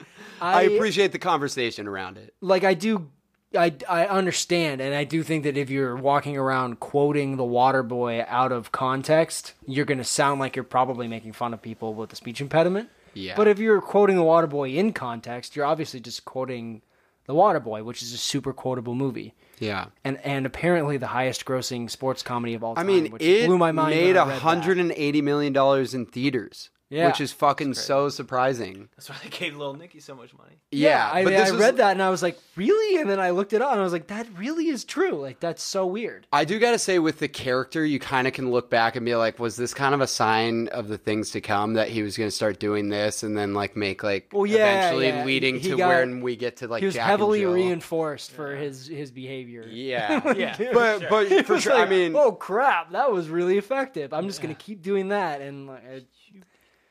I, 0.40 0.60
I 0.60 0.62
appreciate 0.62 1.12
the 1.12 1.18
conversation 1.18 1.88
around 1.88 2.16
it. 2.16 2.32
like 2.40 2.62
I 2.62 2.74
do 2.74 3.10
I, 3.56 3.74
I 3.88 4.06
understand 4.06 4.80
and 4.80 4.94
I 4.94 5.04
do 5.04 5.22
think 5.22 5.44
that 5.44 5.56
if 5.56 5.70
you're 5.70 5.96
walking 5.96 6.36
around 6.36 6.80
quoting 6.80 7.36
the 7.36 7.44
Waterboy 7.44 8.26
out 8.28 8.52
of 8.52 8.72
context, 8.72 9.54
you're 9.66 9.86
going 9.86 9.98
to 9.98 10.04
sound 10.04 10.38
like 10.38 10.54
you're 10.54 10.64
probably 10.64 11.08
making 11.08 11.32
fun 11.32 11.54
of 11.54 11.62
people 11.62 11.94
with 11.94 12.12
a 12.12 12.16
speech 12.16 12.40
impediment. 12.40 12.90
Yeah. 13.14 13.34
But 13.36 13.48
if 13.48 13.58
you're 13.58 13.80
quoting 13.80 14.16
the 14.16 14.22
Waterboy 14.22 14.74
in 14.76 14.92
context, 14.92 15.56
you're 15.56 15.64
obviously 15.64 15.98
just 15.98 16.24
quoting 16.26 16.82
the 17.24 17.34
Waterboy, 17.34 17.84
which 17.84 18.02
is 18.02 18.12
a 18.12 18.18
super 18.18 18.52
quotable 18.52 18.94
movie. 18.94 19.34
Yeah. 19.60 19.86
And 20.04 20.18
and 20.24 20.46
apparently 20.46 20.96
the 20.96 21.06
highest 21.08 21.44
grossing 21.44 21.90
sports 21.90 22.22
comedy 22.22 22.54
of 22.54 22.62
all 22.64 22.74
time. 22.74 22.84
I 22.84 22.86
mean, 22.86 23.10
which 23.12 23.22
it 23.22 23.46
blew 23.46 23.58
my 23.58 23.72
mind. 23.72 23.90
made 23.90 24.16
when 24.16 24.16
I 24.16 24.22
a 24.22 24.26
that. 24.28 24.42
hundred 24.42 24.78
and 24.78 24.92
eighty 24.92 25.22
million 25.22 25.52
dollars 25.52 25.94
in 25.94 26.06
theaters, 26.06 26.70
Yeah. 26.90 27.08
which 27.08 27.20
is 27.20 27.32
fucking 27.32 27.74
so 27.74 28.08
surprising. 28.08 28.88
That's 28.96 29.10
why 29.10 29.16
they 29.22 29.28
gave 29.28 29.54
Little 29.56 29.74
Nicky 29.74 30.00
so 30.00 30.14
much 30.14 30.32
money. 30.36 30.56
Yeah, 30.70 31.06
I, 31.12 31.22
but 31.22 31.30
mean, 31.30 31.38
this 31.38 31.48
I 31.48 31.52
was- 31.52 31.60
read 31.60 31.76
that 31.78 31.92
and 31.92 32.02
I 32.02 32.08
was 32.08 32.22
like, 32.22 32.38
really? 32.56 32.98
And 33.00 33.10
then 33.10 33.20
I 33.20 33.30
looked 33.30 33.52
it 33.52 33.60
up 33.60 33.72
and 33.72 33.80
I 33.80 33.82
was 33.84 33.92
like, 33.92 34.06
that 34.06 34.26
really 34.38 34.68
is 34.68 34.84
true. 34.84 35.12
Like, 35.20 35.38
that's 35.38 35.62
so 35.62 35.84
weird. 35.86 36.26
I 36.32 36.44
do 36.46 36.58
got 36.58 36.70
to 36.72 36.78
say, 36.78 36.98
with 36.98 37.18
the 37.18 37.28
character, 37.28 37.84
you 37.84 37.98
kind 37.98 38.26
of 38.26 38.32
can 38.32 38.50
look 38.50 38.70
back 38.70 38.96
and 38.96 39.04
be 39.04 39.14
like, 39.16 39.38
was 39.38 39.56
this 39.56 39.74
kind 39.74 39.94
of 39.94 40.00
a 40.00 40.06
sign 40.06 40.68
of 40.68 40.88
the 40.88 40.96
things 40.96 41.30
to 41.32 41.42
come 41.42 41.74
that 41.74 41.88
he 41.88 42.02
was 42.02 42.16
going 42.16 42.28
to 42.28 42.34
start 42.34 42.58
doing 42.58 42.88
this 42.88 43.22
and 43.22 43.36
then 43.36 43.52
like 43.52 43.76
make 43.76 44.02
like 44.02 44.30
Well, 44.32 44.46
yeah, 44.46 44.56
eventually 44.88 45.08
yeah. 45.08 45.24
leading 45.26 45.56
He 45.60 45.70
to 45.70 45.76
got- 45.76 45.88
when 45.88 46.20
we 46.22 46.36
get 46.36 46.56
to 46.58 46.68
like 46.68 46.80
he 46.80 46.86
was 46.86 46.94
Jack 46.94 47.02
and 47.02 47.10
heavily 47.10 47.40
Jill. 47.40 47.52
reinforced 47.52 48.30
for 48.32 48.56
his 48.56 48.86
his 48.86 49.10
behavior. 49.10 49.66
Yeah, 49.68 50.32
Yeah. 50.36 50.56
but 50.72 51.08
but 51.10 51.44
for 51.46 51.54
was 51.54 51.62
sure, 51.62 51.74
I 51.74 51.86
mean, 51.86 52.14
oh 52.16 52.32
crap, 52.32 52.92
that 52.92 53.12
was 53.12 53.28
really 53.28 53.58
effective. 53.58 54.14
I'm 54.14 54.26
just 54.26 54.40
gonna 54.40 54.54
keep 54.54 54.80
doing 54.82 55.08
that, 55.08 55.42
and 55.42 55.66
like, 55.66 55.84
it, 55.84 56.06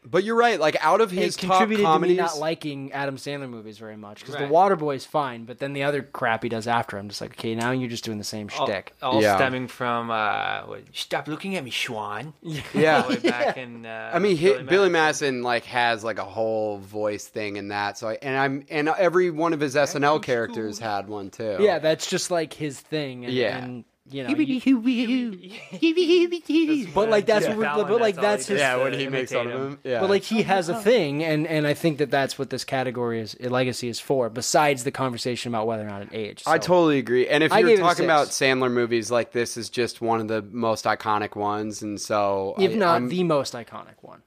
but 0.10 0.24
you're 0.24 0.36
right. 0.36 0.60
Like 0.60 0.78
out 0.82 1.02
of 1.02 1.12
his 1.12 1.36
it 1.36 1.40
top 1.42 1.50
contributed 1.52 1.78
to 1.86 1.90
me 1.90 1.94
comedies, 1.94 2.18
not 2.18 2.38
liking 2.40 2.92
Adam 2.92 3.18
Sandler 3.18 3.50
movies 3.50 3.78
very 3.78 3.98
much 3.98 4.20
because 4.22 4.36
Right. 4.36 4.48
The 4.50 4.90
is 4.92 5.06
fine, 5.06 5.46
but 5.46 5.60
then 5.60 5.74
the 5.74 5.84
other 5.84 6.02
crap 6.02 6.44
he 6.44 6.50
does 6.50 6.68
after, 6.68 6.98
I'm 6.98 7.10
just 7.10 7.22
like, 7.22 7.32
okay, 7.32 7.56
now 7.56 7.72
you're 7.72 7.90
just 7.90 8.04
doing 8.04 8.18
the 8.18 8.24
same 8.24 8.50
All, 8.58 8.66
shtick. 8.68 8.94
all 9.02 9.22
Yeah. 9.22 9.36
stemming 9.36 9.68
from 9.68 10.10
uh, 10.12 10.62
what, 10.66 10.84
stop 10.94 11.28
looking 11.28 11.56
at 11.56 11.64
me, 11.64 11.72
Schwan. 11.72 12.34
yeah. 12.42 13.02
All 13.04 13.10
the 13.10 13.16
way 13.16 13.30
back 13.30 13.58
in. 13.58 13.86
Uh, 13.86 14.12
I 14.14 14.20
mean, 14.20 14.38
Billy, 14.38 14.64
Billy 14.64 14.90
Madison. 14.90 14.98
Madison 15.08 15.44
like 15.44 15.66
has 15.66 16.04
like 16.04 16.20
a 16.20 16.26
whole 16.26 16.78
voice 16.80 17.26
thing 17.28 17.56
in 17.58 17.70
that. 17.70 17.98
So, 17.98 18.10
I, 18.10 18.14
and 18.22 18.38
I'm 18.38 18.66
and 18.70 18.90
every 18.90 19.30
one 19.32 19.54
of 19.54 19.60
his 19.60 19.76
SNL 19.76 20.22
characters 20.24 20.80
had 20.80 21.08
one 21.08 21.30
too. 21.30 21.58
Yeah, 21.60 21.80
that's 21.80 22.10
just 22.10 22.30
like 22.32 22.54
his 22.54 22.80
thing. 22.80 23.26
And, 23.26 23.34
Yeah. 23.34 23.58
and 23.58 23.86
you 24.10 24.24
know, 24.24 24.30
you- 24.30 24.38
but 26.94 27.10
like 27.10 27.26
that's 27.26 27.46
Yeah. 27.46 27.56
what, 27.56 27.66
Fallon, 27.66 27.88
but 27.88 28.02
like 28.02 28.16
that's 28.16 28.16
that's 28.16 28.48
he 28.48 28.54
his. 28.54 28.62
yeah. 28.62 28.76
When 28.78 28.94
he 28.94 29.08
makes 29.08 29.32
fun 29.32 29.48
of 29.48 29.54
him, 29.62 29.80
yeah. 29.84 30.00
But 30.00 30.10
like 30.10 30.24
he 30.24 30.44
has 30.44 30.70
a 30.70 30.76
thing, 30.76 31.24
and 31.24 31.48
and 31.48 31.68
I 31.68 31.74
think 31.74 31.98
that 32.00 32.12
that's 32.12 32.40
what 32.40 32.50
this 32.50 32.64
category 32.64 33.20
is 33.20 33.36
uh, 33.44 33.50
legacy 33.50 33.88
is 33.90 34.00
for. 34.00 34.30
Besides 34.30 34.84
the 34.84 34.92
conversation 34.92 35.54
about 35.54 35.68
whether 35.68 35.84
or 35.84 35.90
not 35.90 36.04
it 36.04 36.10
aged. 36.14 36.44
I 36.48 36.58
totally 36.58 37.00
agree. 37.00 37.28
And 37.28 37.44
if 37.44 37.52
I 37.52 37.60
you're 37.60 37.70
gave 37.70 37.80
it 37.80 37.82
a 37.82 37.86
talking 37.86 38.06
about. 38.06 38.28
Sandler 38.28 38.72
movies, 38.72 39.12
like 39.12 39.32
this 39.32 39.58
is 39.58 39.70
just 39.70 40.02
one 40.02 40.20
of 40.22 40.28
the 40.28 40.42
most 40.42 40.86
iconic 40.86 41.36
ones, 41.36 41.82
and 41.82 42.00
so 42.00 42.56
if 42.60 42.72
I, 42.72 42.76
not 42.76 42.94
I'm- 42.94 43.10
the 43.10 43.24
most 43.24 43.54
iconic 43.54 43.96
one. 44.02 44.22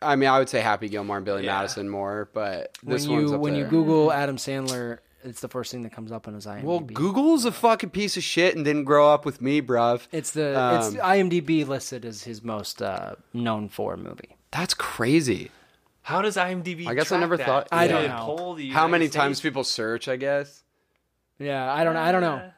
I 0.00 0.14
mean, 0.14 0.28
I 0.28 0.38
would 0.38 0.48
say 0.48 0.60
Happy 0.60 0.88
Gilmore 0.88 1.16
and 1.16 1.26
Billy 1.26 1.44
Yeah. 1.44 1.56
Madison 1.56 1.88
more, 1.88 2.28
but 2.32 2.78
When 2.84 2.94
this 2.96 3.08
one's 3.08 3.30
you 3.30 3.34
up 3.34 3.40
when 3.40 3.56
you. 3.56 3.64
Google 3.64 4.12
Adam 4.12 4.36
Sandler, 4.36 4.98
it's 5.28 5.40
the 5.40 5.48
first 5.48 5.70
thing 5.70 5.82
that 5.82 5.92
comes 5.92 6.10
up 6.10 6.26
on 6.26 6.34
his 6.34 6.46
IMDb. 6.46 6.62
well, 6.64 6.80
Google's 6.80 7.44
a 7.44 7.52
fucking 7.52 7.90
piece 7.90 8.16
of 8.16 8.22
shit 8.24 8.56
and 8.56 8.64
didn't 8.64 8.84
grow 8.84 9.08
up 9.12 9.24
with 9.24 9.40
me, 9.40 9.62
bruv. 9.62 10.06
It's 10.10 10.30
the 10.32 10.76
it's 10.78 10.88
Um, 10.88 10.94
IMDb 10.96 11.66
listed 11.66 12.04
as 12.04 12.24
his 12.24 12.42
most 12.42 12.82
uh, 12.82 13.14
known 13.32 13.68
for 13.68 13.96
movie. 13.96 14.36
That's 14.50 14.74
crazy. 14.74 15.50
How 16.02 16.22
does 16.22 16.36
IMDb? 16.36 16.86
I 16.86 16.94
guess 16.94 17.12
I 17.12 17.18
never 17.20 17.36
that? 17.36 17.46
thought- 17.46 17.68
I 17.70 17.86
Do 17.86 17.92
don't 17.92 18.02
they 18.02 18.08
know. 18.08 18.24
poll 18.24 18.54
the 18.54 18.70
How 18.70 18.88
many 18.88 19.04
States? 19.06 19.16
times 19.16 19.40
people 19.40 19.62
search? 19.62 20.08
I 20.08 20.16
guess 20.16 20.62
Yeah, 21.38 21.70
I 21.72 21.84
don't 21.84 21.94
know. 21.94 22.00
I 22.00 22.12
don't 22.12 22.22
know. 22.22 22.50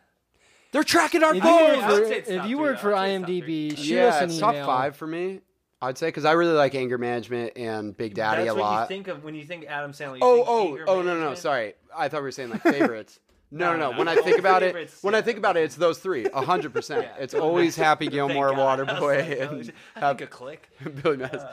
they're 0.73 0.85
tracking 0.85 1.25
our 1.25 1.35
If 1.35 1.43
you 1.43 1.51
I 1.51 1.63
work 1.63 1.77
would 1.89 1.97
for, 2.07 2.13
if 2.13 2.29
you 2.29 2.41
three, 2.43 2.55
work 2.55 2.79
for 2.79 2.95
I'd 2.95 3.09
say 3.09 3.15
it's 3.17 3.23
top 3.23 3.29
IMDb, 3.29 3.77
shoot 3.77 3.85
yeah, 3.95 4.05
us 4.07 4.21
an 4.23 4.31
it's 4.31 4.39
email. 4.39 4.53
top 4.53 4.67
five 4.67 4.97
for 4.97 5.07
me. 5.09 5.41
I'd 5.83 5.97
say 5.97 6.09
because 6.09 6.25
I 6.27 6.33
really 6.33 6.53
like 6.53 6.75
anger 6.75 6.99
management 6.99 7.53
and 7.57 7.97
Big 7.97 8.15
Daddy 8.15 8.45
That's 8.45 8.55
a 8.55 8.59
what 8.59 8.63
lot. 8.63 8.81
you 8.83 8.89
think 8.95 9.09
of 9.09 9.25
when 9.25 9.35
you 9.35 9.45
think 9.45 9.65
Adam 9.67 9.93
Sandler. 9.93 10.17
You 10.17 10.21
Oh, 10.23 10.35
think 10.37 10.47
oh, 10.49 10.69
anger 10.69 10.85
oh, 10.89 11.03
no, 11.03 11.15
no, 11.19 11.31
no. 11.31 11.35
Sorry. 11.35 11.75
I 11.97 12.09
thought 12.09 12.19
we 12.21 12.25
were 12.25 12.33
saying 12.33 12.51
like 12.51 12.63
favorites. 12.63 13.19
No, 13.53 13.73
no, 13.73 13.79
No, 13.79 13.79
no. 13.79 13.91
no, 13.91 13.99
When 13.99 14.07
I 14.07 14.15
think 14.15 14.39
about 14.39 14.63
it, 14.63 14.67
Favorites, 14.67 14.99
when 15.03 15.17
I 15.17 15.23
think 15.23 15.37
about 15.37 15.57
it, 15.57 15.65
it's 15.65 15.75
those 15.75 15.99
three. 15.99 16.25
A 16.33 16.41
hundred 16.41 16.73
percent. 16.73 17.09
It's 17.19 17.35
always 17.35 17.75
Happy 17.75 18.07
Gilmore, 18.17 18.47
Thank 18.55 18.59
God. 18.59 18.81
I 18.89 18.95
Waterboy, 18.95 19.29
like, 19.29 19.51
and 19.51 19.73
I 19.97 20.09
think 20.11 20.21
a 20.21 20.27
click. 20.29 20.69
Billy 21.03 21.17
Madison. 21.17 21.49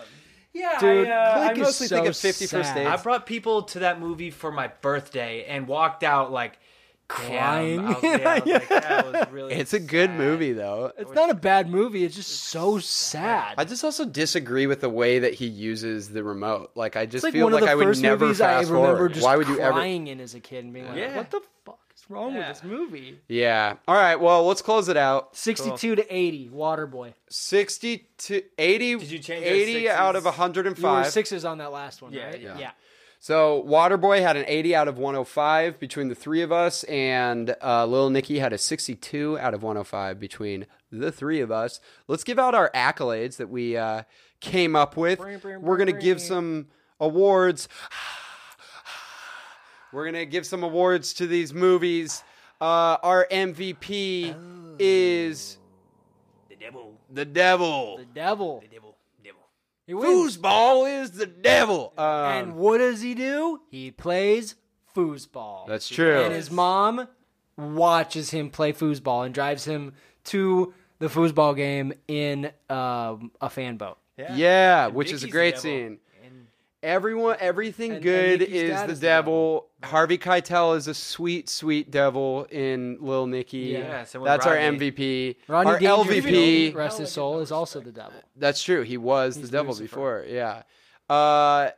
Yeah, 0.53 0.78
Dude, 0.80 1.07
I, 1.07 1.11
uh, 1.11 1.34
Click 1.34 1.49
I 1.49 1.51
is 1.53 1.57
mostly 1.59 1.88
so 1.88 1.95
think 1.95 2.07
of 2.07 2.15
50 2.17 2.45
First. 2.45 2.75
Dates. 2.75 2.88
I 2.88 2.97
brought 3.01 3.25
people 3.25 3.63
to 3.63 3.80
that 3.80 3.99
movie 3.99 4.30
for 4.30 4.51
my 4.51 4.67
birthday 4.67 5.45
and 5.45 5.67
walked 5.67 6.03
out 6.03 6.32
like 6.32 6.59
Crying. 7.08 7.78
Damn, 7.78 7.88
I 7.88 7.93
was, 7.93 8.03
yeah, 8.03 8.30
I 8.30 8.39
was 8.39 8.45
like, 8.45 8.70
that 8.70 9.12
was 9.14 9.28
really. 9.32 9.53
It's 9.53 9.74
a 9.74 9.80
good 9.80 10.10
sad. 10.10 10.18
movie 10.18 10.53
though. 10.53 10.91
It's 10.97 11.14
not 11.14 11.30
a 11.30 11.34
bad 11.36 11.70
movie. 11.70 12.03
It's 12.03 12.16
just 12.16 12.32
so 12.32 12.80
sad. 12.80 13.55
I 13.58 13.64
just 13.64 13.84
also 13.84 14.03
disagree 14.05 14.68
with 14.68 14.82
the 14.82 14.89
way 14.89 15.20
that 15.20 15.34
he 15.34 15.45
uses 15.47 16.10
the 16.10 16.24
remote. 16.24 16.72
Like 16.76 16.95
I 16.97 17.05
just 17.05 17.24
like 17.24 17.34
feel 17.34 17.49
like 17.49 17.64
I 17.64 17.76
would 17.76 17.97
never 18.01 18.26
movies 18.26 18.41
I 18.41 18.47
fast 18.60 18.70
remember 18.70 18.95
forward. 18.95 19.14
just 19.14 19.26
Why 19.26 19.38
would 19.38 19.47
you 19.47 19.60
ever? 19.60 19.74
crying 19.74 20.08
in 20.08 20.20
as 20.20 20.36
a 20.36 20.39
kid 20.41 20.66
and 20.66 20.74
being 20.74 20.86
like, 20.88 20.97
Yeah. 20.97 21.16
"What 21.16 21.32
the 21.32 21.41
fuck 21.66 21.80
is 21.95 22.03
wrong 22.10 22.34
Yeah. 22.34 22.49
with 22.49 22.62
this 22.62 22.64
movie?" 22.70 23.20
Yeah. 23.30 23.76
All 23.88 23.95
right. 23.95 24.18
Well, 24.18 24.45
let's 24.45 24.62
close 24.62 24.89
it 24.89 24.97
out. 24.97 25.36
Sixty-two 25.36 25.95
to 25.95 26.14
eighty, 26.14 26.49
Waterboy. 26.49 27.14
60 27.30 28.08
to 28.20 28.41
80. 28.58 28.95
Did 28.99 29.12
you 29.12 29.20
change 29.20 29.45
80 29.45 29.89
out 29.89 30.16
of 30.16 30.24
sixes? 30.24 30.38
You 30.38 30.88
were 30.88 30.91
105. 30.93 31.08
sixes 31.12 31.45
on 31.45 31.58
that 31.60 31.72
last 31.72 32.01
one, 32.01 32.14
Yeah, 32.14 32.26
right? 32.28 32.41
yeah. 32.41 32.72
So 33.20 33.63
Waterboy 33.68 34.22
had 34.22 34.38
an 34.38 34.45
80 34.47 34.76
out 34.76 34.88
of 34.88 34.97
105 34.97 35.80
between 35.80 36.07
the 36.07 36.15
three 36.15 36.41
of 36.41 36.51
us, 36.51 36.84
and 36.86 37.55
uh, 37.63 37.86
Lil 37.86 38.09
Nicky 38.09 38.39
had 38.39 38.53
a 38.53 38.57
62 38.57 39.39
out 39.39 39.53
of 39.53 39.63
105 39.63 40.20
between 40.20 40.65
the 40.91 41.11
three 41.11 41.41
of 41.41 41.51
us. 41.51 41.80
Let's 42.07 42.24
give 42.24 42.38
out 42.39 42.53
our 42.53 42.70
accolades 42.76 43.37
that 43.37 43.50
we 43.50 43.75
uh, 43.75 44.04
came 44.39 44.75
up 44.75 44.96
with. 44.97 45.20
We're 45.20 45.78
gonna 45.78 45.93
give 45.93 46.21
some 46.21 46.67
awards. 47.00 47.67
We're 49.92 50.05
gonna 50.05 50.25
give 50.25 50.46
some 50.46 50.63
awards 50.63 51.13
to 51.13 51.28
these 51.28 51.54
movies. 51.54 52.24
Uh, 52.62 52.97
our 53.04 53.28
MVP 53.32 54.36
is 54.79 55.58
The 56.50 56.55
devil, 56.55 56.93
the 57.12 57.25
devil. 57.25 57.97
The 57.97 58.05
devil. 58.05 58.59
the 58.59 58.67
devil, 58.67 58.71
devil. 58.71 58.87
He 59.88 59.93
wins. 59.96 60.38
Foosball 60.38 61.01
is 61.01 61.12
the 61.12 61.26
devil. 61.26 61.93
Um, 61.97 62.05
And 62.05 62.55
what 62.55 62.78
does 62.80 63.01
he 63.01 63.16
do? 63.16 63.62
He 63.72 63.89
plays 63.89 64.54
foosball. 64.96 65.66
that's 65.68 65.88
true. 65.89 66.20
And 66.22 66.34
his 66.34 66.51
mom 66.51 67.08
watches 67.58 68.30
him 68.32 68.50
play 68.50 68.74
foosball 68.74 69.26
and 69.26 69.34
drives 69.34 69.66
him 69.66 69.93
to 70.26 70.74
the 71.00 71.08
foosball 71.08 71.55
game 71.55 71.93
in 72.08 72.51
um, 72.70 73.32
a 73.42 73.50
fan 73.50 73.78
boat. 73.78 73.97
Yeah, 74.18 74.88
which 74.88 75.12
is 75.12 75.22
a 75.24 75.28
Vicky's 75.28 75.28
the 75.28 75.32
great 75.32 75.50
devil. 75.55 75.62
scene. 75.62 76.00
And 76.83 76.91
Everyone, 76.91 77.37
everything 77.39 77.91
And- 77.91 77.95
and 77.97 78.04
good 78.04 78.39
Nicki's 78.41 78.54
is 78.55 78.82
the 78.82 78.91
is 78.91 78.99
the 78.99 79.05
devil. 79.08 79.70
Harvey 79.83 80.17
Keitel 80.17 80.78
is 80.78 80.87
a 80.87 80.93
sweet, 80.93 81.49
sweet 81.49 81.89
devil 81.91 82.45
in 82.51 82.97
Lil 83.01 83.25
Nicky. 83.28 83.58
Yeah. 83.58 83.79
Yeah, 83.79 84.04
so 84.04 84.20
with 84.20 84.28
that's 84.28 84.45
our 84.45 84.55
MVP. 84.55 85.37
Ronnie 85.47 85.70
our 85.71 85.79
Dangerfield, 85.79 86.24
LVP. 86.25 86.75
rest 86.75 86.99
his 86.99 87.12
soul, 87.12 87.39
is 87.39 87.51
also 87.51 87.79
the 87.82 87.91
devil. 87.91 88.13
That's 88.36 88.62
true. 88.63 88.83
He 88.83 88.97
was 88.97 89.36
He's 89.36 89.45
the 89.49 89.51
devil 89.58 89.74
Lucifer. 89.74 89.87
before. 89.87 90.25
Yeah. 90.28 90.63
Uh, 91.09 91.71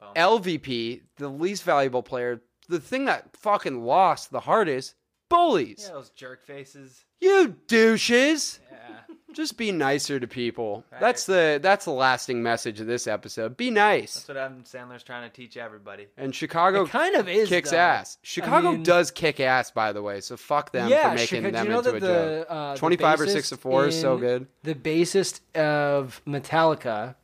Boom. 0.00 0.12
LVP, 0.14 1.02
the 1.16 1.28
least 1.28 1.64
valuable 1.64 2.02
player, 2.04 2.40
the 2.68 2.78
thing 2.80 3.06
that 3.06 3.36
fucking 3.36 3.82
lost 3.84 4.30
the 4.30 4.40
hardest, 4.40 4.94
bullies. 5.28 5.84
yeah, 5.88 5.94
those 5.94 6.10
jerk 6.10 6.44
faces. 6.44 7.04
You 7.20 7.56
douches. 7.66 8.60
Yeah. 8.70 9.07
Just 9.38 9.56
be 9.56 9.70
nicer 9.70 10.18
to 10.18 10.26
people. 10.26 10.84
That's 10.98 11.24
the 11.26 11.60
that's 11.62 11.84
the 11.84 11.92
lasting 11.92 12.42
message 12.42 12.80
of 12.80 12.88
this 12.88 13.06
episode. 13.06 13.56
Be 13.56 13.70
nice. 13.70 14.14
That's 14.14 14.28
what 14.28 14.36
Adam 14.36 14.64
Sandler's 14.64 15.04
trying 15.04 15.30
to 15.30 15.34
teach 15.34 15.56
everybody. 15.56 16.08
And 16.16 16.34
Chicago 16.34 16.82
It 16.86 16.90
kind 16.90 17.14
of 17.14 17.28
is, 17.28 17.48
kicks 17.48 17.70
though. 17.70 17.76
ass. 17.76 18.18
Chicago 18.22 18.72
mean- 18.72 18.82
does 18.82 19.12
kick 19.12 19.38
ass, 19.38 19.70
by 19.70 19.92
the 19.92 20.02
way. 20.02 20.20
So 20.20 20.36
fuck 20.36 20.72
them 20.72 20.88
yeah, 20.88 21.10
for 21.10 21.14
making 21.14 21.26
Chica- 21.44 21.50
them 21.52 21.66
you 21.66 21.70
know 21.72 21.78
into 21.78 21.90
that 21.92 21.96
a 21.96 22.00
the, 22.00 22.06
joke. 22.40 22.46
uh, 22.50 22.76
Twenty-five 22.76 23.20
or 23.20 23.26
six 23.28 23.48
to 23.50 23.56
four 23.56 23.86
is 23.86 24.00
so 24.00 24.18
good. 24.18 24.48
The 24.64 24.74
bassist 24.74 25.40
of 25.56 26.20
Metallica 26.26 27.14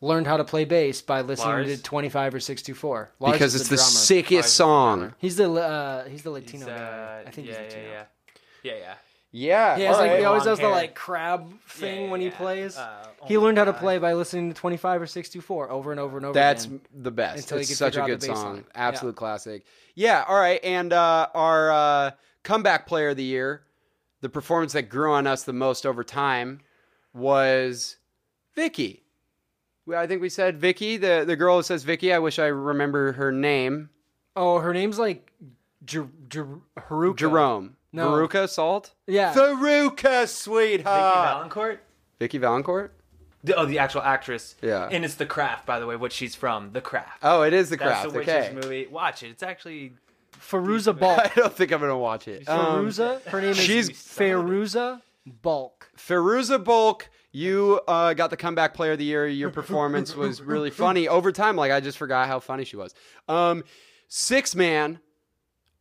learned 0.00 0.26
how 0.26 0.36
to 0.36 0.44
play 0.44 0.64
bass 0.64 1.00
by 1.00 1.20
listening 1.20 1.48
Lars? 1.48 1.76
to 1.76 1.82
25 1.82 2.34
or 2.34 2.40
624. 2.40 3.12
Because 3.32 3.54
it's 3.54 3.68
the 3.68 3.76
drummer. 3.76 3.88
sickest 3.88 4.32
Lars 4.32 4.44
is 4.46 4.52
the 4.52 4.56
song. 4.56 5.14
He's 5.18 5.36
the 5.36 5.50
uh, 5.52 6.04
he's 6.08 6.22
the 6.22 6.30
Latino 6.30 6.66
He's, 6.66 6.74
guy. 6.74 7.22
uh, 7.24 7.28
I 7.28 7.30
think 7.30 7.46
yeah, 7.46 7.54
he's 7.62 7.72
Latino. 7.72 7.82
yeah, 7.92 8.04
yeah, 8.62 8.72
yeah, 8.72 8.78
yeah. 8.80 8.94
Yeah. 9.36 9.76
He 9.76 9.82
has 9.82 9.98
like 9.98 10.12
right. 10.12 10.18
he 10.20 10.24
always 10.24 10.46
Long 10.46 10.52
does 10.52 10.60
the 10.60 10.68
like 10.68 10.94
crab 10.94 11.52
thing 11.68 12.04
yeah, 12.04 12.10
when 12.10 12.20
he 12.20 12.28
yeah. 12.28 12.36
plays. 12.36 12.78
Uh, 12.78 13.06
oh 13.20 13.26
he 13.26 13.36
my 13.36 13.42
learned 13.42 13.58
how 13.58 13.64
to 13.64 13.72
play 13.74 13.98
by 13.98 14.14
listening 14.14 14.48
to 14.48 14.58
25 14.58 15.02
or 15.02 15.06
624 15.06 15.70
over 15.70 15.90
and 15.90 16.00
over 16.00 16.16
and 16.16 16.24
over. 16.24 16.32
That's 16.32 16.64
again. 16.64 16.80
the 16.94 17.10
best. 17.10 17.42
Until 17.42 17.58
it's 17.58 17.68
can 17.68 17.76
such 17.76 17.96
a 17.96 18.02
good 18.02 18.22
song. 18.22 18.64
Absolute 18.74 19.12
Yeah. 19.12 19.18
classic. 19.18 19.66
Yeah, 19.94 20.24
all 20.26 20.38
right. 20.40 20.58
And 20.64 20.90
uh, 20.90 21.28
our 21.34 21.70
uh, 21.70 22.10
comeback 22.44 22.86
player 22.86 23.10
of 23.10 23.18
the 23.18 23.24
year, 23.24 23.64
the 24.22 24.30
performance 24.30 24.72
that 24.72 24.88
grew 24.88 25.12
on 25.12 25.26
us 25.26 25.42
the 25.42 25.52
most 25.52 25.84
over 25.84 26.02
time 26.02 26.60
was 27.12 27.98
Vicky. 28.54 29.02
I 29.94 30.06
think 30.06 30.22
we 30.22 30.30
said 30.30 30.56
Vicky, 30.56 30.96
the, 30.96 31.24
the 31.26 31.36
girl 31.36 31.58
who 31.58 31.62
says 31.62 31.84
Vicky. 31.84 32.10
I 32.10 32.18
wish 32.20 32.38
I 32.38 32.46
remember 32.46 33.12
her 33.12 33.30
name. 33.30 33.90
Oh, 34.34 34.60
her 34.60 34.72
name's 34.72 34.98
like 34.98 35.30
Jer- 35.84 36.08
Jer- 36.28 36.60
Haruka. 36.78 37.16
Jerome. 37.16 37.75
No. 37.96 38.10
Veruca 38.10 38.48
Salt? 38.48 38.92
Yeah. 39.06 39.32
Veruca, 39.34 40.28
sweetheart. 40.28 40.28
Vicky 40.28 40.28
sweetheart. 40.28 41.50
Vallencourt. 41.50 41.78
Vicky 42.18 42.38
Vallencourt? 42.38 42.90
The, 43.44 43.54
oh, 43.56 43.64
the 43.66 43.78
actual 43.78 44.02
actress. 44.02 44.54
Yeah. 44.62 44.88
And 44.90 45.04
it's 45.04 45.14
The 45.14 45.26
Craft, 45.26 45.66
by 45.66 45.78
the 45.80 45.86
way, 45.86 45.96
what 45.96 46.12
she's 46.12 46.34
from. 46.34 46.72
The 46.72 46.80
Craft. 46.80 47.18
Oh, 47.22 47.42
it 47.42 47.52
is 47.52 47.70
the 47.70 47.76
That's 47.76 47.90
craft. 47.90 48.12
the 48.12 48.18
witches 48.18 48.34
okay. 48.34 48.54
movie. 48.54 48.86
Watch 48.88 49.22
it. 49.22 49.28
It's 49.28 49.42
actually 49.42 49.92
Fairuza 50.32 50.88
I 50.96 50.98
Balk. 50.98 51.34
don't 51.34 51.52
think 51.52 51.72
I'm 51.72 51.78
going 51.80 51.90
to 51.90 51.96
watch 51.96 52.28
it. 52.28 52.48
Um, 52.48 52.86
Fairuza. 52.88 53.22
Her 53.24 53.40
name 53.40 53.50
is 53.50 53.58
she's- 53.60 53.88
Fairuza 53.90 55.00
Balk. 55.42 55.90
Fairuza 55.96 56.62
Balk, 56.62 57.08
you 57.32 57.80
uh, 57.86 58.14
got 58.14 58.30
the 58.30 58.36
comeback 58.36 58.74
player 58.74 58.92
of 58.92 58.98
the 58.98 59.04
year. 59.04 59.26
Your 59.26 59.50
performance 59.50 60.14
was 60.16 60.40
really 60.42 60.70
funny 60.82 61.06
over 61.08 61.30
time. 61.32 61.56
Like 61.56 61.72
I 61.72 61.80
just 61.80 61.98
forgot 61.98 62.26
how 62.28 62.40
funny 62.40 62.64
she 62.64 62.76
was. 62.76 62.94
Um, 63.28 63.62
six 64.08 64.54
man. 64.54 64.98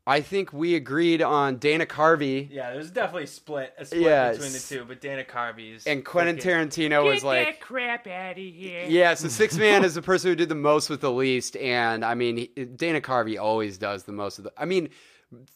I 0.07 0.21
think 0.21 0.53
we 0.53 0.75
agreed 0.75 1.21
on 1.23 1.57
Dana 1.57 1.85
Carvey 1.87 2.47
yeah. 2.51 2.71
There's 2.73 2.91
definitely 2.91 3.23
a 3.23 3.27
split, 3.27 3.73
a 3.77 3.85
split 3.85 4.01
Yes. 4.01 4.35
between 4.37 4.53
the 4.53 4.59
two. 4.59 4.85
But 4.87 5.01
Dana 5.01 5.23
Carvey's 5.23 5.85
and 5.87 6.05
Quentin 6.05 6.37
freaking- 6.37 6.69
Tarantino 6.69 7.03
was 7.05 7.21
Get 7.21 7.27
like, 7.27 7.45
that 7.47 7.59
crap 7.61 8.05
out 8.07 8.31
of 8.31 8.37
here. 8.37 8.85
yeah. 8.87 9.13
So 9.15 9.27
six 9.29 9.57
man 9.65 9.83
is 9.83 9.95
the 9.95 10.01
person 10.03 10.29
who 10.29 10.35
did 10.35 10.49
the 10.49 10.55
most 10.55 10.89
with 10.89 11.01
the 11.01 11.11
least, 11.11 11.57
and 11.57 12.05
I 12.05 12.13
mean 12.13 12.37
he- 12.37 12.65
Dana 12.65 13.01
Carvey 13.01 13.41
always 13.41 13.77
does 13.77 14.03
the 14.03 14.11
most 14.11 14.37
of 14.37 14.43
the. 14.43 14.53
I 14.57 14.65
mean. 14.65 14.89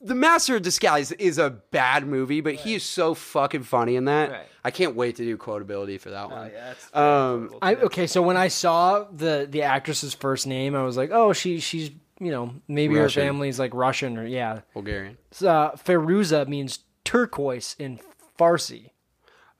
The 0.02 0.16
Master 0.16 0.56
of 0.58 0.64
Disguise 0.64 1.12
is 1.14 1.38
a 1.38 1.52
bad 1.52 2.06
movie, 2.06 2.42
but 2.42 2.56
he 2.56 2.74
is 2.74 2.84
so 2.84 3.14
fucking 3.14 3.64
funny 3.64 3.96
in 3.96 4.06
that. 4.06 4.32
Right. 4.32 4.46
I 4.66 4.72
can't 4.72 4.96
wait 4.96 5.16
to 5.18 5.24
do 5.24 5.38
quotability 5.38 6.00
for 6.02 6.10
that 6.10 6.26
Oh, 6.26 6.30
one. 6.30 6.52
yeah, 6.52 6.74
that's 6.74 6.96
Um, 6.96 7.56
I 7.62 7.76
okay, 7.76 8.08
so 8.08 8.22
when 8.22 8.36
I 8.36 8.48
saw 8.48 9.06
the 9.06 9.48
the 9.50 9.62
actress's 9.62 10.14
first 10.16 10.48
name, 10.48 10.76
I 10.76 10.84
was 10.84 10.98
like, 10.98 11.12
oh, 11.14 11.32
she 11.34 11.60
she's 11.60 11.92
you 12.20 12.32
know 12.32 12.54
maybe 12.68 12.96
Russian. 12.96 13.24
her 13.24 13.28
family's 13.30 13.60
like 13.60 13.74
Russian 13.74 14.18
or 14.18 14.26
yeah. 14.26 14.62
Bulgarian. 14.74 15.18
So, 15.32 15.50
uh, 15.50 15.76
Fairuza 15.76 16.48
means 16.48 16.80
turquoise 17.06 17.76
in 17.80 18.00
Farsi, 18.38 18.92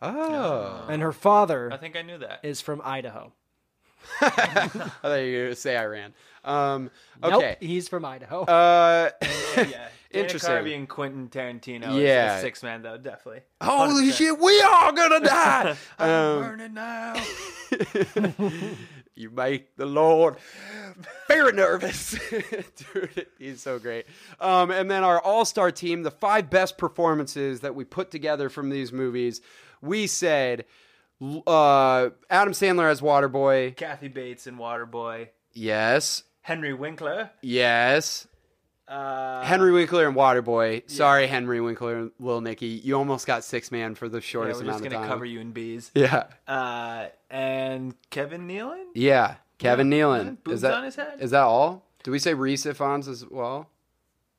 Oh. 0.02 0.86
and 0.90 1.02
her 1.02 1.12
father 1.12 1.72
I 1.74 1.78
think 1.78 1.96
I 1.98 2.02
knew 2.02 2.18
that. 2.20 2.40
is 2.44 2.62
from 2.62 2.82
Idaho. 2.84 3.34
I 4.22 4.68
thought 4.68 5.16
you 5.18 5.34
were 5.36 5.44
going 5.44 5.50
to 5.50 5.56
say 5.56 5.78
Iran. 5.78 6.14
Um, 6.46 6.90
okay. 7.22 7.50
Nope, 7.50 7.58
he's 7.60 7.90
from 7.90 8.06
Idaho. 8.06 8.44
Uh, 8.44 9.10
yeah. 9.22 9.64
Dana 9.64 9.90
Interesting. 10.12 10.50
Carvey 10.52 10.76
and 10.76 10.88
Quentin 10.90 11.28
Tarantino. 11.28 12.02
Yeah. 12.02 12.36
Is 12.38 12.40
a 12.40 12.42
six 12.42 12.64
man 12.64 12.82
though, 12.82 12.98
definitely. 12.98 13.42
holy 13.62 14.12
shit, 14.12 14.40
we 14.40 14.60
are 14.62 14.92
gonna 14.94 15.20
die. 15.20 15.76
um, 16.00 16.40
Burning 16.42 16.74
now. 16.74 17.14
You 19.20 19.30
make 19.30 19.76
the 19.76 19.86
Lord 19.86 20.38
very 21.28 21.52
nervous. 21.52 22.18
Dude, 22.94 23.28
he's 23.38 23.62
so 23.62 23.78
great. 23.78 24.06
Um, 24.40 24.72
and 24.72 24.90
then 24.90 25.04
our 25.04 25.20
all 25.20 25.44
star 25.44 25.72
team, 25.72 26.04
the 26.04 26.12
five 26.12 26.50
best 26.50 26.78
performances 26.78 27.60
that 27.60 27.76
we 27.76 27.84
put 27.84 28.12
together 28.12 28.50
from 28.50 28.70
these 28.70 28.94
movies. 28.94 29.42
We 29.82 30.08
said 30.08 30.64
uh, 31.22 32.10
Adam 32.30 32.54
Sandler 32.54 32.90
as 32.90 33.02
Waterboy. 33.02 33.76
Kathy 33.76 34.08
Bates 34.08 34.48
and 34.48 34.58
Waterboy. 34.58 35.28
Yes. 35.54 36.24
Henry 36.42 36.74
Winkler. 36.74 37.32
Yes. 37.42 38.26
Uh, 38.90 39.44
Henry 39.44 39.72
Winkler 39.72 40.08
and 40.08 40.16
Waterboy. 40.18 40.90
Sorry, 40.90 41.28
Henry 41.28 41.62
Winkler 41.62 41.96
and 41.98 42.12
Lil 42.20 42.42
Nicky. 42.42 42.66
You 42.68 42.96
almost 42.98 43.28
got 43.28 43.44
six 43.44 43.72
man 43.72 43.94
for 43.96 44.10
the 44.10 44.20
shortest 44.20 44.62
yeah, 44.62 44.64
shortest 44.64 44.66
we're 44.66 44.66
just 44.72 44.80
amount 44.80 44.86
of 44.88 44.92
gonna 44.94 45.08
cover 45.08 45.26
you 45.26 45.40
in 45.40 45.52
bees. 45.52 45.92
Yeah. 45.94 46.24
Uh, 46.48 47.08
and 47.30 47.94
Kevin 48.10 48.48
Nealon. 48.48 48.86
Yeah. 48.96 49.36
Kevin 49.60 49.92
Yeah. 49.92 49.98
Nealon. 50.00 50.38
Boobs 50.44 50.56
is 50.56 50.62
that 50.62 50.74
on 50.74 50.84
his 50.86 50.96
head. 50.96 51.18
is 51.20 51.32
that 51.32 51.42
all? 51.44 51.86
Do 52.04 52.12
we 52.12 52.18
say 52.20 52.34
Rhys 52.34 52.66
Ifans 52.66 53.08
as 53.08 53.26
well? 53.30 53.70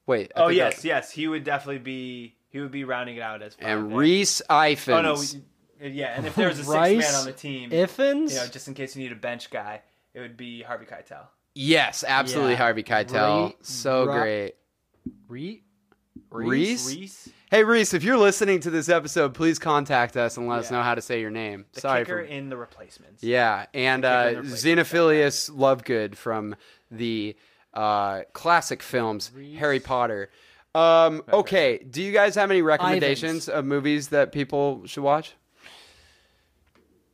Wait. 0.06 0.32
I 0.34 0.40
Oh 0.42 0.48
yes, 0.48 0.76
that- 0.82 0.84
yes. 0.88 1.10
He 1.12 1.28
would 1.28 1.44
definitely 1.44 1.78
be. 1.78 2.34
He 2.48 2.58
would 2.58 2.72
be 2.72 2.82
rounding 2.82 3.16
it 3.16 3.22
out 3.22 3.42
as. 3.42 3.54
five 3.54 3.64
And. 3.68 3.96
Rhys 3.96 4.42
Ifans. 4.50 4.98
Oh 4.98 5.02
no. 5.02 5.14
we- 5.14 5.90
Yeah, 5.92 6.14
and 6.16 6.26
if 6.26 6.34
there 6.34 6.48
was 6.48 6.58
a 6.58 6.64
six 6.64 6.74
Rice 6.74 6.98
man 7.12 7.14
on 7.14 7.24
the 7.26 7.32
team, 7.32 7.70
Iffins. 7.70 8.30
you 8.30 8.36
know, 8.36 8.46
just 8.48 8.66
in 8.66 8.74
case 8.74 8.96
you 8.96 9.02
need 9.04 9.12
a 9.12 9.16
bench 9.16 9.48
guy, 9.50 9.82
it 10.12 10.20
would 10.20 10.36
be 10.36 10.62
Harvey 10.62 10.86
Keitel. 10.86 11.26
Yes, 11.54 12.04
absolutely 12.06 12.52
Yeah. 12.52 12.58
Harvey 12.58 12.82
Keitel. 12.82 13.48
Re- 13.48 13.56
so 13.62 14.06
Ro- 14.06 14.20
great. 14.20 14.54
Re- 15.28 15.62
Reese? 16.30 16.86
Reese, 16.96 17.28
Hey 17.50 17.64
Reese, 17.64 17.92
if 17.94 18.04
you're 18.04 18.16
listening 18.16 18.60
to 18.60 18.70
this 18.70 18.88
episode, 18.88 19.34
please 19.34 19.58
contact 19.58 20.16
us 20.16 20.36
and 20.36 20.46
let 20.46 20.60
us 20.60 20.70
know 20.70 20.82
how 20.82 20.94
to 20.94 21.02
say 21.02 21.20
your 21.20 21.30
name. 21.30 21.64
the 21.72 21.80
Sorry 21.80 22.04
kicker 22.04 22.18
for 22.18 22.22
in 22.22 22.48
the 22.48 22.56
replacements. 22.56 23.24
Yeah, 23.24 23.66
and 23.74 24.04
uh, 24.04 24.26
in 24.28 24.34
the 24.34 24.42
replacement. 24.42 24.78
Xenophilius 24.80 25.50
Lovegood 25.50 26.14
from 26.14 26.54
the 26.92 27.36
uh, 27.74 28.22
classic 28.32 28.82
films 28.82 29.32
Harry 29.58 29.80
Potter. 29.80 30.30
Um, 30.76 31.24
okay, 31.32 31.78
do 31.78 32.00
you 32.00 32.12
guys 32.12 32.36
have 32.36 32.52
any 32.52 32.62
recommendations 32.62 33.48
of 33.48 33.64
movies 33.64 34.08
that 34.10 34.30
people 34.30 34.86
should 34.86 35.02
watch? 35.02 35.34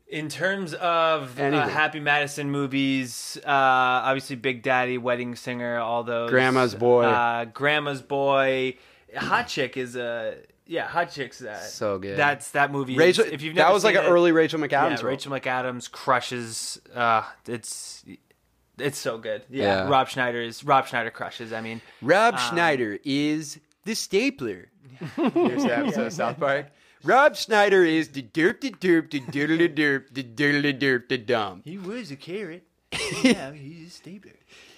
In 0.08 0.28
terms 0.28 0.72
of 0.74 1.38
uh, 1.38 1.42
Anything. 1.42 1.68
Happy 1.68 1.98
Madison 2.00 2.48
movies, 2.50 3.36
uh, 3.44 3.50
obviously 3.50 4.36
Big 4.36 4.62
Daddy, 4.62 4.98
Wedding 4.98 5.34
Singer, 5.34 5.78
all 5.78 6.04
those. 6.04 6.30
Grandma's 6.30 6.76
Boy. 6.76 7.02
Uh, 7.04 7.44
Grandma's 7.46 8.02
Boy. 8.02 8.76
Hot 9.16 9.48
Chick 9.48 9.76
is 9.76 9.96
a 9.96 10.36
yeah. 10.66 10.86
Hot 10.86 11.10
Chick's 11.10 11.42
uh, 11.42 11.58
So 11.58 11.98
good. 11.98 12.16
That's 12.16 12.52
that 12.52 12.70
movie. 12.70 12.92
is- 12.92 12.98
Rachel, 12.98 13.24
if 13.24 13.42
you've 13.42 13.56
never 13.56 13.68
that 13.68 13.74
was 13.74 13.82
like 13.82 13.96
seen 13.96 14.04
an 14.04 14.10
it- 14.10 14.14
early 14.14 14.30
Rachel 14.30 14.60
McAdams 14.60 14.70
yeah, 14.70 14.94
role. 14.96 15.04
Rachel 15.06 15.32
McAdams 15.32 15.90
crushes. 15.90 16.80
Uh, 16.94 17.22
it's 17.48 18.04
it's 18.78 18.98
so 18.98 19.18
good. 19.18 19.42
Yeah, 19.50 19.62
Yeah. 19.84 19.88
Rob 19.88 20.08
Schneider 20.08 20.40
is 20.40 20.62
Rob 20.62 20.86
Schneider 20.86 21.10
crushes. 21.10 21.52
I 21.52 21.60
mean, 21.62 21.80
Rob 22.00 22.34
Um, 22.34 22.40
Schneider 22.50 22.98
is 23.04 23.58
the 23.84 23.94
stapler. 23.94 24.68
Here's 25.16 25.64
the 25.64 25.76
episode 25.76 26.06
of 26.06 26.12
South 26.12 26.38
Park. 26.38 26.66
Rob 27.06 27.36
Schneider 27.36 27.84
is 27.84 28.08
the 28.08 28.22
derp, 28.22 28.60
the 28.60 28.72
derp, 28.72 29.10
the 29.12 29.20
doodle 29.20 29.68
derp, 29.68 30.12
the 30.12 30.24
doodle 30.24 30.72
derp, 30.72 31.08
the 31.08 31.18
dumb. 31.18 31.62
he 31.64 31.78
was 31.78 32.10
a 32.10 32.16
carrot. 32.16 32.64
yeah, 33.22 33.52
he's 33.52 33.86
a 33.86 33.90
stapler. 33.90 34.32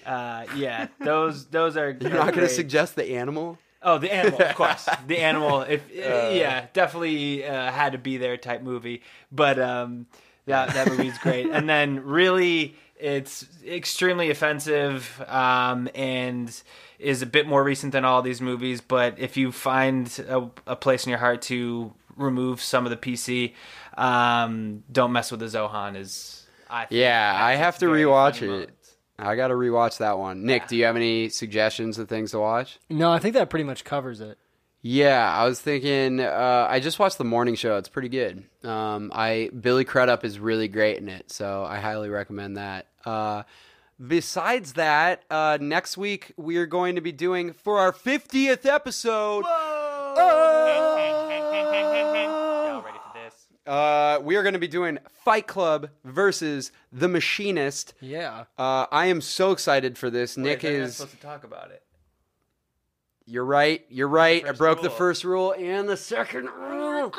Uh, 0.05 0.45
yeah, 0.55 0.87
those 0.99 1.45
those 1.47 1.75
are. 1.75 1.89
You're 1.89 2.11
not 2.11 2.35
going 2.35 2.47
to 2.47 2.53
suggest 2.53 2.95
the 2.95 3.15
animal? 3.15 3.57
Oh, 3.81 3.97
the 3.97 4.13
animal, 4.13 4.41
of 4.41 4.55
course. 4.55 4.87
the 5.07 5.17
animal, 5.21 5.61
if 5.61 5.83
yeah, 5.91 6.67
definitely 6.73 7.45
uh, 7.45 7.71
had 7.71 7.93
to 7.93 7.97
be 7.97 8.17
there 8.17 8.37
type 8.37 8.61
movie. 8.61 9.01
But 9.31 9.57
um, 9.59 10.05
that 10.45 10.73
that 10.73 10.87
movie's 10.87 11.17
great. 11.17 11.49
And 11.49 11.67
then 11.67 12.03
really, 12.03 12.75
it's 12.99 13.47
extremely 13.65 14.29
offensive 14.29 15.23
um, 15.27 15.89
and 15.95 16.61
is 16.99 17.21
a 17.21 17.25
bit 17.25 17.47
more 17.47 17.63
recent 17.63 17.93
than 17.93 18.05
all 18.05 18.21
these 18.21 18.41
movies. 18.41 18.81
But 18.81 19.17
if 19.17 19.37
you 19.37 19.51
find 19.51 20.07
a, 20.27 20.49
a 20.67 20.75
place 20.75 21.05
in 21.05 21.09
your 21.09 21.19
heart 21.19 21.41
to 21.43 21.93
remove 22.19 22.61
some 22.61 22.85
of 22.85 22.89
the 22.91 22.97
PC, 22.97 23.53
um, 23.97 24.83
don't 24.91 25.11
mess 25.11 25.31
with 25.31 25.39
the 25.39 25.47
Zohan. 25.47 25.95
Is 25.97 26.45
I 26.69 26.85
think, 26.85 26.99
Yeah, 26.99 27.35
I 27.41 27.55
have 27.55 27.77
to 27.79 27.85
rewatch 27.87 28.41
it. 28.41 28.47
moments. 28.47 28.75
I 29.17 29.35
got 29.35 29.49
to 29.49 29.53
rewatch 29.55 29.97
that 29.97 30.17
one. 30.17 30.45
Nick, 30.45 30.67
do 30.67 30.77
you 30.77 30.85
have 30.85 30.95
any 30.95 31.27
suggestions 31.29 31.97
of 31.99 32.07
things 32.07 32.31
to 32.31 32.39
watch? 32.39 32.79
no, 32.89 33.11
I 33.11 33.19
think 33.19 33.33
that 33.33 33.49
pretty 33.49 33.65
much 33.65 33.83
covers 33.83 34.21
it. 34.21 34.37
Yeah, 34.81 35.29
I 35.29 35.43
was 35.43 35.59
thinking. 35.59 36.21
Uh, 36.21 36.65
I 36.69 36.79
just 36.79 36.99
watched 36.99 37.17
the 37.17 37.25
morning 37.25 37.55
show. 37.55 37.75
It's 37.75 37.89
pretty 37.89 38.07
good. 38.07 38.45
Um, 38.63 39.11
I 39.13 39.49
Billy 39.59 39.83
Crudup 39.83 40.23
is 40.23 40.39
really 40.39 40.69
great 40.69 40.99
in 40.99 41.09
it, 41.09 41.31
so 41.33 41.65
I 41.65 41.79
highly 41.79 42.07
recommend 42.07 42.55
that. 42.55 42.87
Uh, 43.03 43.43
besides 44.07 44.73
that, 44.73 45.23
uh, 45.29 45.57
next 45.59 45.97
week 45.97 46.31
we 46.37 46.55
are 46.55 46.65
going 46.65 46.95
to 46.95 47.01
be 47.01 47.11
doing 47.11 47.51
for 47.51 47.77
our 47.77 47.91
fiftieth 47.91 48.65
episode. 48.65 49.43
Y'all 49.43 50.15
ready 50.15 50.58
Uh, 53.69 54.19
we 54.23 54.35
are 54.35 54.41
going 54.41 54.53
to 54.53 54.59
be 54.59 54.67
doing 54.67 54.97
Fight 55.23 55.45
Club 55.45 55.89
versus 56.03 56.71
The 56.91 57.07
Machinist. 57.07 57.93
Yeah. 58.01 58.45
Uh, 58.57 58.87
I 58.91 59.05
am 59.05 59.21
so 59.21 59.51
excited 59.51 59.95
for 59.95 60.09
this. 60.09 60.37
Nick 60.37 60.63
Wait, 60.63 60.69
they're 60.69 60.81
is. 60.81 60.95
supposed 60.95 61.15
to 61.15 61.21
talk 61.21 61.43
about 61.43 61.69
it. 61.69 61.83
You're 63.27 63.45
right. 63.45 63.85
You're 63.89 64.07
right. 64.07 64.43
I 64.43 64.53
broke 64.53 64.81
the 64.81 64.89
first 64.89 65.23
rule 65.23 65.53
and 65.53 65.87
the 65.87 65.97
second 65.97 66.49
rule. 66.49 67.13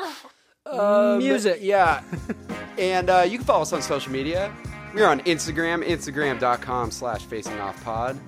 Music. 1.19 1.59
Yeah. 1.61 2.03
and 2.77 3.09
uh, 3.09 3.25
you 3.25 3.37
can 3.37 3.47
follow 3.47 3.61
us 3.61 3.71
on 3.71 3.81
social 3.81 4.11
media. 4.11 4.53
We're 4.93 5.07
on 5.07 5.21
Instagram, 5.21 5.87
instagram.com 5.87 6.91
slash 6.91 7.23
facing 7.23 7.61
off 7.61 7.81
pod. 7.85 8.19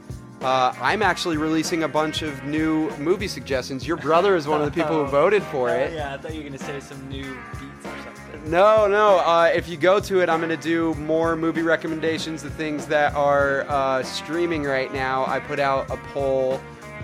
Uh, 0.43 0.73
I'm 0.81 1.01
actually 1.01 1.37
releasing 1.37 1.83
a 1.83 1.87
bunch 1.87 2.21
of 2.21 2.43
new 2.43 2.89
movie 2.97 3.29
suggestions. 3.29 3.87
Your 3.87 3.95
brother 3.97 4.35
is 4.35 4.45
one 4.47 4.61
of 4.61 4.65
the 4.65 4.71
people 4.73 5.03
who 5.05 5.09
voted 5.11 5.41
for 5.43 5.69
it. 5.69 5.91
Oh, 5.91 5.95
yeah, 5.95 6.13
I 6.13 6.17
thought 6.17 6.33
you 6.33 6.39
were 6.41 6.49
gonna 6.49 6.57
say 6.57 6.79
some 6.81 7.07
new 7.07 7.23
beats 7.23 7.85
or 7.85 8.03
something. 8.03 8.51
No, 8.51 8.87
no. 8.87 9.19
Uh, 9.19 9.49
if 9.55 9.69
you 9.69 9.77
go 9.77 10.01
to 10.01 10.19
it, 10.21 10.27
I'm 10.29 10.41
going 10.41 10.49
to 10.49 10.57
do 10.61 10.93
more 10.95 11.37
movie 11.37 11.61
recommendations, 11.61 12.43
the 12.43 12.49
things 12.49 12.85
that 12.87 13.15
are 13.15 13.61
uh, 13.69 14.03
streaming 14.03 14.63
right 14.63 14.93
now. 14.93 15.25
I 15.27 15.39
put 15.39 15.59
out 15.59 15.89
a 15.89 15.95
poll. 16.11 16.59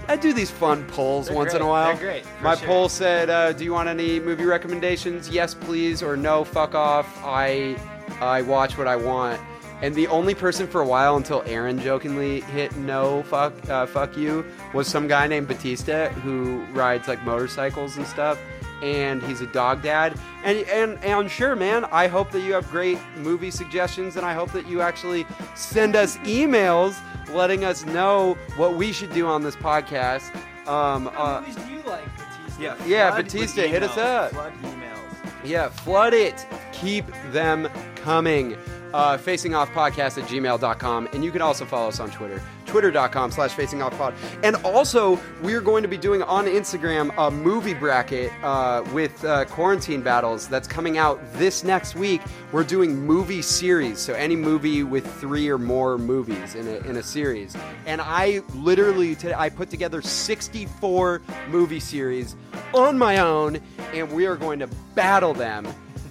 I 0.10 0.18
do 0.18 0.34
these 0.34 0.52
fun 0.52 0.86
polls 0.88 1.28
They're 1.28 1.38
once 1.38 1.54
in 1.54 1.62
a 1.62 1.68
while. 1.68 1.96
They're 1.96 2.06
great, 2.24 2.26
My 2.42 2.56
sure. 2.56 2.68
poll 2.68 2.90
said, 2.90 3.30
uh, 3.30 3.54
"Do 3.54 3.64
you 3.64 3.72
want 3.72 3.88
any 3.88 4.20
movie 4.20 4.44
recommendations? 4.44 5.30
Yes, 5.30 5.54
please, 5.54 6.04
or 6.04 6.18
no, 6.18 6.44
fuck 6.44 6.76
off. 6.76 7.08
I 7.24 7.78
I 8.20 8.42
watch 8.42 8.78
what 8.78 8.88
I 8.88 8.98
want." 8.98 9.40
And 9.82 9.96
the 9.96 10.08
only 10.08 10.36
person 10.36 10.68
for 10.68 10.82
a 10.82 10.86
while 10.86 11.16
until 11.16 11.42
Aaron 11.46 11.80
jokingly 11.80 12.42
hit 12.42 12.76
no 12.76 13.24
fuck 13.24 13.54
uh, 13.70 13.86
fuck 13.86 14.18
you 14.18 14.46
was 14.74 14.88
some 14.88 15.08
guy 15.08 15.28
named 15.28 15.48
Batista 15.48 16.10
who 16.10 16.66
rides 16.72 17.08
like 17.08 17.24
motorcycles 17.24 17.96
and 17.98 18.06
stuff 18.06 18.38
and 18.82 19.22
he's 19.24 19.42
a 19.42 19.48
dog 19.48 19.82
dad. 19.82 20.18
And, 20.44 20.60
and 20.70 21.04
and 21.04 21.30
sure, 21.30 21.56
man, 21.56 21.86
I 21.86 22.08
hope 22.08 22.32
that 22.32 22.42
you 22.42 22.54
have 22.54 22.70
great 22.72 22.98
movie 23.18 23.52
suggestions, 23.52 24.16
and 24.16 24.26
I 24.26 24.34
hope 24.34 24.52
that 24.54 24.68
you 24.68 24.82
actually 24.82 25.26
send 25.56 25.96
us 25.96 26.18
emails 26.20 26.98
letting 27.34 27.64
us 27.64 27.86
know 27.86 28.36
what 28.56 28.76
we 28.76 28.92
should 28.92 29.14
do 29.14 29.28
on 29.28 29.44
this 29.44 29.56
podcast. 29.56 30.34
Um, 30.68 31.10
uh, 31.16 31.42
movies 31.42 31.56
do 31.56 31.72
you 31.72 31.82
like, 31.82 32.06
Batista? 32.18 32.62
Yeah, 32.62 32.86
Yeah, 32.86 33.12
flood 33.12 33.26
Batista, 33.26 33.62
hit 33.68 33.84
us 33.84 33.98
up. 33.98 34.32
Flood 34.32 34.54
emails. 34.64 35.32
yeah, 35.44 35.70
flood 35.70 36.14
it. 36.14 36.48
Keep 36.72 37.06
them 37.32 37.70
coming. 37.96 38.58
Uh, 38.94 39.18
facing 39.18 39.54
off 39.54 39.70
podcast 39.70 40.22
at 40.22 40.28
gmail.com 40.28 41.08
and 41.14 41.24
you 41.24 41.32
can 41.32 41.42
also 41.42 41.64
follow 41.64 41.88
us 41.88 42.00
on 42.00 42.10
twitter 42.10 42.42
twitter.com 42.66 43.30
slash 43.32 43.52
facing 43.52 43.82
off 43.82 43.96
pod 43.98 44.14
and 44.44 44.56
also 44.58 45.20
we're 45.44 45.62
going 45.62 45.84
to 45.84 45.88
be 45.88 45.98
doing 45.98 46.24
on 46.24 46.46
instagram 46.46 47.14
a 47.18 47.30
movie 47.30 47.74
bracket 47.74 48.32
uh, 48.44 48.84
with 48.94 49.24
uh, 49.26 49.46
quarantine 49.46 50.02
battles 50.02 50.48
that's 50.48 50.68
coming 50.68 50.98
out 50.98 51.20
this 51.34 51.64
next 51.64 51.96
week. 51.96 52.22
We're 52.52 52.64
doing 52.64 52.96
movie 53.06 53.42
series 53.42 54.00
so 54.00 54.14
any 54.14 54.36
movie 54.36 54.84
with 54.84 55.06
three 55.20 55.50
or 55.50 55.58
more 55.58 55.98
movies 55.98 56.56
in 56.56 56.68
a, 56.68 56.78
in 56.88 56.98
a 56.98 57.04
series. 57.04 57.56
And 57.86 58.02
i 58.02 58.42
literally 58.56 59.16
today 59.16 59.36
i 59.38 59.50
put 59.50 59.70
together 59.70 60.02
64 60.02 61.22
movie 61.50 61.80
series 61.80 62.36
on 62.74 62.98
my 62.98 63.20
own 63.20 63.60
and 63.94 64.12
we 64.12 64.26
are 64.26 64.36
going 64.36 64.60
to 64.60 64.68
battle 64.96 65.34
them 65.34 65.68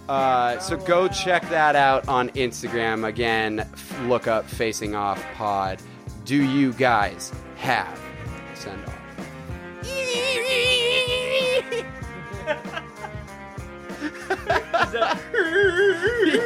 uh, 0.09 0.59
so 0.59 0.77
go 0.77 1.09
check 1.09 1.49
that 1.51 1.77
out 1.77 2.09
on 2.09 2.31
Instagram. 2.31 3.07
Again, 3.07 3.69
look 4.05 4.27
up 4.27 4.45
Facing 4.47 4.95
Off 4.95 5.23
Pod. 5.35 5.81
Do 6.25 6.37
you 6.37 6.73
guys 6.75 7.33
have 7.57 8.01
send 8.55 8.85
off? 8.87 8.95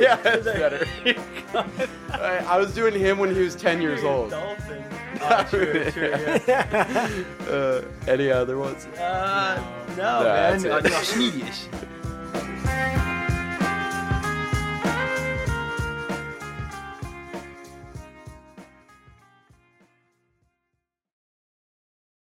yeah, 0.00 0.16
that's 0.16 0.44
better. 0.44 0.86
I, 2.10 2.38
I 2.48 2.56
was 2.58 2.74
doing 2.74 2.94
him 2.98 3.18
when 3.18 3.34
he 3.34 3.40
was 3.40 3.54
10 3.54 3.80
years 3.80 4.04
old. 4.04 4.30
Dolphin. 4.30 4.84
Oh, 5.24 5.46
true, 5.48 5.88
true, 5.92 6.10
yeah. 6.48 7.08
Uh, 7.48 7.82
any 8.08 8.28
other 8.28 8.58
ones? 8.58 8.86
Uh, 8.86 9.62
no, 9.96 10.24
man. 10.24 10.56
it. 10.56 10.64
No, 10.64 11.02
Swedish. 11.02 11.66